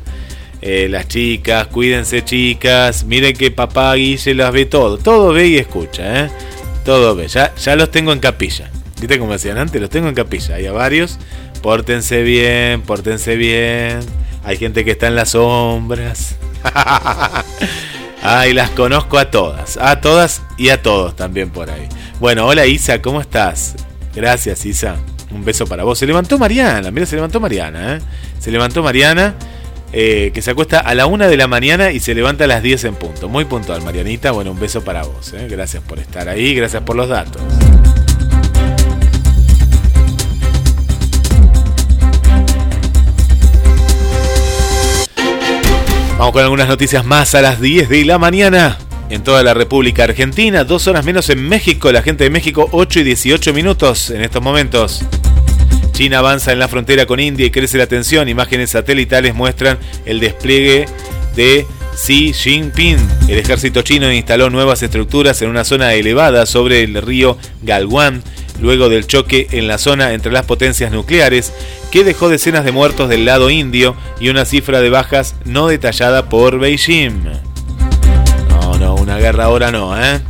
Eh, 0.61 0.87
las 0.89 1.09
chicas, 1.09 1.67
cuídense 1.67 2.23
chicas, 2.23 3.03
miren 3.03 3.35
que 3.35 3.51
papá 3.51 3.93
Guille 3.95 4.35
las 4.35 4.53
ve 4.53 4.65
todo, 4.65 4.97
todo 4.97 5.33
ve 5.33 5.47
y 5.47 5.57
escucha, 5.57 6.23
¿eh? 6.23 6.29
Todo 6.85 7.13
ve, 7.13 7.27
ya, 7.27 7.53
ya 7.55 7.75
los 7.75 7.91
tengo 7.91 8.13
en 8.13 8.19
capilla. 8.19 8.71
¿Viste 9.01 9.19
como 9.19 9.33
decían 9.33 9.57
antes? 9.57 9.81
Los 9.81 9.89
tengo 9.89 10.07
en 10.07 10.15
capilla, 10.15 10.55
hay 10.55 10.69
varios 10.69 11.19
Pórtense 11.63 12.23
bien, 12.23 12.81
pórtense 12.81 13.37
bien. 13.37 14.01
Hay 14.43 14.57
gente 14.57 14.83
que 14.83 14.91
está 14.91 15.07
en 15.07 15.15
las 15.15 15.29
sombras. 15.29 16.35
Ay, 18.21 18.53
las 18.53 18.69
conozco 18.71 19.17
a 19.17 19.31
todas. 19.31 19.77
A 19.77 20.01
todas 20.01 20.41
y 20.57 20.69
a 20.69 20.81
todos 20.81 21.15
también 21.15 21.51
por 21.51 21.69
ahí. 21.69 21.87
Bueno, 22.19 22.45
hola 22.45 22.65
Isa, 22.65 23.01
¿cómo 23.01 23.21
estás? 23.21 23.75
Gracias 24.13 24.65
Isa. 24.65 24.97
Un 25.31 25.45
beso 25.45 25.65
para 25.65 25.85
vos. 25.85 25.97
Se 25.97 26.05
levantó 26.05 26.37
Mariana, 26.37 26.91
mira, 26.91 27.05
se 27.05 27.15
levantó 27.15 27.39
Mariana. 27.39 27.95
¿eh? 27.95 27.99
Se 28.39 28.51
levantó 28.51 28.83
Mariana, 28.83 29.35
eh, 29.93 30.31
que 30.33 30.41
se 30.41 30.51
acuesta 30.51 30.81
a 30.81 30.93
la 30.95 31.05
una 31.05 31.29
de 31.29 31.37
la 31.37 31.47
mañana 31.47 31.93
y 31.93 32.01
se 32.01 32.13
levanta 32.13 32.43
a 32.43 32.47
las 32.47 32.61
10 32.61 32.83
en 32.83 32.95
punto. 32.95 33.29
Muy 33.29 33.45
puntual, 33.45 33.81
Marianita. 33.83 34.31
Bueno, 34.31 34.51
un 34.51 34.59
beso 34.59 34.83
para 34.83 35.03
vos. 35.03 35.31
¿eh? 35.31 35.47
Gracias 35.49 35.81
por 35.81 35.97
estar 35.99 36.27
ahí, 36.27 36.53
gracias 36.55 36.83
por 36.83 36.97
los 36.97 37.07
datos. 37.07 37.41
Vamos 46.23 46.35
con 46.35 46.43
algunas 46.43 46.69
noticias 46.69 47.03
más 47.03 47.35
a 47.35 47.41
las 47.41 47.59
10 47.59 47.89
de 47.89 48.05
la 48.05 48.17
mañana. 48.17 48.77
En 49.09 49.25
toda 49.25 49.43
la 49.43 49.53
República 49.53 50.05
Argentina, 50.05 50.63
dos 50.63 50.87
horas 50.87 51.03
menos 51.03 51.29
en 51.29 51.45
México, 51.49 51.91
la 51.91 52.01
gente 52.01 52.23
de 52.23 52.29
México 52.29 52.69
8 52.71 53.01
y 53.01 53.03
18 53.03 53.53
minutos 53.53 54.09
en 54.09 54.21
estos 54.21 54.41
momentos. 54.41 55.03
China 55.91 56.19
avanza 56.19 56.53
en 56.53 56.59
la 56.59 56.69
frontera 56.69 57.05
con 57.05 57.19
India 57.19 57.45
y 57.45 57.51
crece 57.51 57.77
la 57.77 57.87
tensión. 57.87 58.29
Imágenes 58.29 58.69
satelitales 58.69 59.35
muestran 59.35 59.77
el 60.05 60.21
despliegue 60.21 60.85
de 61.35 61.65
Xi 61.93 62.31
Jinping. 62.31 62.97
El 63.27 63.39
ejército 63.39 63.81
chino 63.81 64.09
instaló 64.09 64.49
nuevas 64.49 64.81
estructuras 64.81 65.41
en 65.41 65.49
una 65.49 65.65
zona 65.65 65.93
elevada 65.93 66.45
sobre 66.45 66.83
el 66.83 67.01
río 67.01 67.37
Galwan 67.63 68.23
luego 68.63 68.87
del 68.87 69.05
choque 69.05 69.47
en 69.51 69.67
la 69.67 69.77
zona 69.77 70.13
entre 70.13 70.31
las 70.31 70.45
potencias 70.45 70.89
nucleares, 70.89 71.51
que 71.91 72.05
dejó 72.05 72.29
decenas 72.29 72.63
de 72.63 72.71
muertos 72.71 73.09
del 73.09 73.25
lado 73.25 73.49
indio 73.49 73.93
y 74.21 74.29
una 74.29 74.45
cifra 74.45 74.79
de 74.79 74.89
bajas 74.89 75.35
no 75.43 75.67
detallada 75.67 76.29
por 76.29 76.59
Beijing. 76.59 77.25
No, 78.49 78.77
no, 78.77 78.95
una 78.95 79.17
guerra 79.17 79.43
ahora 79.43 79.69
no, 79.69 80.01
¿eh? 80.01 80.21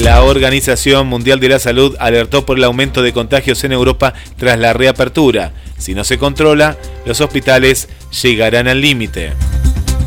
La 0.00 0.22
Organización 0.22 1.08
Mundial 1.08 1.40
de 1.40 1.48
la 1.48 1.58
Salud 1.58 1.96
alertó 1.98 2.46
por 2.46 2.56
el 2.56 2.64
aumento 2.64 3.02
de 3.02 3.12
contagios 3.12 3.64
en 3.64 3.72
Europa 3.72 4.14
tras 4.36 4.60
la 4.60 4.72
reapertura. 4.72 5.52
Si 5.76 5.92
no 5.92 6.04
se 6.04 6.18
controla, 6.18 6.76
los 7.04 7.20
hospitales 7.20 7.88
llegarán 8.22 8.68
al 8.68 8.80
límite. 8.80 9.32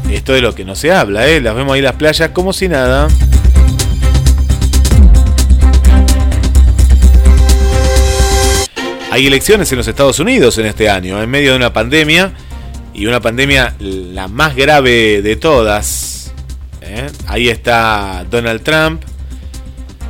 Esto 0.10 0.32
de 0.32 0.42
lo 0.42 0.56
que 0.56 0.64
no 0.64 0.76
se 0.76 0.94
habla, 0.94 1.28
¿eh? 1.28 1.42
Las 1.42 1.56
vemos 1.56 1.76
ahí 1.76 1.82
las 1.82 1.96
playas 1.96 2.30
como 2.30 2.54
si 2.54 2.70
nada. 2.70 3.10
Hay 9.16 9.28
elecciones 9.28 9.72
en 9.72 9.78
los 9.78 9.88
Estados 9.88 10.20
Unidos 10.20 10.58
en 10.58 10.66
este 10.66 10.90
año, 10.90 11.24
en 11.24 11.30
medio 11.30 11.52
de 11.52 11.56
una 11.56 11.72
pandemia, 11.72 12.34
y 12.94 13.06
una 13.06 13.22
pandemia 13.22 13.74
la 13.80 14.28
más 14.28 14.58
grave 14.58 15.22
de 15.22 15.38
todas. 15.38 16.34
¿eh? 16.82 17.08
Ahí 17.26 17.48
está 17.48 18.26
Donald 18.30 18.62
Trump 18.62 19.02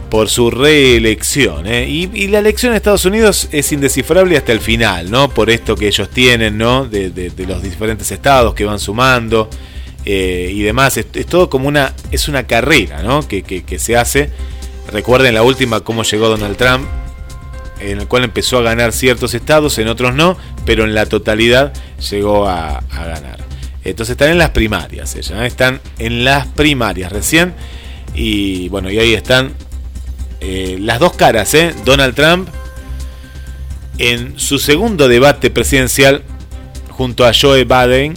por 0.10 0.28
su 0.28 0.50
reelección. 0.50 1.68
¿eh? 1.68 1.88
Y, 1.88 2.26
la 2.30 2.40
elección 2.40 2.72
en 2.72 2.78
Estados 2.78 3.06
Unidos 3.06 3.48
es 3.52 3.72
indescifrable 3.72 4.38
hasta 4.38 4.54
el 4.54 4.60
final, 4.60 5.12
¿no? 5.12 5.30
Por 5.30 5.52
esto 5.52 5.76
que 5.76 5.86
ellos 5.86 6.10
tienen, 6.10 6.58
¿no? 6.58 6.86
De, 6.86 7.32
los 7.48 7.62
diferentes 7.62 8.10
estados 8.10 8.56
que 8.56 8.66
van 8.66 8.80
sumando 8.80 9.52
eh, 10.04 10.50
y 10.52 10.64
demás. 10.64 10.98
Es, 10.98 11.06
todo 11.28 11.48
como 11.48 11.68
una, 11.68 11.94
es 12.10 12.28
una 12.28 12.48
carrera, 12.48 13.04
¿no? 13.04 13.28
Que, 13.28 13.44
que 13.44 13.78
se 13.78 13.98
hace. 13.98 14.32
Recuerden 14.92 15.36
la 15.36 15.44
última 15.44 15.82
cómo 15.82 16.02
llegó 16.02 16.28
Donald 16.28 16.58
Trump 16.58 16.88
en 17.92 18.00
el 18.02 18.08
cual 18.08 18.24
empezó 18.24 18.58
a 18.58 18.62
ganar 18.62 18.92
ciertos 18.92 19.34
estados, 19.34 19.78
en 19.78 19.88
otros 19.88 20.16
no, 20.16 20.38
pero 20.66 20.84
en 20.84 20.96
la 20.96 21.06
totalidad 21.06 21.74
llegó 22.10 22.48
a, 22.48 22.84
ganar. 22.92 23.40
Entonces 23.84 24.14
están 24.14 24.30
en 24.30 24.40
las 24.40 24.50
primarias, 24.50 25.16
ellas, 25.16 25.42
están 25.44 25.80
en 26.00 26.26
las 26.26 26.48
primarias 26.48 27.12
recién. 27.12 27.54
Y 28.16 28.70
bueno, 28.70 28.90
y 28.90 28.98
ahí 28.98 29.14
están 29.14 29.54
eh, 30.42 30.78
las 30.80 31.00
dos 31.00 31.14
caras, 31.14 31.54
¿eh? 31.54 31.76
Donald 31.86 32.16
Trump 32.16 32.50
en 33.98 34.40
su 34.40 34.60
segundo 34.60 35.08
debate 35.08 35.50
presidencial 35.50 36.24
junto 36.90 37.26
a 37.26 37.32
Joe 37.34 37.64
Biden 37.64 38.16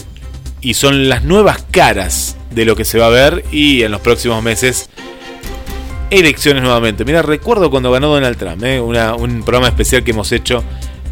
y 0.61 0.75
son 0.75 1.09
las 1.09 1.25
nuevas 1.25 1.65
caras 1.71 2.37
de 2.51 2.65
lo 2.65 2.75
que 2.77 2.85
se 2.85 2.99
va 2.99 3.07
a 3.07 3.11
ver 3.11 3.45
y 3.53 3.83
en 3.83 3.93
los 3.93 4.01
próximos 4.01 4.43
meses 4.43 4.89
elecciones 6.11 6.63
nuevamente. 6.63 7.05
Mira, 7.05 7.23
recuerdo 7.23 7.71
cuando 7.71 7.91
ganó 7.91 8.09
Donald 8.09 8.37
Trump, 8.37 8.63
¿eh? 8.65 8.81
Un 8.81 9.43
programa 9.43 9.69
especial 9.69 10.03
que 10.05 10.13
hemos 10.13 10.33
hecho 10.33 10.65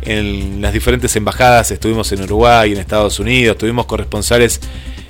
en 0.02 0.60
las 0.62 0.72
diferentes 0.72 1.14
embajadas. 1.16 1.70
Estuvimos 1.70 2.10
en 2.12 2.22
Uruguay, 2.22 2.72
en 2.72 2.78
Estados 2.78 3.18
Unidos, 3.18 3.58
tuvimos 3.58 3.86
corresponsales 3.86 4.60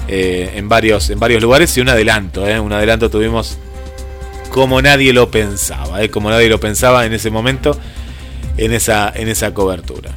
eh, 0.09 0.53
en, 0.55 0.69
varios, 0.69 1.11
en 1.11 1.19
varios 1.19 1.43
lugares 1.43 1.77
y 1.77 1.81
un 1.81 1.89
adelanto, 1.89 2.47
¿eh? 2.47 2.59
un 2.61 2.73
adelanto 2.73 3.11
tuvimos 3.11 3.59
como 4.51 4.81
nadie 4.81 5.13
lo 5.13 5.31
pensaba, 5.31 6.07
como 6.09 6.31
nadie 6.31 6.49
lo 6.49 6.61
pensaba 6.61 7.05
en 7.05 7.13
ese 7.13 7.31
momento, 7.31 7.77
en 8.57 8.73
esa, 8.73 9.13
en 9.15 9.29
esa 9.29 9.53
cobertura. 9.53 10.17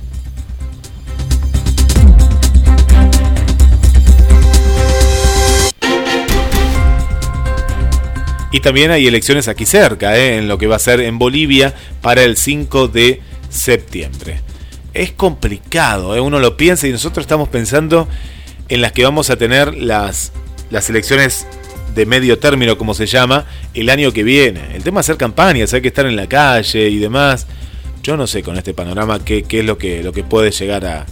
Y 8.51 8.61
también 8.61 8.89
hay 8.91 9.05
elecciones 9.05 9.47
aquí 9.47 9.65
cerca, 9.65 10.17
¿eh? 10.17 10.37
en 10.37 10.47
lo 10.47 10.57
que 10.57 10.67
va 10.67 10.75
a 10.77 10.79
ser 10.79 11.01
en 11.01 11.19
Bolivia 11.19 11.73
para 12.01 12.23
el 12.23 12.35
5 12.35 12.87
de 12.87 13.21
septiembre. 13.49 14.41
Es 14.93 15.11
complicado, 15.11 16.15
¿eh? 16.15 16.19
uno 16.19 16.39
lo 16.39 16.57
piensa 16.57 16.87
y 16.87 16.91
nosotros 16.91 17.23
estamos 17.23 17.47
pensando 17.49 18.07
en 18.69 18.81
las 18.81 18.91
que 18.91 19.03
vamos 19.03 19.29
a 19.29 19.35
tener 19.37 19.75
las, 19.75 20.31
las 20.71 20.89
elecciones 20.89 21.45
de 21.93 22.05
medio 22.07 22.39
término, 22.39 22.77
como 22.77 22.93
se 22.95 23.05
llama, 23.05 23.45
el 23.75 23.89
año 23.89 24.11
que 24.13 24.23
viene. 24.23 24.61
El 24.75 24.83
tema 24.83 25.01
es 25.01 25.05
hacer 25.05 25.17
campañas, 25.17 25.73
hay 25.73 25.81
que 25.81 25.87
estar 25.89 26.05
en 26.07 26.15
la 26.15 26.27
calle 26.27 26.89
y 26.89 26.97
demás. 26.97 27.45
Yo 28.01 28.17
no 28.17 28.25
sé 28.27 28.41
con 28.41 28.57
este 28.57 28.73
panorama 28.73 29.23
qué, 29.23 29.43
qué 29.43 29.59
es 29.59 29.65
lo 29.65 29.77
que, 29.77 30.01
lo 30.03 30.11
que 30.11 30.23
puede 30.23 30.49
llegar 30.51 30.85
a, 30.85 31.05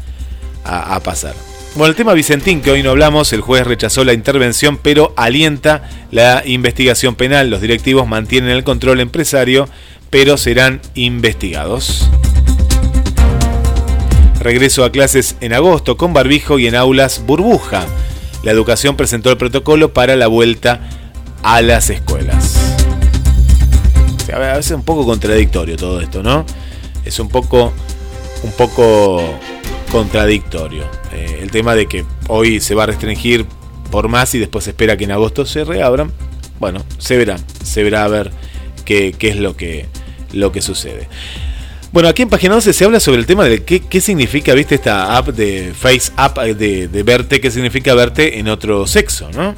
a- 0.63 0.95
a 0.95 0.99
pasar. 1.01 1.35
Bueno, 1.77 1.91
el 1.91 1.95
tema 1.95 2.15
Vicentín, 2.15 2.61
que 2.61 2.71
hoy 2.71 2.81
no 2.81 2.89
hablamos, 2.89 3.31
el 3.33 3.41
juez 3.41 3.67
rechazó 3.67 4.03
la 4.03 4.13
intervención, 4.13 4.79
pero 4.81 5.13
alienta 5.15 5.87
la 6.09 6.41
investigación 6.43 7.13
penal. 7.13 7.51
Los 7.51 7.61
directivos 7.61 8.07
mantienen 8.07 8.49
el 8.49 8.63
control 8.63 8.99
empresario, 8.99 9.69
pero 10.09 10.37
serán 10.37 10.81
investigados. 10.95 12.09
Regreso 14.39 14.85
a 14.85 14.91
clases 14.91 15.35
en 15.39 15.53
agosto 15.53 15.97
con 15.97 16.13
barbijo 16.13 16.57
y 16.57 16.65
en 16.65 16.73
aulas 16.73 17.23
burbuja. 17.27 17.85
La 18.41 18.49
educación 18.49 18.95
presentó 18.95 19.29
el 19.29 19.37
protocolo 19.37 19.93
para 19.93 20.15
la 20.15 20.25
vuelta 20.25 20.81
a 21.43 21.61
las 21.61 21.91
escuelas. 21.91 22.57
O 24.15 24.25
sea, 24.25 24.37
a 24.37 24.39
veces 24.39 24.65
es 24.65 24.71
un 24.71 24.83
poco 24.83 25.05
contradictorio 25.05 25.77
todo 25.77 26.01
esto, 26.01 26.23
¿no? 26.23 26.43
Es 27.05 27.19
un 27.19 27.29
poco, 27.29 27.71
un 28.41 28.51
poco 28.53 29.21
contradictorio. 29.91 30.96
Eh, 31.13 31.39
el 31.41 31.51
tema 31.51 31.75
de 31.75 31.87
que 31.87 32.05
hoy 32.27 32.59
se 32.59 32.75
va 32.75 32.83
a 32.83 32.85
restringir 32.87 33.45
por 33.91 34.07
más 34.07 34.33
y 34.35 34.39
después 34.39 34.65
se 34.65 34.71
espera 34.71 34.97
que 34.97 35.05
en 35.05 35.11
agosto 35.11 35.45
se 35.45 35.63
reabran. 35.63 36.11
Bueno, 36.59 36.83
se 36.97 37.17
verá, 37.17 37.37
se 37.63 37.83
verá 37.83 38.03
a 38.03 38.07
ver 38.07 38.31
qué, 38.85 39.13
qué 39.17 39.29
es 39.29 39.37
lo 39.37 39.55
que, 39.55 39.85
lo 40.33 40.51
que 40.51 40.61
sucede. 40.61 41.07
Bueno, 41.91 42.09
aquí 42.09 42.21
en 42.21 42.29
Página 42.29 42.55
12 42.55 42.73
se 42.73 42.85
habla 42.85 42.99
sobre 42.99 43.19
el 43.19 43.25
tema 43.25 43.45
de 43.45 43.63
qué, 43.63 43.79
qué 43.79 44.01
significa, 44.01 44.53
viste, 44.53 44.75
esta 44.75 45.17
app 45.17 45.29
de 45.29 45.73
Face 45.73 46.11
App 46.17 46.37
de, 46.37 46.87
de 46.87 47.03
verte, 47.03 47.39
qué 47.39 47.49
significa 47.49 47.93
verte 47.95 48.39
en 48.39 48.49
otro 48.49 48.85
sexo, 48.87 49.29
¿no? 49.31 49.55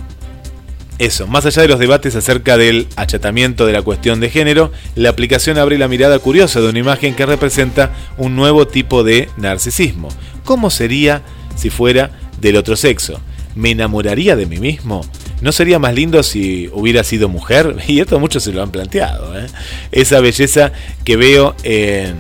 Eso, 1.00 1.28
más 1.28 1.46
allá 1.46 1.62
de 1.62 1.70
los 1.70 1.80
debates 1.80 2.16
acerca 2.18 2.58
del 2.58 2.88
achatamiento 2.98 3.66
de 3.66 3.72
la 3.72 3.82
cuestión 3.82 4.20
de 4.20 4.30
género, 4.30 4.72
la 4.96 5.10
aplicación 5.10 5.58
abre 5.58 5.78
la 5.78 5.88
mirada 5.88 6.20
curiosa 6.20 6.60
de 6.60 6.70
una 6.70 6.80
imagen 6.80 7.16
que 7.16 7.26
representa 7.26 7.94
un 8.18 8.36
nuevo 8.36 8.68
tipo 8.68 9.06
de 9.06 9.30
narcisismo. 9.38 10.10
¿Cómo 10.44 10.70
sería 10.70 11.24
si 11.60 11.70
fuera 11.70 12.12
del 12.40 12.56
otro 12.56 12.76
sexo? 12.76 13.22
¿Me 13.56 13.72
enamoraría 13.72 14.36
de 14.36 14.46
mí 14.46 14.58
mismo? 14.58 15.06
¿No 15.42 15.52
sería 15.52 15.80
más 15.80 15.94
lindo 15.94 16.24
si 16.24 16.70
hubiera 16.74 17.04
sido 17.04 17.30
mujer? 17.30 17.76
Y 17.88 18.00
esto 18.00 18.20
muchos 18.20 18.44
se 18.44 18.52
lo 18.52 18.62
han 18.62 18.72
planteado. 18.72 19.38
¿eh? 19.38 19.48
Esa 19.92 20.20
belleza 20.20 20.72
que 21.04 21.16
veo 21.18 21.56
en, 21.64 22.16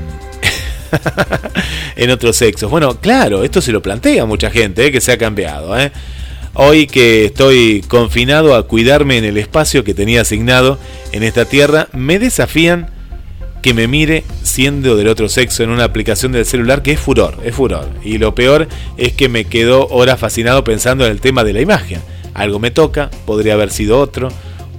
otros 2.11 2.35
sexos. 2.35 2.69
Bueno, 2.69 2.99
claro, 2.99 3.43
esto 3.43 3.61
se 3.61 3.71
lo 3.71 3.81
plantea 3.81 4.25
mucha 4.25 4.49
gente, 4.49 4.87
¿eh? 4.87 4.91
que 4.91 5.01
se 5.01 5.11
ha 5.11 5.17
cambiado. 5.17 5.79
¿eh? 5.79 5.91
Hoy 6.53 6.87
que 6.87 7.25
estoy 7.25 7.81
confinado 7.87 8.55
a 8.55 8.67
cuidarme 8.67 9.17
en 9.17 9.25
el 9.25 9.37
espacio 9.37 9.83
que 9.83 9.93
tenía 9.93 10.21
asignado 10.21 10.79
en 11.11 11.23
esta 11.23 11.45
tierra, 11.45 11.87
me 11.93 12.19
desafían 12.19 12.89
que 13.61 13.73
me 13.73 13.87
mire 13.87 14.23
siendo 14.43 14.95
del 14.95 15.07
otro 15.07 15.29
sexo 15.29 15.63
en 15.63 15.69
una 15.69 15.83
aplicación 15.83 16.31
del 16.31 16.45
celular 16.45 16.81
que 16.81 16.91
es 16.93 16.99
furor, 16.99 17.37
es 17.43 17.55
furor. 17.55 17.89
Y 18.03 18.17
lo 18.17 18.33
peor 18.35 18.67
es 18.97 19.13
que 19.13 19.29
me 19.29 19.45
quedó 19.45 19.87
horas 19.87 20.19
fascinado 20.19 20.63
pensando 20.63 21.05
en 21.05 21.11
el 21.11 21.21
tema 21.21 21.43
de 21.43 21.53
la 21.53 21.61
imagen. 21.61 21.99
Algo 22.33 22.59
me 22.59 22.71
toca, 22.71 23.09
podría 23.25 23.53
haber 23.53 23.71
sido 23.71 23.99
otro, 23.99 24.29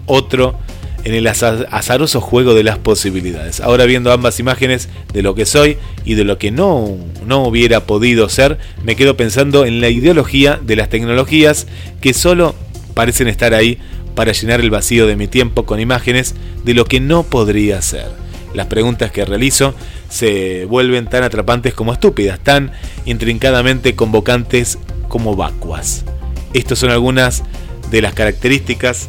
otro 0.07 0.57
en 1.05 1.15
el 1.15 1.27
aza- 1.27 1.67
azaroso 1.71 2.21
juego 2.21 2.55
de 2.55 2.63
las 2.63 2.79
posibilidades. 2.79 3.61
Ahora 3.61 3.85
viendo 3.87 4.13
ambas 4.13 4.39
imágenes 4.39 4.89
de 5.13 5.23
lo 5.23 5.35
que 5.35 5.47
soy 5.47 5.79
y 6.05 6.15
de 6.15 6.25
lo 6.25 6.39
que 6.39 6.51
no, 6.51 6.97
no 7.27 7.45
hubiera 7.45 7.81
podido 7.87 8.29
ser, 8.29 8.59
me 8.85 8.97
quedo 8.97 9.17
pensando 9.17 9.65
en 9.65 9.81
la 9.81 9.89
ideología 9.89 10.59
de 10.63 10.77
las 10.77 10.89
tecnologías 10.91 11.67
que 12.01 12.13
solo 12.15 12.55
parecen 12.95 13.29
estar 13.29 13.55
ahí 13.55 13.79
para 14.15 14.33
llenar 14.33 14.61
el 14.61 14.71
vacío 14.71 15.07
de 15.07 15.17
mi 15.17 15.27
tiempo 15.27 15.65
con 15.65 15.81
imágenes 15.81 16.35
de 16.65 16.75
lo 16.75 16.85
que 16.85 17.01
no 17.01 17.23
podría 17.23 17.81
ser. 17.81 18.09
Las 18.55 18.67
preguntas 18.67 19.13
que 19.13 19.25
realizo 19.25 19.75
se 20.09 20.65
vuelven 20.65 21.07
tan 21.07 21.23
atrapantes 21.23 21.75
como 21.75 21.93
estúpidas, 21.93 22.41
tan 22.41 22.73
intrincadamente 23.05 23.95
convocantes 23.95 24.79
como 25.09 25.37
vacuas. 25.37 26.05
Estas 26.53 26.79
son 26.79 26.91
algunas 26.91 27.43
de 27.91 28.03
las 28.03 28.15
características 28.15 29.09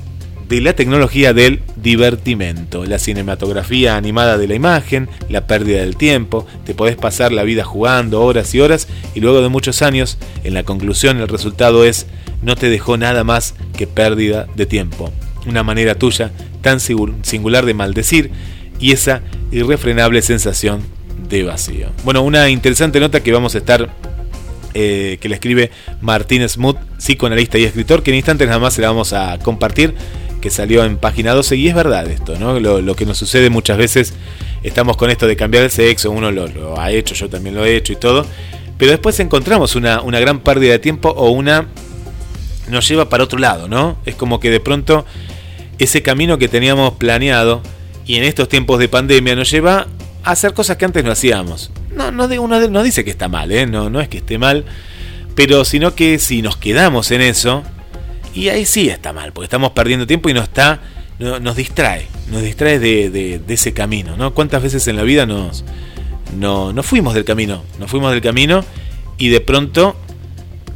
de 0.51 0.59
la 0.59 0.73
tecnología 0.73 1.33
del 1.33 1.61
divertimento, 1.77 2.83
la 2.83 2.99
cinematografía 2.99 3.95
animada 3.95 4.37
de 4.37 4.49
la 4.49 4.55
imagen, 4.55 5.07
la 5.29 5.47
pérdida 5.47 5.79
del 5.79 5.95
tiempo, 5.95 6.45
te 6.65 6.75
podés 6.75 6.97
pasar 6.97 7.31
la 7.31 7.43
vida 7.43 7.63
jugando 7.63 8.21
horas 8.21 8.53
y 8.53 8.59
horas 8.59 8.89
y 9.15 9.21
luego 9.21 9.41
de 9.41 9.47
muchos 9.47 9.81
años, 9.81 10.17
en 10.43 10.53
la 10.53 10.63
conclusión 10.63 11.21
el 11.21 11.29
resultado 11.29 11.85
es 11.85 12.05
no 12.41 12.57
te 12.57 12.69
dejó 12.69 12.97
nada 12.97 13.23
más 13.23 13.55
que 13.77 13.87
pérdida 13.87 14.45
de 14.55 14.65
tiempo. 14.65 15.09
Una 15.47 15.63
manera 15.63 15.95
tuya 15.95 16.31
tan 16.61 16.81
singular 16.81 17.65
de 17.65 17.73
maldecir 17.73 18.31
y 18.81 18.91
esa 18.91 19.21
irrefrenable 19.51 20.21
sensación 20.21 20.81
de 21.29 21.43
vacío. 21.43 21.89
Bueno, 22.03 22.23
una 22.23 22.49
interesante 22.49 22.99
nota 22.99 23.21
que 23.21 23.31
vamos 23.31 23.55
a 23.55 23.59
estar 23.59 23.89
eh, 24.73 25.17
que 25.21 25.29
le 25.29 25.35
escribe 25.35 25.71
Martín 26.01 26.47
Smooth, 26.47 26.77
psicoanalista 26.97 27.57
y 27.57 27.65
escritor, 27.65 28.03
que 28.03 28.11
en 28.11 28.17
instantes 28.17 28.47
nada 28.47 28.59
más 28.59 28.73
se 28.73 28.81
la 28.81 28.87
vamos 28.87 29.13
a 29.13 29.37
compartir, 29.39 29.93
que 30.41 30.49
salió 30.49 30.83
en 30.83 30.97
página 30.97 31.33
12, 31.33 31.55
y 31.57 31.67
es 31.67 31.75
verdad 31.75 32.07
esto, 32.07 32.37
¿no? 32.39 32.59
Lo, 32.59 32.95
que 32.95 33.05
nos 33.05 33.17
sucede 33.17 33.49
muchas 33.49 33.77
veces, 33.77 34.13
estamos 34.63 34.97
con 34.97 35.09
esto 35.09 35.27
de 35.27 35.35
cambiar 35.35 35.63
el 35.63 35.71
sexo, 35.71 36.09
uno 36.09 36.31
lo, 36.31 36.47
lo 36.47 36.79
ha 36.79 36.91
hecho, 36.91 37.13
yo 37.15 37.29
también 37.29 37.55
lo 37.55 37.65
he 37.65 37.75
hecho 37.75 37.93
y 37.93 37.97
todo, 37.97 38.25
pero 38.77 38.91
después 38.91 39.19
encontramos 39.19 39.75
una, 39.75 40.01
una 40.01 40.19
gran 40.19 40.39
pérdida 40.39 40.71
de 40.71 40.79
tiempo 40.79 41.09
o 41.09 41.29
una 41.29 41.67
nos 42.69 42.87
lleva 42.87 43.09
para 43.09 43.25
otro 43.25 43.37
lado, 43.37 43.67
¿no? 43.67 43.97
Es 44.05 44.15
como 44.15 44.39
que 44.39 44.49
de 44.49 44.61
pronto 44.61 45.05
ese 45.77 46.01
camino 46.01 46.37
que 46.37 46.47
teníamos 46.47 46.93
planeado 46.93 47.61
y 48.05 48.15
en 48.15 48.23
estos 48.23 48.49
tiempos 48.49 48.79
de 48.79 48.87
pandemia 48.89 49.35
nos 49.35 49.49
lleva 49.51 49.87
a 50.23 50.31
hacer 50.31 50.53
cosas 50.53 50.77
que 50.77 50.85
antes 50.85 51.03
no 51.03 51.11
hacíamos. 51.11 51.71
No, 51.95 52.11
no, 52.11 52.25
uno 52.41 52.67
no 52.69 52.83
dice 52.83 53.03
que 53.03 53.09
está 53.11 53.27
mal, 53.27 53.51
¿eh? 53.51 53.65
no, 53.65 53.89
no 53.89 53.99
es 54.01 54.07
que 54.09 54.17
esté 54.17 54.37
mal, 54.37 54.65
pero 55.35 55.65
sino 55.65 55.93
que 55.95 56.19
si 56.19 56.41
nos 56.41 56.57
quedamos 56.57 57.11
en 57.11 57.21
eso, 57.21 57.63
y 58.33 58.49
ahí 58.49 58.65
sí 58.65 58.89
está 58.89 59.11
mal, 59.13 59.33
porque 59.33 59.45
estamos 59.45 59.71
perdiendo 59.71 60.07
tiempo 60.07 60.29
y 60.29 60.33
nos 60.33 60.43
está, 60.43 60.79
no- 61.19 61.39
nos 61.39 61.55
distrae, 61.55 62.07
nos 62.31 62.41
distrae 62.43 62.79
de, 62.79 63.09
de- 63.09 63.39
de 63.39 63.53
ese 63.53 63.73
camino, 63.73 64.15
¿no? 64.17 64.33
¿Cuántas 64.33 64.63
veces 64.63 64.87
en 64.87 64.95
la 64.95 65.03
vida 65.03 65.25
nos, 65.25 65.63
no, 66.37 66.71
no 66.73 66.81
fuimos 66.83 67.13
del 67.13 67.25
camino, 67.25 67.63
nos 67.79 67.89
fuimos 67.91 68.11
del 68.11 68.21
camino 68.21 68.63
y 69.17 69.29
de 69.29 69.41
pronto 69.41 69.95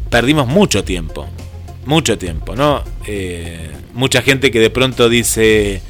perdimos 0.10 0.48
mucho 0.48 0.84
tiempo, 0.84 1.28
mucho 1.86 2.18
tiempo, 2.18 2.56
¿no? 2.56 2.84
Eh, 3.08 3.70
mucha 3.94 4.22
gente 4.22 4.52
que 4.52 4.60
de 4.60 4.70
pronto 4.70 5.08
dice, 5.10 5.82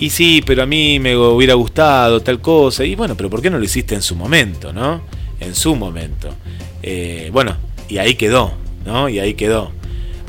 y 0.00 0.08
sí, 0.08 0.42
pero 0.46 0.62
a 0.62 0.66
mí 0.66 0.98
me 0.98 1.14
hubiera 1.14 1.52
gustado 1.52 2.20
tal 2.22 2.40
cosa, 2.40 2.86
y 2.86 2.94
bueno, 2.94 3.14
pero 3.16 3.28
¿por 3.28 3.42
qué 3.42 3.50
no 3.50 3.58
lo 3.58 3.64
hiciste 3.64 3.94
en 3.94 4.00
su 4.00 4.16
momento, 4.16 4.72
¿no? 4.72 5.02
En 5.38 5.54
su 5.54 5.76
momento. 5.76 6.34
Eh, 6.82 7.28
bueno, 7.34 7.54
y 7.86 7.98
ahí 7.98 8.14
quedó, 8.14 8.54
¿no? 8.86 9.10
Y 9.10 9.18
ahí 9.18 9.34
quedó. 9.34 9.72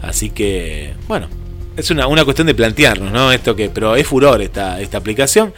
Así 0.02 0.31
que, 0.31 0.93
bueno, 1.07 1.27
es 1.77 1.89
una, 1.89 2.07
una 2.07 2.26
cuestión 2.26 2.48
de 2.48 2.53
plantearnos, 2.53 3.14
¿no? 3.14 3.31
Esto 3.31 3.56
que, 3.56 3.69
pero 3.69 3.95
es 3.95 4.06
furor 4.06 4.41
esta, 4.41 4.81
esta 4.81 4.98
aplicación. 4.98 5.53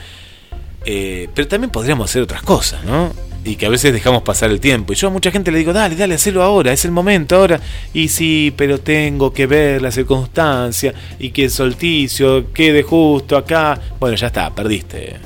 Eh, 0.86 1.28
pero 1.34 1.48
también 1.48 1.72
podríamos 1.72 2.08
hacer 2.08 2.22
otras 2.22 2.44
cosas, 2.44 2.84
¿no? 2.86 3.12
Y 3.46 3.58
que 3.58 3.66
a 3.66 3.70
veces 3.70 3.92
dejamos 3.92 4.24
pasar 4.24 4.52
el 4.52 4.60
tiempo. 4.60 4.94
Y 4.94 4.96
yo 4.96 5.08
a 5.08 5.12
mucha 5.12 5.32
gente 5.32 5.52
le 5.52 5.58
digo, 5.58 5.74
dale, 5.74 5.96
dale, 5.96 6.16
hacelo 6.16 6.44
ahora, 6.44 6.72
es 6.72 6.86
el 6.86 6.92
momento 6.92 7.36
ahora. 7.36 7.60
Y 7.94 8.08
sí, 8.08 8.54
pero 8.56 8.80
tengo 8.80 9.34
que 9.34 9.48
ver 9.48 9.82
la 9.82 9.92
circunstancia 9.92 10.94
y 11.20 11.32
que 11.32 11.46
el 11.46 11.52
solsticio 11.52 12.54
quede 12.54 12.84
justo 12.84 13.36
acá. 13.36 13.80
Bueno, 14.00 14.16
ya 14.16 14.28
está, 14.28 14.54
perdiste. 14.54 15.18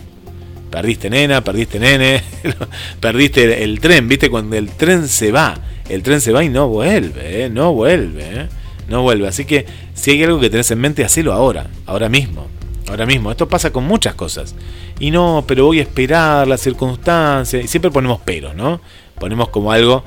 Perdiste 0.72 1.10
nena, 1.10 1.44
perdiste 1.44 1.80
nene, 1.80 2.22
perdiste 3.00 3.44
el, 3.44 3.52
el 3.52 3.80
tren, 3.80 4.08
¿viste? 4.08 4.30
Cuando 4.30 4.58
el 4.58 4.70
tren 4.72 5.08
se 5.08 5.32
va, 5.32 5.58
el 5.88 6.04
tren 6.04 6.20
se 6.20 6.32
va 6.32 6.44
y 6.44 6.50
no 6.50 6.68
vuelve, 6.68 7.46
¿eh? 7.46 7.50
No 7.50 7.74
vuelve, 7.74 8.24
¿eh? 8.24 8.48
No 8.90 9.02
vuelve. 9.02 9.28
Así 9.28 9.46
que 9.46 9.66
si 9.94 10.12
hay 10.12 10.24
algo 10.24 10.40
que 10.40 10.50
tenés 10.50 10.70
en 10.72 10.80
mente, 10.80 11.04
hacelo 11.06 11.34
ahora, 11.34 11.68
ahora 11.86 12.10
mismo. 12.10 12.48
Ahora 12.90 13.06
mismo, 13.06 13.32
esto 13.32 13.48
pasa 13.48 13.72
con 13.72 13.84
muchas 13.86 14.16
cosas. 14.16 14.56
Y 15.00 15.12
no, 15.12 15.44
pero 15.46 15.66
voy 15.66 15.80
a 15.80 15.84
esperar 15.84 16.48
las 16.48 16.62
circunstancias. 16.62 17.64
Y 17.64 17.68
siempre 17.68 17.92
ponemos 17.92 18.22
pero, 18.24 18.54
¿no? 18.54 18.80
Ponemos 19.20 19.50
como 19.50 19.72
algo 19.72 20.04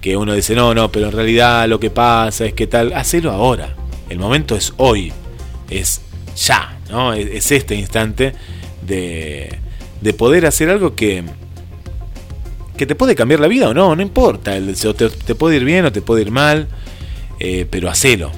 que 0.00 0.16
uno 0.16 0.34
dice, 0.34 0.54
no, 0.54 0.74
no, 0.74 0.90
pero 0.90 1.06
en 1.06 1.12
realidad 1.12 1.68
lo 1.68 1.78
que 1.78 1.90
pasa 1.90 2.46
es 2.46 2.54
que 2.54 2.66
tal, 2.66 2.92
hacelo 2.94 3.30
ahora. 3.30 3.76
El 4.08 4.18
momento 4.18 4.56
es 4.56 4.72
hoy, 4.78 5.12
es 5.70 6.00
ya, 6.36 6.78
¿no? 6.90 7.12
Es, 7.12 7.26
es 7.26 7.52
este 7.52 7.74
instante 7.74 8.34
de, 8.86 9.58
de 10.00 10.14
poder 10.14 10.46
hacer 10.46 10.70
algo 10.70 10.94
que, 10.96 11.24
que 12.76 12.86
te 12.86 12.94
puede 12.94 13.14
cambiar 13.14 13.40
la 13.40 13.48
vida 13.48 13.68
o 13.68 13.74
no, 13.74 13.94
no 13.94 14.02
importa. 14.02 14.56
El, 14.56 14.74
te, 14.74 15.08
te 15.10 15.34
puede 15.34 15.56
ir 15.56 15.64
bien 15.64 15.84
o 15.84 15.92
te 15.92 16.02
puede 16.02 16.22
ir 16.22 16.30
mal, 16.30 16.66
eh, 17.38 17.66
pero 17.70 17.88
hacelo, 17.88 18.32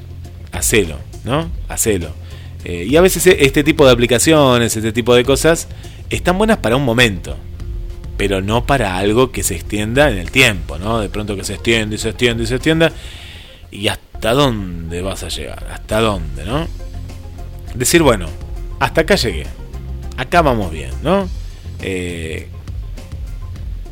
hacelo, 0.53 0.99
¿no? 1.25 1.49
Hacelo. 1.69 2.24
Eh, 2.65 2.86
y 2.89 2.97
a 2.97 3.01
veces 3.01 3.27
este 3.27 3.62
tipo 3.62 3.85
de 3.86 3.93
aplicaciones, 3.93 4.77
este 4.77 4.93
tipo 4.93 5.15
de 5.15 5.24
cosas, 5.24 5.69
están 6.11 6.39
buenas 6.39 6.59
para 6.59 6.77
un 6.77 6.85
momento, 6.85 7.36
pero 8.16 8.41
no 8.41 8.65
para 8.65 8.97
algo 8.97 9.32
que 9.32 9.43
se 9.43 9.55
extienda 9.55 10.11
en 10.11 10.19
el 10.19 10.31
tiempo, 10.31 10.78
¿no? 10.78 11.01
De 11.01 11.09
pronto 11.09 11.36
que 11.36 11.45
se 11.45 11.55
extiende 11.55 11.97
y 11.97 11.99
se 11.99 12.09
extiende 12.11 12.45
y 12.45 12.47
se 12.47 12.55
extienda. 12.55 12.93
¿Y 13.70 13.89
hasta 13.89 14.32
dónde 14.32 15.03
vas 15.03 15.23
a 15.24 15.28
llegar? 15.28 15.66
¿Hasta 15.70 16.01
dónde, 16.01 16.45
no? 16.45 16.66
Decir, 17.74 18.03
bueno, 18.03 18.28
hasta 18.78 19.03
acá 19.03 19.16
llegué. 19.16 19.47
Acá 20.16 20.43
vamos 20.43 20.70
bien, 20.70 20.93
¿no? 21.03 21.28
Eh, 21.82 22.49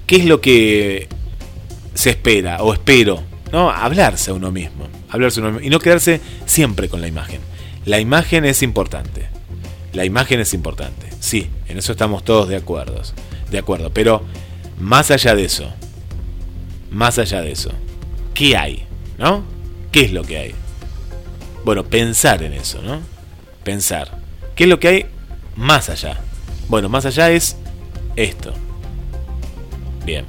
¿Qué 0.06 0.16
es 0.16 0.24
lo 0.24 0.40
que 0.40 1.08
se 1.94 2.10
espera 2.10 2.62
o 2.62 2.72
espero? 2.72 3.22
¿No? 3.50 3.70
Hablarse 3.70 4.30
a 4.30 4.34
uno 4.34 4.50
mismo. 4.50 4.86
Hablarse 5.10 5.40
a 5.40 5.42
uno 5.42 5.52
mismo. 5.52 5.66
Y 5.66 5.70
no 5.70 5.78
quedarse 5.78 6.20
siempre 6.46 6.88
con 6.88 7.00
la 7.00 7.08
imagen. 7.08 7.40
La 7.84 7.98
imagen 7.98 8.44
es 8.44 8.62
importante. 8.62 9.28
La 9.92 10.04
imagen 10.04 10.40
es 10.40 10.54
importante. 10.54 11.08
Sí, 11.20 11.48
en 11.68 11.78
eso 11.78 11.92
estamos 11.92 12.24
todos 12.24 12.48
de 12.48 12.56
acuerdo. 12.56 13.02
De 13.50 13.58
acuerdo. 13.58 13.90
Pero 13.92 14.22
más 14.78 15.10
allá 15.10 15.34
de 15.34 15.44
eso. 15.44 15.72
Más 16.90 17.18
allá 17.18 17.40
de 17.40 17.52
eso. 17.52 17.70
¿Qué 18.34 18.56
hay? 18.56 18.84
¿No? 19.18 19.44
¿Qué 19.90 20.02
es 20.02 20.12
lo 20.12 20.22
que 20.22 20.38
hay? 20.38 20.54
Bueno, 21.64 21.84
pensar 21.84 22.42
en 22.42 22.52
eso, 22.52 22.80
¿no? 22.82 23.00
Pensar. 23.64 24.18
¿Qué 24.54 24.64
es 24.64 24.70
lo 24.70 24.80
que 24.80 24.88
hay 24.88 25.06
más 25.56 25.88
allá? 25.88 26.18
Bueno, 26.68 26.88
más 26.88 27.04
allá 27.06 27.30
es 27.30 27.56
esto. 28.16 28.52
Bien. 30.04 30.24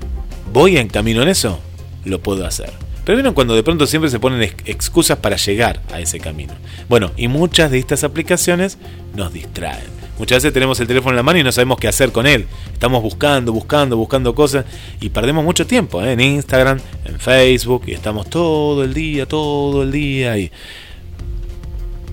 ¿Voy 0.51 0.77
en 0.77 0.87
camino 0.87 1.21
en 1.21 1.29
eso? 1.29 1.59
Lo 2.05 2.21
puedo 2.21 2.45
hacer. 2.45 2.82
Pero 3.05 3.17
vieron 3.17 3.33
cuando 3.33 3.55
de 3.55 3.63
pronto 3.63 3.85
siempre 3.85 4.09
se 4.09 4.19
ponen 4.19 4.41
ex- 4.43 4.55
excusas 4.65 5.17
para 5.17 5.35
llegar 5.35 5.81
a 5.91 5.99
ese 5.99 6.19
camino. 6.19 6.53
Bueno, 6.87 7.11
y 7.17 7.27
muchas 7.27 7.69
de 7.71 7.79
estas 7.79 8.03
aplicaciones 8.03 8.77
nos 9.15 9.33
distraen. 9.33 9.91
Muchas 10.19 10.37
veces 10.37 10.53
tenemos 10.53 10.79
el 10.79 10.87
teléfono 10.87 11.09
en 11.11 11.15
la 11.17 11.23
mano 11.23 11.39
y 11.39 11.43
no 11.43 11.51
sabemos 11.51 11.79
qué 11.79 11.87
hacer 11.87 12.11
con 12.11 12.27
él. 12.27 12.45
Estamos 12.71 13.01
buscando, 13.01 13.51
buscando, 13.51 13.97
buscando 13.97 14.35
cosas 14.35 14.63
y 15.01 15.09
perdemos 15.09 15.43
mucho 15.43 15.65
tiempo 15.65 16.01
¿eh? 16.03 16.13
en 16.13 16.21
Instagram, 16.21 16.79
en 17.05 17.19
Facebook 17.19 17.83
y 17.87 17.93
estamos 17.93 18.29
todo 18.29 18.83
el 18.83 18.93
día, 18.93 19.25
todo 19.25 19.83
el 19.83 19.91
día 19.91 20.37
y 20.37 20.51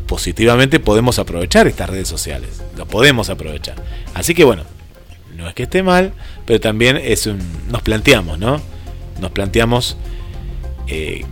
positivamente 0.07 0.81
podemos 0.81 1.19
aprovechar 1.19 1.67
estas 1.67 1.89
redes 1.91 2.09
sociales. 2.09 2.63
Lo 2.77 2.87
podemos 2.87 3.31
aprovechar. 3.31 3.77
Así 4.15 4.35
que 4.35 4.45
bueno, 4.45 4.65
no 5.37 5.47
es 5.49 5.55
que 5.55 5.65
esté 5.65 5.83
mal, 5.83 6.13
pero 6.47 6.59
también 6.59 6.97
es 6.97 7.27
un, 7.27 7.39
nos 7.71 7.83
planteamos, 7.83 8.39
¿no? 8.39 8.61
Nos 9.21 9.31
planteamos 9.31 9.97
eh, 10.91 11.25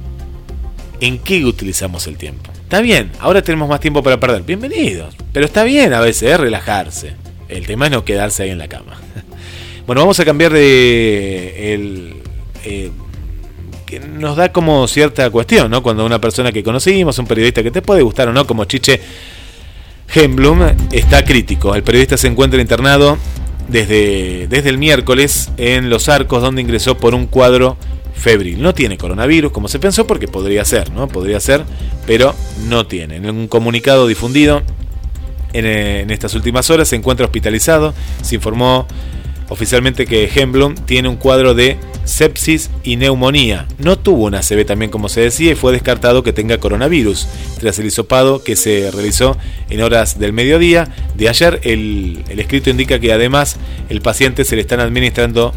en 1.00 1.18
qué 1.18 1.44
utilizamos 1.44 2.06
el 2.06 2.16
tiempo. 2.16 2.50
Está 2.62 2.80
bien, 2.80 3.10
ahora 3.18 3.42
tenemos 3.42 3.68
más 3.68 3.80
tiempo 3.80 4.02
para 4.02 4.20
perder. 4.20 4.42
Bienvenidos. 4.42 5.16
Pero 5.32 5.46
está 5.46 5.64
bien 5.64 5.92
a 5.94 6.00
veces, 6.00 6.38
relajarse. 6.38 7.14
El 7.48 7.66
tema 7.66 7.86
es 7.86 7.92
no 7.92 8.04
quedarse 8.04 8.44
ahí 8.44 8.50
en 8.50 8.58
la 8.58 8.68
cama. 8.68 9.00
Bueno, 9.86 10.02
vamos 10.02 10.20
a 10.20 10.26
cambiar 10.26 10.52
de 10.52 11.72
el, 11.72 12.16
eh, 12.62 12.90
que 13.86 14.00
nos 14.00 14.36
da 14.36 14.52
como 14.52 14.86
cierta 14.86 15.30
cuestión, 15.30 15.70
¿no? 15.70 15.82
Cuando 15.82 16.04
una 16.04 16.20
persona 16.20 16.52
que 16.52 16.62
conocimos, 16.62 17.18
un 17.18 17.26
periodista 17.26 17.62
que 17.62 17.70
te 17.70 17.80
puede 17.80 18.02
gustar 18.02 18.28
o 18.28 18.34
no, 18.34 18.46
como 18.46 18.66
Chiche 18.66 19.00
Hemblum, 20.14 20.60
está 20.92 21.24
crítico. 21.24 21.74
El 21.74 21.82
periodista 21.84 22.18
se 22.18 22.26
encuentra 22.26 22.60
internado 22.60 23.16
desde, 23.68 24.46
desde 24.48 24.68
el 24.68 24.76
miércoles 24.76 25.50
en 25.56 25.88
Los 25.88 26.10
Arcos, 26.10 26.42
donde 26.42 26.60
ingresó 26.60 26.98
por 26.98 27.14
un 27.14 27.24
cuadro 27.24 27.78
febril. 28.18 28.60
No 28.60 28.74
tiene 28.74 28.98
coronavirus, 28.98 29.52
como 29.52 29.68
se 29.68 29.78
pensó, 29.78 30.06
porque 30.06 30.28
podría 30.28 30.64
ser, 30.64 30.90
¿no? 30.90 31.08
Podría 31.08 31.40
ser, 31.40 31.64
pero 32.06 32.34
no 32.66 32.86
tiene. 32.86 33.16
En 33.16 33.30
un 33.30 33.48
comunicado 33.48 34.06
difundido 34.06 34.62
en, 35.52 35.66
eh, 35.66 36.00
en 36.00 36.10
estas 36.10 36.34
últimas 36.34 36.68
horas 36.70 36.88
se 36.88 36.96
encuentra 36.96 37.26
hospitalizado. 37.26 37.94
Se 38.22 38.34
informó 38.34 38.86
oficialmente 39.48 40.06
que 40.06 40.30
Hemblum 40.34 40.74
tiene 40.74 41.08
un 41.08 41.16
cuadro 41.16 41.54
de 41.54 41.78
sepsis 42.04 42.70
y 42.82 42.96
neumonía. 42.96 43.66
No 43.78 43.98
tuvo 43.98 44.26
una 44.26 44.40
CB 44.40 44.64
también 44.64 44.90
como 44.90 45.08
se 45.08 45.20
decía 45.20 45.52
y 45.52 45.54
fue 45.54 45.72
descartado 45.72 46.22
que 46.22 46.32
tenga 46.32 46.58
coronavirus. 46.58 47.28
Tras 47.60 47.78
el 47.78 47.86
hisopado 47.86 48.42
que 48.42 48.56
se 48.56 48.90
realizó 48.90 49.36
en 49.70 49.82
horas 49.82 50.18
del 50.18 50.32
mediodía 50.32 50.88
de 51.14 51.28
ayer, 51.28 51.60
el, 51.64 52.24
el 52.28 52.40
escrito 52.40 52.70
indica 52.70 52.98
que 52.98 53.12
además 53.12 53.56
el 53.88 54.00
paciente 54.00 54.44
se 54.44 54.56
le 54.56 54.62
están 54.62 54.80
administrando 54.80 55.54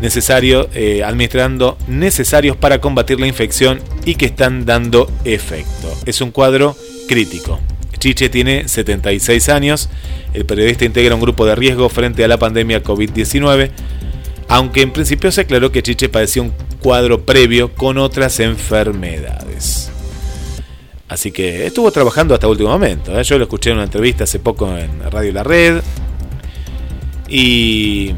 necesario, 0.00 0.68
eh, 0.74 1.02
administrando 1.04 1.76
necesarios 1.88 2.56
para 2.56 2.80
combatir 2.80 3.20
la 3.20 3.26
infección 3.26 3.80
y 4.04 4.14
que 4.14 4.26
están 4.26 4.64
dando 4.64 5.10
efecto. 5.24 5.92
Es 6.06 6.20
un 6.20 6.30
cuadro 6.30 6.76
crítico. 7.08 7.58
Chiche 7.98 8.28
tiene 8.28 8.68
76 8.68 9.48
años, 9.48 9.88
el 10.32 10.44
periodista 10.44 10.84
integra 10.84 11.14
un 11.14 11.20
grupo 11.20 11.46
de 11.46 11.56
riesgo 11.56 11.88
frente 11.88 12.24
a 12.24 12.28
la 12.28 12.38
pandemia 12.38 12.82
COVID-19, 12.82 13.70
aunque 14.48 14.82
en 14.82 14.92
principio 14.92 15.32
se 15.32 15.40
aclaró 15.42 15.72
que 15.72 15.82
Chiche 15.82 16.08
padecía 16.08 16.42
un 16.42 16.52
cuadro 16.80 17.24
previo 17.24 17.74
con 17.74 17.98
otras 17.98 18.38
enfermedades. 18.40 19.90
Así 21.08 21.32
que 21.32 21.66
estuvo 21.66 21.90
trabajando 21.90 22.34
hasta 22.34 22.46
último 22.46 22.68
momento. 22.68 23.18
¿eh? 23.18 23.24
Yo 23.24 23.38
lo 23.38 23.44
escuché 23.44 23.70
en 23.70 23.76
una 23.76 23.84
entrevista 23.84 24.24
hace 24.24 24.38
poco 24.38 24.76
en 24.76 25.10
Radio 25.10 25.32
La 25.32 25.42
Red. 25.42 25.80
Y 27.28 28.12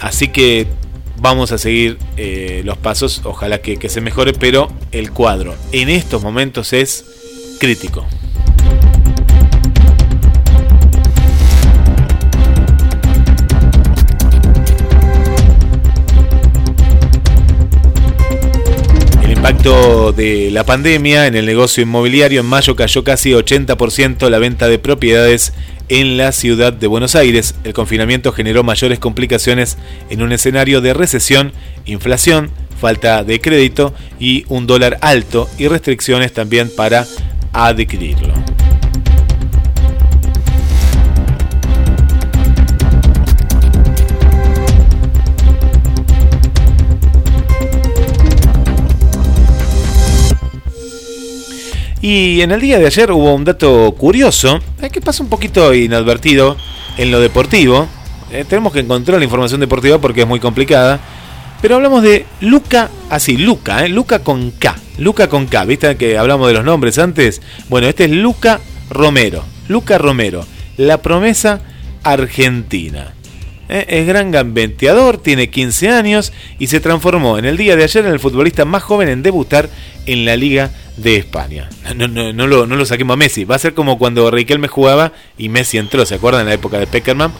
así 0.00 0.28
que 0.28 0.66
vamos 1.18 1.52
a 1.52 1.58
seguir 1.58 1.98
eh, 2.16 2.62
los 2.64 2.78
pasos. 2.78 3.22
Ojalá 3.24 3.58
que, 3.58 3.76
que 3.76 3.88
se 3.88 4.00
mejore, 4.00 4.32
pero 4.32 4.70
el 4.92 5.10
cuadro 5.10 5.54
en 5.72 5.88
estos 5.88 6.22
momentos 6.22 6.72
es 6.72 7.04
crítico. 7.58 8.06
El 19.22 19.32
impacto 19.32 20.12
de 20.12 20.50
la 20.50 20.64
pandemia 20.64 21.26
en 21.26 21.34
el 21.34 21.46
negocio 21.46 21.82
inmobiliario 21.82 22.40
en 22.40 22.46
mayo 22.46 22.76
cayó 22.76 23.04
casi 23.04 23.30
80% 23.30 24.28
la 24.28 24.38
venta 24.38 24.68
de 24.68 24.78
propiedades 24.78 25.52
en 25.88 26.16
la 26.16 26.32
ciudad 26.32 26.72
de 26.72 26.86
Buenos 26.86 27.14
Aires. 27.14 27.54
El 27.64 27.72
confinamiento 27.72 28.32
generó 28.32 28.62
mayores 28.62 28.98
complicaciones 28.98 29.78
en 30.10 30.22
un 30.22 30.32
escenario 30.32 30.80
de 30.80 30.94
recesión, 30.94 31.52
inflación, 31.84 32.50
falta 32.80 33.24
de 33.24 33.40
crédito 33.40 33.94
y 34.18 34.44
un 34.48 34.66
dólar 34.66 34.98
alto 35.00 35.48
y 35.58 35.68
restricciones 35.68 36.32
también 36.32 36.70
para 36.74 37.06
adquirirlo. 37.52 38.34
Y 52.08 52.40
en 52.40 52.52
el 52.52 52.60
día 52.60 52.78
de 52.78 52.86
ayer 52.86 53.10
hubo 53.10 53.34
un 53.34 53.42
dato 53.42 53.92
curioso, 53.98 54.60
eh, 54.80 54.90
que 54.90 55.00
pasa 55.00 55.24
un 55.24 55.28
poquito 55.28 55.74
inadvertido 55.74 56.56
en 56.98 57.10
lo 57.10 57.18
deportivo. 57.18 57.88
Eh, 58.30 58.44
tenemos 58.48 58.72
que 58.72 58.78
encontrar 58.78 59.18
la 59.18 59.24
información 59.24 59.58
deportiva 59.58 59.98
porque 59.98 60.20
es 60.20 60.28
muy 60.28 60.38
complicada. 60.38 61.00
Pero 61.60 61.74
hablamos 61.74 62.04
de 62.04 62.24
Luca, 62.42 62.90
así, 63.10 63.36
Luca, 63.36 63.84
eh, 63.84 63.88
Luca 63.88 64.20
con 64.20 64.52
K. 64.52 64.76
Luca 64.98 65.28
con 65.28 65.46
K, 65.46 65.64
¿viste 65.64 65.96
que 65.96 66.16
hablamos 66.16 66.46
de 66.46 66.54
los 66.54 66.64
nombres 66.64 66.96
antes? 66.98 67.42
Bueno, 67.68 67.88
este 67.88 68.04
es 68.04 68.12
Luca 68.12 68.60
Romero. 68.88 69.42
Luca 69.66 69.98
Romero, 69.98 70.46
la 70.76 71.02
promesa 71.02 71.60
argentina. 72.04 73.15
Eh, 73.68 73.84
Es 73.88 74.06
gran 74.06 74.30
gambeteador, 74.30 75.18
tiene 75.18 75.50
15 75.50 75.88
años 75.90 76.32
y 76.58 76.68
se 76.68 76.80
transformó 76.80 77.38
en 77.38 77.44
el 77.44 77.56
día 77.56 77.76
de 77.76 77.84
ayer 77.84 78.04
en 78.06 78.12
el 78.12 78.20
futbolista 78.20 78.64
más 78.64 78.82
joven 78.82 79.08
en 79.08 79.22
debutar 79.22 79.68
en 80.06 80.24
la 80.24 80.36
Liga 80.36 80.70
de 80.96 81.16
España. 81.16 81.68
No, 81.94 82.08
no, 82.08 82.32
no 82.32 82.46
lo, 82.46 82.66
no 82.66 82.76
lo 82.76 82.86
saquemos 82.86 83.14
a 83.14 83.16
Messi. 83.16 83.44
Va 83.44 83.56
a 83.56 83.58
ser 83.58 83.74
como 83.74 83.98
cuando 83.98 84.30
Riquelme 84.30 84.68
jugaba 84.68 85.12
y 85.36 85.48
Messi 85.48 85.78
entró. 85.78 86.06
¿Se 86.06 86.14
acuerdan? 86.14 86.42
En 86.42 86.48
la 86.48 86.54
época 86.54 86.78
de 86.78 86.86
Peckerman. 86.86 87.32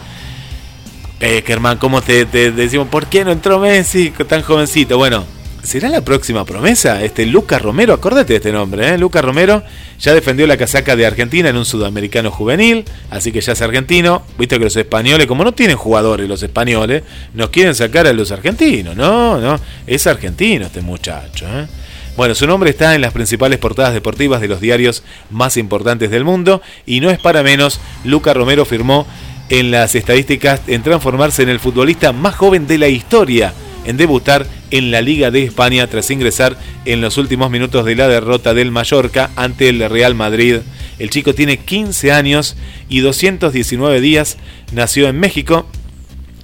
Peckerman, 1.19 1.77
¿cómo 1.77 2.01
te, 2.01 2.25
te 2.25 2.51
decimos? 2.51 2.87
¿Por 2.89 3.07
qué 3.07 3.25
no 3.25 3.31
entró 3.31 3.59
Messi 3.59 4.11
tan 4.27 4.43
jovencito? 4.43 4.97
Bueno, 4.97 5.25
¿Será 5.67 5.89
la 5.89 5.99
próxima 5.99 6.45
promesa? 6.45 7.03
Este 7.03 7.25
Lucas 7.25 7.61
Romero, 7.61 7.93
acordate 7.93 8.31
de 8.31 8.37
este 8.37 8.53
nombre, 8.53 8.87
¿eh? 8.87 8.97
Lucas 8.97 9.21
Romero 9.21 9.63
ya 9.99 10.13
defendió 10.13 10.47
la 10.47 10.55
casaca 10.55 10.95
de 10.95 11.05
Argentina 11.05 11.49
en 11.49 11.57
un 11.57 11.65
sudamericano 11.65 12.31
juvenil, 12.31 12.85
así 13.09 13.33
que 13.33 13.41
ya 13.41 13.51
es 13.51 13.61
argentino. 13.61 14.23
Viste 14.39 14.57
que 14.57 14.63
los 14.63 14.77
españoles, 14.77 15.27
como 15.27 15.43
no 15.43 15.51
tienen 15.51 15.75
jugadores 15.75 16.29
los 16.29 16.41
españoles, 16.41 17.03
nos 17.33 17.49
quieren 17.49 17.75
sacar 17.75 18.07
a 18.07 18.13
los 18.13 18.31
argentinos. 18.31 18.95
No, 18.95 19.41
no, 19.41 19.59
es 19.85 20.07
argentino 20.07 20.67
este 20.67 20.79
muchacho. 20.79 21.45
¿eh? 21.45 21.67
Bueno, 22.15 22.33
su 22.33 22.47
nombre 22.47 22.69
está 22.69 22.95
en 22.95 23.01
las 23.01 23.11
principales 23.11 23.59
portadas 23.59 23.93
deportivas 23.93 24.39
de 24.39 24.47
los 24.47 24.61
diarios 24.61 25.03
más 25.31 25.57
importantes 25.57 26.09
del 26.09 26.23
mundo 26.23 26.61
y 26.85 27.01
no 27.01 27.09
es 27.09 27.19
para 27.19 27.43
menos, 27.43 27.81
Lucas 28.05 28.37
Romero 28.37 28.63
firmó 28.63 29.05
en 29.49 29.71
las 29.71 29.95
estadísticas 29.95 30.61
en 30.67 30.81
transformarse 30.81 31.43
en 31.43 31.49
el 31.49 31.59
futbolista 31.59 32.13
más 32.13 32.35
joven 32.35 32.67
de 32.67 32.77
la 32.77 32.87
historia 32.87 33.53
en 33.87 33.97
debutar 33.97 34.45
en 34.71 34.91
la 34.91 35.01
Liga 35.01 35.31
de 35.31 35.43
España 35.43 35.87
tras 35.87 36.09
ingresar 36.11 36.57
en 36.85 37.01
los 37.01 37.17
últimos 37.17 37.49
minutos 37.49 37.85
de 37.85 37.95
la 37.95 38.07
derrota 38.07 38.53
del 38.53 38.71
Mallorca 38.71 39.29
ante 39.35 39.69
el 39.69 39.89
Real 39.89 40.15
Madrid. 40.15 40.57
El 40.99 41.09
chico 41.09 41.33
tiene 41.33 41.57
15 41.57 42.11
años 42.11 42.55
y 42.89 42.99
219 42.99 44.01
días, 44.01 44.37
nació 44.71 45.07
en 45.07 45.19
México, 45.19 45.67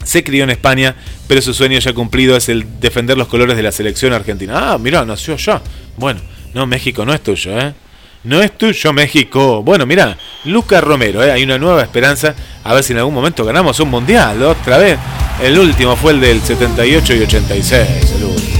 se 0.04 0.24
crió 0.24 0.44
en 0.44 0.50
España, 0.50 0.96
pero 1.28 1.42
su 1.42 1.54
sueño 1.54 1.80
ya 1.80 1.94
cumplido 1.94 2.36
es 2.36 2.50
el 2.50 2.80
defender 2.80 3.18
los 3.18 3.28
colores 3.28 3.58
de 3.58 3.64
la 3.64 3.72
selección 3.72 4.14
argentina. 4.14 4.74
Ah, 4.74 4.78
mira, 4.78 5.06
nació 5.06 5.34
allá. 5.34 5.62
Bueno, 5.98 6.22
no, 6.54 6.66
México 6.66 7.06
no 7.06 7.14
es 7.14 7.22
tuyo, 7.22 7.60
¿eh? 7.60 7.74
No 8.24 8.42
es 8.42 8.58
tuyo 8.58 8.94
México. 8.94 9.64
Bueno, 9.64 9.86
mira, 9.86 10.18
Lucas 10.46 10.82
Romero, 10.84 11.24
¿eh? 11.24 11.32
hay 11.32 11.44
una 11.44 11.58
nueva 11.58 11.82
esperanza. 11.82 12.36
A 12.64 12.74
ver 12.74 12.84
si 12.84 12.94
en 12.94 13.00
algún 13.00 13.14
momento 13.14 13.44
ganamos 13.44 13.80
un 13.82 13.90
mundial 13.90 14.42
otra 14.44 14.78
vez. 14.78 14.98
El 15.42 15.58
último 15.60 15.96
fue 15.96 16.14
el 16.14 16.22
del 16.22 16.42
78 16.42 17.14
y 17.16 17.22
86. 17.24 18.12
El 18.16 18.24
último. 18.24 18.54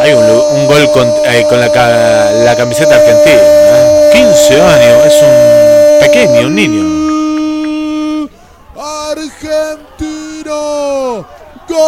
Hay 0.00 0.12
un, 0.12 0.66
gol 0.66 0.90
con, 0.92 1.08
eh, 1.26 1.44
con 1.48 1.60
la, 1.60 2.30
la 2.44 2.56
camiseta 2.56 2.94
argentina. 2.94 3.36
¿eh? 3.36 4.10
15 4.12 4.60
años, 4.60 5.06
es 5.06 5.22
un 5.22 6.00
pequeño, 6.00 6.46
un 6.46 6.54
niño. 6.54 7.09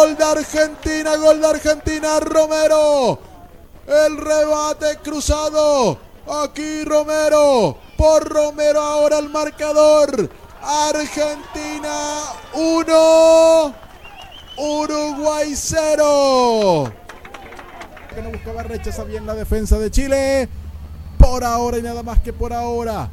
Gol 0.03 0.17
de 0.17 0.23
Argentina, 0.25 1.15
gol 1.15 1.39
de 1.39 1.47
Argentina, 1.47 2.19
Romero. 2.19 3.19
El 3.87 4.17
rebate 4.17 4.97
cruzado. 5.01 5.97
Aquí 6.43 6.83
Romero. 6.83 7.77
Por 7.95 8.27
Romero 8.27 8.81
ahora 8.81 9.19
el 9.19 9.29
marcador. 9.29 10.29
Argentina 10.61 12.23
1. 12.53 13.75
Uruguay 14.57 15.53
0. 15.55 16.91
Que 18.13 18.21
no 18.21 18.29
buscaba 18.29 18.63
rechaza 18.63 19.05
bien 19.05 19.25
la 19.25 19.35
defensa 19.35 19.79
de 19.79 19.89
Chile. 19.89 20.49
Por 21.17 21.45
ahora 21.45 21.77
y 21.77 21.81
nada 21.81 22.03
más 22.03 22.19
que 22.19 22.33
por 22.33 22.51
ahora. 22.51 23.09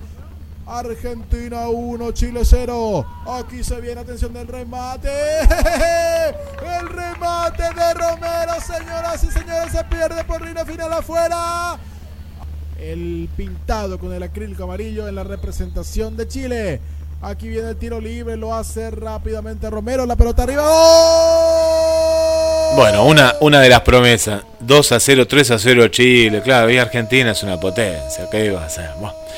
Argentina 0.70 1.68
1, 1.68 2.12
Chile 2.12 2.42
0. 2.44 3.05
Aquí 3.26 3.64
se 3.64 3.80
viene 3.80 4.02
atención 4.02 4.32
del 4.32 4.47
remate. 4.47 5.09
El 5.40 6.88
remate 6.88 7.62
de 7.62 7.94
Romero, 7.94 8.55
señoras 8.64 9.24
y 9.24 9.30
señores, 9.32 9.72
se 9.72 9.82
pierde 9.84 10.22
por 10.22 10.40
línea 10.40 10.64
final 10.64 10.92
afuera. 10.92 11.76
El 12.78 13.28
pintado 13.36 13.98
con 13.98 14.12
el 14.12 14.22
acrílico 14.22 14.62
amarillo 14.62 15.09
en 15.09 15.16
la 15.16 15.24
representación 15.24 16.16
de 16.16 16.28
Chile. 16.28 16.80
Aquí 17.20 17.48
viene 17.48 17.70
el 17.70 17.76
tiro 17.76 18.01
libre, 18.01 18.36
lo 18.36 18.55
hace 18.55 18.90
rápidamente 18.92 19.68
Romero, 19.68 20.06
la 20.06 20.14
pelota 20.16 20.44
arriba. 20.44 20.62
Bueno, 22.76 23.05
una, 23.05 23.34
una 23.40 23.60
de 23.60 23.68
las 23.68 23.80
promesas. 23.80 24.44
2 24.60 24.92
a 24.92 25.01
0, 25.01 25.26
3 25.26 25.51
a 25.51 25.59
0 25.59 25.88
Chile. 25.88 26.40
Claro, 26.42 26.70
y 26.70 26.78
Argentina 26.78 27.32
es 27.32 27.42
una 27.42 27.59
potencia. 27.59 28.30
¿Qué 28.30 28.47
iba 28.47 28.62
a 28.62 28.66
hacer? 28.66 28.90
Bueno. 29.01 29.30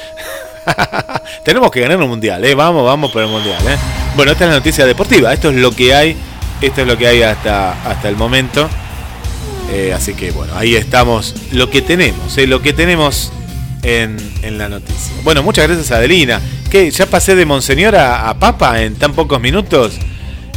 Tenemos 1.44 1.70
que 1.70 1.80
ganar 1.80 1.98
un 1.98 2.08
mundial, 2.08 2.44
¿eh? 2.44 2.54
Vamos, 2.54 2.84
vamos 2.84 3.10
por 3.10 3.22
el 3.22 3.28
mundial, 3.28 3.60
¿eh? 3.66 3.76
Bueno, 4.16 4.32
esta 4.32 4.44
es 4.44 4.50
la 4.50 4.56
noticia 4.56 4.86
deportiva. 4.86 5.32
Esto 5.32 5.50
es 5.50 5.56
lo 5.56 5.70
que 5.72 5.94
hay. 5.94 6.16
Esto 6.60 6.82
es 6.82 6.86
lo 6.86 6.96
que 6.96 7.06
hay 7.06 7.22
hasta, 7.22 7.72
hasta 7.88 8.08
el 8.08 8.16
momento. 8.16 8.68
Eh, 9.70 9.92
así 9.94 10.14
que 10.14 10.30
bueno, 10.30 10.52
ahí 10.56 10.74
estamos. 10.76 11.34
Lo 11.52 11.70
que 11.70 11.82
tenemos, 11.82 12.36
¿eh? 12.38 12.46
Lo 12.46 12.62
que 12.62 12.72
tenemos 12.72 13.32
en, 13.82 14.16
en 14.42 14.58
la 14.58 14.68
noticia. 14.68 15.12
Bueno, 15.24 15.42
muchas 15.42 15.66
gracias 15.66 15.90
Adelina. 15.90 16.40
¿Qué? 16.70 16.90
¿Ya 16.90 17.06
pasé 17.06 17.34
de 17.34 17.44
Monseñor 17.46 17.96
a, 17.96 18.28
a 18.28 18.38
Papa 18.38 18.82
en 18.82 18.94
tan 18.96 19.12
pocos 19.12 19.40
minutos? 19.40 19.94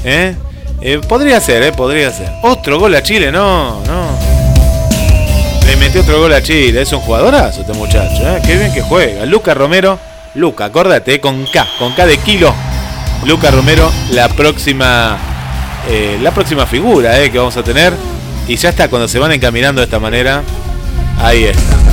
¿Eh? 0.03 0.35
Eh, 0.81 1.01
podría 1.07 1.39
ser, 1.39 1.63
¿eh? 1.63 1.71
Podría 1.71 2.11
ser. 2.11 2.29
Otro 2.43 2.79
gol 2.79 2.93
a 2.95 3.01
Chile, 3.01 3.31
no, 3.31 3.83
no. 3.85 4.04
Le 5.65 5.75
metió 5.77 6.01
otro 6.01 6.19
gol 6.19 6.33
a 6.33 6.41
Chile. 6.41 6.81
Es 6.81 6.91
un 6.93 6.99
jugadorazo 6.99 7.61
este 7.61 7.73
muchacho, 7.73 8.27
¿eh? 8.27 8.41
Qué 8.45 8.55
bien 8.57 8.73
que 8.73 8.81
juega. 8.81 9.25
Luca 9.25 9.53
Romero. 9.53 9.99
Luca, 10.35 10.65
acordate, 10.65 11.13
eh, 11.13 11.19
con 11.21 11.45
K, 11.45 11.65
con 11.79 11.93
K 11.93 12.05
de 12.05 12.17
kilo. 12.17 12.53
Luca 13.25 13.51
Romero, 13.51 13.89
la 14.11 14.27
próxima. 14.29 15.17
eh, 15.87 16.17
la 16.21 16.31
próxima 16.31 16.65
figura 16.65 17.21
eh, 17.21 17.31
que 17.31 17.37
vamos 17.37 17.55
a 17.57 17.63
tener. 17.63 17.93
Y 18.47 18.57
ya 18.57 18.69
está, 18.69 18.89
cuando 18.89 19.07
se 19.07 19.17
van 19.17 19.31
encaminando 19.31 19.81
de 19.81 19.85
esta 19.85 19.99
manera. 19.99 20.43
Ahí 21.19 21.45
está. 21.45 21.84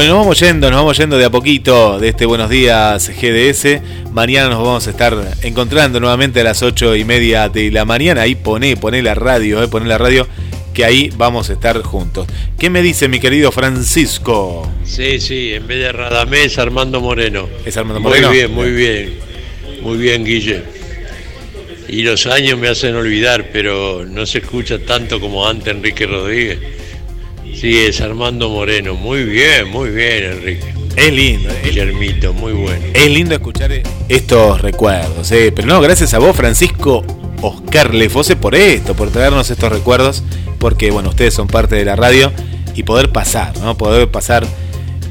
Bueno, 0.00 0.14
nos 0.14 0.24
vamos 0.24 0.40
yendo, 0.40 0.70
nos 0.70 0.80
vamos 0.80 0.96
yendo 0.96 1.18
de 1.18 1.26
a 1.26 1.30
poquito 1.30 1.98
de 1.98 2.08
este 2.08 2.24
Buenos 2.24 2.48
Días 2.48 3.10
GDS. 3.10 3.82
Mañana 4.12 4.48
nos 4.48 4.64
vamos 4.64 4.86
a 4.86 4.90
estar 4.92 5.14
encontrando 5.42 6.00
nuevamente 6.00 6.40
a 6.40 6.44
las 6.44 6.62
ocho 6.62 6.96
y 6.96 7.04
media 7.04 7.50
de 7.50 7.70
la 7.70 7.84
mañana. 7.84 8.22
Ahí 8.22 8.34
pone, 8.34 8.78
pone 8.78 9.02
la 9.02 9.14
radio, 9.14 9.62
eh, 9.62 9.68
pone 9.68 9.86
la 9.86 9.98
radio, 9.98 10.26
que 10.72 10.86
ahí 10.86 11.10
vamos 11.18 11.50
a 11.50 11.52
estar 11.52 11.82
juntos. 11.82 12.26
¿Qué 12.58 12.70
me 12.70 12.80
dice 12.80 13.08
mi 13.08 13.20
querido 13.20 13.52
Francisco? 13.52 14.72
Sí, 14.84 15.20
sí, 15.20 15.52
en 15.52 15.66
vez 15.66 15.80
de 15.80 15.92
Radamés, 15.92 16.56
Armando 16.56 17.02
Moreno. 17.02 17.46
¿Es 17.66 17.76
Armando 17.76 18.00
Moreno? 18.00 18.28
Muy 18.28 18.36
bien, 18.38 18.54
muy 18.54 18.70
bien. 18.70 19.18
Muy 19.82 19.98
bien, 19.98 20.24
Guille. 20.24 20.62
Y 21.88 22.04
los 22.04 22.26
años 22.26 22.58
me 22.58 22.68
hacen 22.68 22.94
olvidar, 22.94 23.50
pero 23.52 24.06
no 24.06 24.24
se 24.24 24.38
escucha 24.38 24.78
tanto 24.78 25.20
como 25.20 25.46
antes 25.46 25.74
Enrique 25.74 26.06
Rodríguez. 26.06 26.79
Sí, 27.54 27.78
es 27.78 28.00
Armando 28.00 28.48
Moreno. 28.48 28.94
Muy 28.94 29.24
bien, 29.24 29.70
muy 29.70 29.90
bien, 29.90 30.24
Enrique. 30.24 30.74
Es 30.96 31.12
lindo. 31.12 31.50
Guillermito, 31.62 32.32
muy 32.32 32.52
bueno. 32.52 32.84
Es 32.92 33.10
lindo 33.10 33.34
escuchar 33.34 33.70
estos 34.08 34.60
recuerdos, 34.60 35.30
eh. 35.32 35.52
pero 35.54 35.68
no, 35.68 35.80
gracias 35.80 36.14
a 36.14 36.18
vos, 36.18 36.36
Francisco 36.36 37.04
Oscar 37.42 37.94
Lefose, 37.94 38.36
por 38.36 38.54
esto, 38.54 38.94
por 38.94 39.10
traernos 39.10 39.50
estos 39.50 39.70
recuerdos, 39.70 40.22
porque 40.58 40.90
bueno, 40.90 41.10
ustedes 41.10 41.34
son 41.34 41.46
parte 41.46 41.76
de 41.76 41.84
la 41.84 41.96
radio 41.96 42.32
y 42.74 42.82
poder 42.82 43.10
pasar, 43.10 43.56
¿no? 43.58 43.76
Poder 43.76 44.10
pasar 44.10 44.46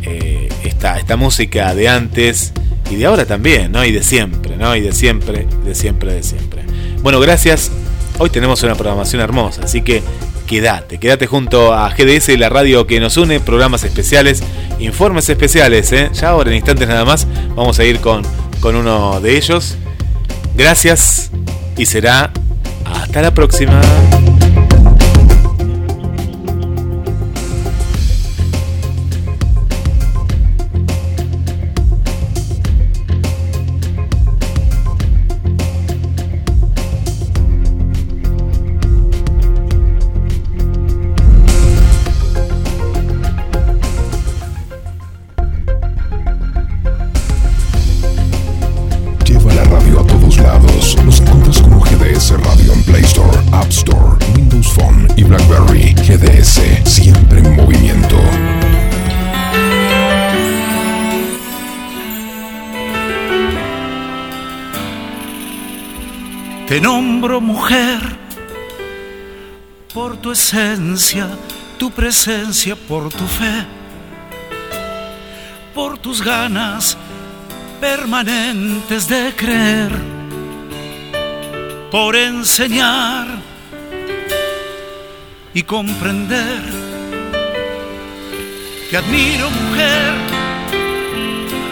eh, 0.04 0.50
esta, 0.64 1.00
esta 1.00 1.16
música 1.16 1.74
de 1.74 1.88
antes 1.88 2.54
y 2.90 2.96
de 2.96 3.06
ahora 3.06 3.26
también, 3.26 3.72
¿no? 3.72 3.84
Y 3.86 3.92
de 3.92 4.04
siempre, 4.04 4.58
¿no? 4.58 4.76
Y 4.76 4.82
de 4.82 4.92
siempre, 4.92 5.48
de 5.66 5.76
siempre, 5.76 6.14
de 6.14 6.24
siempre. 6.24 6.64
Bueno, 7.02 7.20
gracias. 7.20 7.72
Hoy 8.18 8.30
tenemos 8.30 8.62
una 8.64 8.76
programación 8.76 9.22
hermosa, 9.22 9.62
así 9.64 9.82
que 9.82 10.04
quédate, 10.50 10.98
quédate 10.98 11.28
junto 11.28 11.76
a 11.76 11.92
GDS, 11.92 12.36
la 12.40 12.50
radio 12.50 12.88
que 12.88 13.00
nos 13.00 13.18
une, 13.18 13.40
programas 13.40 13.84
especiales, 13.84 14.42
informes 14.80 15.30
especiales, 15.30 15.92
¿eh? 15.92 16.10
Ya 16.12 16.30
ahora 16.30 16.50
en 16.50 16.56
instantes 16.56 16.88
nada 16.88 17.06
más 17.06 17.28
vamos 17.56 17.78
a 17.78 17.84
ir 17.84 18.00
con, 18.00 18.24
con 18.60 18.76
uno 18.76 19.22
de 19.22 19.38
ellos. 19.38 19.78
Gracias 20.56 21.30
y 21.78 21.86
será 21.86 22.32
hasta 22.84 23.22
la 23.22 23.32
próxima. 23.32 23.80
Te 66.80 66.84
nombro 66.84 67.42
mujer 67.42 68.00
por 69.94 70.16
tu 70.16 70.32
esencia, 70.32 71.28
tu 71.78 71.92
presencia, 71.92 72.74
por 72.78 73.12
tu 73.12 73.28
fe, 73.28 73.66
por 75.76 75.98
tus 75.98 76.22
ganas 76.22 76.98
permanentes 77.82 79.10
de 79.10 79.36
creer, 79.36 79.92
por 81.92 82.16
enseñar 82.16 83.28
y 85.54 85.64
comprender. 85.64 86.62
Te 88.90 88.96
admiro 88.96 89.50
mujer 89.50 90.14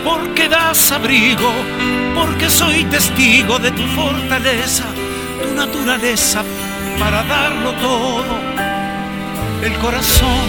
porque 0.07 0.47
das 0.47 0.91
abrigo, 0.91 1.51
porque 2.15 2.49
soy 2.49 2.85
testigo 2.85 3.59
de 3.59 3.71
tu 3.71 3.83
fortaleza, 3.87 4.85
tu 5.41 5.53
naturaleza 5.55 6.43
para 6.99 7.23
darlo 7.23 7.71
todo, 7.73 8.25
el 9.63 9.73
corazón 9.75 10.47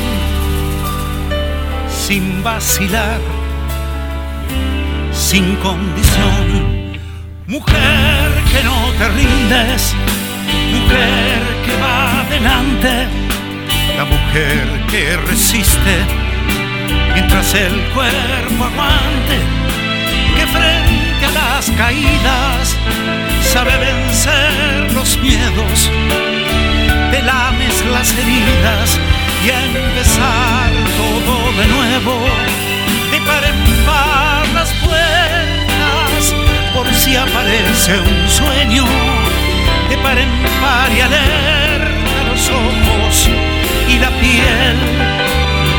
sin 1.89 2.43
vacilar, 2.43 3.21
sin 5.13 5.57
condición. 5.57 6.97
Mujer 7.47 8.31
que 8.53 8.63
no 8.65 8.79
te 8.99 9.09
rindes, 9.09 9.95
mujer 10.73 11.41
que 11.65 11.75
va 11.83 12.21
adelante, 12.21 13.07
la 13.97 14.05
mujer 14.05 14.87
que 14.91 15.17
resiste 15.17 15.97
mientras 17.15 17.55
el 17.55 17.75
cuerpo 17.95 18.65
aguante, 18.65 19.39
que 20.37 20.47
frente 20.47 21.27
a 21.27 21.31
las 21.31 21.71
caídas 21.71 22.77
sabe 23.49 23.73
vencer 23.79 24.93
los 24.93 25.17
miedos, 25.19 25.91
te 27.11 27.23
lames 27.23 27.85
las 27.91 28.13
heridas 28.13 29.01
y 29.43 29.49
empezar 29.49 30.71
todo 30.99 31.53
de 31.59 31.67
nuevo, 31.67 32.27
de 33.11 33.19
par 33.23 33.45
en 33.45 33.87
par 33.87 34.47
las 34.53 34.71
puertas, 34.85 36.35
por 36.75 36.87
si 36.95 37.17
aparece 37.17 37.99
un 37.99 38.29
sueño, 38.29 38.85
de 39.89 39.97
par 39.99 40.19
en 40.19 40.31
par 40.61 40.93
y 40.95 41.01
alerta 41.01 42.25
los 42.31 42.51
ojos 42.51 43.31
y 43.89 43.99
la 43.99 44.11
piel, 44.21 44.77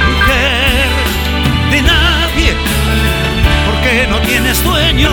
mujer 0.10 0.90
de 1.70 1.82
nadie, 1.84 2.54
porque 3.68 4.08
no 4.10 4.20
tienes 4.22 4.64
dueño, 4.64 5.12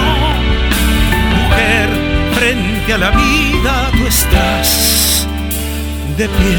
mujer, 1.36 2.05
frente 2.38 2.92
a 2.92 2.98
la 2.98 3.10
vida 3.10 3.90
tú 3.96 4.06
estás 4.06 5.26
de 6.18 6.28
pie. 6.28 6.58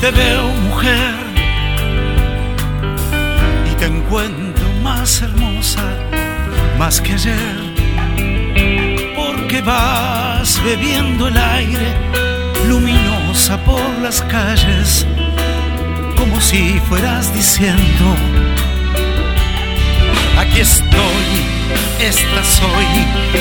Te 0.00 0.10
veo 0.10 0.44
mujer 0.68 1.14
y 3.70 3.74
te 3.76 3.86
encuentro 3.86 4.66
más 4.82 5.22
hermosa, 5.22 5.84
más 6.78 7.00
que 7.00 7.12
ayer, 7.12 7.58
porque 9.16 9.60
vas 9.62 10.60
bebiendo 10.64 11.28
el 11.28 11.36
aire 11.36 12.08
por 13.56 13.98
las 14.02 14.20
calles, 14.22 15.06
como 16.18 16.38
si 16.38 16.78
fueras 16.86 17.32
diciendo, 17.32 18.14
aquí 20.38 20.60
estoy, 20.60 21.28
esta 21.98 22.44
soy, 22.44 22.86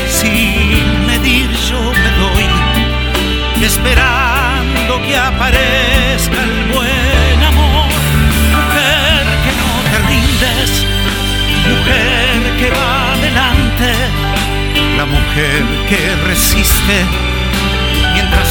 sin 0.07 1.07
medir 1.07 1.49
yo 1.69 1.81
me 1.91 2.11
doy, 2.23 3.65
esperando 3.65 5.01
que 5.05 5.17
aparezca 5.17 6.41
el 6.41 6.71
buen 6.73 7.43
amor, 7.43 7.88
mujer 8.55 9.25
que 9.43 9.51
no 9.59 9.71
te 9.91 9.97
rindes, 10.07 10.85
mujer 11.67 12.57
que 12.59 12.69
va 12.71 13.11
adelante, 13.11 13.93
la 14.97 15.05
mujer 15.05 15.63
que 15.89 16.15
resiste 16.27 17.27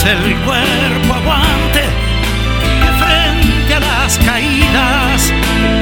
el 0.06 0.36
cuerpo 0.44 1.14
aguante, 1.14 1.82
que 2.80 2.90
frente 3.02 3.74
a 3.74 3.80
las 3.80 4.18
caídas 4.18 5.32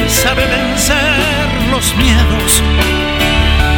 sabe 0.09 0.47
vencer 0.47 1.49
los 1.71 1.95
miedos, 1.97 2.63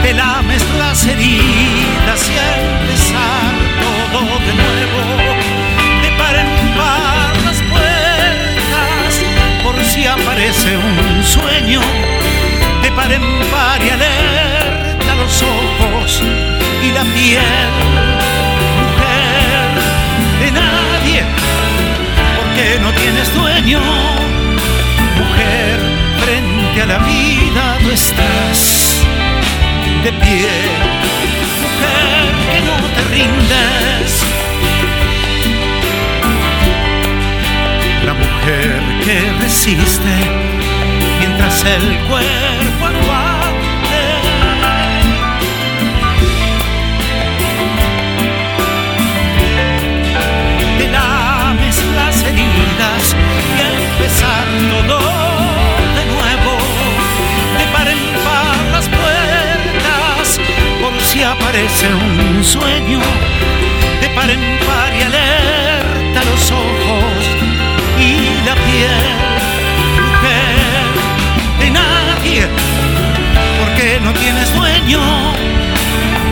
te 0.03 0.13
lames 0.13 0.63
las 0.79 1.05
heridas 1.05 2.31
y 2.31 2.37
empezar 2.63 3.53
todo 3.83 4.39
de 4.47 4.55
nuevo, 4.63 5.01
de 6.03 6.11
par 6.17 6.37
en 6.37 6.79
par 6.79 7.37
las 7.45 7.61
puertas, 7.73 9.23
por 9.65 9.85
si 9.85 10.07
aparece 10.07 10.77
un 10.77 11.25
sueño, 11.25 11.81
de 12.83 12.91
par 12.93 13.11
en 13.11 13.23
par 13.51 13.83
y 13.85 13.91
alerta 13.91 15.15
los 15.17 15.43
ojos 15.43 16.23
y 16.85 16.93
la 16.93 17.03
piel 17.03 18.16
de 20.41 20.51
nadie, 20.53 21.23
porque 22.37 22.79
no 22.81 22.93
tienes 22.93 23.35
dueño. 23.35 23.81
Mujer, 25.19 25.79
frente 26.23 26.83
a 26.83 26.87
la 26.87 26.99
vida 26.99 27.79
tú 27.83 27.91
estás 27.91 29.03
de 30.05 30.13
pie. 30.13 30.49
Mujer, 31.63 32.25
que 32.53 32.61
no 32.69 32.77
te 32.95 33.03
rindes. 33.15 34.11
La 38.05 38.15
mujer 38.15 38.83
que 39.05 39.17
resiste 39.43 40.15
mientras 41.21 41.65
el 41.65 41.99
cuerpo 42.09 42.87
aguante. 42.87 43.46
Empezar 54.17 54.45
todo 54.71 54.99
de 55.97 56.05
nuevo, 56.07 56.57
de 57.59 57.65
par 57.73 57.89
en 57.89 57.99
par 58.25 58.57
las 58.73 58.89
puertas, 58.89 60.41
por 60.81 61.01
si 61.03 61.23
aparece 61.23 61.87
un 61.93 62.45
sueño, 62.45 63.01
de 64.01 64.09
par 64.11 64.31
en 64.31 64.41
par 64.67 64.93
y 64.99 65.03
alerta 65.03 66.25
los 66.31 66.51
ojos 66.51 67.23
y 68.01 68.47
la 68.47 68.55
piel, 68.55 69.07
de 71.61 71.71
nadie, 71.71 72.47
porque 73.61 74.01
no 74.03 74.13
tienes 74.15 74.55
dueño, 74.55 75.01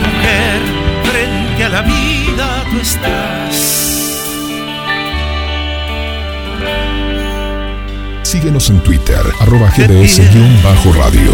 mujer, 0.05 0.61
frente 1.03 1.63
a 1.63 1.69
la 1.69 1.81
vida 1.81 2.63
tú 2.71 2.79
estás. 2.79 3.84
Síguenos 8.45 8.69
en 8.69 8.83
Twitter, 8.83 9.21
arroba 9.39 9.71
GDS-radio. 9.75 11.33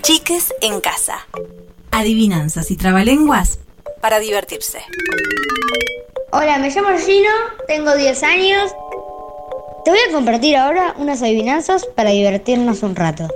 Chiques 0.00 0.54
en 0.62 0.80
casa. 0.80 1.28
Adivinanzas 1.90 2.70
y 2.70 2.78
trabalenguas 2.78 3.58
para 4.00 4.18
divertirse. 4.18 4.78
Hola, 6.32 6.56
me 6.56 6.70
llamo 6.70 6.96
Gino, 6.96 7.28
tengo 7.68 7.94
10 7.94 8.22
años. 8.22 8.72
Te 9.84 9.90
voy 9.90 10.00
a 10.08 10.12
compartir 10.14 10.56
ahora 10.56 10.94
unas 10.96 11.20
adivinanzas 11.20 11.84
para 11.84 12.12
divertirnos 12.12 12.82
un 12.82 12.96
rato. 12.96 13.28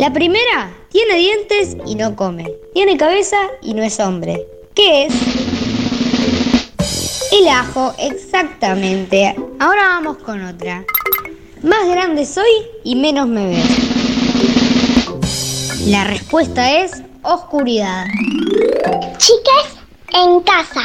La 0.00 0.12
primera, 0.12 0.74
tiene 0.88 1.14
dientes 1.14 1.76
y 1.86 1.94
no 1.94 2.16
come. 2.16 2.52
Tiene 2.74 2.96
cabeza 2.96 3.36
y 3.62 3.74
no 3.74 3.84
es 3.84 4.00
hombre. 4.00 4.48
¿Qué 4.74 5.04
es? 5.04 5.14
El 7.32 7.48
ajo, 7.48 7.94
exactamente. 7.98 9.34
Ahora 9.60 9.82
vamos 9.88 10.18
con 10.18 10.42
otra. 10.44 10.84
Más 11.62 11.86
grande 11.88 12.26
soy 12.26 12.50
y 12.84 12.96
menos 12.96 13.28
me 13.28 13.46
ves. 13.46 13.66
La 15.86 16.04
respuesta 16.04 16.70
es 16.82 17.02
oscuridad. 17.22 18.04
Chicas 19.18 19.76
en 20.12 20.40
casa. 20.40 20.82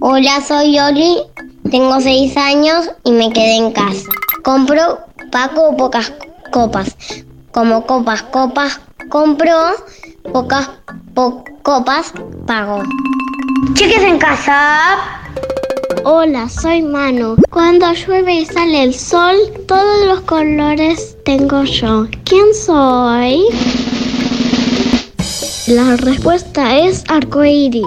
Hola, 0.00 0.40
soy 0.46 0.78
Oli, 0.78 1.18
tengo 1.70 2.00
6 2.00 2.36
años 2.36 2.90
y 3.04 3.12
me 3.12 3.32
quedé 3.32 3.56
en 3.56 3.72
casa. 3.72 4.08
Compro, 4.42 5.00
pago 5.30 5.76
pocas 5.76 6.12
copas. 6.52 6.96
Como 7.52 7.86
copas, 7.86 8.22
copas, 8.24 8.80
compro, 9.08 9.54
pocas 10.32 10.68
po- 11.14 11.44
copas, 11.62 12.12
pago. 12.46 12.82
Chiques 13.74 14.02
en 14.02 14.18
casa. 14.18 14.98
Hola, 16.04 16.48
soy 16.48 16.82
Manu. 16.82 17.36
Cuando 17.50 17.92
llueve 17.92 18.34
y 18.34 18.46
sale 18.46 18.82
el 18.82 18.94
sol, 18.94 19.34
todos 19.66 20.04
los 20.06 20.20
colores 20.22 21.16
tengo 21.24 21.64
yo. 21.64 22.06
¿Quién 22.24 22.52
soy? 22.54 23.44
La 25.68 25.96
respuesta 25.96 26.78
es 26.78 27.02
arcoíris. 27.08 27.86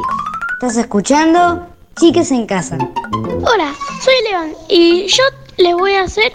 ¿Estás 0.54 0.78
escuchando? 0.78 1.68
Chiques 2.00 2.32
en 2.32 2.46
casa. 2.48 2.78
Hola, 3.14 3.74
soy 4.02 4.14
León 4.30 4.54
y 4.70 5.06
yo 5.08 5.24
le 5.58 5.74
voy 5.76 5.94
a 5.94 6.04
hacer 6.04 6.32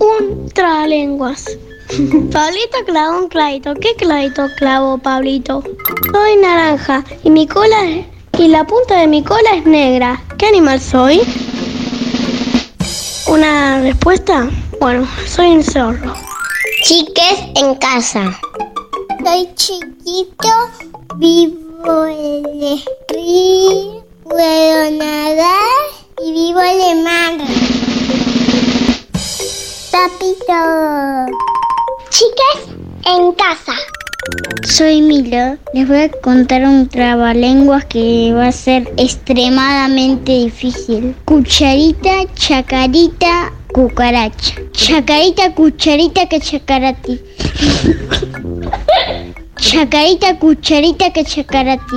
un 0.00 0.48
tralenguas. 0.50 1.44
Pablito 2.32 2.78
clavó 2.86 3.18
un 3.18 3.28
clavito. 3.28 3.74
¿Qué 3.74 3.94
clavito 3.96 4.46
clavó 4.56 4.98
Pablito? 4.98 5.62
Soy 6.12 6.36
naranja 6.40 7.04
y 7.22 7.30
mi 7.30 7.46
cola 7.46 7.84
es- 7.84 8.06
y 8.38 8.46
la 8.46 8.64
punta 8.64 9.00
de 9.00 9.08
mi 9.08 9.22
cola 9.24 9.50
es 9.56 9.66
negra. 9.66 10.22
¿Qué 10.38 10.46
animal 10.46 10.80
soy? 10.80 11.20
¿Una 13.26 13.80
respuesta? 13.80 14.48
Bueno, 14.80 15.08
soy 15.26 15.56
un 15.56 15.64
zorro. 15.64 16.14
Chiques 16.84 17.40
en 17.56 17.74
casa. 17.76 18.38
Soy 19.24 19.48
chiquito, 19.56 20.48
vivo 21.16 22.06
en 22.06 22.62
el 22.62 22.84
río, 23.08 24.04
puedo 24.22 24.90
nadar 24.92 25.84
y 26.24 26.32
vivo 26.32 26.60
en 26.60 26.80
el 26.80 27.02
mar. 27.02 27.38
Tapito. 29.90 31.26
Chicas 32.10 32.76
en 33.04 33.32
casa. 33.32 33.74
Soy 34.64 35.02
Milo. 35.02 35.56
Les 35.72 35.88
voy 35.88 35.98
a 35.98 36.10
contar 36.10 36.62
un 36.64 36.88
trabalenguas 36.88 37.84
que 37.86 38.32
va 38.32 38.48
a 38.48 38.52
ser 38.52 38.92
extremadamente 38.96 40.32
difícil. 40.32 41.14
Cucharita, 41.24 42.32
chacarita, 42.34 43.52
cucaracha. 43.72 44.54
Chacarita, 44.72 45.54
cucharita, 45.54 46.26
que 46.26 46.40
chacarati. 46.40 47.20
Chacarita, 49.56 50.38
cucharita, 50.38 51.12
que 51.12 51.24
chacarati. 51.24 51.96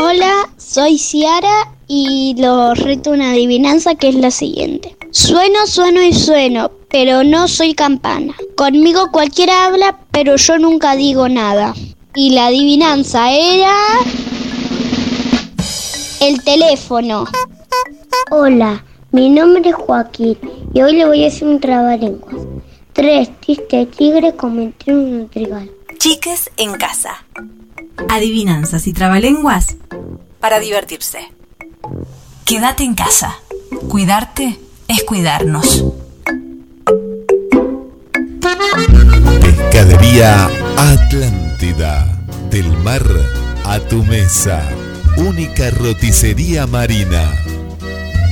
Hola, 0.00 0.48
soy 0.56 0.98
Ciara 0.98 1.72
y 1.86 2.34
los 2.38 2.78
reto 2.78 3.10
una 3.10 3.32
adivinanza 3.32 3.94
que 3.94 4.08
es 4.08 4.14
la 4.14 4.30
siguiente. 4.30 4.97
Sueno, 5.10 5.66
sueno 5.66 6.02
y 6.02 6.12
sueno, 6.12 6.70
pero 6.90 7.24
no 7.24 7.48
soy 7.48 7.74
campana. 7.74 8.34
Conmigo 8.56 9.10
cualquiera 9.10 9.64
habla, 9.64 9.98
pero 10.10 10.36
yo 10.36 10.58
nunca 10.58 10.96
digo 10.96 11.28
nada. 11.28 11.74
Y 12.14 12.30
la 12.30 12.46
adivinanza 12.46 13.32
era... 13.32 13.74
El 16.20 16.42
teléfono. 16.42 17.24
Hola, 18.30 18.84
mi 19.12 19.30
nombre 19.30 19.70
es 19.70 19.74
Joaquín 19.74 20.36
y 20.74 20.82
hoy 20.82 20.96
le 20.96 21.06
voy 21.06 21.24
a 21.24 21.28
hacer 21.28 21.48
un 21.48 21.60
trabalenguas. 21.60 22.34
Tres 22.92 23.30
tristes 23.40 23.90
tigres 23.92 24.34
cometieron 24.34 25.04
un 25.04 25.28
trigal. 25.28 25.70
Chiques 25.98 26.50
en 26.56 26.74
casa. 26.74 27.24
Adivinanzas 28.10 28.86
y 28.86 28.92
trabalenguas 28.92 29.76
para 30.40 30.58
divertirse. 30.58 31.32
Quédate 32.44 32.82
en 32.82 32.94
casa. 32.94 33.38
Cuidarte 33.88 34.58
es 34.88 35.04
cuidarnos. 35.04 35.84
Pescadería 39.40 40.48
Atlántida. 40.76 42.14
Del 42.50 42.66
mar 42.78 43.02
a 43.64 43.78
tu 43.78 44.02
mesa. 44.04 44.66
Única 45.18 45.70
roticería 45.70 46.66
marina. 46.66 47.30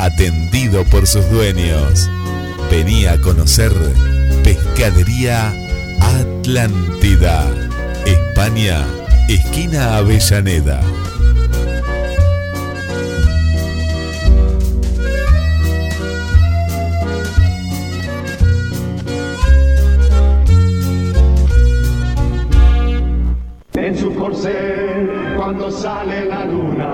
Atendido 0.00 0.84
por 0.84 1.06
sus 1.06 1.28
dueños. 1.30 2.08
Venía 2.70 3.12
a 3.12 3.20
conocer 3.20 3.72
Pescadería 4.42 5.52
Atlántida. 6.00 7.44
España, 8.06 8.84
esquina 9.28 9.96
Avellaneda. 9.96 10.80
Cuando 25.36 25.70
sale 25.70 26.26
la 26.26 26.44
luna, 26.44 26.86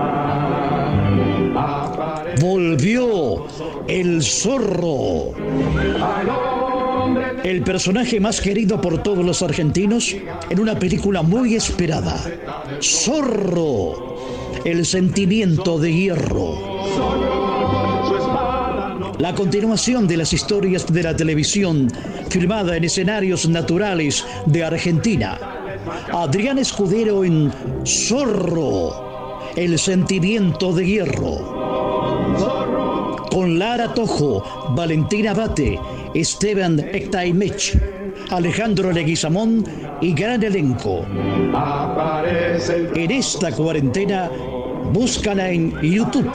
aparece 1.54 2.40
Volvió 2.40 3.46
el 3.88 4.22
zorro. 4.22 5.32
El 7.42 7.62
personaje 7.62 8.20
más 8.20 8.40
querido 8.40 8.80
por 8.80 9.02
todos 9.02 9.24
los 9.24 9.42
argentinos 9.42 10.14
en 10.48 10.60
una 10.60 10.78
película 10.78 11.22
muy 11.22 11.54
esperada. 11.54 12.20
Zorro. 12.80 14.16
El 14.64 14.86
sentimiento 14.86 15.78
de 15.78 15.92
hierro. 15.92 17.41
La 19.18 19.34
continuación 19.34 20.06
de 20.08 20.16
las 20.16 20.32
historias 20.32 20.86
de 20.86 21.02
la 21.02 21.14
televisión 21.14 21.88
filmada 22.28 22.76
en 22.76 22.84
escenarios 22.84 23.48
naturales 23.48 24.24
de 24.46 24.64
Argentina. 24.64 25.38
Adrián 26.12 26.58
Escudero 26.58 27.24
en 27.24 27.52
Zorro. 27.84 29.40
El 29.56 29.78
sentimiento 29.78 30.72
de 30.72 30.86
hierro 30.86 31.62
con 33.32 33.58
Lara 33.58 33.94
Tojo, 33.94 34.44
Valentina 34.76 35.32
Bate, 35.32 35.80
Esteban 36.12 36.78
Ectaimech, 36.78 37.78
Alejandro 38.30 38.92
Leguizamón 38.92 39.64
y 40.02 40.12
gran 40.12 40.42
elenco. 40.42 41.06
En 42.94 43.10
esta 43.10 43.50
cuarentena, 43.52 44.30
búscala 44.92 45.50
en 45.50 45.80
YouTube, 45.80 46.30